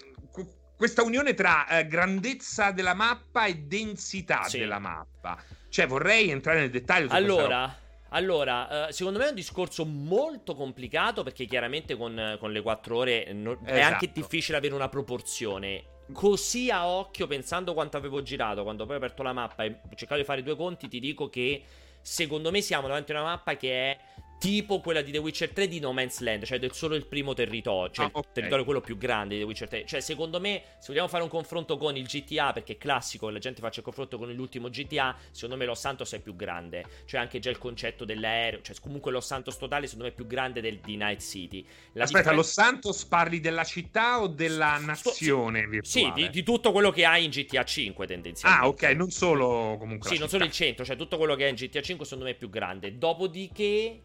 questa 0.79 1.03
unione 1.03 1.35
tra 1.35 1.67
eh, 1.67 1.89
grandezza 1.89 2.71
della 2.71 2.95
mappa 2.95 3.47
e 3.47 3.57
densità 3.57 4.45
sì. 4.45 4.59
della 4.59 4.79
mappa. 4.79 5.37
Cioè, 5.69 5.89
vorrei 5.89 6.31
entrare 6.31 6.61
nel 6.61 6.71
dettaglio. 6.71 7.09
Su 7.09 7.15
allora, 7.17 7.77
allora, 8.11 8.87
uh, 8.89 8.93
secondo 8.93 9.19
me 9.19 9.27
è 9.27 9.29
un 9.29 9.35
discorso 9.35 9.85
molto 9.85 10.55
complicato 10.55 11.23
perché 11.23 11.45
chiaramente 11.45 11.97
con, 11.97 12.37
con 12.39 12.53
le 12.53 12.63
4 12.63 12.97
ore 12.97 13.33
no, 13.33 13.53
esatto. 13.53 13.71
è 13.71 13.81
anche 13.81 14.11
difficile 14.13 14.57
avere 14.57 14.75
una 14.75 14.89
proporzione. 14.89 15.97
Così 16.13 16.71
a 16.71 16.87
occhio, 16.89 17.27
pensando 17.27 17.75
quanto 17.75 17.99
avevo 17.99 18.23
girato, 18.23 18.63
quando 18.63 18.87
poi 18.87 18.95
ho 18.95 18.99
aperto 18.99 19.23
la 19.23 19.35
mappa 19.35 19.65
e 19.65 19.81
ho 19.85 19.95
cercato 19.95 20.21
di 20.21 20.27
fare 20.27 20.43
due 20.43 20.57
conti, 20.57 20.89
ti 20.89 21.01
dico 21.01 21.29
che 21.29 21.63
secondo 22.01 22.51
me 22.51 22.63
siamo 22.63 22.87
davanti 22.87 23.13
a 23.13 23.21
una 23.21 23.31
mappa 23.31 23.57
che 23.57 23.91
è 23.91 23.99
tipo 24.39 24.81
quella 24.81 25.03
di 25.03 25.11
The 25.11 25.19
Witcher 25.19 25.51
3 25.51 25.69
di 25.69 25.81
No 25.81 25.93
Man's 25.93 26.21
Land, 26.21 26.45
cioè 26.45 26.59
del 26.59 26.73
solo 26.73 26.95
il 26.95 27.07
primo 27.07 27.35
territorio, 27.35 27.93
cioè 27.93 28.07
ah, 28.07 28.09
okay. 28.09 28.23
il 28.25 28.33
territorio 28.33 28.65
quello 28.65 28.81
più 28.81 28.97
grande 28.97 29.35
di 29.35 29.41
The 29.41 29.47
Witcher 29.47 29.69
3. 29.69 29.85
Cioè, 29.87 30.01
secondo 30.01 30.41
me, 30.41 30.63
se 30.79 30.87
vogliamo 30.89 31.09
fare 31.09 31.23
un 31.23 31.29
confronto 31.29 31.77
con 31.77 31.97
il 31.97 32.07
GTA, 32.07 32.53
perché 32.53 32.75
è 32.75 32.79
classico 32.79 33.29
la 33.31 33.39
gente 33.39 33.61
faccia 33.61 33.81
il 33.81 33.85
confronto 33.85 34.17
con 34.17 34.33
l'ultimo 34.33 34.71
GTA, 34.71 35.17
secondo 35.31 35.57
me 35.57 35.65
Los 35.65 35.81
Santos 35.81 36.13
è 36.13 36.21
più 36.21 36.37
grande. 36.37 36.85
Cioè, 37.05 37.21
anche 37.21 37.39
già 37.41 37.51
il 37.51 37.59
concetto 37.59 38.05
dell'aereo, 38.05 38.61
cioè 38.63 38.77
comunque 38.81 39.11
Los 39.11 39.27
Santos 39.27 39.59
totale, 39.59 39.87
secondo 39.87 40.05
me 40.05 40.11
è 40.13 40.15
più 40.15 40.27
grande 40.27 40.61
del, 40.61 40.79
di 40.79 40.97
Night 40.97 41.21
City. 41.21 41.67
La 41.93 42.05
Aspetta, 42.05 42.31
differen- 42.31 42.37
Los 42.37 42.53
Santos 42.53 43.05
parli 43.05 43.41
della 43.41 43.65
città 43.65 44.21
o 44.21 44.29
della 44.29 44.79
nazione 44.79 45.67
Sto, 45.67 45.83
sì? 45.83 45.99
Sì, 45.99 46.13
di, 46.15 46.31
di, 46.31 46.43
tutto 46.43 46.73
quello 46.73 46.91
che 46.91 47.05
hai 47.05 47.25
in 47.25 47.31
GTA 47.31 47.65
5 47.65 48.07
tendenzialmente. 48.07 48.65
Ah, 48.65 48.69
ok, 48.69 48.97
non 48.97 49.11
solo 49.11 49.77
comunque 49.79 50.09
Sì, 50.09 50.19
non 50.19 50.29
solo 50.29 50.45
il 50.45 50.51
centro, 50.51 50.85
cioè 50.85 50.97
tutto 50.97 51.17
quello 51.17 51.35
che 51.35 51.45
hai 51.45 51.51
in 51.51 51.57
GTA 51.57 51.83
5 51.83 52.05
secondo 52.05 52.29
me 52.29 52.33
è 52.33 52.39
più 52.39 52.49
grande. 52.49 52.97
Dopodiché 52.97 54.03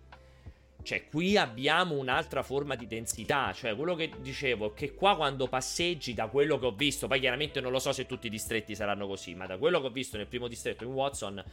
cioè, 0.83 1.07
qui 1.07 1.37
abbiamo 1.37 1.95
un'altra 1.95 2.43
forma 2.43 2.75
di 2.75 2.87
densità. 2.87 3.51
Cioè, 3.53 3.75
quello 3.75 3.95
che 3.95 4.11
dicevo, 4.19 4.73
che 4.73 4.93
qua 4.93 5.15
quando 5.15 5.47
passeggi, 5.47 6.13
da 6.13 6.27
quello 6.27 6.59
che 6.59 6.65
ho 6.65 6.71
visto, 6.71 7.07
poi 7.07 7.19
chiaramente 7.19 7.61
non 7.61 7.71
lo 7.71 7.79
so 7.79 7.91
se 7.91 8.05
tutti 8.05 8.27
i 8.27 8.29
distretti 8.29 8.75
saranno 8.75 9.07
così, 9.07 9.33
ma 9.33 9.45
da 9.45 9.57
quello 9.57 9.79
che 9.79 9.87
ho 9.87 9.91
visto 9.91 10.17
nel 10.17 10.27
primo 10.27 10.47
distretto 10.47 10.83
in 10.83 10.91
Watson, 10.91 11.43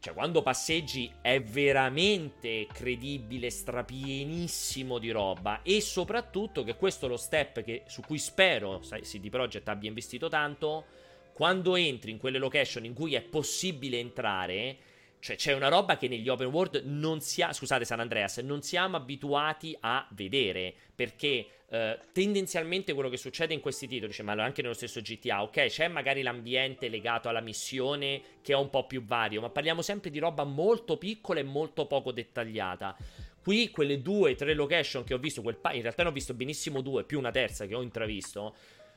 cioè, 0.00 0.12
quando 0.12 0.42
passeggi 0.42 1.10
è 1.20 1.40
veramente 1.40 2.66
credibile, 2.72 3.48
strapienissimo 3.48 4.98
di 4.98 5.10
roba. 5.10 5.62
E 5.62 5.80
soprattutto 5.80 6.62
che 6.62 6.76
questo 6.76 7.06
è 7.06 7.08
lo 7.08 7.16
step 7.16 7.62
che, 7.62 7.82
su 7.86 8.02
cui 8.02 8.18
spero 8.18 8.80
CD 8.80 9.30
Projekt 9.30 9.68
abbia 9.68 9.88
investito 9.88 10.28
tanto. 10.28 10.84
Quando 11.32 11.74
entri 11.74 12.10
in 12.10 12.18
quelle 12.18 12.38
location 12.38 12.84
in 12.84 12.94
cui 12.94 13.14
è 13.14 13.22
possibile 13.22 13.98
entrare 13.98 14.76
cioè, 15.24 15.36
c'è 15.36 15.54
una 15.54 15.68
roba 15.68 15.96
che 15.96 16.06
negli 16.06 16.28
open 16.28 16.48
world 16.48 16.82
non 16.84 17.22
siamo. 17.22 17.54
Scusate, 17.54 17.86
San 17.86 17.98
Andreas, 17.98 18.36
non 18.40 18.60
siamo 18.60 18.98
abituati 18.98 19.74
a 19.80 20.06
vedere. 20.10 20.74
Perché 20.94 21.46
eh, 21.66 21.98
tendenzialmente 22.12 22.92
quello 22.92 23.08
che 23.08 23.16
succede 23.16 23.54
in 23.54 23.60
questi 23.60 23.88
titoli, 23.88 24.12
cioè, 24.12 24.26
ma 24.26 24.34
anche 24.34 24.60
nello 24.60 24.74
stesso 24.74 25.00
GTA, 25.00 25.42
ok, 25.44 25.68
c'è 25.68 25.88
magari 25.88 26.20
l'ambiente 26.20 26.90
legato 26.90 27.30
alla 27.30 27.40
missione 27.40 28.20
che 28.42 28.52
è 28.52 28.56
un 28.56 28.68
po' 28.68 28.86
più 28.86 29.02
vario, 29.02 29.40
ma 29.40 29.48
parliamo 29.48 29.80
sempre 29.80 30.10
di 30.10 30.18
roba 30.18 30.44
molto 30.44 30.98
piccola 30.98 31.40
e 31.40 31.42
molto 31.44 31.86
poco 31.86 32.12
dettagliata. 32.12 32.94
Qui 33.42 33.70
quelle 33.70 34.02
due, 34.02 34.34
tre 34.34 34.52
location 34.52 35.04
che 35.04 35.14
ho 35.14 35.18
visto, 35.18 35.40
pa- 35.40 35.72
in 35.72 35.80
realtà 35.80 36.02
ne 36.02 36.10
ho 36.10 36.12
visto 36.12 36.34
benissimo 36.34 36.82
due, 36.82 37.04
più 37.04 37.18
una 37.18 37.30
terza 37.30 37.64
che 37.64 37.74
ho 37.74 37.80
intravisto 37.80 38.54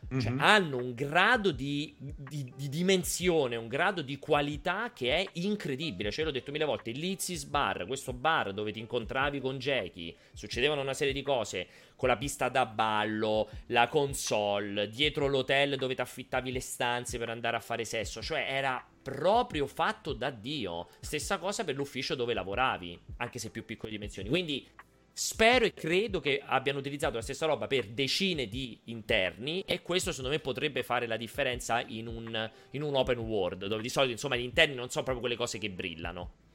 cioè, 0.10 0.32
mm-hmm. 0.32 0.40
hanno 0.40 0.78
un 0.78 0.94
grado 0.94 1.52
di, 1.52 1.94
di, 1.98 2.52
di, 2.56 2.70
dimensione, 2.70 3.58
un 3.58 3.68
grado 3.68 4.02
di 4.02 4.18
qualità 4.20 4.92
che 4.94 5.16
è 5.16 5.30
incredibile. 5.34 6.12
Cioè, 6.12 6.24
l'ho 6.24 6.32
detto 6.32 6.52
mille 6.52 6.66
volte: 6.66 6.92
il 6.92 7.00
Lizzie's 7.00 7.44
Bar, 7.44 7.86
questo 7.86 8.14
bar 8.14 8.54
dove 8.54 8.72
ti 8.72 8.80
incontravi 8.80 9.42
con 9.42 9.58
Jackie, 9.58 10.16
succedevano 10.34 10.82
una 10.82 10.94
serie 10.94 11.14
di 11.14 11.22
cose 11.22 11.68
con 11.96 12.08
la 12.08 12.16
pista 12.16 12.48
da 12.48 12.66
ballo, 12.66 13.50
la 13.68 13.88
console, 13.88 14.88
dietro 14.90 15.28
l'hotel 15.28 15.76
dove 15.76 15.96
ti 15.96 16.02
affittavi 16.02 16.52
le 16.52 16.62
stanze 16.62 17.18
per 17.18 17.30
andare 17.30 17.58
a 17.58 17.62
fare 17.62 17.84
sesso. 17.84 18.22
Cioè, 18.22 18.46
era 18.48 18.86
proprio 19.02 19.68
fatto 19.68 20.14
da 20.14 20.30
Dio. 20.30 20.88
Stessa 21.02 21.38
cosa 21.38 21.64
per 21.66 21.76
l'ufficio 21.76 22.16
dove 22.16 22.34
lavoravi, 22.34 22.98
anche 23.18 23.40
se 23.40 23.50
più 23.50 23.66
piccole 23.66 23.92
dimensioni. 23.92 24.30
Quindi 24.30 24.66
Spero 25.20 25.66
e 25.66 25.74
credo 25.74 26.20
che 26.20 26.44
abbiano 26.46 26.78
utilizzato 26.78 27.16
la 27.16 27.24
stessa 27.24 27.48
roba 27.48 27.66
per 27.66 27.88
decine 27.88 28.48
di 28.48 28.80
interni 28.84 29.62
e 29.62 29.82
questo 29.82 30.12
secondo 30.12 30.30
me 30.30 30.40
potrebbe 30.40 30.84
fare 30.84 31.08
la 31.08 31.18
differenza 31.18 31.82
in 31.88 32.06
un, 32.06 32.52
in 32.70 32.84
un 32.84 32.96
open 32.96 33.18
world 33.18 33.66
dove 33.66 33.82
di 33.82 33.90
solito 33.90 34.12
insomma 34.12 34.36
gli 34.36 34.44
interni 34.44 34.76
non 34.76 34.92
sono 34.92 35.04
proprio 35.04 35.26
quelle 35.26 35.36
cose 35.36 35.58
che 35.58 35.72
brillano. 35.72 36.47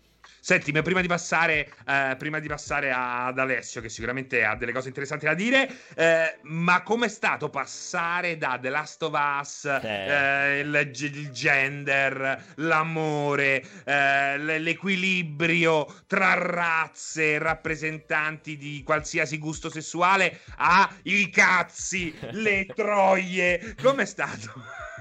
Senti, 0.44 0.72
ma 0.72 0.82
prima 0.82 1.00
di 1.00 1.06
passare, 1.06 1.72
eh, 1.86 2.16
prima 2.18 2.40
di 2.40 2.48
passare 2.48 2.90
ad 2.92 3.38
Alessio, 3.38 3.80
che 3.80 3.88
sicuramente 3.88 4.42
ha 4.42 4.56
delle 4.56 4.72
cose 4.72 4.88
interessanti 4.88 5.24
da 5.24 5.34
dire, 5.34 5.70
eh, 5.94 6.38
ma 6.42 6.82
com'è 6.82 7.06
stato 7.06 7.48
passare 7.48 8.36
da 8.36 8.58
The 8.60 8.68
Last 8.68 9.04
of 9.04 9.12
Us, 9.40 9.66
eh. 9.66 10.58
il, 10.58 10.90
il, 10.94 11.30
gender, 11.30 12.44
l'amore, 12.56 13.62
eh, 13.84 14.36
l'equilibrio 14.58 15.86
tra 16.08 16.34
razze, 16.34 17.38
rappresentanti 17.38 18.56
di 18.56 18.82
qualsiasi 18.84 19.38
gusto 19.38 19.70
sessuale, 19.70 20.40
a 20.56 20.92
i 21.02 21.30
cazzi, 21.30 22.12
le 22.32 22.66
troie? 22.74 23.76
Com'è 23.80 24.04
stato? 24.04 24.52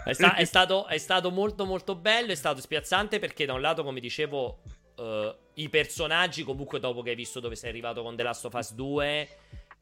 È, 0.05 0.13
sta- 0.13 0.35
è, 0.35 0.45
stato, 0.45 0.85
è 0.85 0.99
stato 0.99 1.31
molto 1.31 1.65
molto 1.65 1.95
bello, 1.95 2.31
è 2.31 2.35
stato 2.35 2.61
spiazzante 2.61 3.18
perché 3.18 3.47
da 3.47 3.53
un 3.53 3.61
lato, 3.61 3.84
come 3.84 3.99
dicevo, 3.99 4.61
uh, 5.01 5.35
i 5.55 5.69
personaggi, 5.69 6.43
comunque, 6.43 6.79
dopo 6.79 7.01
che 7.01 7.11
hai 7.11 7.15
visto 7.15 7.39
dove 7.39 7.55
sei 7.55 7.69
arrivato 7.69 8.03
con 8.03 8.15
The 8.15 8.23
Last 8.23 8.45
of 8.45 8.53
Us 8.53 8.73
2, 8.73 9.29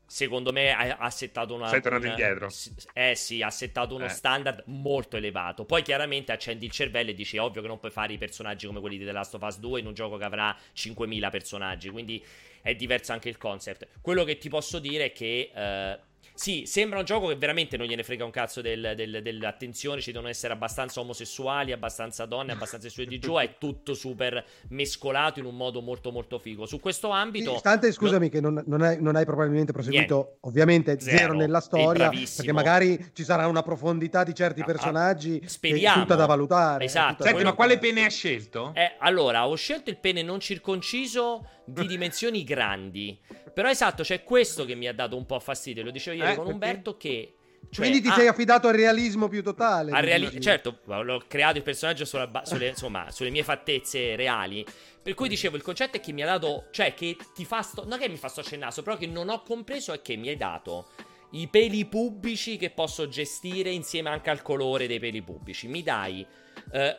secondo 0.06 0.52
me 0.52 0.72
ha, 0.72 0.98
ha 0.98 1.10
settato 1.10 1.54
una. 1.54 1.68
Sei 1.68 1.82
tornato 1.82 2.06
un, 2.06 2.10
indietro. 2.10 2.50
Eh 2.94 3.16
sì, 3.16 3.42
ha 3.42 3.50
settato 3.50 3.96
uno 3.96 4.06
eh. 4.06 4.10
standard 4.10 4.64
molto 4.68 5.18
elevato. 5.18 5.66
Poi 5.66 5.82
chiaramente 5.82 6.32
accendi 6.32 6.66
il 6.66 6.72
cervello 6.72 7.12
e 7.12 7.14
dici: 7.14 7.38
ovvio 7.38 7.62
che 7.62 7.68
non 7.68 7.80
puoi 7.80 7.92
fare 7.92 8.14
i 8.14 8.18
personaggi 8.18 8.66
come 8.66 8.80
quelli 8.80 8.98
di 8.98 9.06
The 9.06 9.12
Last 9.12 9.36
of 9.36 9.42
Us 9.42 9.60
2 9.60 9.80
in 9.80 9.86
un 9.86 9.94
gioco 9.94 10.18
che 10.18 10.24
avrà 10.26 10.56
5.000 10.76 11.30
personaggi. 11.30 11.90
Quindi 11.90 12.24
è 12.62 12.76
diverso 12.76 13.12
anche 13.12 13.30
il 13.30 13.38
concept. 13.38 13.88
Quello 14.02 14.24
che 14.24 14.38
ti 14.38 14.50
posso 14.50 14.80
dire 14.80 15.06
è 15.06 15.12
che. 15.12 15.52
Uh, 15.54 16.08
Sì, 16.40 16.64
sembra 16.66 17.00
un 17.00 17.04
gioco 17.04 17.28
che 17.28 17.36
veramente 17.36 17.76
non 17.76 17.86
gliene 17.86 18.02
frega 18.02 18.24
un 18.24 18.32
cazzo 18.32 18.62
del, 18.62 18.94
del, 18.96 19.20
dell'attenzione. 19.22 20.00
Ci 20.00 20.14
devono 20.14 20.30
essere 20.30 20.54
abbastanza 20.54 21.02
omosessuali, 21.02 21.74
abbastanza 21.74 22.26
donne, 22.26 22.54
abbastanza 22.54 22.88
su 22.88 23.02
e 23.02 23.08
di 23.08 23.20
giù. 23.20 23.38
È 23.38 23.58
tutto 23.58 23.94
super 23.94 24.46
mescolato 24.70 25.40
in 25.40 25.46
un 25.46 25.58
modo 25.58 25.82
molto, 25.82 26.14
molto 26.14 26.40
figo. 26.40 26.66
Su 26.66 26.80
questo 26.80 27.10
ambito. 27.10 27.52
Sì, 27.52 27.58
Stante, 27.58 27.92
scusami, 27.92 28.28
no... 28.28 28.32
che 28.32 28.40
non, 28.40 28.64
non, 28.68 28.82
hai, 28.84 29.02
non, 29.02 29.18
hai, 29.18 29.26
probabilmente 29.26 29.74
proseguito, 29.74 30.16
Niente. 30.16 30.38
ovviamente, 30.44 31.00
zero, 31.02 31.18
zero 31.18 31.34
nella 31.34 31.60
storia. 31.60 32.08
Perché 32.08 32.54
magari 32.54 33.10
ci 33.12 33.26
sarà 33.26 33.46
una 33.46 33.62
profondità 33.62 34.24
di 34.24 34.34
certi 34.34 34.64
personaggi. 34.64 35.42
Ah, 35.44 35.50
speriamo. 35.50 35.94
Che 35.94 36.00
è 36.00 36.04
tutta 36.04 36.16
da 36.16 36.26
valutare. 36.26 36.86
Esatto. 36.86 37.24
Senti, 37.24 37.44
ma 37.44 37.52
quale 37.52 37.78
pene 37.80 38.06
hai 38.06 38.12
scelto? 38.12 38.72
Eh, 38.76 38.96
allora, 39.00 39.46
ho 39.46 39.56
scelto 39.56 39.90
il 39.90 39.98
pene 39.98 40.22
non 40.22 40.40
circonciso 40.40 41.46
di 41.66 41.86
dimensioni 41.86 42.44
grandi. 42.44 43.20
Però 43.54 43.70
esatto, 43.70 44.04
c'è 44.04 44.24
questo 44.24 44.66
che 44.66 44.76
mi 44.76 44.88
ha 44.88 44.94
dato 44.94 45.18
un 45.18 45.26
po' 45.26 45.40
fastidio. 45.40 45.84
Lo 45.84 45.92
dicevo 45.92 46.16
ieri 46.16 46.29
eh, 46.32 46.36
con 46.36 46.48
Umberto 46.48 46.98
che 46.98 47.34
cioè, 47.72 47.86
Quindi 47.86 48.02
ti 48.02 48.08
ah, 48.10 48.16
sei 48.16 48.28
affidato 48.28 48.68
al 48.68 48.74
realismo 48.74 49.28
più 49.28 49.44
totale. 49.44 49.92
Al 49.92 50.02
reali- 50.02 50.42
certo, 50.42 50.80
l'ho 50.86 51.24
creato 51.28 51.58
il 51.58 51.64
personaggio 51.64 52.06
ba- 52.28 52.44
sulle, 52.44 52.70
insomma, 52.70 53.12
sulle 53.12 53.30
mie 53.30 53.44
fattezze 53.44 54.16
reali. 54.16 54.66
Per 55.02 55.14
cui 55.14 55.30
dicevo, 55.30 55.56
il 55.56 55.62
concetto 55.62 55.98
è 55.98 56.00
che 56.00 56.12
mi 56.12 56.24
ha 56.24 56.26
dato, 56.26 56.68
cioè 56.72 56.96
che 56.96 57.16
ti 57.34 57.46
fa 57.46 57.62
sto, 57.62 57.86
non 57.86 58.00
che 58.00 58.10
mi 58.10 58.18
fa 58.18 58.28
storcere 58.28 58.56
il 58.56 58.64
naso, 58.64 58.82
però 58.82 58.98
che 58.98 59.06
non 59.06 59.30
ho 59.30 59.44
compreso 59.44 59.94
è 59.94 60.02
che 60.02 60.16
mi 60.16 60.30
hai 60.30 60.36
dato 60.36 60.90
i 61.32 61.48
peli 61.48 61.86
pubblici 61.86 62.58
che 62.58 62.72
posso 62.72 63.08
gestire 63.08 63.70
insieme 63.70 64.10
anche 64.10 64.32
al 64.32 64.42
colore 64.42 64.88
dei 64.88 65.00
peli 65.00 65.22
pubblici. 65.22 65.68
Mi 65.68 65.84
dai 65.84 66.26
eh, 66.72 66.98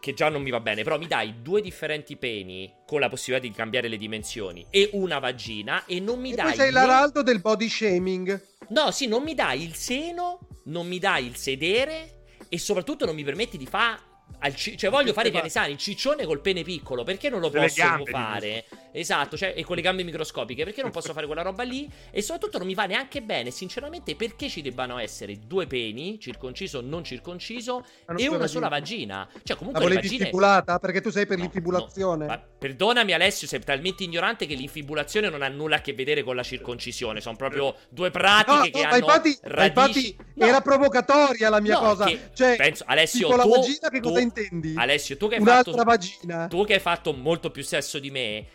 che 0.00 0.14
già 0.14 0.28
non 0.28 0.42
mi 0.42 0.50
va 0.50 0.60
bene, 0.60 0.82
però 0.82 0.98
mi 0.98 1.06
dai 1.06 1.42
due 1.42 1.60
differenti 1.60 2.16
peni 2.16 2.72
con 2.86 3.00
la 3.00 3.08
possibilità 3.08 3.46
di 3.46 3.52
cambiare 3.52 3.88
le 3.88 3.96
dimensioni 3.96 4.66
e 4.70 4.90
una 4.92 5.18
vagina 5.18 5.84
e 5.84 6.00
non 6.00 6.20
mi 6.20 6.32
e 6.32 6.34
dai... 6.34 6.46
Poi 6.46 6.54
sei 6.54 6.70
l'araldo 6.70 7.22
del 7.22 7.40
body 7.40 7.68
shaming. 7.68 8.46
No, 8.68 8.90
sì, 8.90 9.06
non 9.06 9.22
mi 9.22 9.34
dai 9.34 9.62
il 9.62 9.74
seno, 9.74 10.40
non 10.64 10.86
mi 10.86 10.98
dai 10.98 11.26
il 11.26 11.36
sedere 11.36 12.24
e 12.48 12.58
soprattutto 12.58 13.04
non 13.04 13.14
mi 13.14 13.24
permetti 13.24 13.56
di 13.56 13.66
fare 13.66 14.14
ci- 14.54 14.76
cioè 14.76 14.90
voglio 14.90 15.12
fare 15.12 15.28
i 15.28 15.30
pianesani, 15.30 15.72
il 15.72 15.78
ciccione 15.78 16.24
col 16.24 16.40
pene 16.40 16.62
piccolo, 16.62 17.02
perché 17.04 17.28
non 17.28 17.40
lo 17.40 17.50
posso 17.50 17.82
fare? 18.04 18.64
Esatto, 18.92 19.36
cioè, 19.36 19.52
e 19.56 19.64
con 19.64 19.76
le 19.76 19.82
gambe 19.82 20.02
microscopiche, 20.04 20.64
perché 20.64 20.82
non 20.82 20.90
posso 20.90 21.12
fare 21.12 21.26
quella 21.26 21.42
roba 21.42 21.62
lì? 21.62 21.90
E 22.10 22.22
soprattutto 22.22 22.58
non 22.58 22.66
mi 22.66 22.74
va 22.74 22.86
neanche 22.86 23.20
bene, 23.22 23.50
sinceramente, 23.50 24.14
perché 24.14 24.48
ci 24.48 24.62
debbano 24.62 24.98
essere 24.98 25.38
due 25.46 25.66
peni, 25.66 26.18
circonciso 26.18 26.78
o 26.78 26.80
non 26.80 27.04
circonciso, 27.04 27.84
e 28.16 28.28
una 28.28 28.46
sola 28.46 28.68
vagina. 28.68 29.28
Cioè, 29.42 29.56
comunque 29.56 29.82
La 29.82 29.88
volevi 29.88 30.08
vagine... 30.08 30.78
Perché 30.80 31.00
tu 31.00 31.10
sei 31.10 31.26
per 31.26 31.36
no, 31.36 31.42
l'infibulazione. 31.42 32.26
No. 32.26 32.42
perdonami 32.58 33.12
Alessio, 33.12 33.46
sei 33.46 33.60
talmente 33.60 34.04
ignorante 34.04 34.46
che 34.46 34.54
l'infibulazione 34.54 35.28
non 35.28 35.42
ha 35.42 35.48
nulla 35.48 35.76
a 35.76 35.80
che 35.80 35.92
vedere 35.92 36.22
con 36.22 36.36
la 36.36 36.42
circoncisione, 36.42 37.20
sono 37.20 37.36
proprio 37.36 37.74
due 37.90 38.10
pratiche 38.10 38.56
no, 38.56 38.62
che 38.70 38.82
hanno 38.82 38.96
infatti, 38.96 39.38
radici... 39.42 40.08
infatti 40.08 40.16
era 40.38 40.60
provocatoria 40.60 41.48
la 41.50 41.60
mia 41.60 41.78
cosa. 41.78 42.10
Cioè, 42.32 42.56
penso, 42.56 42.84
Alessio, 42.86 43.28
tu... 43.28 43.36
la 43.36 43.44
vagina 43.44 43.88
che 43.90 44.00
tu... 44.00 44.15
cosa 44.20 44.40
intendi? 44.40 44.74
Alessio, 44.76 45.16
tu 45.16 45.28
che 45.28 45.36
hai 45.36 45.40
Un'altra 45.40 45.72
fatto... 45.72 45.84
vagina. 45.84 46.46
Tu 46.48 46.64
che 46.64 46.74
hai 46.74 46.80
fatto 46.80 47.12
molto 47.12 47.50
più 47.50 47.62
sesso 47.62 47.98
di 47.98 48.10
me 48.10 48.46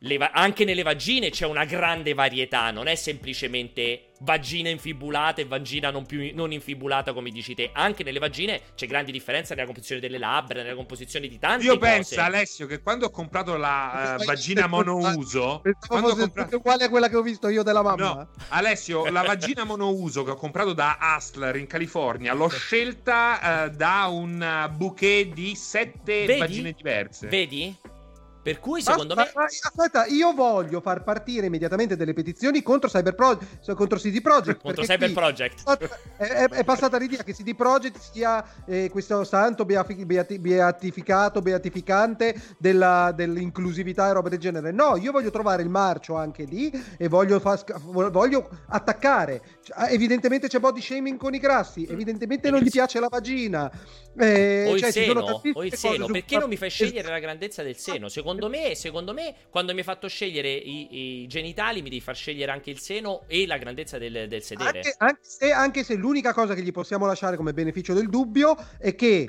Va- 0.00 0.30
anche 0.32 0.64
nelle 0.64 0.84
vagine 0.84 1.30
c'è 1.30 1.44
una 1.44 1.64
grande 1.64 2.14
varietà, 2.14 2.70
non 2.70 2.86
è 2.86 2.94
semplicemente 2.94 4.12
vagina 4.20 4.68
infibulata 4.68 5.40
e 5.40 5.44
vagina 5.44 5.90
non, 5.90 6.06
più, 6.06 6.30
non 6.34 6.52
infibulata 6.52 7.12
come 7.12 7.30
dici 7.30 7.54
te. 7.54 7.70
Anche 7.72 8.04
nelle 8.04 8.20
vagine 8.20 8.60
c'è 8.76 8.86
grande 8.86 9.10
differenza 9.10 9.54
nella 9.54 9.66
composizione 9.66 10.00
delle 10.00 10.18
labbra, 10.18 10.62
nella 10.62 10.76
composizione 10.76 11.26
di 11.26 11.36
tante 11.40 11.64
Io 11.64 11.78
cose. 11.78 11.90
penso, 11.90 12.20
Alessio, 12.20 12.66
che 12.66 12.80
quando 12.80 13.06
ho 13.06 13.10
comprato 13.10 13.56
la 13.56 14.16
uh, 14.20 14.24
vagina 14.24 14.68
monouso... 14.68 15.62
Quando 15.88 16.10
ho 16.10 16.16
comprato... 16.16 16.56
uguale 16.56 16.84
a 16.84 16.88
quella 16.90 17.08
che 17.08 17.16
ho 17.16 17.22
visto 17.22 17.48
io 17.48 17.64
della 17.64 17.82
mamma. 17.82 18.12
No, 18.14 18.28
Alessio, 18.50 19.10
la 19.10 19.22
vagina 19.22 19.64
monouso 19.64 20.22
che 20.22 20.30
ho 20.30 20.36
comprato 20.36 20.74
da 20.74 20.96
Hustler 21.00 21.56
in 21.56 21.66
California 21.66 22.34
l'ho 22.34 22.48
scelta 22.48 23.66
uh, 23.66 23.74
da 23.74 24.06
un 24.06 24.70
bouquet 24.76 25.32
di 25.32 25.56
sette 25.56 26.24
Vedi? 26.24 26.38
vagine 26.38 26.72
diverse. 26.72 27.26
Vedi? 27.26 27.76
Per 28.48 28.60
cui 28.60 28.80
secondo 28.80 29.12
aspetta, 29.12 29.40
me. 29.40 29.44
Aspetta, 29.44 30.06
io 30.06 30.32
voglio 30.32 30.80
far 30.80 31.02
partire 31.02 31.46
immediatamente 31.46 31.96
delle 31.96 32.14
petizioni 32.14 32.62
contro 32.62 32.88
Cyber 32.88 33.14
Pro... 33.14 33.38
contro 33.74 33.98
CD 33.98 34.22
Projekt. 34.22 34.62
contro 34.62 34.84
Cyber 34.84 35.12
Project. 35.12 35.76
È, 36.16 36.48
è, 36.48 36.64
passata 36.64 36.96
l'idea 36.96 37.22
che 37.22 37.34
CD 37.34 37.54
Projekt 37.54 37.98
sia 37.98 38.42
eh, 38.64 38.88
questo 38.90 39.22
santo 39.24 39.66
beati, 39.66 40.06
beati, 40.06 40.38
beatificato, 40.38 41.42
beatificante 41.42 42.40
della, 42.56 43.12
dell'inclusività 43.14 44.08
e 44.08 44.12
roba 44.14 44.30
del 44.30 44.38
genere. 44.38 44.72
No, 44.72 44.96
io 44.96 45.12
voglio 45.12 45.30
trovare 45.30 45.62
il 45.62 45.68
marcio 45.68 46.16
anche 46.16 46.44
lì 46.44 46.72
e 46.96 47.06
voglio, 47.08 47.40
far, 47.40 47.62
voglio 47.82 48.48
attaccare. 48.68 49.42
Cioè, 49.62 49.92
evidentemente 49.92 50.48
c'è 50.48 50.58
body 50.58 50.80
shaming 50.80 51.18
con 51.18 51.34
i 51.34 51.38
grassi, 51.38 51.86
evidentemente 51.86 52.50
non 52.50 52.60
gli 52.60 52.70
piace 52.70 52.98
la 52.98 53.08
vagina. 53.10 53.70
Eh, 54.16 54.66
o, 54.68 54.74
il 54.74 54.80
cioè, 54.80 54.90
seno, 54.90 55.40
o 55.52 55.64
il 55.64 55.74
seno, 55.74 56.06
perché 56.06 56.38
non 56.38 56.48
mi 56.48 56.56
fai 56.56 56.70
scegliere 56.70 57.10
la 57.10 57.18
grandezza 57.18 57.62
del 57.62 57.76
seno? 57.76 58.08
Secondo 58.08 58.37
me, 58.46 58.76
secondo 58.76 59.12
me, 59.12 59.34
quando 59.50 59.72
mi 59.72 59.78
hai 59.78 59.84
fatto 59.84 60.06
scegliere 60.06 60.52
i, 60.52 61.22
i, 61.22 61.26
genitali, 61.26 61.82
mi 61.82 61.88
devi 61.88 62.00
far 62.00 62.14
scegliere 62.14 62.52
anche 62.52 62.70
il 62.70 62.78
seno 62.78 63.24
e 63.26 63.44
la 63.44 63.58
grandezza 63.58 63.98
del, 63.98 64.28
del 64.28 64.42
sedere. 64.44 64.78
Anche, 64.78 64.94
anche, 64.98 65.20
se, 65.22 65.50
anche 65.50 65.82
se 65.82 65.96
l'unica 65.96 66.32
cosa 66.32 66.54
che 66.54 66.62
gli 66.62 66.70
possiamo 66.70 67.06
lasciare 67.06 67.36
come 67.36 67.52
beneficio 67.52 67.94
del 67.94 68.08
dubbio 68.08 68.56
è 68.78 68.94
che 68.94 69.28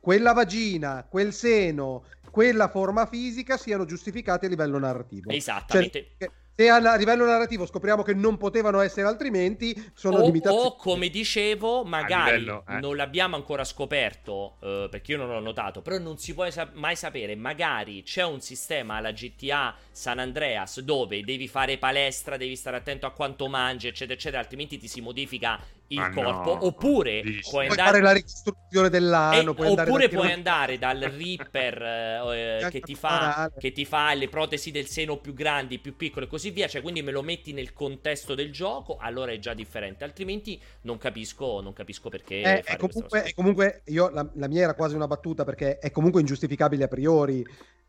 quella 0.00 0.32
vagina, 0.32 1.06
quel 1.06 1.34
seno, 1.34 2.06
quella 2.30 2.68
forma 2.68 3.04
fisica 3.04 3.58
siano 3.58 3.84
giustificati 3.84 4.46
a 4.46 4.48
livello 4.48 4.78
narrativo. 4.78 5.30
Esattamente. 5.30 6.14
Cioè, 6.16 6.30
se 6.56 6.70
a 6.70 6.96
livello 6.96 7.26
narrativo 7.26 7.66
scopriamo 7.66 8.02
che 8.02 8.14
non 8.14 8.38
potevano 8.38 8.80
essere 8.80 9.06
altrimenti, 9.06 9.74
sono 9.92 10.16
o, 10.16 10.24
limitati. 10.24 10.56
O 10.56 10.74
come 10.76 11.10
dicevo, 11.10 11.84
magari 11.84 12.38
livello, 12.38 12.64
eh. 12.66 12.80
non 12.80 12.96
l'abbiamo 12.96 13.36
ancora 13.36 13.62
scoperto, 13.62 14.56
eh, 14.62 14.88
perché 14.90 15.12
io 15.12 15.18
non 15.18 15.28
l'ho 15.28 15.40
notato, 15.40 15.82
però 15.82 15.98
non 15.98 16.16
si 16.16 16.32
può 16.32 16.48
sa- 16.50 16.70
mai 16.72 16.96
sapere, 16.96 17.36
magari 17.36 18.02
c'è 18.02 18.24
un 18.24 18.40
sistema 18.40 18.94
alla 18.94 19.12
GTA 19.12 19.74
San 19.90 20.18
Andreas 20.18 20.80
dove 20.80 21.22
devi 21.22 21.46
fare 21.46 21.76
palestra, 21.76 22.38
devi 22.38 22.56
stare 22.56 22.78
attento 22.78 23.04
a 23.04 23.10
quanto 23.10 23.48
mangi, 23.48 23.88
eccetera, 23.88 24.14
eccetera, 24.14 24.40
altrimenti 24.40 24.78
ti 24.78 24.88
si 24.88 25.02
modifica 25.02 25.60
il 25.88 25.98
ah, 25.98 26.10
corpo, 26.10 26.54
no, 26.54 26.66
oppure 26.66 27.20
puoi, 27.20 27.40
puoi 27.42 27.66
andare... 27.68 27.88
fare 27.90 28.00
la 28.00 28.12
ricostruzione 28.12 28.88
dell'ano, 28.88 29.50
e, 29.52 29.54
puoi 29.54 29.68
oppure 29.68 30.08
puoi 30.08 30.32
andare 30.32 30.78
dal 30.78 30.98
Reaper 31.16 31.82
eh, 31.82 32.68
che, 32.70 32.80
ti 32.80 32.94
fa, 32.94 33.50
che, 33.56 33.72
ti 33.72 33.84
fa, 33.84 34.14
le 34.14 34.28
protesi 34.28 34.70
del 34.70 34.86
seno 34.86 35.18
più 35.18 35.32
grandi, 35.32 35.78
più 35.78 35.96
piccole 35.96 36.26
e 36.26 36.28
così 36.28 36.50
via, 36.50 36.66
cioè 36.66 36.82
quindi 36.82 37.02
me 37.02 37.12
lo 37.12 37.22
metti 37.22 37.52
nel 37.52 37.72
contesto 37.72 38.34
del 38.34 38.50
gioco, 38.50 38.96
allora 38.98 39.32
è 39.32 39.38
già 39.38 39.54
differente, 39.54 40.04
altrimenti 40.04 40.60
non 40.82 40.98
capisco, 40.98 41.60
non 41.60 41.72
capisco 41.72 42.08
perché... 42.08 42.40
Eh, 42.40 42.60
è, 42.62 42.76
comunque, 42.76 43.22
è 43.22 43.34
comunque, 43.34 43.82
io 43.86 44.08
la, 44.10 44.28
la 44.34 44.48
mia 44.48 44.62
era 44.62 44.74
quasi 44.74 44.94
una 44.94 45.06
battuta 45.06 45.44
perché 45.44 45.78
è 45.78 45.90
comunque 45.90 46.20
ingiustificabile 46.20 46.84
a 46.84 46.88
priori 46.88 47.44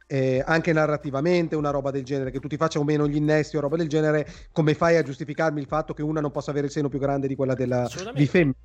eh, 0.08 0.42
anche 0.46 0.72
narrativamente 0.72 1.56
una 1.56 1.70
roba 1.70 1.92
del 1.92 2.04
genere, 2.04 2.32
che 2.32 2.40
tu 2.40 2.48
ti 2.48 2.58
faccia 2.58 2.80
o 2.80 2.84
meno 2.84 3.08
gli 3.08 3.18
innesti 3.18 3.58
o 3.58 3.60
roba 3.60 3.76
del 3.76 3.90
genere, 3.90 4.28
come 4.52 4.74
fai 4.74 4.96
a 4.96 5.04
giustificarmi 5.04 5.60
il 5.60 5.68
fatto 5.68 5.94
che 5.94 6.02
una 6.02 6.22
non 6.22 6.32
possa 6.32 6.52
avere 6.52 6.68
il 6.68 6.72
seno 6.72 6.90
più 6.90 6.98
grande 6.98 7.28
di 7.28 7.36
quella 7.36 7.54
della, 7.54 7.88
di 8.14 8.26
femmina? 8.26 8.56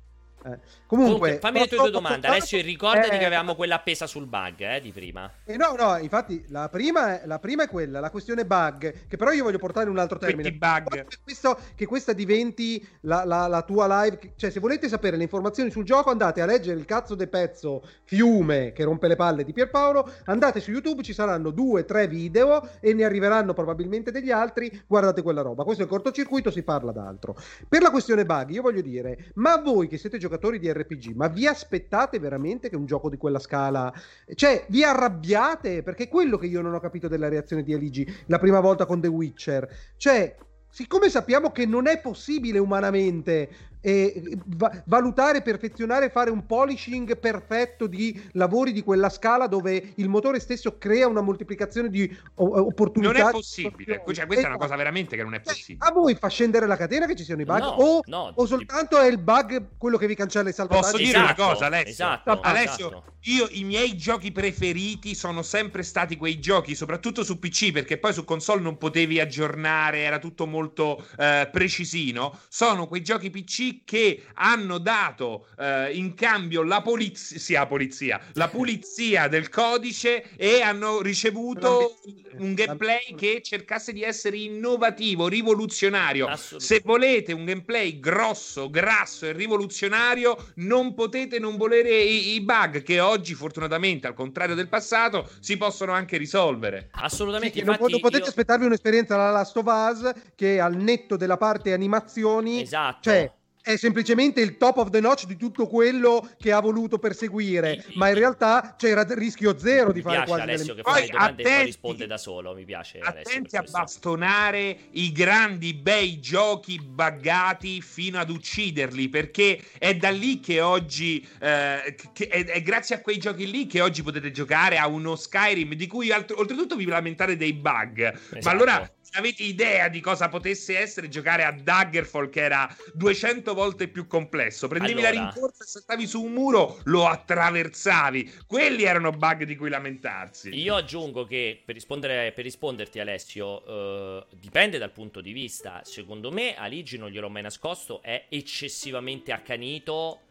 Eh. 0.45 0.59
Comunque, 0.85 1.13
Comunque, 1.13 1.39
fammi 1.39 1.59
le 1.59 1.67
tue 1.67 1.77
due 1.77 1.91
domande. 1.91 2.27
Alessio, 2.27 2.61
ricordati 2.61 3.15
eh, 3.15 3.17
che 3.17 3.25
avevamo 3.25 3.55
quella 3.55 3.75
appesa 3.75 4.05
sul 4.07 4.25
bug 4.25 4.59
eh, 4.59 4.81
di 4.81 4.91
prima. 4.91 5.31
Eh, 5.45 5.55
no, 5.55 5.73
no, 5.77 5.97
infatti 5.97 6.43
la 6.49 6.67
prima, 6.69 7.21
è, 7.21 7.25
la 7.25 7.39
prima, 7.39 7.63
è, 7.63 7.69
quella, 7.69 7.99
la 7.99 8.09
questione 8.09 8.45
bug, 8.45 9.07
che 9.07 9.17
però 9.17 9.31
io 9.31 9.43
voglio 9.43 9.57
portare 9.57 9.85
in 9.85 9.91
un 9.91 9.99
altro 9.99 10.19
termine. 10.19 10.51
Bug. 10.51 11.05
Che, 11.07 11.17
questo, 11.23 11.57
che 11.75 11.85
questa 11.85 12.13
diventi 12.13 12.85
la, 13.01 13.23
la, 13.23 13.47
la, 13.47 13.61
tua 13.61 14.03
live. 14.03 14.33
Cioè, 14.35 14.49
se 14.49 14.59
volete 14.59 14.89
sapere 14.89 15.15
le 15.15 15.23
informazioni 15.23 15.71
sul 15.71 15.85
gioco, 15.85 16.09
andate 16.09 16.41
a 16.41 16.45
leggere 16.45 16.77
il 16.77 16.85
cazzo 16.85 17.15
de 17.15 17.27
pezzo 17.27 17.81
Fiume 18.03 18.73
che 18.73 18.83
rompe 18.83 19.07
le 19.07 19.15
palle 19.15 19.43
di 19.43 19.53
Pierpaolo. 19.53 20.11
Andate 20.25 20.59
su 20.59 20.71
YouTube, 20.71 21.03
ci 21.03 21.13
saranno 21.13 21.51
due, 21.51 21.85
tre 21.85 22.07
video 22.07 22.67
e 22.81 22.93
ne 22.93 23.05
arriveranno 23.05 23.53
probabilmente 23.53 24.11
degli 24.11 24.31
altri. 24.31 24.83
Guardate 24.85 25.21
quella 25.21 25.41
roba. 25.41 25.63
Questo 25.63 25.83
è 25.83 25.85
il 25.85 25.91
cortocircuito, 25.91 26.51
si 26.51 26.63
parla 26.63 26.91
d'altro. 26.91 27.35
Per 27.67 27.81
la 27.81 27.89
questione 27.89 28.25
bug, 28.25 28.49
io 28.49 28.61
voglio 28.61 28.81
dire, 28.81 29.31
ma 29.35 29.57
voi 29.57 29.87
che 29.87 29.97
siete 29.97 30.17
giocatori 30.17 30.32
giocatori 30.33 30.57
di 30.57 30.71
RPG, 30.71 31.13
ma 31.15 31.27
vi 31.27 31.45
aspettate 31.45 32.17
veramente 32.19 32.69
che 32.69 32.75
un 32.75 32.85
gioco 32.85 33.09
di 33.09 33.17
quella 33.17 33.39
scala... 33.39 33.93
Cioè, 34.33 34.65
vi 34.69 34.83
arrabbiate? 34.83 35.83
Perché 35.83 36.03
è 36.03 36.07
quello 36.07 36.37
che 36.37 36.47
io 36.47 36.61
non 36.61 36.73
ho 36.73 36.79
capito 36.79 37.07
della 37.07 37.29
reazione 37.29 37.63
di 37.63 37.73
Aligi 37.73 38.07
la 38.27 38.39
prima 38.39 38.59
volta 38.59 38.85
con 38.85 38.99
The 38.99 39.07
Witcher. 39.07 39.69
Cioè, 39.95 40.35
siccome 40.69 41.09
sappiamo 41.09 41.51
che 41.51 41.65
non 41.65 41.87
è 41.87 41.99
possibile 41.99 42.57
umanamente 42.57 43.49
e 43.85 44.37
va- 44.45 44.81
valutare, 44.85 45.41
perfezionare, 45.41 46.09
fare 46.09 46.29
un 46.29 46.45
polishing 46.45 47.17
perfetto 47.17 47.85
di 47.85 48.29
lavori 48.31 48.71
di 48.71 48.81
quella 48.81 49.09
scala 49.09 49.47
dove 49.47 49.91
il 49.95 50.07
motore 50.07 50.39
stesso 50.39 50.77
crea 50.77 51.05
una 51.05 51.19
moltiplicazione 51.19 51.89
di 51.89 52.09
o- 52.35 52.65
opportunità. 52.65 53.19
Non 53.19 53.27
è 53.27 53.31
possibile, 53.31 54.01
cioè, 54.13 54.25
questa 54.25 54.45
è 54.45 54.49
una 54.49 54.57
cosa 54.57 54.77
veramente 54.77 55.17
che 55.17 55.23
non 55.23 55.33
è 55.33 55.41
Cioè, 55.43 55.53
possibile. 55.53 55.85
A 55.85 55.91
voi 55.91 56.15
fa 56.15 56.29
scendere 56.29 56.65
la 56.65 56.77
catena 56.77 57.05
che 57.07 57.15
ci 57.17 57.25
siano 57.25 57.41
i 57.41 57.45
bug? 57.45 57.59
No, 57.59 57.67
o, 57.67 57.99
no, 58.05 58.31
o 58.33 58.45
soltanto 58.45 58.97
è 58.97 59.07
il 59.07 59.17
bug 59.17 59.71
quello 59.77 59.97
che 59.97 60.07
vi 60.07 60.15
cancella 60.15 60.47
i 60.47 60.53
salvataggi? 60.53 60.91
Posso 60.91 61.03
dire 61.03 61.17
una 61.17 61.35
cosa, 61.35 61.65
Alessio? 61.65 61.91
esatto, 61.91 62.39
Alessio, 62.39 62.87
esatto. 62.87 63.13
io 63.23 63.47
i 63.51 63.65
miei 63.65 63.97
giochi 63.97 64.31
preferiti 64.31 65.13
sono 65.13 65.41
sempre 65.41 65.83
stati 65.83 66.15
quei 66.15 66.39
giochi, 66.39 66.73
soprattutto 66.73 67.21
su 67.25 67.37
PC, 67.37 67.73
perché 67.73 67.97
poi 67.97 68.13
su 68.13 68.23
console 68.23 68.61
non 68.61 68.77
potevi 68.77 69.19
aggiornare, 69.19 69.99
era 69.99 70.19
tutto 70.19 70.45
molto 70.45 71.05
eh, 71.17 71.49
precisino. 71.51 72.39
Sono 72.47 72.87
quei 72.87 73.01
giochi 73.01 73.29
PC 73.29 73.72
che 73.83 74.23
hanno 74.35 74.77
dato 74.77 75.47
eh, 75.57 75.91
in 75.93 76.13
cambio 76.13 76.63
la 76.63 76.81
polizia, 76.81 77.65
polizia, 77.65 78.19
la 78.33 78.47
pulizia 78.47 79.27
del 79.27 79.49
codice 79.49 80.35
e 80.35 80.61
hanno 80.61 81.01
ricevuto 81.01 81.99
un 82.37 82.53
gameplay 82.53 83.15
che 83.15 83.41
cercasse 83.41 83.93
di 83.93 84.03
essere 84.03 84.37
innovativo, 84.37 85.27
rivoluzionario. 85.27 86.35
Se 86.35 86.81
volete 86.83 87.33
un 87.33 87.45
gameplay 87.45 87.99
grosso, 87.99 88.69
grasso 88.69 89.25
e 89.25 89.31
rivoluzionario, 89.33 90.51
non 90.55 90.93
potete 90.93 91.39
non 91.39 91.57
volere 91.57 91.95
i, 91.95 92.33
i 92.33 92.41
bug 92.41 92.81
che 92.83 92.99
oggi, 92.99 93.33
fortunatamente, 93.33 94.07
al 94.07 94.13
contrario 94.13 94.55
del 94.55 94.67
passato, 94.67 95.29
si 95.39 95.57
possono 95.57 95.91
anche 95.91 96.17
risolvere. 96.17 96.89
Assolutamente. 96.91 97.59
Sì, 97.59 97.65
non, 97.65 97.77
non 97.79 97.99
potete 97.99 98.27
aspettarvi 98.27 98.65
un'esperienza 98.65 99.15
alla 99.15 99.31
Last 99.31 99.57
of 99.57 99.65
Us 99.65 100.11
che 100.35 100.59
al 100.59 100.75
netto 100.75 101.17
della 101.17 101.37
parte 101.37 101.73
animazioni, 101.73 102.61
esatto. 102.61 103.09
cioè 103.09 103.31
è 103.63 103.77
semplicemente 103.77 104.41
il 104.41 104.57
top 104.57 104.77
of 104.77 104.89
the 104.89 104.99
notch 104.99 105.25
di 105.25 105.37
tutto 105.37 105.67
quello 105.67 106.29
che 106.37 106.51
ha 106.51 106.59
voluto 106.59 106.99
perseguire, 106.99 107.85
ma 107.95 108.09
in 108.09 108.15
realtà 108.15 108.75
c'era 108.77 109.05
rischio 109.07 109.57
zero 109.57 109.93
di 109.93 109.99
Mi 109.99 110.03
fare 110.03 110.15
piace 110.17 110.29
quasi 110.29 110.43
Alessio 110.43 110.73
delle... 110.73 110.83
che 110.83 110.91
fa 110.91 110.99
le 110.99 111.07
domande 111.07 111.31
e 111.31 111.43
poi 111.43 111.51
attenti- 111.51 111.65
risponde 111.65 112.07
da 112.07 112.17
solo. 112.17 112.53
Mi 112.53 112.65
piace. 112.65 112.99
Attenti 112.99 113.55
a 113.55 113.63
bastonare 113.69 114.77
i 114.91 115.11
grandi 115.13 115.73
bei 115.73 116.19
giochi 116.19 116.77
buggati 116.77 117.81
fino 117.81 118.19
ad 118.19 118.29
ucciderli 118.29 119.07
perché 119.07 119.61
è 119.77 119.95
da 119.95 120.09
lì 120.09 120.41
che 120.41 120.59
oggi 120.59 121.25
eh, 121.39 121.95
che- 122.11 122.27
è, 122.27 122.45
è 122.45 122.61
grazie 122.61 122.95
a 122.95 123.01
quei 123.01 123.17
giochi 123.17 123.49
lì 123.49 123.65
che 123.65 123.79
oggi 123.79 124.03
potete 124.03 124.31
giocare 124.31 124.77
a 124.77 124.87
uno 124.87 125.15
Skyrim 125.15 125.73
di 125.75 125.87
cui 125.87 126.11
alt- 126.11 126.31
oltretutto 126.31 126.75
vi 126.75 126.83
lamentate 126.83 127.37
dei 127.37 127.53
bug 127.53 128.01
ma 128.01 128.37
Esatto. 128.37 128.49
allora 128.49 128.91
avete 129.13 129.43
idea 129.43 129.87
di 129.89 129.99
cosa 129.99 130.29
potesse 130.29 130.77
essere 130.77 131.09
giocare 131.09 131.43
a 131.43 131.51
Daggerfall 131.51 132.29
che 132.29 132.41
era 132.41 132.73
200 132.93 133.53
volte 133.53 133.87
più 133.87 134.07
complesso 134.07 134.67
prendevi 134.67 135.01
la 135.01 135.09
Allora. 135.09 135.31
rincorsa 135.31 135.63
e 135.63 135.67
saltavi 135.67 136.07
su 136.07 136.23
un 136.23 136.33
muro 136.33 136.79
lo 136.85 137.07
attraversavi 137.07 138.33
quelli 138.47 138.83
erano 138.83 139.11
bug 139.11 139.43
di 139.43 139.55
cui 139.55 139.69
lamentarsi 139.69 140.49
Io 140.55 140.75
aggiungo 140.75 141.25
che 141.25 141.61
per, 141.63 141.75
rispondere, 141.75 142.31
per 142.31 142.43
risponderti, 142.43 142.99
Alessio, 142.99 143.65
eh, 143.65 144.25
dipende 144.39 144.77
dal 144.77 144.91
punto 144.91 145.21
di 145.21 145.31
vista. 145.31 145.81
Secondo 145.83 146.31
me, 146.31 146.55
Aligi 146.55 146.97
non 146.97 147.09
gliel'ho 147.09 147.29
mai 147.29 147.41
nascosto, 147.41 148.01
è 148.01 148.25
eccessivamente 148.29 149.31
accanito. 149.31 150.21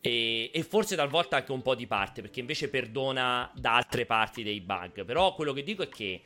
E, 0.00 0.50
e 0.52 0.62
forse 0.62 0.96
talvolta 0.96 1.36
anche 1.36 1.52
un 1.52 1.62
po' 1.62 1.74
di 1.74 1.86
parte, 1.86 2.22
perché 2.22 2.40
invece 2.40 2.68
perdona 2.68 3.50
da 3.54 3.76
altre 3.76 4.06
parti 4.06 4.42
dei 4.42 4.60
bug. 4.60 5.04
Però 5.04 5.34
quello 5.34 5.52
che 5.52 5.62
dico 5.62 5.82
è 5.82 5.88
che 5.88 6.22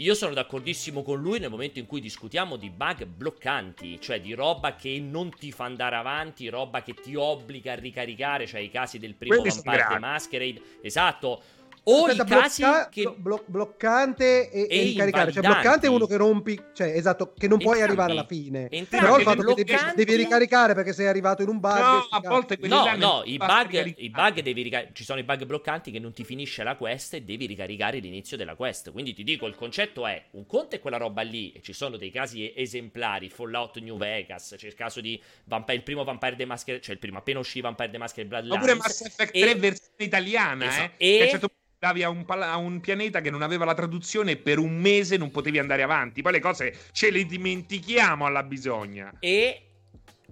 io 0.00 0.14
sono 0.14 0.32
d'accordissimo 0.32 1.02
con 1.02 1.20
lui 1.20 1.38
nel 1.38 1.50
momento 1.50 1.78
in 1.78 1.84
cui 1.84 2.00
discutiamo 2.00 2.56
di 2.56 2.70
bug 2.70 3.04
bloccanti, 3.04 4.00
cioè 4.00 4.18
di 4.20 4.32
roba 4.32 4.74
che 4.74 4.98
non 4.98 5.30
ti 5.30 5.52
fa 5.52 5.64
andare 5.64 5.94
avanti, 5.94 6.48
roba 6.48 6.82
che 6.82 6.94
ti 6.94 7.14
obbliga 7.14 7.72
a 7.72 7.74
ricaricare, 7.74 8.46
cioè 8.46 8.60
i 8.60 8.70
casi 8.70 8.98
del 8.98 9.14
primo 9.14 9.36
Quelli 9.36 9.60
Vampire. 9.62 9.98
Masquerade, 9.98 10.62
esatto. 10.80 11.42
O 11.84 12.04
Aspetta, 12.04 12.22
i 12.22 12.26
casi 12.40 12.62
blocca- 12.62 12.88
che 12.90 13.02
blo- 13.02 13.14
blo- 13.16 13.44
bloccante 13.46 14.50
e, 14.50 14.66
E 14.68 14.80
e 14.80 14.84
ricaricare. 14.84 15.32
Cioè, 15.32 15.42
bloccante 15.42 15.86
è 15.86 15.88
uno 15.90 16.06
che 16.06 16.16
rompi, 16.16 16.60
cioè 16.74 16.88
esatto, 16.88 17.32
che 17.36 17.48
non 17.48 17.58
puoi 17.58 17.78
Entrambi. 17.78 18.00
arrivare 18.00 18.12
alla 18.12 18.26
fine. 18.26 18.68
Entrambi. 18.70 19.04
Però 19.06 19.16
il 19.18 19.22
fatto 19.24 19.42
che 19.42 19.54
devi, 19.54 19.72
Bloccanti- 19.72 19.96
devi 20.04 20.16
ricaricare 20.16 20.74
perché 20.74 20.92
sei 20.92 21.06
arrivato 21.06 21.42
in 21.42 21.48
un 21.48 21.58
bug. 21.58 21.78
No, 21.78 22.06
a 22.10 22.20
volte 22.20 22.58
No, 22.62 22.94
no, 22.96 23.22
i 23.24 23.36
bug, 23.38 23.94
i 23.96 24.10
bug 24.10 24.40
devi 24.40 24.62
ricaricare. 24.62 24.94
Ci 24.94 25.04
sono 25.04 25.18
i 25.20 25.22
bug 25.24 25.44
bloccanti 25.44 25.90
che 25.90 25.98
non 25.98 26.12
ti 26.12 26.24
finisce 26.24 26.62
la 26.62 26.76
quest 26.76 27.14
e 27.14 27.22
devi 27.22 27.46
ricaricare 27.46 27.98
l'inizio 27.98 28.36
della 28.36 28.54
quest. 28.54 28.92
Quindi 28.92 29.14
ti 29.14 29.24
dico: 29.24 29.46
il 29.46 29.54
concetto 29.54 30.06
è: 30.06 30.22
un 30.32 30.46
conto 30.46 30.76
è 30.76 30.80
quella 30.80 30.98
roba 30.98 31.22
lì, 31.22 31.52
e 31.52 31.62
ci 31.62 31.72
sono 31.72 31.96
dei 31.96 32.10
casi 32.10 32.50
e- 32.52 32.62
esemplari. 32.62 33.28
Fallout 33.30 33.78
New 33.78 33.96
Vegas, 33.96 34.54
c'è 34.56 34.66
il 34.66 34.74
caso 34.74 35.00
di 35.00 35.20
Vampire, 35.44 35.76
il 35.78 35.82
primo 35.82 36.04
Vampire 36.04 36.36
the 36.36 36.44
Masquerade, 36.44 36.84
cioè 36.84 36.94
il 36.94 37.00
primo 37.00 37.18
appena 37.18 37.38
uscì 37.38 37.60
Vampire 37.60 37.90
the 37.90 37.98
Masquerade 37.98 38.28
Bloodlines. 38.34 38.62
Oppure 38.62 38.74
Mass 38.78 39.00
Effect 39.00 39.34
E- 39.34 39.40
3 39.40 39.54
versione 39.54 40.04
italiana, 40.04 40.64
Esatto. 40.66 40.92
eh? 40.98 41.06
E- 41.18 41.40
Andavi 41.82 42.02
a 42.02 42.10
un, 42.10 42.26
pala- 42.26 42.50
a 42.50 42.58
un 42.58 42.78
pianeta 42.80 43.22
che 43.22 43.30
non 43.30 43.40
aveva 43.40 43.64
la 43.64 43.72
traduzione 43.72 44.32
e 44.32 44.36
per 44.36 44.58
un 44.58 44.76
mese 44.76 45.16
non 45.16 45.30
potevi 45.30 45.58
andare 45.58 45.82
avanti. 45.82 46.20
Poi 46.20 46.32
le 46.32 46.38
cose 46.38 46.76
ce 46.92 47.10
le 47.10 47.24
dimentichiamo 47.24 48.26
alla 48.26 48.42
bisogna. 48.42 49.14
E 49.18 49.62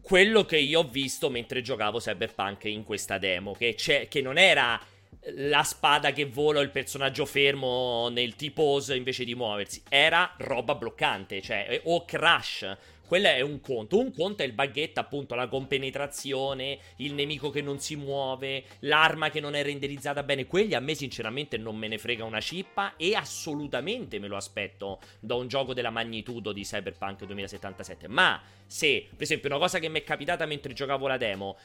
quello 0.02 0.44
che 0.44 0.58
io 0.58 0.80
ho 0.80 0.88
visto 0.88 1.30
mentre 1.30 1.62
giocavo 1.62 2.00
Cyberpunk 2.00 2.64
in 2.64 2.84
questa 2.84 3.16
demo, 3.16 3.54
che, 3.54 3.74
che 3.76 4.20
non 4.20 4.36
era 4.36 4.78
la 5.36 5.62
spada 5.62 6.12
che 6.12 6.26
vola 6.26 6.60
il 6.60 6.68
personaggio 6.68 7.24
fermo 7.24 8.10
nel 8.10 8.36
T-pose 8.36 8.94
invece 8.94 9.24
di 9.24 9.34
muoversi, 9.34 9.82
era 9.88 10.34
roba 10.36 10.74
bloccante, 10.74 11.40
cioè 11.40 11.80
o 11.84 12.04
crash. 12.04 12.76
Quello 13.08 13.28
è 13.28 13.40
un 13.40 13.62
conto. 13.62 13.98
Un 13.98 14.12
conto 14.12 14.42
è 14.42 14.46
il 14.46 14.52
baguette, 14.52 15.00
appunto, 15.00 15.34
la 15.34 15.48
compenetrazione, 15.48 16.78
il 16.96 17.14
nemico 17.14 17.48
che 17.48 17.62
non 17.62 17.78
si 17.80 17.96
muove, 17.96 18.64
l'arma 18.80 19.30
che 19.30 19.40
non 19.40 19.54
è 19.54 19.62
renderizzata 19.62 20.22
bene. 20.22 20.44
Quelli 20.46 20.74
a 20.74 20.80
me, 20.80 20.94
sinceramente, 20.94 21.56
non 21.56 21.74
me 21.74 21.88
ne 21.88 21.96
frega 21.96 22.24
una 22.24 22.40
cippa. 22.42 22.96
E 22.98 23.14
assolutamente 23.14 24.18
me 24.18 24.28
lo 24.28 24.36
aspetto 24.36 25.00
da 25.20 25.36
un 25.36 25.48
gioco 25.48 25.72
della 25.72 25.88
magnitudo 25.88 26.52
di 26.52 26.64
Cyberpunk 26.64 27.24
2077. 27.24 28.08
Ma 28.08 28.42
se, 28.66 29.06
per 29.08 29.22
esempio, 29.22 29.48
una 29.48 29.58
cosa 29.58 29.78
che 29.78 29.88
mi 29.88 30.00
è 30.00 30.04
capitata 30.04 30.44
mentre 30.44 30.74
giocavo 30.74 31.06
la 31.06 31.16
demo. 31.16 31.56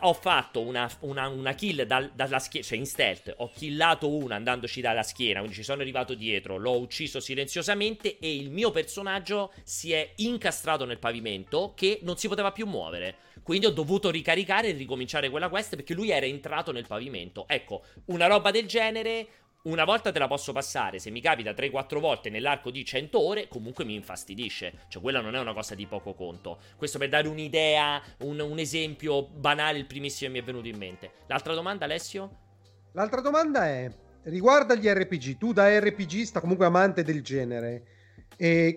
ho 0.00 0.12
fatto 0.12 0.60
una, 0.60 0.90
una- 1.00 1.28
una 1.28 1.54
kill 1.54 1.84
dal- 1.84 2.10
dalla 2.14 2.38
schiena, 2.38 2.66
cioè 2.66 2.76
in 2.76 2.84
stealth. 2.84 3.32
Ho 3.38 3.50
killato 3.50 4.10
una 4.14 4.34
andandoci 4.34 4.82
dalla 4.82 5.02
schiena, 5.02 5.38
quindi 5.38 5.56
ci 5.56 5.62
sono 5.62 5.80
arrivato 5.80 6.12
dietro. 6.12 6.58
L'ho 6.58 6.78
ucciso 6.78 7.18
silenziosamente. 7.18 8.18
E 8.18 8.34
il 8.36 8.50
mio 8.50 8.70
personaggio 8.72 9.52
si 9.64 9.92
è 9.92 10.12
incastrato 10.16 10.79
nel 10.84 10.98
pavimento 10.98 11.72
che 11.74 12.00
non 12.02 12.16
si 12.16 12.28
poteva 12.28 12.52
più 12.52 12.66
muovere. 12.66 13.16
Quindi 13.42 13.66
ho 13.66 13.70
dovuto 13.70 14.10
ricaricare 14.10 14.68
e 14.68 14.72
ricominciare 14.72 15.30
quella 15.30 15.48
quest 15.48 15.76
perché 15.76 15.94
lui 15.94 16.10
era 16.10 16.26
entrato 16.26 16.72
nel 16.72 16.86
pavimento. 16.86 17.46
Ecco, 17.48 17.82
una 18.06 18.26
roba 18.26 18.50
del 18.50 18.66
genere. 18.66 19.28
Una 19.62 19.84
volta 19.84 20.10
te 20.10 20.18
la 20.18 20.26
posso 20.26 20.52
passare, 20.52 20.98
se 20.98 21.10
mi 21.10 21.20
capita 21.20 21.50
3-4 21.50 21.98
volte 21.98 22.30
nell'arco 22.30 22.70
di 22.70 22.82
100 22.82 23.20
ore, 23.20 23.46
comunque 23.46 23.84
mi 23.84 23.94
infastidisce. 23.94 24.86
Cioè, 24.88 25.02
quella 25.02 25.20
non 25.20 25.34
è 25.34 25.38
una 25.38 25.52
cosa 25.52 25.74
di 25.74 25.84
poco 25.84 26.14
conto. 26.14 26.60
Questo 26.76 26.96
per 26.96 27.10
dare 27.10 27.28
un'idea, 27.28 28.00
un, 28.20 28.40
un 28.40 28.58
esempio 28.58 29.22
banale, 29.26 29.76
il 29.76 29.84
primissimo 29.84 30.30
che 30.30 30.38
mi 30.38 30.42
è 30.42 30.46
venuto 30.46 30.66
in 30.66 30.78
mente. 30.78 31.10
L'altra 31.26 31.52
domanda, 31.52 31.84
Alessio? 31.84 32.38
L'altra 32.92 33.20
domanda 33.20 33.66
è: 33.66 33.92
riguarda 34.22 34.74
gli 34.74 34.86
RPG, 34.86 35.36
tu 35.36 35.52
da 35.52 35.78
RPGista, 35.78 36.40
comunque 36.40 36.64
amante 36.64 37.02
del 37.02 37.22
genere, 37.22 37.82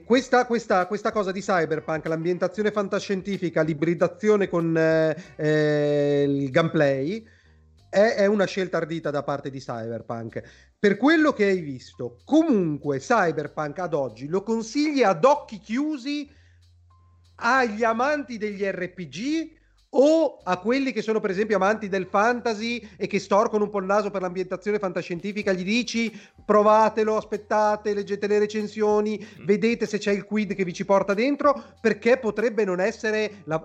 questa, 0.06 0.46
questa- 0.46 0.88
questa 0.88 1.12
cosa 1.12 1.32
di 1.32 1.42
cyberpunk, 1.42 2.06
l'ambientazione 2.08 2.72
fantascientifica, 2.72 3.62
l'ibridazione 3.62 4.50
con 4.50 4.76
eh, 4.78 5.16
eh, 5.38 6.26
il 6.28 6.50
gameplay, 6.50 7.26
è, 7.90 8.16
è 8.16 8.26
una 8.26 8.46
scelta 8.46 8.78
ardita 8.78 9.12
da 9.12 9.24
parte 9.24 9.50
di 9.50 9.60
cyberpunk. 9.60 10.42
Per 10.80 10.98
quello 10.98 11.32
che 11.32 11.46
hai 11.46 11.62
visto, 11.62 12.20
comunque 12.26 13.00
cyberpunk 13.00 13.80
ad 13.80 13.94
oggi 13.94 14.28
lo 14.28 14.44
consigli 14.44 15.04
ad 15.04 15.24
occhi 15.24 15.60
chiusi 15.60 16.30
agli 17.36 17.84
amanti 17.84 18.38
degli 18.38 18.64
RPG 18.64 19.62
o 19.96 20.40
a 20.44 20.58
quelli 20.58 20.92
che 20.92 21.02
sono 21.02 21.20
per 21.20 21.30
esempio 21.30 21.56
amanti 21.56 21.88
del 21.88 22.08
fantasy 22.08 22.86
e 22.98 23.06
che 23.08 23.20
storcono 23.20 23.66
un 23.66 23.70
po' 23.70 23.80
il 23.80 23.86
naso 23.86 24.10
per 24.10 24.22
l'ambientazione 24.22 24.80
fantascientifica, 24.80 25.54
gli 25.54 25.64
dici 25.64 26.12
provatelo, 26.46 27.16
aspettate, 27.18 27.94
leggete 27.94 28.28
le 28.28 28.40
recensioni, 28.40 29.26
vedete 29.40 29.86
se 29.86 29.98
c'è 29.98 30.12
il 30.12 30.24
quid 30.26 30.54
che 30.56 30.64
vi 30.64 30.74
ci 30.74 30.86
porta 30.86 31.14
dentro, 31.14 31.76
perché 31.82 32.18
potrebbe 32.18 32.64
non 32.66 32.80
essere 32.80 33.42
la- 33.46 33.62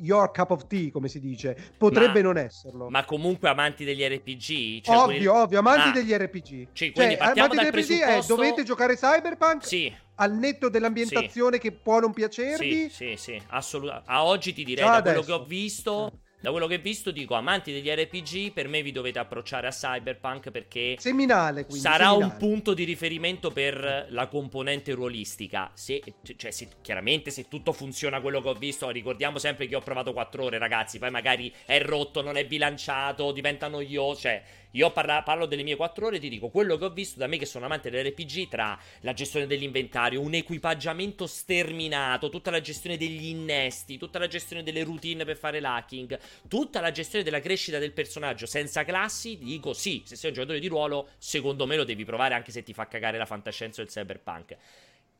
your 0.00 0.30
cup 0.30 0.50
of 0.50 0.66
tea, 0.66 0.90
come 0.90 1.08
si 1.08 1.18
dice, 1.18 1.56
potrebbe 1.78 2.20
Ma- 2.22 2.32
non 2.32 2.36
esserlo. 2.36 2.90
Ma 2.90 3.04
comunque 3.06 3.48
amanti 3.48 3.84
degli 3.84 4.02
RPG? 4.02 4.82
Cioè 4.82 4.94
ovvio, 4.94 5.04
quelli- 5.06 5.26
ovvio, 5.26 5.58
amanti 5.60 5.88
Ah, 5.88 5.92
degli 5.92 6.12
RPG. 6.12 6.66
Sì, 6.72 6.92
quindi 6.92 7.14
Cioè, 7.14 7.16
partiamo 7.16 7.52
amanti 7.52 7.56
dal 7.56 7.64
degli 7.70 7.82
RPG 7.82 7.92
è 8.00 8.04
presupposto- 8.04 8.34
dovete 8.34 8.62
giocare 8.64 8.96
Cyberpunk 8.96 9.66
Sì. 9.66 9.92
al 10.16 10.34
netto 10.34 10.68
dell'ambientazione 10.68 11.58
che 11.58 11.72
può 11.72 12.00
non 12.00 12.12
piacervi. 12.12 12.88
Sì, 12.90 12.90
sì, 12.90 13.14
sì, 13.16 13.42
assolutamente. 13.48 14.10
A 14.10 14.24
oggi 14.26 14.52
ti 14.52 14.62
direi 14.64 14.84
Già 14.84 14.90
da 14.96 15.00
quello 15.02 15.18
adesso. 15.20 15.36
che 15.36 15.42
ho 15.42 15.44
visto 15.46 16.12
da 16.40 16.50
quello 16.50 16.66
che 16.66 16.76
ho 16.76 16.80
visto, 16.80 17.10
dico 17.10 17.34
amanti 17.34 17.72
degli 17.72 17.88
RPG, 17.88 18.52
per 18.52 18.68
me 18.68 18.82
vi 18.82 18.92
dovete 18.92 19.18
approcciare 19.18 19.66
a 19.66 19.70
Cyberpunk 19.70 20.50
perché 20.50 20.96
seminale, 20.98 21.64
quindi, 21.64 21.82
sarà 21.82 22.10
seminale. 22.10 22.32
un 22.32 22.38
punto 22.38 22.74
di 22.74 22.84
riferimento 22.84 23.50
per 23.50 24.06
la 24.10 24.28
componente 24.28 24.92
ruolistica. 24.92 25.70
Se, 25.74 26.00
cioè, 26.36 26.50
se, 26.50 26.68
chiaramente, 26.80 27.30
se 27.30 27.48
tutto 27.48 27.72
funziona 27.72 28.20
quello 28.20 28.40
che 28.40 28.48
ho 28.48 28.54
visto, 28.54 28.88
ricordiamo 28.90 29.38
sempre 29.38 29.66
che 29.66 29.74
ho 29.74 29.80
provato 29.80 30.12
4 30.12 30.44
ore, 30.44 30.58
ragazzi. 30.58 30.98
Poi 30.98 31.10
magari 31.10 31.52
è 31.64 31.80
rotto, 31.82 32.22
non 32.22 32.36
è 32.36 32.46
bilanciato, 32.46 33.32
diventa 33.32 33.68
noioso. 33.68 34.20
Cioè, 34.20 34.42
io 34.78 34.92
parla, 34.92 35.22
parlo 35.22 35.46
delle 35.46 35.64
mie 35.64 35.74
4 35.74 36.06
ore 36.06 36.16
e 36.16 36.20
ti 36.20 36.28
dico 36.28 36.48
quello 36.48 36.76
che 36.76 36.84
ho 36.84 36.90
visto 36.90 37.18
da 37.18 37.26
me, 37.26 37.36
che 37.36 37.46
sono 37.46 37.64
amante 37.64 37.90
dell'RPG, 37.90 38.48
tra 38.48 38.78
la 39.00 39.12
gestione 39.12 39.46
dell'inventario, 39.46 40.20
un 40.20 40.34
equipaggiamento 40.34 41.26
sterminato, 41.26 42.28
tutta 42.28 42.50
la 42.52 42.60
gestione 42.60 42.96
degli 42.96 43.26
innesti, 43.26 43.98
tutta 43.98 44.20
la 44.20 44.28
gestione 44.28 44.62
delle 44.62 44.84
routine 44.84 45.24
per 45.24 45.36
fare 45.36 45.58
l'hacking 45.60 46.18
tutta 46.48 46.80
la 46.80 46.90
gestione 46.90 47.24
della 47.24 47.40
crescita 47.40 47.78
del 47.78 47.92
personaggio 47.92 48.46
senza 48.46 48.84
classi, 48.84 49.38
dico 49.38 49.72
sì, 49.72 50.02
se 50.04 50.14
sei 50.14 50.30
un 50.30 50.36
giocatore 50.36 50.60
di 50.60 50.68
ruolo, 50.68 51.08
secondo 51.18 51.66
me 51.66 51.76
lo 51.76 51.84
devi 51.84 52.04
provare 52.04 52.34
anche 52.34 52.52
se 52.52 52.62
ti 52.62 52.72
fa 52.72 52.86
cagare 52.86 53.18
la 53.18 53.26
fantascienza 53.26 53.82
del 53.82 53.90
cyberpunk. 53.90 54.56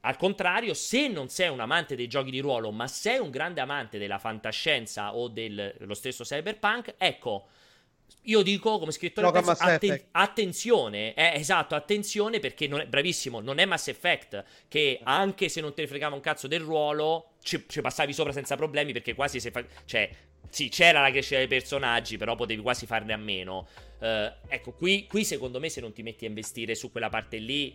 Al 0.02 0.16
contrario, 0.16 0.74
se 0.74 1.08
non 1.08 1.28
sei 1.28 1.48
un 1.48 1.58
amante 1.58 1.96
dei 1.96 2.06
giochi 2.06 2.30
di 2.30 2.38
ruolo, 2.38 2.70
ma 2.70 2.86
sei 2.86 3.18
un 3.18 3.30
grande 3.30 3.60
amante 3.60 3.98
della 3.98 4.18
fantascienza 4.18 5.16
o 5.16 5.26
dello 5.28 5.94
stesso 5.94 6.22
cyberpunk, 6.22 6.94
ecco, 6.96 7.48
io 8.22 8.42
dico 8.42 8.78
come 8.78 8.92
scrittore 8.92 9.30
penso, 9.30 9.50
atten- 9.50 10.04
attenzione, 10.12 11.14
eh, 11.14 11.32
esatto, 11.34 11.74
attenzione 11.74 12.40
perché 12.40 12.66
non 12.66 12.80
è, 12.80 12.86
bravissimo, 12.86 13.40
non 13.40 13.58
è 13.58 13.64
Mass 13.64 13.88
Effect 13.88 14.44
che 14.68 15.00
anche 15.02 15.48
se 15.48 15.60
non 15.60 15.72
te 15.74 15.82
ne 15.82 15.88
fregava 15.88 16.14
un 16.14 16.20
cazzo 16.20 16.46
del 16.46 16.60
ruolo, 16.60 17.32
ci, 17.42 17.64
ci 17.66 17.80
passavi 17.80 18.12
sopra 18.12 18.32
senza 18.32 18.56
problemi 18.56 18.92
perché 18.92 19.14
quasi 19.14 19.40
se 19.40 19.50
fa- 19.50 19.64
cioè 19.86 20.10
sì, 20.50 20.68
c'era 20.68 21.00
la 21.00 21.10
crescita 21.10 21.38
dei 21.38 21.46
personaggi, 21.46 22.16
però 22.16 22.34
potevi 22.34 22.62
quasi 22.62 22.86
farne 22.86 23.12
a 23.12 23.18
meno. 23.18 23.66
Uh, 23.98 24.30
ecco, 24.46 24.72
qui, 24.72 25.06
qui, 25.06 25.24
secondo 25.24 25.58
me 25.60 25.68
se 25.68 25.80
non 25.80 25.92
ti 25.92 26.02
metti 26.02 26.24
a 26.24 26.28
investire 26.28 26.74
su 26.74 26.90
quella 26.90 27.08
parte 27.08 27.36
lì, 27.38 27.74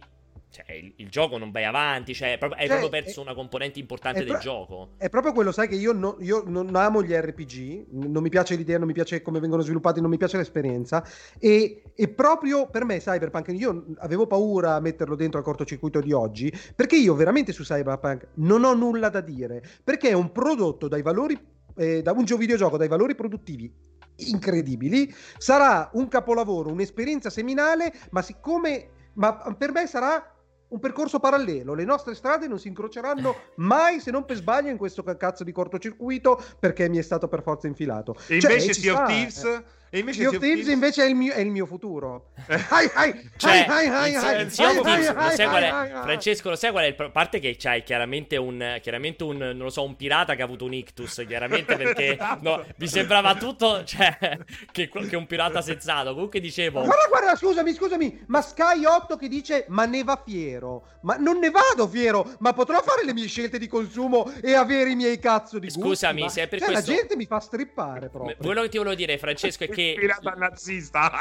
cioè, 0.54 0.72
il, 0.76 0.94
il 0.98 1.10
gioco 1.10 1.40
non 1.40 1.50
vai 1.50 1.66
avanti, 1.66 2.14
cioè, 2.14 2.30
hai 2.30 2.38
proprio, 2.38 2.60
hai 2.60 2.68
cioè, 2.68 2.78
proprio 2.78 3.02
perso 3.02 3.22
è, 3.22 3.24
una 3.24 3.34
componente 3.34 3.80
importante 3.80 4.20
del 4.20 4.28
pro- 4.28 4.38
gioco. 4.38 4.90
È 4.98 5.10
proprio 5.10 5.34
quello, 5.34 5.52
sai 5.52 5.68
che 5.68 5.74
io, 5.74 5.94
no, 5.94 6.16
io, 6.20 6.44
non 6.46 6.76
amo 6.76 7.02
gli 7.02 7.12
RPG, 7.12 7.88
non 7.90 8.22
mi 8.22 8.30
piace 8.30 8.56
l'idea, 8.56 8.78
non 8.78 8.86
mi 8.86 8.94
piace 8.94 9.24
come 9.24 9.40
vengono 9.40 9.64
sviluppati, 9.64 10.00
non 10.00 10.12
mi 10.12 10.18
piace 10.18 10.38
l'esperienza. 10.38 11.04
E, 11.40 11.82
e 11.96 12.08
proprio 12.10 12.70
per 12.70 12.86
me 12.86 13.00
Cyberpunk, 13.00 13.48
io 13.48 13.86
avevo 13.98 14.28
paura 14.28 14.76
a 14.76 14.80
metterlo 14.80 15.16
dentro 15.16 15.40
al 15.40 15.44
cortocircuito 15.44 16.00
di 16.00 16.12
oggi, 16.12 16.54
perché 16.76 16.98
io 16.98 17.16
veramente 17.16 17.52
su 17.52 17.64
Cyberpunk 17.64 18.28
non 18.36 18.64
ho 18.64 18.76
nulla 18.76 19.10
da 19.10 19.22
dire, 19.22 19.64
perché 19.84 20.10
è 20.10 20.14
un 20.14 20.32
prodotto 20.32 20.88
dai 20.88 21.02
valori 21.02 21.36
eh, 21.78 22.04
da 22.04 22.12
un 22.12 22.24
videogioco 22.24 22.78
dai 22.78 22.88
valori 22.88 23.16
produttivi 23.16 23.74
incredibili, 24.18 25.12
sarà 25.40 25.90
un 25.94 26.08
capolavoro, 26.08 26.70
un'esperienza 26.70 27.32
seminale, 27.32 27.92
ma 28.12 28.22
siccome 28.22 28.90
ma 29.14 29.34
per 29.58 29.72
me 29.72 29.88
sarà 29.88 30.33
un 30.74 30.80
percorso 30.80 31.20
parallelo. 31.20 31.74
Le 31.74 31.86
nostre 31.86 32.16
strade 32.16 32.48
non 32.48 32.60
si 32.60 32.68
incroceranno 32.68 33.36
mai, 33.56 34.00
se 34.00 34.12
non 34.12 34.26
per 34.26 34.36
sbaglio, 34.38 34.70
in 34.70 34.78
questo 34.78 35.04
cazzo 35.04 35.44
di 35.44 35.52
cortocircuito, 35.52 36.42
perché 36.60 36.90
mi 36.90 36.98
è 36.98 37.02
stato 37.04 37.28
per 37.28 37.44
forza 37.44 37.68
infilato. 37.68 38.16
E 38.28 38.40
cioè, 38.40 38.52
invece 38.52 38.74
Sea 38.74 39.02
of 39.02 39.08
Thieves... 39.08 39.44
Eh 39.44 39.82
e 39.94 40.00
invece 40.00 40.22
Sea 40.22 40.30
of 40.30 40.40
Thieves 40.40 40.68
invece 40.70 41.04
è 41.04 41.08
il 41.08 41.14
mio, 41.14 41.34
è 41.34 41.40
il 41.40 41.52
mio 41.52 41.68
futuro. 41.68 42.32
Hai, 42.70 42.90
hai, 42.96 43.30
cioè, 43.38 43.66
hai, 43.70 43.88
hai, 43.88 44.16
hai, 44.16 44.42
Francesco, 46.02 46.50
lo 46.50 46.56
sai 46.56 46.72
qual 46.72 46.86
è 46.86 46.88
il... 46.88 46.96
A 46.98 47.10
parte 47.12 47.40
che 47.40 47.56
c'hai 47.58 47.84
chiaramente 47.84 48.36
un, 48.36 48.80
chiaramente 48.82 49.24
un, 49.24 49.38
non 49.38 49.58
lo 49.58 49.70
so, 49.70 49.84
un 49.84 49.96
pirata 49.96 50.34
che 50.34 50.42
ha 50.42 50.46
avuto 50.46 50.66
un 50.66 50.74
ictus, 50.74 51.24
chiaramente 51.28 51.76
perché 51.76 52.14
esatto. 52.18 52.40
no, 52.42 52.66
mi 52.76 52.88
sembrava 52.88 53.36
tutto, 53.36 53.84
cioè, 53.84 54.40
che, 54.72 54.90
che 54.90 55.16
un 55.16 55.28
pirata 55.28 55.62
senzato. 55.62 56.14
Comunque 56.14 56.40
dicevo... 56.40 56.84
Guarda, 56.84 57.06
guarda, 57.08 57.36
scusami, 57.36 57.74
scusami, 57.74 58.24
ma 58.28 58.42
Sky 58.42 58.86
8 58.86 59.16
che 59.16 59.28
dice, 59.28 59.66
ma 59.68 59.86
ne 59.86 60.04
va 60.04 60.22
fiero. 60.26 60.88
Ma 61.02 61.18
non 61.18 61.38
ne 61.38 61.52
vado 61.52 61.88
fiero, 61.88 62.36
ma 62.40 62.54
potrò 62.54 62.82
fare 62.82 63.06
le 63.06 63.14
mie 63.14 63.28
scelte 63.28 63.60
di 63.60 63.68
consumo 63.68 64.32
e 64.42 64.54
avere 64.54 64.90
i 64.90 64.96
miei 64.96 65.20
cazzo 65.20 65.60
di 65.60 65.68
gusti. 65.68 65.82
Scusami, 65.82 66.30
se 66.30 66.42
è 66.42 66.48
per 66.48 66.60
cioè, 66.60 66.72
questo... 66.72 66.92
la 66.92 66.98
gente 66.98 67.16
mi 67.16 67.26
fa 67.26 67.40
strippare 67.40 68.10
proprio. 68.10 68.36
Quello 68.38 68.64
che 68.64 68.70
ti 68.70 68.78
volevo 68.78 68.96
dire, 68.96 69.18
Francesco, 69.18 69.66
è 69.66 69.70
che 69.70 69.83
pirata 69.98 70.32
nazista. 70.32 71.12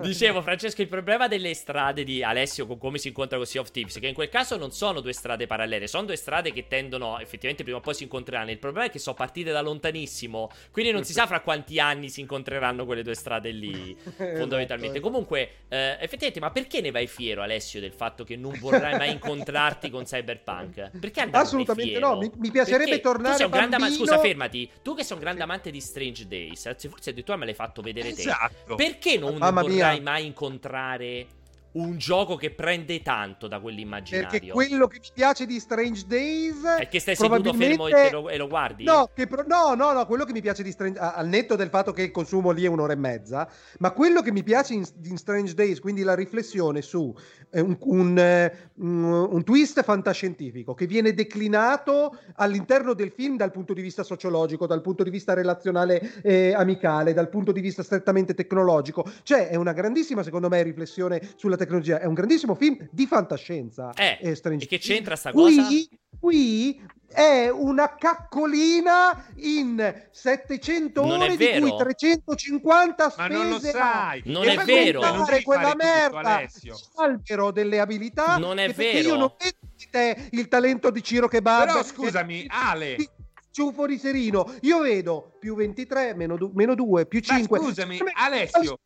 Dicevo, 0.00 0.42
Francesco, 0.42 0.82
il 0.82 0.88
problema 0.88 1.28
delle 1.28 1.54
strade 1.54 2.04
di 2.04 2.22
Alessio 2.22 2.66
con 2.66 2.78
come 2.78 2.98
si 2.98 3.08
incontra 3.08 3.36
con 3.36 3.46
Sea 3.46 3.60
of 3.60 3.70
Thieves, 3.70 3.98
che 3.98 4.06
in 4.06 4.14
quel 4.14 4.28
caso 4.28 4.56
non 4.56 4.72
sono 4.72 5.00
due 5.00 5.12
strade 5.12 5.46
parallele, 5.46 5.86
sono 5.86 6.06
due 6.06 6.16
strade 6.16 6.52
che 6.52 6.66
tendono, 6.68 7.18
effettivamente 7.18 7.62
prima 7.62 7.78
o 7.78 7.80
poi 7.80 7.94
si 7.94 8.02
incontreranno. 8.04 8.50
Il 8.50 8.58
problema 8.58 8.86
è 8.86 8.90
che 8.90 8.98
sono 8.98 9.16
partite 9.16 9.52
da 9.52 9.60
lontanissimo, 9.60 10.50
quindi 10.70 10.92
non 10.92 11.04
si 11.04 11.12
sa 11.12 11.26
fra 11.26 11.40
quanti 11.40 11.80
anni 11.80 12.08
si 12.08 12.20
incontreranno 12.20 12.84
quelle 12.84 13.02
due 13.02 13.14
strade 13.14 13.50
lì, 13.50 13.96
fondamentalmente. 14.16 14.98
Esatto. 14.98 15.10
Comunque, 15.10 15.50
eh, 15.68 15.96
effettivamente, 16.00 16.40
ma 16.40 16.50
perché 16.50 16.80
ne 16.80 16.90
vai 16.90 17.06
fiero, 17.06 17.42
Alessio, 17.42 17.80
del 17.80 17.92
fatto 17.92 18.24
che 18.24 18.36
non 18.36 18.56
vorrai 18.58 18.96
mai 18.96 19.12
incontrarti 19.12 19.90
con 19.90 20.04
Cyberpunk? 20.04 20.90
Perché 20.98 21.20
andare 21.20 21.44
Assolutamente 21.44 21.92
fiero? 21.92 22.14
no, 22.14 22.18
mi, 22.18 22.30
mi 22.36 22.50
piacerebbe 22.50 22.84
perché 22.84 23.00
tornare 23.00 23.30
tu 23.32 23.36
sei 23.36 23.46
un 23.46 23.52
grande 23.52 23.76
ama- 23.76 23.90
scusa, 23.90 24.18
fermati. 24.18 24.70
Tu 24.88 24.94
che 24.94 25.04
sei 25.04 25.18
un 25.18 25.22
grande 25.22 25.42
amante 25.42 25.70
di 25.70 25.82
Strange 25.82 26.26
Days, 26.26 26.64
anzi 26.64 26.88
forse 26.88 27.10
addirittura 27.10 27.36
me 27.36 27.44
l'hai 27.44 27.52
fatto 27.52 27.82
vedere 27.82 28.08
esatto. 28.08 28.74
te. 28.74 28.74
Perché 28.74 29.18
non 29.18 29.36
Mamma 29.36 29.60
vorrai 29.60 30.00
mia. 30.00 30.02
mai 30.02 30.24
incontrare 30.24 31.26
un 31.72 31.98
gioco 31.98 32.36
che 32.36 32.50
prende 32.50 33.02
tanto 33.02 33.46
da 33.48 33.60
quell'immaginario. 33.60 34.30
Perché 34.30 34.50
quello 34.50 34.86
che 34.86 34.98
mi 35.00 35.08
piace 35.12 35.44
di 35.44 35.60
Strange 35.60 36.06
Days 36.06 36.64
è 36.64 36.88
che 36.88 37.00
stai 37.00 37.14
seduto 37.14 37.52
fermo 37.52 37.88
e, 37.88 38.10
lo, 38.10 38.30
e 38.30 38.36
lo 38.38 38.48
guardi? 38.48 38.84
No, 38.84 39.10
pro... 39.14 39.44
no, 39.46 39.74
no, 39.74 39.92
no, 39.92 40.06
quello 40.06 40.24
che 40.24 40.32
mi 40.32 40.40
piace 40.40 40.62
di 40.62 40.70
Strange 40.70 40.98
al 40.98 41.28
netto 41.28 41.54
del 41.54 41.68
fatto 41.68 41.92
che 41.92 42.02
il 42.02 42.10
consumo 42.10 42.50
lì 42.50 42.64
è 42.64 42.68
un'ora 42.68 42.94
e 42.94 42.96
mezza, 42.96 43.48
ma 43.80 43.90
quello 43.90 44.22
che 44.22 44.32
mi 44.32 44.42
piace 44.42 44.72
in, 44.72 44.84
in 45.04 45.18
Strange 45.18 45.52
Days, 45.54 45.80
quindi 45.80 46.02
la 46.02 46.14
riflessione 46.14 46.80
su 46.80 47.14
eh, 47.14 47.37
un, 47.52 47.76
un, 47.80 48.18
eh, 48.18 48.52
un, 48.76 49.42
twist 49.44 49.82
fantascientifico 49.82 50.74
che 50.74 50.86
viene 50.86 51.14
declinato 51.14 52.18
all'interno 52.36 52.94
del 52.94 53.10
film 53.10 53.36
dal 53.36 53.50
punto 53.50 53.72
di 53.72 53.82
vista 53.82 54.02
sociologico, 54.02 54.66
dal 54.66 54.80
punto 54.80 55.02
di 55.02 55.10
vista 55.10 55.34
relazionale 55.34 56.20
e 56.22 56.52
amicale, 56.54 57.14
dal 57.14 57.28
punto 57.28 57.52
di 57.52 57.60
vista 57.60 57.82
strettamente 57.82 58.34
tecnologico. 58.34 59.04
Cioè, 59.22 59.48
è 59.48 59.56
una 59.56 59.72
grandissima, 59.72 60.22
secondo 60.22 60.48
me, 60.48 60.62
riflessione 60.62 61.20
sulla 61.36 61.56
tecnologia. 61.56 62.00
È 62.00 62.06
un 62.06 62.14
grandissimo 62.14 62.54
film 62.54 62.88
di 62.90 63.06
fantascienza. 63.06 63.92
Eh, 63.94 64.18
e 64.20 64.56
che 64.66 64.78
c'entra 64.78 65.16
sta 65.16 65.32
qui, 65.32 65.56
cosa? 65.56 65.68
Qui 66.18 66.80
è 67.10 67.48
una 67.48 67.94
caccolina 67.94 69.26
in 69.36 70.06
700 70.10 71.04
non 71.04 71.22
ore 71.22 71.36
di 71.36 71.58
cui 71.58 71.74
350 71.76 73.10
spese 73.10 73.28
ma 73.28 73.34
non 73.34 73.48
lo 73.48 73.58
sai. 73.58 74.22
non 74.26 74.46
è 74.46 74.56
vero. 74.58 75.00
non 75.00 75.24
fare 75.24 75.42
quella 75.42 75.74
merda. 75.74 76.42
Albero 76.96 77.50
delle 77.50 77.80
abilità 77.80 78.36
non 78.36 78.58
è 78.58 78.72
vero. 78.72 79.08
io 79.08 79.16
non 79.16 79.32
vedo 79.38 79.56
di 79.74 79.88
te 79.90 80.28
il 80.32 80.48
talento 80.48 80.90
di 80.90 81.02
Ciro 81.02 81.28
Kebab 81.28 81.66
però 81.66 81.82
scusami 81.82 82.46
Ale. 82.48 82.96
Ciuffo 83.50 83.86
di 83.86 83.98
Serino 83.98 84.54
io 84.60 84.80
vedo 84.80 85.36
più 85.40 85.54
23 85.54 86.14
meno, 86.14 86.36
du- 86.36 86.52
meno 86.54 86.74
2 86.74 87.06
più 87.06 87.20
5 87.20 87.58
ma 87.58 87.64
scusami 87.64 87.98
Alessio. 88.14 88.78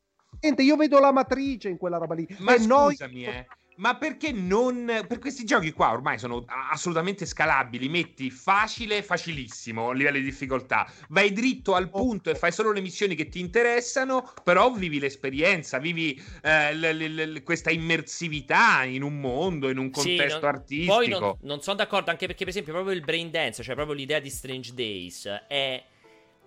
io 0.59 0.77
vedo 0.77 0.99
la 0.99 1.13
matrice 1.13 1.69
in 1.69 1.77
quella 1.77 1.99
roba 1.99 2.15
lì. 2.15 2.27
Ma 2.39 2.55
e 2.55 2.59
scusami 2.61 3.23
noi... 3.23 3.25
eh 3.25 3.47
ma 3.83 3.97
perché 3.97 4.31
non 4.31 5.05
per 5.09 5.19
questi 5.19 5.45
giochi 5.45 5.73
qua 5.73 5.91
ormai 5.91 6.17
sono 6.17 6.45
assolutamente 6.71 7.27
scalabili 7.27 7.89
metti 7.89 8.31
facile 8.31 9.03
facilissimo 9.03 9.91
a 9.91 9.93
livello 9.93 10.19
di 10.19 10.25
difficoltà. 10.25 10.89
Vai 11.09 11.33
dritto 11.33 11.75
al 11.75 11.91
punto 11.91 12.31
e 12.31 12.37
fai 12.37 12.53
solo 12.53 12.71
le 12.71 12.81
missioni 12.81 13.17
che 13.17 13.29
ti 13.29 13.41
interessano 13.41 14.33
però 14.45 14.71
vivi 14.71 15.01
l'esperienza 15.01 15.79
vivi 15.79 16.15
eh, 16.43 16.75
l- 16.77 16.97
l- 16.97 17.33
l- 17.33 17.43
questa 17.43 17.71
immersività 17.71 18.85
in 18.85 19.03
un 19.03 19.19
mondo 19.19 19.69
in 19.69 19.79
un 19.79 19.91
contesto 19.91 20.37
sì, 20.37 20.41
non, 20.41 20.45
artistico 20.45 20.95
poi 20.95 21.09
non, 21.09 21.37
non 21.41 21.61
sono 21.61 21.77
d'accordo 21.77 22.11
anche 22.11 22.27
perché 22.27 22.45
per 22.45 22.51
esempio 22.51 22.73
proprio 22.73 22.95
il 22.95 23.03
brain 23.03 23.33
dance 23.33 23.65
cioè 23.65 23.75
proprio 23.75 23.97
l'idea 23.97 24.21
di 24.21 24.31
Strange 24.31 24.75
Days 24.75 25.27
è 25.49 25.83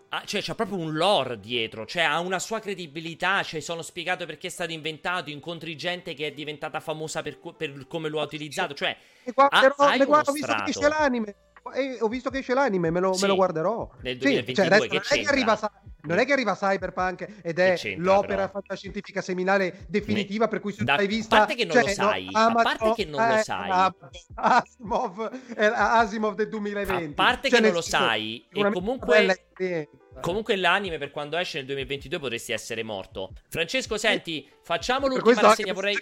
Ah, 0.09 0.23
cioè, 0.23 0.41
c'è 0.41 0.55
proprio 0.55 0.77
un 0.77 0.93
lore 0.93 1.39
dietro, 1.39 1.85
cioè 1.85 2.03
ha 2.03 2.19
una 2.19 2.39
sua 2.39 2.59
credibilità, 2.59 3.43
cioè 3.43 3.59
sono 3.59 3.81
spiegato 3.81 4.25
perché 4.25 4.47
è 4.47 4.49
stato 4.49 4.71
inventato, 4.71 5.29
incontri 5.29 5.75
gente 5.75 6.13
che 6.13 6.27
è 6.27 6.31
diventata 6.31 6.79
famosa 6.79 7.21
per, 7.21 7.39
per 7.57 7.85
come 7.87 8.07
lo 8.07 8.21
ha 8.21 8.23
utilizzato, 8.23 8.73
cioè 8.73 8.95
guarderò, 9.33 9.73
ha, 9.77 9.97
guardo, 10.05 10.31
ho 10.31 10.33
visto 10.33 10.79
che 10.79 10.87
l'anime, 10.87 11.35
eh, 11.73 11.97
ho 11.99 12.07
visto 12.07 12.29
che 12.29 12.39
esce 12.39 12.53
l'anime, 12.53 12.91
me 12.91 12.99
lo, 12.99 13.13
sì, 13.13 13.23
me 13.23 13.27
lo 13.29 13.35
guarderò. 13.35 13.89
Nel 14.01 14.17
2022 14.17 14.45
sì, 14.45 14.53
cioè, 14.53 14.69
non, 14.69 14.83
è 14.83 15.23
che 15.23 15.29
arriva, 15.29 15.71
non 16.01 16.17
è 16.19 16.25
che 16.25 16.33
arriva 16.33 16.55
Cyberpunk 16.55 17.27
ed 17.41 17.59
è 17.59 17.77
l'opera 17.97 18.47
fantascientifica 18.47 19.21
seminale 19.21 19.85
definitiva, 19.87 20.47
per 20.47 20.59
cui 20.59 20.73
se 20.73 20.83
da, 20.83 20.95
l'hai 20.95 21.07
vista... 21.07 21.35
A 21.35 21.39
parte 21.39 21.55
che 21.55 21.65
non 21.65 21.75
cioè, 21.75 21.83
lo 21.83 21.89
sai, 21.89 22.29
no, 22.31 22.39
Amazon, 22.39 22.59
a 22.59 22.63
parte 22.63 23.03
che 23.03 23.09
non 23.09 23.27
lo 23.27 23.41
sai... 23.41 23.93
Asimov, 24.35 25.31
Asimov 25.57 26.35
del 26.35 26.49
2020. 26.49 27.03
A 27.03 27.13
parte 27.13 27.49
cioè, 27.49 27.59
che 27.59 27.65
non 27.65 27.73
lo 27.73 27.81
sai, 27.81 28.45
e 28.51 28.71
comunque... 28.71 29.89
Comunque 30.21 30.55
l'anime 30.55 30.97
per 30.97 31.11
quando 31.11 31.37
esce 31.37 31.57
nel 31.57 31.65
2022 31.67 32.19
potresti 32.19 32.51
essere 32.51 32.83
morto. 32.83 33.33
Francesco, 33.49 33.97
senti, 33.97 34.47
facciamo 34.61 35.07
l'ultima 35.07 35.41
rassegna, 35.41 35.73
vorrei... 35.73 35.97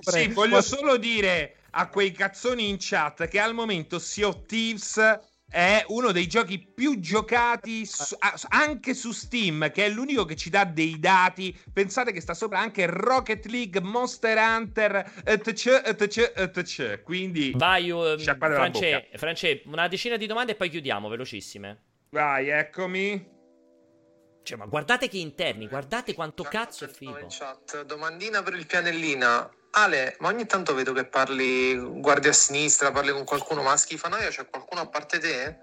Sì, 0.00 0.28
voglio 0.28 0.60
solo 0.60 0.96
dire 0.96 1.56
a 1.70 1.88
quei 1.88 2.12
cazzoni 2.12 2.68
in 2.68 2.76
chat 2.78 3.28
che 3.28 3.38
al 3.38 3.54
momento 3.54 3.98
Sea 3.98 4.28
of 4.28 4.46
Thieves 4.46 5.20
è 5.52 5.84
uno 5.88 6.12
dei 6.12 6.26
giochi 6.26 6.58
più 6.58 6.98
giocati 6.98 7.84
su, 7.84 8.16
anche 8.48 8.94
su 8.94 9.12
Steam, 9.12 9.70
che 9.70 9.84
è 9.84 9.88
l'unico 9.90 10.24
che 10.24 10.34
ci 10.34 10.48
dà 10.48 10.64
dei 10.64 10.98
dati. 10.98 11.54
Pensate 11.70 12.10
che 12.10 12.22
sta 12.22 12.32
sopra 12.32 12.58
anche 12.58 12.86
Rocket 12.86 13.44
League, 13.46 13.78
Monster 13.82 14.38
Hunter, 14.38 15.22
etc, 15.24 15.82
etc, 15.84 16.32
etc. 16.34 17.02
Quindi 17.02 17.52
vai, 17.54 17.90
uh, 17.90 18.18
France, 18.18 19.08
France, 19.14 19.62
una 19.66 19.88
decina 19.88 20.16
di 20.16 20.26
domande 20.26 20.52
e 20.52 20.54
poi 20.54 20.70
chiudiamo, 20.70 21.08
velocissime. 21.08 21.82
Vai, 22.08 22.48
eccomi. 22.48 23.31
Cioè, 24.42 24.56
ma 24.56 24.66
guardate 24.66 25.08
che 25.08 25.18
interni, 25.18 25.68
guardate 25.68 26.14
quanto 26.14 26.42
cazzo 26.42 26.84
è 26.84 26.88
figo. 26.88 27.18
In 27.18 27.26
chat, 27.28 27.84
domandina 27.84 28.42
per 28.42 28.54
il 28.54 28.66
pianellina. 28.66 29.50
Ale, 29.74 30.16
ma 30.20 30.28
ogni 30.28 30.44
tanto 30.44 30.74
vedo 30.74 30.92
che 30.92 31.06
parli, 31.06 31.74
guardi 31.76 32.28
a 32.28 32.32
sinistra, 32.32 32.90
parli 32.90 33.10
con 33.10 33.24
qualcuno, 33.24 33.62
ma 33.62 33.72
a 33.72 33.76
schifanoia 33.76 34.28
c'è 34.28 34.46
qualcuno 34.46 34.82
a 34.82 34.88
parte 34.88 35.18
te? 35.18 35.58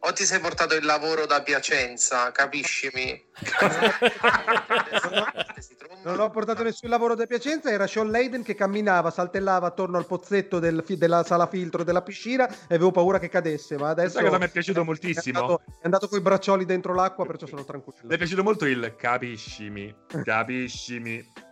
O 0.00 0.12
ti 0.12 0.24
sei 0.24 0.40
portato 0.40 0.74
il 0.74 0.84
lavoro 0.84 1.26
da 1.26 1.42
Piacenza, 1.42 2.32
capiscimi? 2.32 3.30
non 6.04 6.20
ho 6.20 6.30
portato 6.30 6.62
nessun 6.62 6.88
lavoro 6.88 7.14
da 7.14 7.26
Piacenza, 7.26 7.70
era 7.70 7.86
Sean 7.86 8.10
Layden 8.10 8.42
che 8.42 8.54
camminava, 8.54 9.10
saltellava 9.10 9.68
attorno 9.68 9.98
al 9.98 10.06
pozzetto 10.06 10.58
del, 10.58 10.82
della 10.86 11.22
sala 11.24 11.46
filtro 11.46 11.84
della 11.84 12.02
piscina 12.02 12.48
e 12.48 12.74
avevo 12.74 12.90
paura 12.90 13.18
che 13.18 13.28
cadesse, 13.28 13.76
ma 13.76 13.90
adesso... 13.90 14.12
Questa 14.12 14.24
cosa 14.24 14.38
mi 14.38 14.46
è 14.46 14.50
piaciuto 14.50 14.84
moltissimo. 14.84 15.38
È 15.38 15.42
andato, 15.42 15.62
è 15.66 15.84
andato 15.84 16.08
con 16.08 16.18
i 16.18 16.22
braccioli 16.22 16.64
dentro 16.64 16.94
l'acqua, 16.94 17.24
perciò 17.24 17.46
sono 17.46 17.64
tranquillo. 17.64 18.00
Mi 18.02 18.14
è 18.14 18.18
piaciuto 18.18 18.42
molto 18.42 18.66
il 18.66 18.94
capiscimi, 18.96 19.94
capiscimi. 20.24 21.50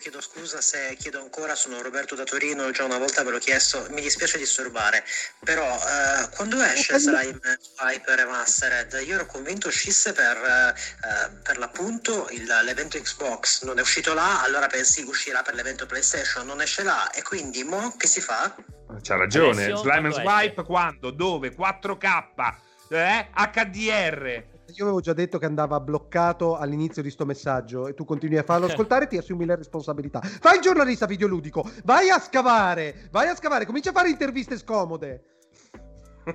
Chiedo 0.00 0.22
scusa 0.22 0.62
se 0.62 0.96
chiedo 0.98 1.20
ancora, 1.20 1.54
sono 1.54 1.82
Roberto 1.82 2.14
da 2.14 2.24
Torino, 2.24 2.70
già 2.70 2.84
una 2.84 2.96
volta 2.96 3.22
ve 3.22 3.32
l'ho 3.32 3.38
chiesto, 3.38 3.86
mi 3.90 4.00
dispiace 4.00 4.38
disturbare, 4.38 5.04
però 5.44 5.62
eh, 5.62 6.28
quando 6.34 6.58
esce 6.62 6.98
Slime 6.98 7.38
Hyper 7.78 8.18
Remastered 8.20 8.98
io 9.06 9.16
ero 9.16 9.26
convinto 9.26 9.68
uscisse 9.68 10.14
per, 10.14 10.38
eh, 10.38 11.40
per 11.42 11.58
l'appunto 11.58 12.28
il, 12.30 12.46
l'evento 12.64 12.98
Xbox, 12.98 13.64
non 13.64 13.76
è 13.76 13.82
uscito 13.82 14.14
là, 14.14 14.42
allora 14.42 14.68
pensi 14.68 15.02
uscirà 15.02 15.42
per 15.42 15.52
l'evento 15.52 15.84
PlayStation, 15.84 16.46
non 16.46 16.62
esce 16.62 16.82
là 16.82 17.10
e 17.10 17.22
quindi 17.22 17.62
mo 17.62 17.94
che 17.98 18.06
si 18.06 18.22
fa? 18.22 18.54
C'ha 19.02 19.16
ragione, 19.16 19.76
Slime 19.76 20.12
Swipe 20.12 20.62
quando, 20.64 21.10
dove, 21.10 21.54
4K, 21.54 22.54
eh, 22.88 23.28
HDR 23.34 24.49
io 24.76 24.84
avevo 24.84 25.00
già 25.00 25.12
detto 25.12 25.38
che 25.38 25.46
andava 25.46 25.80
bloccato 25.80 26.56
all'inizio 26.56 27.02
di 27.02 27.10
sto 27.10 27.24
messaggio 27.24 27.86
e 27.88 27.94
tu 27.94 28.04
continui 28.04 28.38
a 28.38 28.42
farlo 28.42 28.66
ascoltare, 28.70 29.06
ti 29.06 29.16
assumi 29.16 29.44
le 29.44 29.56
responsabilità. 29.56 30.20
Fai 30.20 30.56
il 30.56 30.62
giornalista 30.62 31.06
videoludico, 31.06 31.68
vai 31.84 32.10
a 32.10 32.18
scavare, 32.18 33.08
vai 33.10 33.28
a 33.28 33.34
scavare, 33.34 33.66
comincia 33.66 33.90
a 33.90 33.94
fare 33.94 34.08
interviste 34.08 34.56
scomode. 34.58 35.39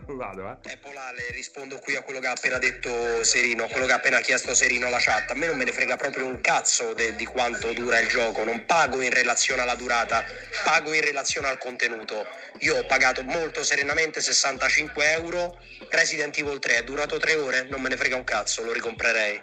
Vado, 0.06 0.50
eh. 0.50 0.70
È 0.72 0.78
polale, 0.78 1.30
rispondo 1.32 1.80
qui 1.80 1.96
a 1.96 2.02
quello 2.02 2.20
che 2.20 2.28
ha 2.28 2.32
appena 2.32 2.58
detto 2.58 3.24
Serino, 3.24 3.68
quello 3.68 3.86
che 3.86 3.92
ha 3.94 3.96
appena 3.96 4.20
chiesto 4.20 4.54
Serino 4.54 4.88
alla 4.88 5.00
chat. 5.00 5.32
A 5.32 5.36
me 5.36 5.48
non 5.48 5.58
me 5.58 5.64
ne 5.64 5.72
frega 5.72 5.96
proprio 5.96 6.26
un 6.26 6.42
cazzo 6.42 6.94
de- 6.94 7.16
di 7.16 7.26
quanto 7.26 7.74
dura 7.74 8.00
il 8.00 8.08
gioco, 8.08 8.44
non 8.44 8.66
pago 8.66 9.02
in 9.02 9.12
relazione 9.12 9.62
alla 9.62 9.76
durata, 9.76 10.24
pago 10.64 10.94
in 10.94 11.02
relazione 11.02 11.48
al 11.48 11.58
contenuto. 11.58 12.26
Io 12.60 12.78
ho 12.78 12.86
pagato 12.86 13.24
molto 13.24 13.64
serenamente 13.64 14.22
65 14.22 15.12
euro, 15.12 15.58
Resident 15.90 16.38
Evil 16.38 16.60
3 16.60 16.78
è 16.78 16.84
durato 16.84 17.18
3 17.18 17.36
ore, 17.36 17.68
non 17.70 17.82
me 17.82 17.90
ne 17.90 17.98
frega 17.98 18.16
un 18.16 18.24
cazzo, 18.24 18.64
lo 18.64 18.74
ricomprerei. 18.74 19.42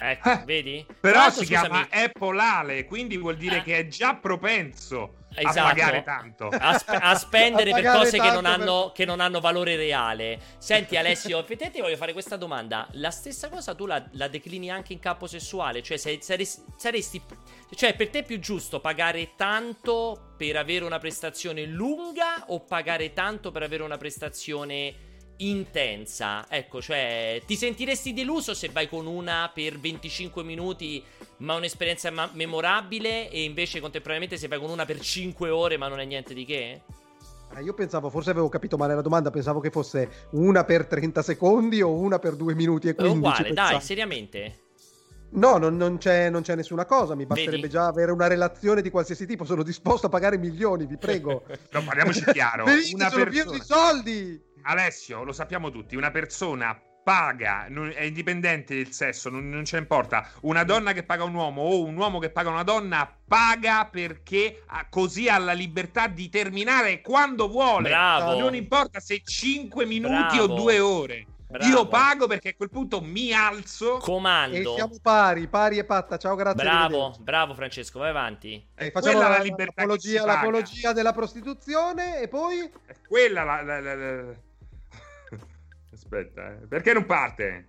Ecco, 0.00 0.30
eh, 0.30 0.42
vedi? 0.44 0.86
Però 1.00 1.18
Tanto, 1.18 1.40
si 1.40 1.46
scusami. 1.46 1.68
chiama 1.68 1.88
Apple 1.90 2.84
quindi 2.84 3.16
vuol 3.16 3.36
dire 3.36 3.58
eh. 3.58 3.62
che 3.62 3.78
è 3.78 3.88
già 3.88 4.14
propenso 4.14 5.17
esatto. 5.40 5.58
a 5.58 5.62
pagare 5.62 6.02
tanto. 6.02 6.48
A, 6.48 6.78
sp- 6.78 6.98
a 7.00 7.14
spendere 7.14 7.70
a 7.72 7.74
per 7.74 7.92
cose 7.92 8.18
che 8.18 8.30
non, 8.30 8.46
hanno, 8.46 8.84
per... 8.84 8.92
che 8.92 9.04
non, 9.04 9.20
hanno, 9.20 9.40
valore 9.40 9.76
reale. 9.76 10.38
Senti 10.58 10.96
Alessio, 10.96 11.38
effettivamente 11.40 11.80
voglio 11.80 11.96
fare 11.96 12.12
questa 12.12 12.36
domanda. 12.36 12.86
La 12.92 13.10
stessa 13.10 13.48
cosa 13.48 13.74
tu 13.74 13.86
la, 13.86 14.02
la 14.12 14.28
declini 14.28 14.70
anche 14.70 14.92
in 14.92 14.98
campo 14.98 15.26
sessuale? 15.26 15.82
Cioè, 15.82 15.96
se, 15.96 16.18
saresti, 16.20 16.62
saresti... 16.76 17.22
Cioè, 17.74 17.94
per 17.94 18.08
te 18.08 18.20
è 18.20 18.24
più 18.24 18.38
giusto 18.38 18.80
pagare 18.80 19.32
tanto 19.36 20.32
per 20.36 20.56
avere 20.56 20.84
una 20.84 20.98
prestazione 20.98 21.64
lunga 21.64 22.44
o 22.48 22.60
pagare 22.60 23.12
tanto 23.12 23.50
per 23.50 23.62
avere 23.62 23.82
una 23.82 23.96
prestazione 23.96 25.07
intensa. 25.38 26.46
Ecco, 26.48 26.80
cioè, 26.80 27.40
ti 27.46 27.56
sentiresti 27.56 28.12
deluso 28.12 28.54
se 28.54 28.68
vai 28.68 28.88
con 28.88 29.06
una 29.06 29.50
per 29.52 29.78
25 29.78 30.42
minuti, 30.42 31.02
ma 31.38 31.54
un'esperienza 31.54 32.10
ma- 32.10 32.30
memorabile, 32.32 33.30
e 33.30 33.42
invece 33.42 33.80
contemporaneamente 33.80 34.36
se 34.36 34.48
vai 34.48 34.58
con 34.58 34.70
una 34.70 34.84
per 34.84 35.00
5 35.00 35.50
ore, 35.50 35.76
ma 35.76 35.88
non 35.88 36.00
è 36.00 36.04
niente 36.04 36.34
di 36.34 36.44
che? 36.44 36.82
Ah, 37.54 37.60
io 37.60 37.72
pensavo, 37.72 38.10
forse 38.10 38.30
avevo 38.30 38.48
capito 38.48 38.76
male 38.76 38.94
la 38.94 39.00
domanda, 39.00 39.30
pensavo 39.30 39.60
che 39.60 39.70
fosse 39.70 40.26
una 40.32 40.64
per 40.64 40.86
30 40.86 41.22
secondi 41.22 41.80
o 41.80 41.92
una 41.92 42.18
per 42.18 42.34
2 42.34 42.54
minuti 42.54 42.88
e 42.88 42.94
15. 42.94 43.14
È 43.14 43.16
uguale, 43.16 43.42
pensavo. 43.44 43.70
dai, 43.70 43.80
seriamente. 43.80 44.58
No, 45.30 45.58
non, 45.58 45.76
non, 45.76 45.98
c'è, 45.98 46.30
non, 46.30 46.42
c'è, 46.42 46.54
nessuna 46.54 46.86
cosa, 46.86 47.14
mi 47.14 47.26
basterebbe 47.26 47.56
Vedi? 47.56 47.72
già 47.72 47.86
avere 47.86 48.12
una 48.12 48.26
relazione 48.26 48.80
di 48.80 48.90
qualsiasi 48.90 49.26
tipo, 49.26 49.44
sono 49.44 49.62
disposto 49.62 50.06
a 50.06 50.08
pagare 50.08 50.38
milioni, 50.38 50.86
vi 50.86 50.96
prego. 50.96 51.42
no, 51.72 51.82
parliamoci 51.82 52.24
chiaro. 52.32 52.64
Venite, 52.64 52.94
una 52.94 53.10
sono 53.10 53.24
persona... 53.24 53.44
pieno 53.44 53.58
di 53.58 53.64
soldi! 53.64 54.46
Alessio, 54.62 55.22
lo 55.24 55.32
sappiamo 55.32 55.70
tutti, 55.70 55.96
una 55.96 56.10
persona 56.10 56.78
paga, 57.08 57.68
non, 57.70 57.90
è 57.94 58.02
indipendente 58.02 58.74
il 58.74 58.92
sesso, 58.92 59.30
non, 59.30 59.48
non 59.48 59.64
ce 59.64 59.78
importa. 59.78 60.28
Una 60.42 60.62
donna 60.62 60.92
che 60.92 61.04
paga 61.04 61.24
un 61.24 61.32
uomo 61.32 61.62
o 61.62 61.82
un 61.82 61.96
uomo 61.96 62.18
che 62.18 62.28
paga 62.28 62.50
una 62.50 62.64
donna 62.64 63.10
paga 63.26 63.88
perché 63.90 64.64
ha, 64.66 64.86
così 64.90 65.26
ha 65.26 65.38
la 65.38 65.54
libertà 65.54 66.06
di 66.06 66.28
terminare 66.28 67.00
quando 67.00 67.48
vuole. 67.48 67.88
Bravo. 67.88 68.38
Non 68.38 68.54
importa 68.54 69.00
se 69.00 69.22
5 69.24 69.86
minuti 69.86 70.36
Bravo. 70.36 70.52
o 70.52 70.56
2 70.56 70.80
ore. 70.80 71.26
Bravo. 71.48 71.72
Io 71.72 71.88
pago 71.88 72.26
perché 72.26 72.50
a 72.50 72.54
quel 72.54 72.68
punto 72.68 73.00
mi 73.00 73.32
alzo. 73.32 73.96
Comando. 73.96 74.54
E 74.54 74.74
siamo 74.74 74.98
pari, 75.00 75.48
pari 75.48 75.78
e 75.78 75.84
patta. 75.84 76.18
Ciao, 76.18 76.34
grazie. 76.34 76.62
Bravo, 76.62 77.14
bravo 77.20 77.54
Francesco, 77.54 78.00
vai 78.00 78.10
avanti. 78.10 78.62
E 78.74 78.90
facciamo 78.90 79.18
la, 79.18 79.28
la, 79.28 79.42
l'apologia, 79.56 80.26
l'apologia, 80.26 80.92
della 80.92 81.12
prostituzione 81.12 82.20
e 82.20 82.28
poi... 82.28 82.70
È 82.84 82.94
quella 83.08 83.44
la, 83.44 83.62
la, 83.62 83.80
la 83.80 84.46
Aspetta, 86.08 86.52
eh. 86.52 86.66
perché 86.66 86.94
non 86.94 87.04
parte? 87.04 87.66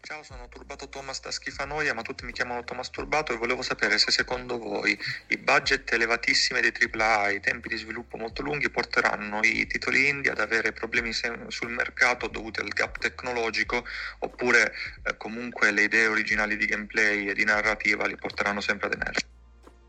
Ciao, 0.00 0.22
sono 0.22 0.46
Turbato 0.48 0.88
Thomas 0.88 1.20
da 1.20 1.32
Schifanoia, 1.32 1.92
ma 1.92 2.02
tutti 2.02 2.24
mi 2.24 2.30
chiamano 2.30 2.62
Thomas 2.62 2.90
Turbato 2.90 3.32
e 3.32 3.36
volevo 3.36 3.62
sapere 3.62 3.98
se 3.98 4.12
secondo 4.12 4.56
voi 4.56 4.96
i 5.26 5.36
budget 5.36 5.90
elevatissimi 5.92 6.60
dei 6.60 6.72
AAA, 6.72 7.30
i 7.30 7.40
tempi 7.40 7.68
di 7.68 7.76
sviluppo 7.76 8.16
molto 8.16 8.42
lunghi 8.42 8.70
porteranno 8.70 9.40
i 9.42 9.66
titoli 9.66 10.08
indie 10.08 10.30
ad 10.30 10.38
avere 10.38 10.70
problemi 10.70 11.12
sul 11.12 11.70
mercato 11.70 12.28
dovuti 12.28 12.60
al 12.60 12.68
gap 12.68 12.98
tecnologico 12.98 13.84
oppure 14.20 14.72
eh, 15.02 15.16
comunque 15.16 15.72
le 15.72 15.82
idee 15.82 16.06
originali 16.06 16.56
di 16.56 16.66
gameplay 16.66 17.26
e 17.26 17.34
di 17.34 17.42
narrativa 17.42 18.06
li 18.06 18.14
porteranno 18.14 18.60
sempre 18.60 18.86
ad 18.86 18.92
emergere. 18.92 19.26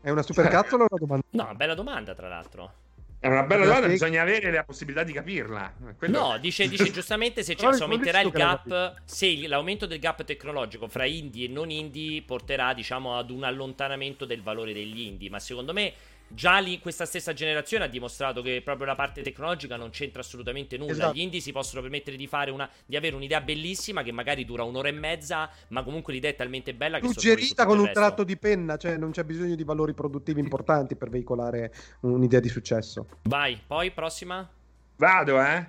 È 0.00 0.10
una 0.10 0.22
super 0.22 0.48
cazzola 0.48 0.82
o 0.82 0.86
una 0.90 0.98
domanda? 0.98 1.26
No, 1.30 1.54
bella 1.54 1.74
domanda 1.74 2.16
tra 2.16 2.26
l'altro. 2.26 2.86
È 3.20 3.26
una 3.26 3.42
bella 3.42 3.64
domanda, 3.64 3.88
bisogna 3.88 4.22
avere 4.22 4.52
la 4.52 4.62
possibilità 4.62 5.02
di 5.02 5.12
capirla. 5.12 5.74
Quello... 5.96 6.20
No, 6.20 6.38
dice, 6.38 6.68
dice 6.68 6.90
giustamente 6.92 7.42
se, 7.42 7.56
se 7.58 7.82
aumenterà 7.82 8.20
il 8.20 8.30
gap, 8.30 8.94
se 9.04 9.48
l'aumento 9.48 9.86
del 9.86 9.98
gap 9.98 10.22
tecnologico 10.22 10.86
fra 10.86 11.04
indie 11.04 11.46
e 11.46 11.48
non 11.48 11.70
indie 11.70 12.22
porterà, 12.22 12.72
diciamo, 12.74 13.18
ad 13.18 13.30
un 13.30 13.42
allontanamento 13.42 14.24
del 14.24 14.40
valore 14.40 14.72
degli 14.72 15.00
indie. 15.00 15.30
Ma 15.30 15.40
secondo 15.40 15.72
me 15.72 15.92
Già 16.30 16.58
lì 16.58 16.78
questa 16.78 17.06
stessa 17.06 17.32
generazione 17.32 17.84
ha 17.84 17.88
dimostrato 17.88 18.42
che 18.42 18.60
proprio 18.62 18.86
la 18.86 18.94
parte 18.94 19.22
tecnologica 19.22 19.76
non 19.76 19.90
c'entra 19.90 20.20
assolutamente 20.20 20.76
nulla. 20.76 20.92
Esatto. 20.92 21.14
Gli 21.14 21.20
indie 21.20 21.40
si 21.40 21.52
possono 21.52 21.80
permettere 21.80 22.16
di, 22.16 22.28
una, 22.50 22.68
di, 22.84 22.96
avere 22.96 23.16
un'idea 23.16 23.40
bellissima 23.40 24.02
che 24.02 24.12
magari 24.12 24.44
dura 24.44 24.62
un'ora 24.62 24.88
e 24.88 24.92
mezza, 24.92 25.50
ma 25.68 25.82
comunque 25.82 26.12
l'idea 26.12 26.30
è 26.30 26.36
talmente 26.36 26.74
bella 26.74 27.00
che 27.00 27.06
suggerita 27.06 27.64
con 27.64 27.78
un 27.78 27.90
tratto 27.92 28.24
di 28.24 28.36
penna, 28.36 28.76
cioè 28.76 28.96
non 28.98 29.10
c'è 29.10 29.24
bisogno 29.24 29.54
di 29.54 29.64
valori 29.64 29.94
produttivi 29.94 30.40
importanti 30.40 30.96
per 30.96 31.08
veicolare 31.08 31.72
un'idea 32.00 32.40
di 32.40 32.48
successo. 32.48 33.06
Vai, 33.22 33.58
poi 33.66 33.90
prossima. 33.90 34.48
Vado, 34.96 35.40
eh. 35.40 35.66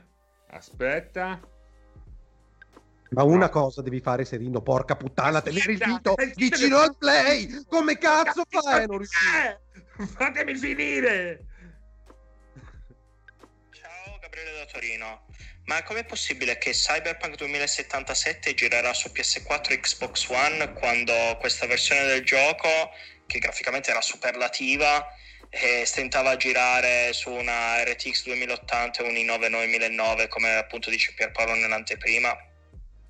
Aspetta. 0.52 1.40
Ma 3.12 3.24
una 3.24 3.46
no. 3.46 3.50
cosa 3.50 3.82
devi 3.82 4.02
fare, 4.02 4.24
Serino, 4.24 4.62
porca 4.62 4.96
puttana, 4.96 5.42
tenere 5.42 5.72
il 5.72 5.80
dito 5.80 6.14
vicino 6.36 6.78
al 6.78 6.96
play! 6.96 7.64
Come 7.68 7.98
cazzo 7.98 8.44
fai? 8.48 8.86
Non 8.86 8.98
riuscire? 8.98 9.62
Fatemi 10.16 10.56
finire! 10.56 11.44
Ciao 13.72 14.18
Gabriele 14.22 14.52
da 14.54 14.66
Torino. 14.66 15.26
Ma 15.66 15.84
com'è 15.84 16.06
possibile 16.06 16.58
che 16.58 16.72
Cyberpunk 16.72 17.36
2077 17.36 18.54
girerà 18.54 18.94
su 18.94 19.10
PS4 19.10 19.72
e 19.72 19.80
Xbox 19.82 20.30
One 20.30 20.72
quando 20.74 21.14
questa 21.40 21.68
versione 21.68 22.06
del 22.06 22.24
gioco, 22.24 22.70
che 23.28 23.40
graficamente 23.40 23.92
era 23.92 24.02
superlativa, 24.02 25.06
e 25.50 25.84
stentava 25.86 26.32
a 26.32 26.38
girare 26.38 27.12
su 27.12 27.30
una 27.32 27.84
RTX 27.84 28.24
2080 28.24 29.04
e 29.04 29.08
un 29.08 29.16
i9 29.16 29.50
9009 29.50 30.28
come 30.30 30.56
appunto 30.56 30.90
dice 30.90 31.14
Pierpaolo 31.14 31.56
nell'anteprima? 31.56 32.49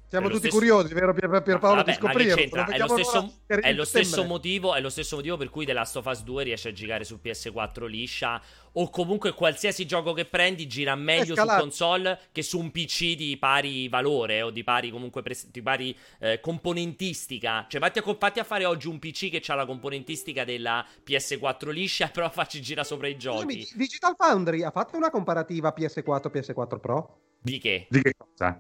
Siamo 0.10 0.28
tutti 0.28 0.40
stesso... 0.40 0.58
curiosi, 0.58 0.92
vero 0.96 1.14
Pier, 1.14 1.44
Pierpaolo, 1.44 1.76
Vabbè, 1.84 1.92
di 1.92 1.98
scoprire. 1.98 2.50
È 2.50 2.78
lo, 2.80 2.88
stesso, 2.88 3.34
è, 3.46 3.74
lo 3.74 3.86
stesso 3.86 4.24
motivo, 4.24 4.74
è 4.74 4.82
lo 4.82 4.90
stesso 4.90 5.18
motivo 5.18 5.38
per 5.38 5.52
cui 5.52 5.66
The 5.66 5.74
Last 5.74 5.98
of 5.98 6.06
Us 6.08 6.24
2 6.24 6.44
riesce 6.46 6.70
a 6.70 6.72
giocare 6.72 7.04
su 7.04 7.20
PS4 7.24 7.86
liscia 7.86 8.42
o 8.74 8.90
comunque 8.90 9.34
qualsiasi 9.34 9.86
gioco 9.86 10.14
che 10.14 10.26
prendi 10.26 10.66
gira 10.66 10.96
meglio 10.96 11.36
su 11.36 11.46
console 11.46 12.20
che 12.32 12.42
su 12.42 12.58
un 12.58 12.72
PC 12.72 13.16
di 13.16 13.38
pari 13.38 13.88
valore 13.88 14.42
o 14.42 14.50
di 14.50 14.64
pari 14.64 14.90
comunque 14.90 15.22
pres- 15.22 15.52
di 15.52 15.62
pari 15.62 15.96
eh, 16.20 16.40
componentistica. 16.40 17.68
Cioè 17.70 17.80
vatti 17.80 18.00
a, 18.00 18.16
fatti 18.18 18.40
a, 18.40 18.44
fare 18.44 18.66
oggi 18.66 18.88
un 18.88 18.98
PC 18.98 19.30
che 19.30 19.44
ha 19.46 19.54
la 19.54 19.68
componentistica 19.68 20.44
della 20.44 20.84
PS4 21.08 21.70
liscia 21.70 22.08
però 22.14 22.32
facci 22.32 22.64
gira 22.64 22.84
sopra 22.84 23.08
i 23.08 23.16
giochi. 23.16 23.70
Digital 23.76 24.16
Foundry 24.18 24.64
ha 24.64 24.72
fatto 24.72 24.98
una 24.98 25.12
comparativa 25.12 25.72
PS4 25.78 26.32
PS4 26.34 26.80
Pro? 26.80 27.20
Di 27.42 27.60
che? 27.60 27.86
Di 27.90 28.02
che 28.02 28.16
cosa? 28.18 28.60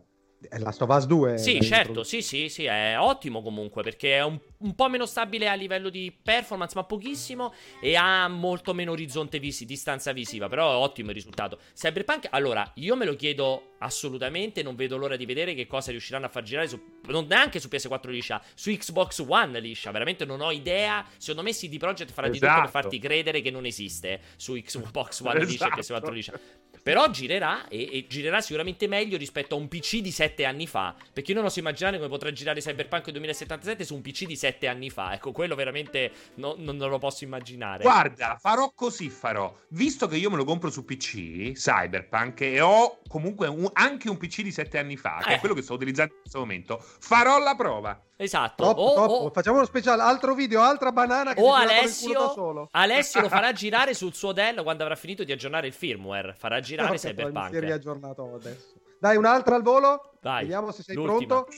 Last 0.57 0.81
of 0.81 0.89
Us 0.89 1.05
2. 1.05 1.37
Sì, 1.37 1.61
certo, 1.61 2.03
sì, 2.03 2.21
sì, 2.21 2.47
sì, 2.47 2.63
è 2.63 2.95
ottimo 2.97 3.41
comunque 3.41 3.83
perché 3.83 4.15
è 4.15 4.23
un, 4.23 4.39
un, 4.59 4.73
po' 4.73 4.87
meno 4.87 5.05
stabile 5.05 5.49
a 5.49 5.53
livello 5.53 5.89
di 5.89 6.15
performance, 6.21 6.73
ma 6.75 6.85
pochissimo, 6.85 7.53
e 7.81 7.95
ha 7.95 8.27
molto 8.29 8.73
meno 8.73 8.91
orizzonte 8.91 9.37
visi, 9.37 9.65
distanza 9.65 10.13
visiva, 10.13 10.47
però 10.47 10.71
è 10.71 10.75
ottimo 10.75 11.09
il 11.09 11.15
risultato. 11.15 11.59
Cyberpunk, 11.75 12.27
allora, 12.29 12.69
io 12.75 12.95
me 12.95 13.05
lo 13.05 13.15
chiedo 13.15 13.73
assolutamente, 13.79 14.63
non 14.63 14.75
vedo 14.75 14.95
l'ora 14.95 15.17
di 15.17 15.25
vedere 15.25 15.53
che 15.53 15.67
cosa 15.67 15.91
riusciranno 15.91 16.25
a 16.25 16.29
far 16.29 16.43
girare 16.43 16.67
su, 16.67 16.79
non 17.07 17.25
neanche 17.27 17.59
su 17.59 17.67
PS4 17.69 18.09
liscia, 18.09 18.41
su 18.53 18.71
Xbox 18.71 19.25
One 19.27 19.59
liscia, 19.59 19.91
veramente 19.91 20.23
non 20.23 20.39
ho 20.39 20.51
idea, 20.51 21.05
secondo 21.17 21.43
me 21.43 21.53
CD 21.53 21.77
Projekt 21.77 22.11
farà 22.11 22.27
esatto. 22.27 22.45
di 22.45 22.47
tutto 22.47 22.61
per 22.61 22.69
farti 22.69 22.95
esatto. 22.95 23.07
credere 23.07 23.41
che 23.41 23.51
non 23.51 23.65
esiste 23.65 24.21
su 24.37 24.53
Xbox 24.53 25.19
One 25.21 25.43
liscia 25.45 25.67
e 25.67 25.81
PS4 25.81 26.11
liscia. 26.11 26.39
Però 26.83 27.09
girerà 27.09 27.67
e, 27.67 27.89
e, 27.91 28.05
girerà 28.07 28.41
sicuramente 28.41 28.87
meglio 28.87 29.17
rispetto 29.17 29.55
a 29.55 29.57
un 29.57 29.67
PC 29.67 29.97
di 29.97 30.11
7 30.11 30.45
anni 30.45 30.67
fa. 30.67 30.95
Perché 31.13 31.31
io 31.31 31.37
non 31.37 31.45
oso 31.45 31.59
immaginare 31.59 31.97
come 31.97 32.09
potrà 32.09 32.31
girare 32.31 32.61
Cyberpunk 32.61 33.11
2077 33.11 33.83
su 33.83 33.95
un 33.95 34.01
PC 34.01 34.25
di 34.25 34.35
7 34.35 34.67
anni 34.67 34.89
fa. 34.89 35.13
Ecco, 35.13 35.31
quello 35.31 35.55
veramente 35.55 36.11
no, 36.35 36.55
non, 36.57 36.77
non, 36.77 36.89
lo 36.89 36.99
posso 36.99 37.23
immaginare. 37.23 37.83
Guarda, 37.83 38.37
farò 38.39 38.71
così 38.73 39.09
farò. 39.09 39.53
Visto 39.69 40.07
che 40.07 40.17
io 40.17 40.29
me 40.29 40.37
lo 40.37 40.43
compro 40.43 40.69
su 40.69 40.85
PC, 40.85 41.51
Cyberpunk, 41.53 42.41
e 42.41 42.61
ho 42.61 42.99
comunque 43.07 43.47
un, 43.47 43.69
anche 43.73 44.09
un 44.09 44.17
PC 44.17 44.41
di 44.41 44.51
7 44.51 44.77
anni 44.77 44.97
fa, 44.97 45.21
che 45.23 45.33
eh. 45.33 45.35
è 45.35 45.39
quello 45.39 45.55
che 45.55 45.61
sto 45.61 45.73
utilizzando 45.73 46.13
in 46.13 46.19
questo 46.21 46.39
momento, 46.39 46.79
farò 46.79 47.39
la 47.39 47.55
prova. 47.55 48.03
Esatto. 48.21 48.63
Top, 48.65 48.77
o, 48.77 48.93
top. 48.95 49.09
O... 49.09 49.29
Facciamo 49.29 49.55
uno 49.55 49.65
speciale, 49.65 50.01
altro 50.01 50.33
video, 50.33 50.61
altra 50.61 50.91
banana 50.91 51.33
che 51.33 51.41
o 51.41 51.53
Alessio, 51.53 52.67
Alessio 52.71 53.21
lo 53.21 53.29
farà 53.29 53.53
girare 53.53 53.93
sul 53.93 54.13
suo 54.13 54.33
Dell 54.33 54.61
quando 54.61 54.83
avrà 54.83 54.95
finito 54.95 55.23
di 55.23 55.31
aggiornare 55.31 55.67
il 55.67 55.73
firmware. 55.73 56.33
Farà 56.37 56.59
girare 56.59 56.89
no, 56.89 56.97
Cyberpunk. 56.97 57.49
Si 57.49 57.55
è 57.55 57.59
riaggiornato 57.61 58.33
adesso. 58.33 58.73
Dai, 58.99 59.15
un'altra 59.15 59.55
al 59.55 59.61
volo? 59.61 60.11
Dai. 60.19 60.41
Vediamo 60.41 60.73
se 60.73 60.83
sei 60.83 60.95
l'ultima. 60.95 61.43
pronto. 61.43 61.49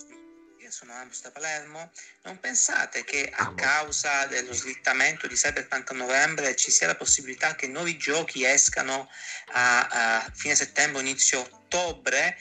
Sono 0.72 0.94
Amos 0.94 1.22
da 1.22 1.32
Palermo. 1.32 1.92
Non 2.24 2.40
pensate 2.40 3.04
che 3.04 3.30
a 3.30 3.54
causa 3.54 4.26
dello 4.28 4.54
slittamento 4.54 5.28
di 5.28 5.36
Cyberpunk 5.36 5.92
a 5.92 5.96
novembre 5.96 6.56
ci 6.56 6.72
sia 6.72 6.88
la 6.88 6.96
possibilità 6.96 7.56
che 7.56 7.68
nuovi 7.68 7.98
giochi 7.98 8.46
escano 8.46 9.10
a, 9.48 10.16
a 10.22 10.32
fine 10.34 10.56
settembre, 10.56 11.02
inizio 11.02 11.42
ottobre, 11.42 12.38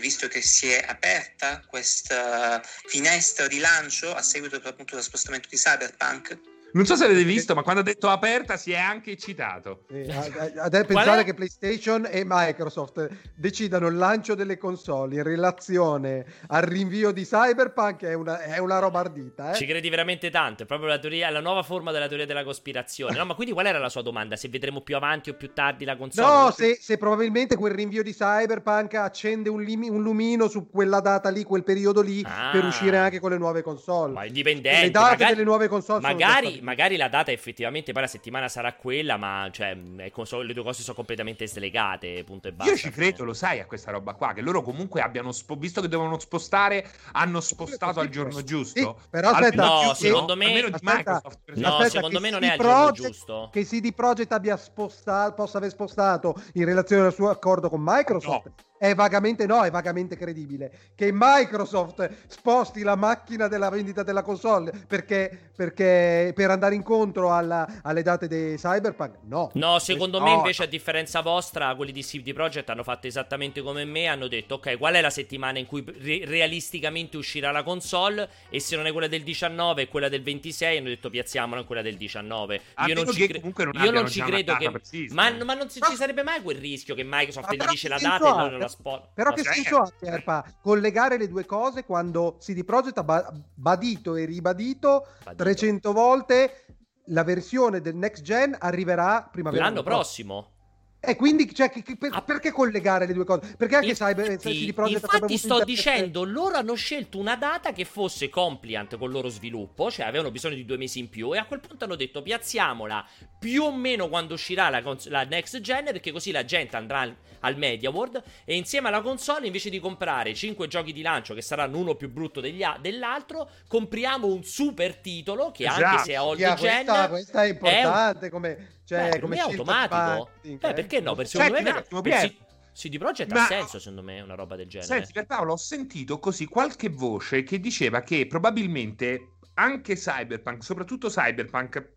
visto 0.00 0.28
che 0.28 0.40
si 0.40 0.72
è 0.72 0.82
aperta 0.88 1.60
questa 1.66 2.62
finestra 2.86 3.46
di 3.46 3.58
lancio 3.58 4.14
a 4.14 4.22
seguito 4.22 4.56
appunto 4.56 4.92
dello 4.92 5.02
spostamento 5.02 5.50
di 5.50 5.58
Cyberpunk? 5.58 6.57
Non 6.72 6.84
so 6.84 6.96
se 6.96 7.04
avete 7.04 7.24
visto, 7.24 7.54
ma 7.54 7.62
quando 7.62 7.80
ha 7.80 7.84
detto 7.84 8.08
aperta 8.08 8.56
si 8.56 8.72
è 8.72 8.78
anche 8.78 9.12
eccitato. 9.12 9.84
Eh, 9.90 10.06
a, 10.10 10.64
a, 10.64 10.64
a 10.64 10.84
pensare 10.84 11.24
che 11.24 11.32
PlayStation 11.32 12.06
e 12.10 12.22
Microsoft 12.26 13.08
decidano 13.34 13.86
il 13.86 13.96
lancio 13.96 14.34
delle 14.34 14.58
console 14.58 15.16
in 15.16 15.22
relazione 15.22 16.26
al 16.48 16.62
rinvio 16.62 17.10
di 17.10 17.24
Cyberpunk 17.24 18.04
è 18.04 18.12
una, 18.12 18.40
è 18.42 18.58
una 18.58 18.78
roba 18.78 19.00
ardita. 19.00 19.52
Eh? 19.52 19.54
Ci 19.54 19.66
credi 19.66 19.88
veramente 19.88 20.30
tanto, 20.30 20.64
è 20.64 20.66
proprio 20.66 20.88
la, 20.88 20.98
teoria, 20.98 21.30
la 21.30 21.40
nuova 21.40 21.62
forma 21.62 21.90
della 21.90 22.06
teoria 22.06 22.26
della 22.26 22.44
cospirazione. 22.44 23.16
No, 23.16 23.24
ma 23.24 23.34
quindi 23.34 23.54
qual 23.54 23.66
era 23.66 23.78
la 23.78 23.88
sua 23.88 24.02
domanda? 24.02 24.36
Se 24.36 24.48
vedremo 24.48 24.82
più 24.82 24.96
avanti 24.96 25.30
o 25.30 25.34
più 25.34 25.52
tardi 25.54 25.84
la 25.84 25.96
console? 25.96 26.26
No, 26.26 26.50
se, 26.50 26.78
se 26.80 26.98
probabilmente 26.98 27.56
quel 27.56 27.72
rinvio 27.72 28.02
di 28.02 28.12
Cyberpunk 28.12 28.94
accende 28.94 29.48
un, 29.48 29.62
lim- 29.62 29.88
un, 29.90 30.02
lumino 30.02 30.48
su 30.48 30.68
quella 30.68 31.00
data 31.00 31.30
lì, 31.30 31.44
quel 31.44 31.64
periodo 31.64 32.02
lì, 32.02 32.22
ah, 32.24 32.50
per 32.52 32.64
uscire 32.64 32.98
anche 32.98 33.20
con 33.20 33.30
le 33.30 33.38
nuove 33.38 33.62
console. 33.62 34.12
Ma 34.12 34.22
è 34.22 34.26
indipendente. 34.26 34.82
Le 34.82 34.90
date 34.90 35.10
magari, 35.10 35.32
delle 35.32 35.44
nuove 35.44 35.68
console 35.68 36.00
magari 36.00 36.57
magari 36.62 36.96
la 36.96 37.08
data 37.08 37.30
effettivamente 37.30 37.92
poi 37.92 38.02
la 38.02 38.08
settimana 38.08 38.48
sarà 38.48 38.74
quella, 38.74 39.16
ma 39.16 39.48
cioè, 39.52 39.76
console, 40.10 40.46
le 40.46 40.54
due 40.54 40.62
cose 40.62 40.82
sono 40.82 40.96
completamente 40.96 41.46
slegate, 41.46 42.24
punto 42.24 42.48
e 42.48 42.52
basta. 42.52 42.72
Io 42.72 42.78
ci 42.78 42.90
credo, 42.90 43.24
lo 43.24 43.34
sai, 43.34 43.60
a 43.60 43.66
questa 43.66 43.90
roba 43.90 44.14
qua, 44.14 44.32
che 44.32 44.40
loro 44.40 44.62
comunque 44.62 45.00
abbiano, 45.00 45.32
spo- 45.32 45.56
visto 45.56 45.80
che 45.80 45.88
dovevano 45.88 46.18
spostare, 46.18 46.88
hanno 47.12 47.40
spostato 47.40 48.00
al 48.00 48.08
giorno 48.08 48.42
giusto. 48.42 48.98
Sì, 49.00 49.08
però 49.10 49.30
aspetta, 49.30 49.64
no, 49.64 49.94
secondo 49.94 50.36
me, 50.36 50.60
aspetta, 50.60 51.22
no, 51.22 51.68
aspetta, 51.68 51.88
secondo 51.88 52.20
me 52.20 52.30
non 52.30 52.42
è 52.42 52.50
al 52.50 52.58
giorno 52.58 52.92
giusto. 52.92 53.48
Che 53.52 53.64
CD 53.64 53.94
Projekt 53.94 54.32
abbia 54.32 54.56
spostato, 54.56 55.34
possa 55.34 55.58
aver 55.58 55.70
spostato 55.70 56.34
in 56.54 56.64
relazione 56.64 57.06
al 57.06 57.14
suo 57.14 57.30
accordo 57.30 57.68
con 57.68 57.80
Microsoft. 57.82 58.46
No 58.46 58.67
è 58.78 58.94
vagamente 58.94 59.44
no, 59.44 59.64
è 59.64 59.70
vagamente 59.70 60.16
credibile 60.16 60.70
che 60.94 61.10
Microsoft 61.12 62.08
sposti 62.28 62.82
la 62.82 62.94
macchina 62.94 63.48
della 63.48 63.68
vendita 63.68 64.02
della 64.02 64.22
console 64.22 64.72
perché, 64.86 65.50
perché 65.54 66.32
per 66.34 66.50
andare 66.50 66.74
incontro 66.74 67.32
alla, 67.32 67.80
alle 67.82 68.02
date 68.02 68.28
dei 68.28 68.56
Cyberpunk 68.56 69.16
no. 69.22 69.50
No, 69.54 69.78
secondo 69.80 70.18
no. 70.18 70.24
me 70.24 70.32
invece 70.32 70.62
a 70.62 70.66
differenza 70.66 71.20
vostra 71.20 71.74
quelli 71.74 71.92
di 71.92 72.02
CD 72.02 72.32
Projekt 72.32 72.70
hanno 72.70 72.84
fatto 72.84 73.08
esattamente 73.08 73.60
come 73.60 73.84
me, 73.84 74.06
hanno 74.06 74.28
detto 74.28 74.54
ok 74.54 74.78
qual 74.78 74.94
è 74.94 75.00
la 75.00 75.10
settimana 75.10 75.58
in 75.58 75.66
cui 75.66 75.84
re- 75.84 76.24
realisticamente 76.24 77.16
uscirà 77.16 77.50
la 77.50 77.64
console 77.64 78.28
e 78.48 78.60
se 78.60 78.76
non 78.76 78.86
è 78.86 78.92
quella 78.92 79.08
del 79.08 79.22
19 79.22 79.82
e 79.82 79.88
quella 79.88 80.08
del 80.08 80.22
26 80.22 80.78
hanno 80.78 80.88
detto 80.88 81.10
piazziamola 81.10 81.60
in 81.60 81.66
quella 81.66 81.82
del 81.82 81.96
19. 81.96 82.60
io 82.86 82.94
non 82.94 83.12
ci, 83.12 83.26
cre- 83.26 83.40
non 83.40 83.84
io 83.84 83.90
non 83.90 84.08
ci 84.08 84.20
credo 84.20 84.56
che... 84.56 84.70
Ma, 85.10 85.30
ma, 85.44 85.54
non 85.54 85.68
ci 85.68 85.80
sarebbe 85.96 86.22
mai 86.22 86.40
quel 86.42 86.58
rischio 86.58 86.94
che 86.94 87.02
Microsoft 87.04 87.52
gli 87.52 87.64
dice 87.68 87.88
la 87.88 87.98
data 87.98 88.46
e 88.46 88.50
non 88.50 88.58
la 88.58 88.67
Spot. 88.68 89.08
Però 89.14 89.32
che 89.32 89.42
senso 89.44 89.78
ha, 89.78 89.92
Erpa, 90.00 90.44
collegare 90.60 91.16
le 91.18 91.28
due 91.28 91.44
cose 91.46 91.84
quando 91.84 92.36
CD 92.38 92.64
Projekt 92.64 92.98
ha 92.98 93.32
badito 93.54 94.14
e 94.14 94.24
ribadito 94.24 94.56
badito. 94.58 95.34
300 95.36 95.92
volte 95.92 96.64
la 97.06 97.24
versione 97.24 97.80
del 97.80 97.94
next 97.94 98.22
gen 98.22 98.56
arriverà 98.58 99.28
primavera 99.30 99.64
l'anno 99.64 99.82
prossimo. 99.82 100.52
E 101.00 101.14
quindi, 101.14 101.54
cioè, 101.54 101.70
che, 101.70 101.82
che, 101.82 101.96
per, 101.96 102.10
ah. 102.12 102.22
perché 102.22 102.50
collegare 102.50 103.06
le 103.06 103.12
due 103.12 103.24
cose? 103.24 103.54
Perché 103.56 103.76
anche 103.76 103.88
infatti, 103.90 104.14
Cyber 104.14 104.36
CD 104.36 104.72
Projekt 104.74 105.02
Infatti, 105.02 105.38
sto 105.38 105.62
dicendo, 105.62 106.24
loro 106.24 106.56
hanno 106.56 106.74
scelto 106.74 107.18
una 107.18 107.36
data 107.36 107.72
che 107.72 107.84
fosse 107.84 108.28
compliant 108.28 108.98
con 108.98 109.06
il 109.06 109.14
loro 109.14 109.28
sviluppo, 109.28 109.92
cioè 109.92 110.06
avevano 110.06 110.32
bisogno 110.32 110.56
di 110.56 110.64
due 110.64 110.76
mesi 110.76 110.98
in 110.98 111.08
più, 111.08 111.32
e 111.34 111.38
a 111.38 111.44
quel 111.44 111.60
punto 111.60 111.84
hanno 111.84 111.94
detto 111.94 112.20
piazziamola 112.20 113.06
più 113.38 113.62
o 113.62 113.72
meno 113.72 114.08
quando 114.08 114.34
uscirà 114.34 114.70
la, 114.70 114.82
cons- 114.82 115.06
la 115.08 115.22
next 115.22 115.60
gen, 115.60 115.84
perché 115.84 116.10
così 116.10 116.32
la 116.32 116.44
gente 116.44 116.76
andrà 116.76 117.00
al, 117.00 117.14
al 117.40 117.56
Media 117.56 117.90
World 117.90 118.20
e 118.44 118.56
insieme 118.56 118.88
alla 118.88 119.00
console, 119.00 119.46
invece 119.46 119.70
di 119.70 119.78
comprare 119.78 120.34
5 120.34 120.66
giochi 120.66 120.92
di 120.92 121.02
lancio 121.02 121.32
che 121.32 121.42
saranno 121.42 121.78
uno 121.78 121.94
più 121.94 122.10
brutto 122.10 122.40
a- 122.40 122.78
dell'altro, 122.80 123.50
compriamo 123.68 124.26
un 124.26 124.42
super 124.42 124.96
titolo 124.96 125.52
che 125.52 125.64
esatto. 125.64 125.84
anche 125.84 126.02
se 126.02 126.12
è 126.12 126.20
old 126.20 126.38
gen, 126.38 126.56
questa, 126.56 127.08
questa 127.08 127.44
è 127.44 127.48
importante 127.48 128.20
è 128.20 128.24
un... 128.24 128.30
come 128.30 128.76
cioè, 128.88 129.10
Beh, 129.10 129.20
come 129.20 129.36
è 129.36 129.40
automatico. 129.40 130.30
eh, 130.40 130.56
perché 130.56 131.00
no? 131.00 131.14
Per 131.14 131.28
secondo 131.28 131.56
Senti, 131.56 131.70
me 131.70 131.82
per, 131.82 132.00
per 132.00 132.34
CD 132.72 132.96
Projekt 132.96 133.32
Ma... 133.32 133.42
ha 133.42 133.46
senso, 133.46 133.78
secondo 133.78 134.02
me, 134.02 134.22
una 134.22 134.34
roba 134.34 134.56
del 134.56 134.66
genere. 134.66 134.88
Senti, 134.88 135.12
per 135.12 135.26
Paolo, 135.26 135.52
ho 135.52 135.56
sentito 135.58 136.18
così 136.18 136.46
qualche 136.46 136.88
voce 136.88 137.42
che 137.42 137.60
diceva 137.60 138.00
che 138.00 138.26
probabilmente 138.26 139.32
anche 139.54 139.94
Cyberpunk, 139.94 140.64
soprattutto 140.64 141.08
Cyberpunk, 141.08 141.96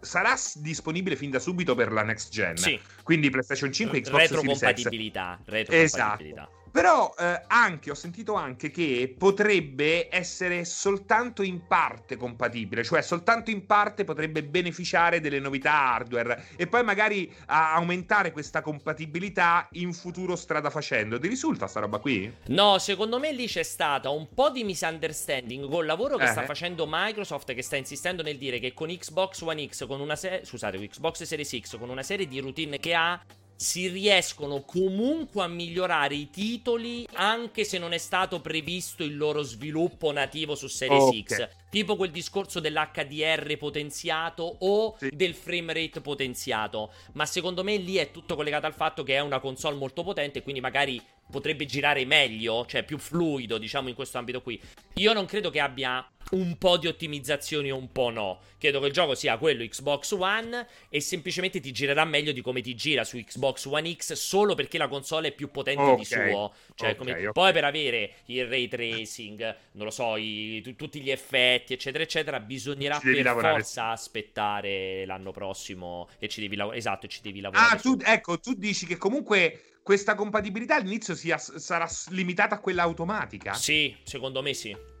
sarà 0.00 0.34
disponibile 0.56 1.16
fin 1.16 1.30
da 1.30 1.38
subito 1.38 1.74
per 1.74 1.90
la 1.90 2.02
next 2.02 2.30
gen. 2.30 2.58
Sì. 2.58 2.78
Quindi 3.02 3.30
PlayStation 3.30 3.72
5 3.72 4.00
Xbox 4.02 4.26
Series 4.26 4.58
X. 4.58 4.60
Retrocompatibilità. 4.60 5.40
Esatto. 5.46 6.50
Però 6.72 7.14
eh, 7.18 7.42
anche, 7.48 7.90
ho 7.90 7.94
sentito 7.94 8.32
anche 8.32 8.70
che 8.70 9.14
potrebbe 9.16 10.08
essere 10.10 10.64
soltanto 10.64 11.42
in 11.42 11.66
parte 11.66 12.16
compatibile, 12.16 12.82
cioè 12.82 13.02
soltanto 13.02 13.50
in 13.50 13.66
parte 13.66 14.04
potrebbe 14.04 14.42
beneficiare 14.42 15.20
delle 15.20 15.38
novità 15.38 15.72
hardware 15.72 16.46
e 16.56 16.66
poi 16.66 16.82
magari 16.82 17.30
aumentare 17.46 18.32
questa 18.32 18.62
compatibilità 18.62 19.68
in 19.72 19.92
futuro 19.92 20.34
strada 20.34 20.70
facendo. 20.70 21.18
Ti 21.18 21.28
risulta 21.28 21.66
sta 21.66 21.80
roba 21.80 21.98
qui? 21.98 22.32
No, 22.46 22.78
secondo 22.78 23.18
me 23.18 23.32
lì 23.32 23.46
c'è 23.46 23.62
stata 23.62 24.08
un 24.08 24.28
po' 24.34 24.48
di 24.48 24.64
misunderstanding 24.64 25.68
col 25.68 25.84
lavoro 25.84 26.16
che 26.16 26.24
eh. 26.24 26.28
sta 26.28 26.44
facendo 26.44 26.86
Microsoft 26.88 27.52
che 27.52 27.62
sta 27.62 27.76
insistendo 27.76 28.22
nel 28.22 28.38
dire 28.38 28.58
che 28.58 28.72
con 28.72 28.88
Xbox 28.88 29.42
One 29.42 29.68
X, 29.68 29.86
con 29.86 30.00
una 30.00 30.16
serie, 30.16 30.46
scusate, 30.46 30.78
Xbox 30.88 31.22
Series 31.24 31.60
X, 31.60 31.78
con 31.78 31.90
una 31.90 32.02
serie 32.02 32.26
di 32.26 32.40
routine 32.40 32.78
che 32.78 32.94
ha 32.94 33.20
si 33.62 33.86
riescono 33.86 34.62
comunque 34.62 35.44
a 35.44 35.46
migliorare 35.46 36.16
i 36.16 36.30
titoli 36.30 37.06
anche 37.12 37.62
se 37.64 37.78
non 37.78 37.92
è 37.92 37.98
stato 37.98 38.40
previsto 38.40 39.04
il 39.04 39.16
loro 39.16 39.42
sviluppo 39.42 40.10
nativo 40.10 40.56
su 40.56 40.66
Series 40.66 41.02
okay. 41.02 41.22
X. 41.22 41.48
Tipo 41.70 41.96
quel 41.96 42.10
discorso 42.10 42.60
dell'HDR 42.60 43.56
potenziato 43.56 44.56
o 44.58 44.96
sì. 44.98 45.10
del 45.14 45.34
frame 45.34 45.72
rate 45.72 46.00
potenziato. 46.00 46.92
Ma 47.12 47.24
secondo 47.24 47.62
me 47.62 47.76
lì 47.76 47.96
è 47.96 48.10
tutto 48.10 48.34
collegato 48.34 48.66
al 48.66 48.74
fatto 48.74 49.04
che 49.04 49.14
è 49.14 49.20
una 49.20 49.38
console 49.40 49.76
molto 49.76 50.02
potente, 50.02 50.42
quindi 50.42 50.60
magari 50.60 51.00
potrebbe 51.32 51.64
girare 51.64 52.04
meglio, 52.04 52.64
cioè 52.66 52.84
più 52.84 52.98
fluido, 52.98 53.58
diciamo, 53.58 53.88
in 53.88 53.94
questo 53.96 54.18
ambito 54.18 54.42
qui. 54.42 54.60
Io 54.94 55.12
non 55.12 55.24
credo 55.24 55.50
che 55.50 55.58
abbia 55.58 56.06
un 56.32 56.56
po' 56.56 56.76
di 56.76 56.86
ottimizzazioni 56.86 57.70
o 57.70 57.76
un 57.76 57.90
po' 57.90 58.10
no. 58.10 58.40
Credo 58.58 58.80
che 58.80 58.86
il 58.86 58.92
gioco 58.92 59.14
sia 59.14 59.36
quello 59.38 59.64
Xbox 59.64 60.12
One 60.12 60.66
e 60.88 61.00
semplicemente 61.00 61.60
ti 61.60 61.72
girerà 61.72 62.04
meglio 62.04 62.32
di 62.32 62.40
come 62.40 62.60
ti 62.60 62.74
gira 62.74 63.04
su 63.04 63.18
Xbox 63.18 63.66
One 63.66 63.94
X 63.94 64.12
solo 64.12 64.54
perché 64.54 64.78
la 64.78 64.88
console 64.88 65.28
è 65.28 65.32
più 65.32 65.50
potente 65.50 65.82
okay. 65.82 65.96
di 65.96 66.04
suo. 66.04 66.54
Cioè, 66.74 66.90
okay, 66.90 66.94
come... 66.96 67.12
okay. 67.12 67.32
Poi 67.32 67.52
per 67.52 67.64
avere 67.64 68.12
il 68.26 68.46
ray 68.46 68.68
tracing, 68.68 69.56
non 69.72 69.84
lo 69.84 69.90
so, 69.90 70.16
i... 70.16 70.60
t- 70.62 70.76
tutti 70.76 71.00
gli 71.00 71.10
effetti, 71.10 71.72
eccetera, 71.72 72.04
eccetera, 72.04 72.40
bisognerà 72.40 72.98
per 72.98 73.22
lavorare. 73.22 73.54
forza 73.54 73.88
aspettare 73.88 75.04
l'anno 75.04 75.32
prossimo 75.32 76.08
e 76.18 76.28
ci 76.28 76.40
devi 76.40 76.56
lavorare. 76.56 76.78
Esatto, 76.78 77.06
ci 77.08 77.20
devi 77.20 77.40
lavorare. 77.40 77.76
Ah, 77.76 77.78
tu, 77.78 77.98
ecco, 78.02 78.38
tu 78.38 78.54
dici 78.54 78.86
che 78.86 78.96
comunque 78.96 79.71
questa 79.82 80.14
compatibilità 80.14 80.76
all'inizio 80.76 81.14
sia, 81.14 81.38
sarà 81.38 81.88
limitata 82.10 82.56
a 82.56 82.58
quella 82.60 82.82
automatica? 82.82 83.54
Sì, 83.54 83.96
secondo 84.04 84.42
me 84.42 84.54
sì. 84.54 84.91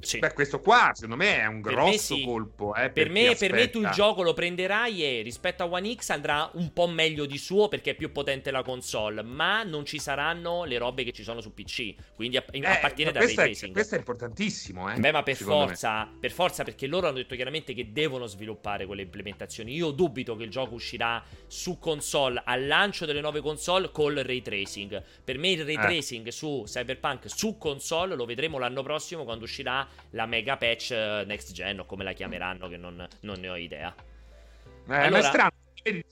Sì. 0.00 0.18
Beh, 0.18 0.32
questo 0.32 0.60
qua 0.60 0.90
secondo 0.94 1.16
me 1.16 1.40
è 1.40 1.46
un 1.46 1.60
grosso 1.60 2.14
sì. 2.14 2.24
colpo. 2.24 2.74
Eh, 2.74 2.90
per, 2.90 2.92
per, 2.92 3.10
me, 3.10 3.34
per, 3.38 3.52
me, 3.52 3.70
tu 3.70 3.80
il 3.80 3.90
gioco 3.90 4.22
lo 4.22 4.32
prenderai 4.32 5.04
e 5.04 5.22
rispetto 5.22 5.62
a 5.62 5.66
One 5.66 5.94
X 5.94 6.10
andrà 6.10 6.50
un 6.54 6.72
po' 6.72 6.88
meglio 6.88 7.26
di 7.26 7.38
suo 7.38 7.68
perché 7.68 7.90
è 7.90 7.94
più 7.94 8.12
potente 8.12 8.50
la 8.50 8.62
console. 8.62 9.22
Ma 9.22 9.62
non 9.62 9.84
ci 9.84 9.98
saranno 9.98 10.64
le 10.64 10.78
robe 10.78 11.04
che 11.04 11.12
ci 11.12 11.22
sono 11.22 11.40
su 11.40 11.54
PC. 11.54 11.94
Quindi 12.14 12.36
a, 12.36 12.44
eh, 12.50 12.64
a 12.64 12.78
partire 12.78 13.12
da 13.12 13.20
ray 13.20 13.34
tracing. 13.34 13.72
Questo 13.72 13.94
è 13.94 13.98
importantissimo. 13.98 14.90
Eh, 14.90 14.98
Beh, 14.98 15.12
ma 15.12 15.22
per 15.22 15.36
forza, 15.36 16.08
per 16.18 16.30
forza, 16.30 16.64
perché 16.64 16.86
loro 16.86 17.08
hanno 17.08 17.16
detto 17.16 17.34
chiaramente 17.34 17.74
che 17.74 17.92
devono 17.92 18.26
sviluppare 18.26 18.86
quelle 18.86 19.02
implementazioni. 19.02 19.74
Io 19.74 19.90
dubito 19.90 20.36
che 20.36 20.44
il 20.44 20.50
gioco 20.50 20.74
uscirà 20.74 21.22
su 21.46 21.78
console 21.78 22.42
al 22.44 22.66
lancio 22.66 23.06
delle 23.06 23.20
nuove 23.20 23.40
console 23.40 23.90
col 23.90 24.16
ray 24.16 24.42
tracing. 24.42 25.02
Per 25.24 25.38
me 25.38 25.50
il 25.50 25.64
ray 25.64 25.74
eh. 25.74 25.80
tracing 25.80 26.28
su 26.28 26.62
Cyberpunk 26.66 27.28
su 27.30 27.58
console 27.58 28.14
lo 28.14 28.24
vedremo 28.24 28.58
l'anno 28.58 28.82
prossimo 28.82 29.24
quando 29.24 29.44
uscirà 29.44 29.86
la 30.10 30.26
mega 30.26 30.56
patch 30.56 30.90
eh, 30.92 31.24
next 31.26 31.52
gen 31.52 31.80
o 31.80 31.86
come 31.86 32.04
la 32.04 32.12
chiameranno 32.12 32.68
che 32.68 32.76
non, 32.76 33.06
non 33.20 33.40
ne 33.40 33.48
ho 33.48 33.56
idea. 33.56 33.94
Eh, 34.88 34.94
allora... 34.94 35.18
È 35.18 35.22
strano. 35.22 35.50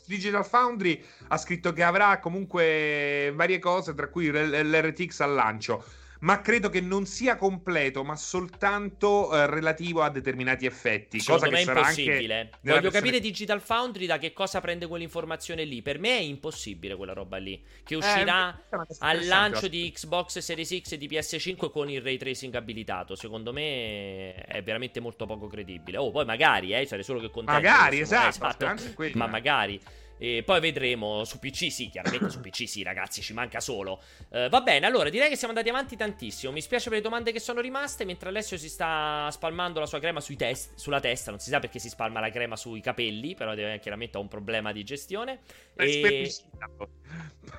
Digital 0.06 0.46
Foundry 0.46 1.04
ha 1.28 1.36
scritto 1.36 1.74
che 1.74 1.82
avrà 1.82 2.18
comunque 2.20 3.30
varie 3.34 3.58
cose, 3.58 3.94
tra 3.94 4.08
cui 4.08 4.30
l'RTX 4.30 5.20
al 5.20 5.34
lancio 5.34 5.84
ma 6.20 6.40
credo 6.40 6.68
che 6.68 6.80
non 6.80 7.06
sia 7.06 7.36
completo, 7.36 8.02
ma 8.02 8.16
soltanto 8.16 9.34
eh, 9.34 9.46
relativo 9.46 10.02
a 10.02 10.10
determinati 10.10 10.66
effetti. 10.66 11.20
Secondo 11.20 11.46
cosa 11.46 11.56
me 11.56 11.64
che 11.64 11.70
è 11.70 11.76
impossibile. 11.76 12.50
Voglio 12.60 12.80
versione... 12.80 12.90
capire 12.90 13.20
Digital 13.20 13.60
Foundry 13.60 14.06
da 14.06 14.18
che 14.18 14.32
cosa 14.32 14.60
prende 14.60 14.86
quell'informazione 14.86 15.64
lì. 15.64 15.82
Per 15.82 15.98
me 15.98 16.18
è 16.18 16.22
impossibile 16.22 16.96
quella 16.96 17.12
roba 17.12 17.36
lì. 17.36 17.62
Che 17.84 17.94
eh, 17.94 17.96
uscirà 17.96 18.58
eh, 18.70 18.96
al 18.98 19.26
lancio 19.26 19.68
di 19.68 19.90
Xbox 19.92 20.38
Series 20.38 20.80
X 20.80 20.92
e 20.92 20.98
di 20.98 21.08
PS5 21.08 21.70
con 21.70 21.88
il 21.88 22.02
ray 22.02 22.16
tracing 22.16 22.54
abilitato. 22.54 23.14
Secondo 23.14 23.52
me 23.52 24.34
è 24.34 24.62
veramente 24.62 25.00
molto 25.00 25.26
poco 25.26 25.46
credibile. 25.46 25.98
Oh, 25.98 26.10
poi 26.10 26.24
magari, 26.24 26.74
eh, 26.74 26.84
sarei 26.86 27.04
solo 27.04 27.20
che 27.20 27.30
contento. 27.30 27.60
Magari, 27.60 28.00
esatto. 28.00 28.28
esatto. 28.28 28.74
Ma 29.14 29.26
magari. 29.26 29.80
E 30.18 30.42
poi 30.44 30.60
vedremo 30.60 31.24
su 31.24 31.38
PC, 31.38 31.70
sì, 31.70 31.88
chiaramente 31.88 32.28
su 32.28 32.40
PC, 32.40 32.68
sì, 32.68 32.82
ragazzi, 32.82 33.22
ci 33.22 33.32
manca 33.32 33.60
solo. 33.60 34.02
Uh, 34.30 34.48
va 34.48 34.60
bene, 34.60 34.86
allora 34.86 35.08
direi 35.08 35.28
che 35.28 35.36
siamo 35.36 35.52
andati 35.54 35.70
avanti 35.70 35.96
tantissimo. 35.96 36.52
Mi 36.52 36.60
spiace 36.60 36.88
per 36.88 36.98
le 36.98 37.04
domande 37.04 37.32
che 37.32 37.40
sono 37.40 37.60
rimaste. 37.60 38.04
Mentre 38.04 38.28
Alessio 38.28 38.58
si 38.58 38.68
sta 38.68 39.28
spalmando 39.30 39.80
la 39.80 39.86
sua 39.86 40.00
crema 40.00 40.20
test- 40.36 40.72
sulla 40.74 41.00
testa, 41.00 41.30
non 41.30 41.40
si 41.40 41.50
sa 41.50 41.60
perché 41.60 41.78
si 41.78 41.88
spalma 41.88 42.20
la 42.20 42.30
crema 42.30 42.56
sui 42.56 42.80
capelli, 42.80 43.34
però 43.34 43.54
deve, 43.54 43.78
chiaramente 43.78 44.16
ha 44.16 44.20
un 44.20 44.28
problema 44.28 44.72
di 44.72 44.84
gestione. 44.84 45.40
E... 45.76 46.32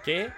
Che? 0.04 0.32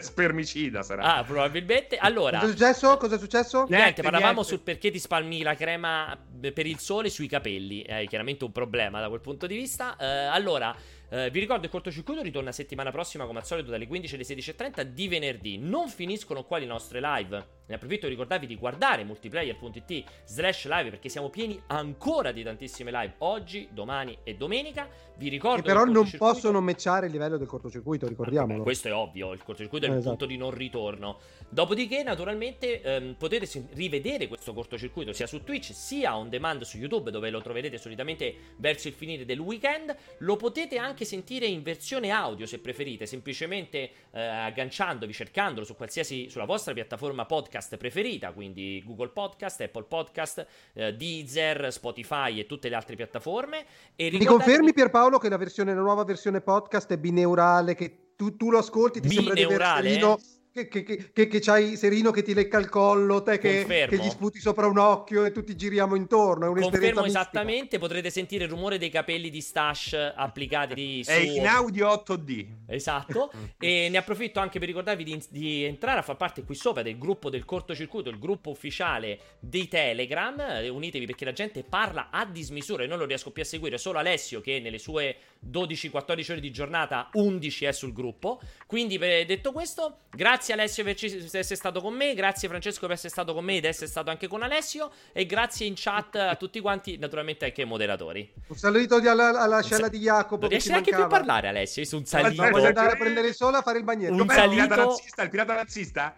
Spermicida 0.00 0.82
sarà. 0.82 1.16
Ah, 1.16 1.24
probabilmente. 1.24 1.96
Allora, 1.96 2.38
cosa 2.38 2.50
è 2.50 2.56
successo? 2.56 2.96
Cosa 2.96 3.14
è 3.16 3.18
successo? 3.18 3.58
Niente, 3.58 3.76
niente 3.76 4.02
parlavamo 4.02 4.32
niente. 4.32 4.48
sul 4.48 4.60
perché 4.60 4.90
ti 4.90 4.98
spalmi 4.98 5.42
la 5.42 5.54
crema 5.54 6.18
per 6.52 6.66
il 6.66 6.78
sole 6.78 7.08
sui 7.08 7.28
capelli. 7.28 7.82
È 7.82 8.06
chiaramente 8.06 8.44
un 8.44 8.52
problema 8.52 9.00
da 9.00 9.08
quel 9.08 9.20
punto 9.20 9.46
di 9.46 9.56
vista. 9.56 9.96
Uh, 9.98 10.32
allora. 10.32 10.74
Uh, 11.12 11.28
vi 11.28 11.40
ricordo 11.40 11.66
il 11.66 11.70
cortocircuito 11.70 12.22
ritorna 12.22 12.52
settimana 12.52 12.90
prossima 12.90 13.26
come 13.26 13.40
al 13.40 13.44
solito 13.44 13.70
dalle 13.70 13.86
15 13.86 14.14
alle 14.14 14.24
16.30 14.24 14.80
di 14.80 15.08
venerdì. 15.08 15.58
Non 15.58 15.90
finiscono 15.90 16.42
qua 16.44 16.56
le 16.56 16.64
nostre 16.64 17.00
live. 17.02 17.46
Ne 17.66 17.76
approfitto 17.76 18.02
per 18.02 18.10
ricordarvi 18.10 18.46
di 18.46 18.56
guardare 18.56 19.04
multiplayer.it 19.04 20.04
slash 20.24 20.66
live 20.66 20.90
perché 20.90 21.08
siamo 21.08 21.30
pieni 21.30 21.60
ancora 21.68 22.32
di 22.32 22.42
tantissime 22.42 22.90
live 22.90 23.14
oggi, 23.18 23.68
domani 23.70 24.18
e 24.24 24.34
domenica. 24.34 24.88
Vi 25.14 25.28
ricordo 25.28 25.62
che 25.62 25.68
però 25.68 25.84
non 25.84 26.10
possono 26.18 26.60
matchare 26.60 27.06
il 27.06 27.12
livello 27.12 27.36
del 27.36 27.46
cortocircuito, 27.46 28.08
ricordiamolo. 28.08 28.60
Ah, 28.60 28.64
questo 28.64 28.88
è 28.88 28.94
ovvio, 28.94 29.32
il 29.32 29.44
cortocircuito 29.44 29.86
è 29.86 29.88
il 29.90 29.94
esatto. 29.94 30.08
punto 30.08 30.26
di 30.26 30.36
non 30.36 30.50
ritorno. 30.50 31.18
Dopodiché, 31.48 32.02
naturalmente, 32.02 32.80
ehm, 32.80 33.14
potete 33.16 33.48
rivedere 33.74 34.26
questo 34.26 34.52
cortocircuito 34.52 35.12
sia 35.12 35.28
su 35.28 35.44
Twitch 35.44 35.72
sia 35.72 36.16
on 36.16 36.28
demand 36.28 36.62
su 36.62 36.78
YouTube, 36.78 37.12
dove 37.12 37.30
lo 37.30 37.40
troverete 37.40 37.78
solitamente 37.78 38.34
verso 38.56 38.88
il 38.88 38.94
finire 38.94 39.24
del 39.24 39.38
weekend. 39.38 39.94
Lo 40.18 40.34
potete 40.34 40.78
anche 40.78 41.04
sentire 41.04 41.46
in 41.46 41.62
versione 41.62 42.10
audio 42.10 42.46
se 42.46 42.58
preferite, 42.58 43.06
semplicemente 43.06 43.90
eh, 44.10 44.20
agganciandovi, 44.20 45.12
cercandolo 45.12 45.64
su 45.64 45.76
qualsiasi 45.76 46.28
sulla 46.28 46.46
vostra 46.46 46.72
piattaforma 46.72 47.24
podcast 47.24 47.51
preferita, 47.78 48.32
quindi 48.32 48.82
Google 48.84 49.10
Podcast, 49.10 49.60
Apple 49.60 49.84
Podcast, 49.84 50.46
eh, 50.74 50.94
Deezer, 50.94 51.72
Spotify 51.72 52.38
e 52.38 52.46
tutte 52.46 52.68
le 52.68 52.74
altre 52.74 52.96
piattaforme. 52.96 53.64
E 53.96 54.10
Mi 54.12 54.24
confermi 54.24 54.72
Pierpaolo 54.72 55.18
che 55.18 55.28
la, 55.28 55.36
versione, 55.36 55.74
la 55.74 55.80
nuova 55.80 56.04
versione 56.04 56.40
podcast 56.40 56.92
è 56.92 56.98
bineurale, 56.98 57.74
che 57.74 58.14
tu, 58.16 58.36
tu 58.36 58.50
lo 58.50 58.58
ascolti 58.58 59.00
ti 59.00 59.08
bineurale? 59.08 59.90
sembra 59.90 60.16
di 60.16 60.41
che, 60.52 60.68
che, 60.68 61.10
che, 61.12 61.28
che 61.28 61.40
c'hai 61.40 61.76
Serino 61.76 62.10
che 62.10 62.22
ti 62.22 62.34
lecca 62.34 62.58
il 62.58 62.68
collo, 62.68 63.22
te 63.22 63.38
che, 63.38 63.64
che, 63.64 63.96
gli 63.96 64.08
sputi 64.10 64.38
sopra 64.38 64.66
un 64.66 64.76
occhio 64.76 65.24
e 65.24 65.32
tutti 65.32 65.56
giriamo 65.56 65.94
intorno. 65.94 66.44
È 66.44 66.48
un'esperienza 66.48 67.00
Confermo 67.00 67.06
esattamente, 67.06 67.78
potrete 67.78 68.10
sentire 68.10 68.44
il 68.44 68.50
rumore 68.50 68.76
dei 68.76 68.90
capelli 68.90 69.30
di 69.30 69.40
Stash 69.40 70.12
applicati 70.14 71.02
su... 71.02 71.10
È 71.10 71.16
in 71.16 71.46
audio 71.46 71.88
8D. 71.88 72.46
Esatto. 72.66 73.32
e 73.58 73.88
ne 73.88 73.96
approfitto 73.96 74.40
anche 74.40 74.58
per 74.58 74.68
ricordarvi 74.68 75.04
di, 75.04 75.22
di, 75.30 75.64
entrare 75.64 76.00
a 76.00 76.02
far 76.02 76.16
parte 76.16 76.44
qui 76.44 76.54
sopra 76.54 76.82
del 76.82 76.98
gruppo 76.98 77.30
del 77.30 77.46
cortocircuito, 77.46 78.10
il 78.10 78.18
gruppo 78.18 78.50
ufficiale 78.50 79.18
dei 79.40 79.68
Telegram. 79.68 80.38
Unitevi 80.70 81.06
perché 81.06 81.24
la 81.24 81.32
gente 81.32 81.64
parla 81.64 82.10
a 82.10 82.26
dismisura 82.26 82.84
e 82.84 82.86
non 82.86 82.98
lo 82.98 83.06
riesco 83.06 83.30
più 83.30 83.42
a 83.42 83.46
seguire. 83.46 83.78
Solo 83.78 83.98
Alessio 83.98 84.42
che 84.42 84.60
nelle 84.60 84.78
sue 84.78 85.16
12-14 85.50 86.30
ore 86.32 86.40
di 86.40 86.50
giornata 86.50 87.08
11 87.12 87.64
è 87.64 87.72
sul 87.72 87.92
gruppo. 87.92 88.40
Quindi 88.66 88.98
detto 88.98 89.52
questo, 89.52 89.98
grazie 90.10 90.54
Alessio 90.54 90.84
per 90.84 90.94
essere 90.94 91.56
stato 91.56 91.80
con 91.80 91.94
me, 91.94 92.14
grazie 92.14 92.48
Francesco 92.48 92.80
per 92.80 92.92
essere 92.92 93.08
stato 93.08 93.34
con 93.34 93.44
me 93.44 93.56
ed 93.56 93.64
essere 93.64 93.86
stato 93.86 94.10
anche 94.10 94.28
con 94.28 94.42
Alessio 94.42 94.90
e 95.12 95.26
grazie 95.26 95.66
in 95.66 95.74
chat 95.76 96.16
a 96.16 96.36
tutti 96.36 96.60
quanti, 96.60 96.96
naturalmente 96.96 97.44
anche 97.44 97.62
ai 97.62 97.68
moderatori. 97.68 98.32
Un 98.48 98.56
saluto 98.56 98.96
alla, 98.96 99.40
alla 99.40 99.62
scella 99.62 99.88
di 99.88 99.98
Jacopo. 99.98 100.42
Non 100.42 100.50
riesci 100.50 100.70
neanche 100.70 100.90
più 100.90 101.02
a 101.02 101.06
parlare 101.06 101.48
Alessio, 101.48 101.84
su 101.84 101.96
un 101.96 102.04
salito. 102.04 102.42
Voglio 102.48 102.66
andare 102.66 102.92
a 102.92 102.96
prendere 102.96 103.28
il 103.28 103.34
sole 103.34 103.58
a 103.58 103.62
fare 103.62 103.78
il 103.78 103.84
bagnetto. 103.84 104.12
Un 104.12 104.28
salito... 104.28 104.62
il 104.62 104.68
pirata 104.68 104.84
razzista, 104.84 105.22
il 105.22 105.30
pirata 105.30 105.54
razzista? 105.54 106.16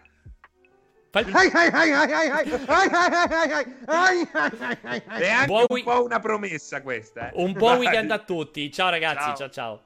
È 1.21 1.29
anche 5.29 5.65
un 5.69 5.83
po' 5.83 6.03
una 6.03 6.19
promessa 6.19 6.81
questa. 6.81 7.31
Un 7.35 7.53
buon 7.53 7.77
weekend 7.77 8.11
a 8.11 8.19
tutti. 8.19 8.69
Ciao 8.71 8.89
ragazzi, 8.89 9.27
ciao 9.27 9.35
ciao. 9.35 9.49
ciao. 9.49 9.83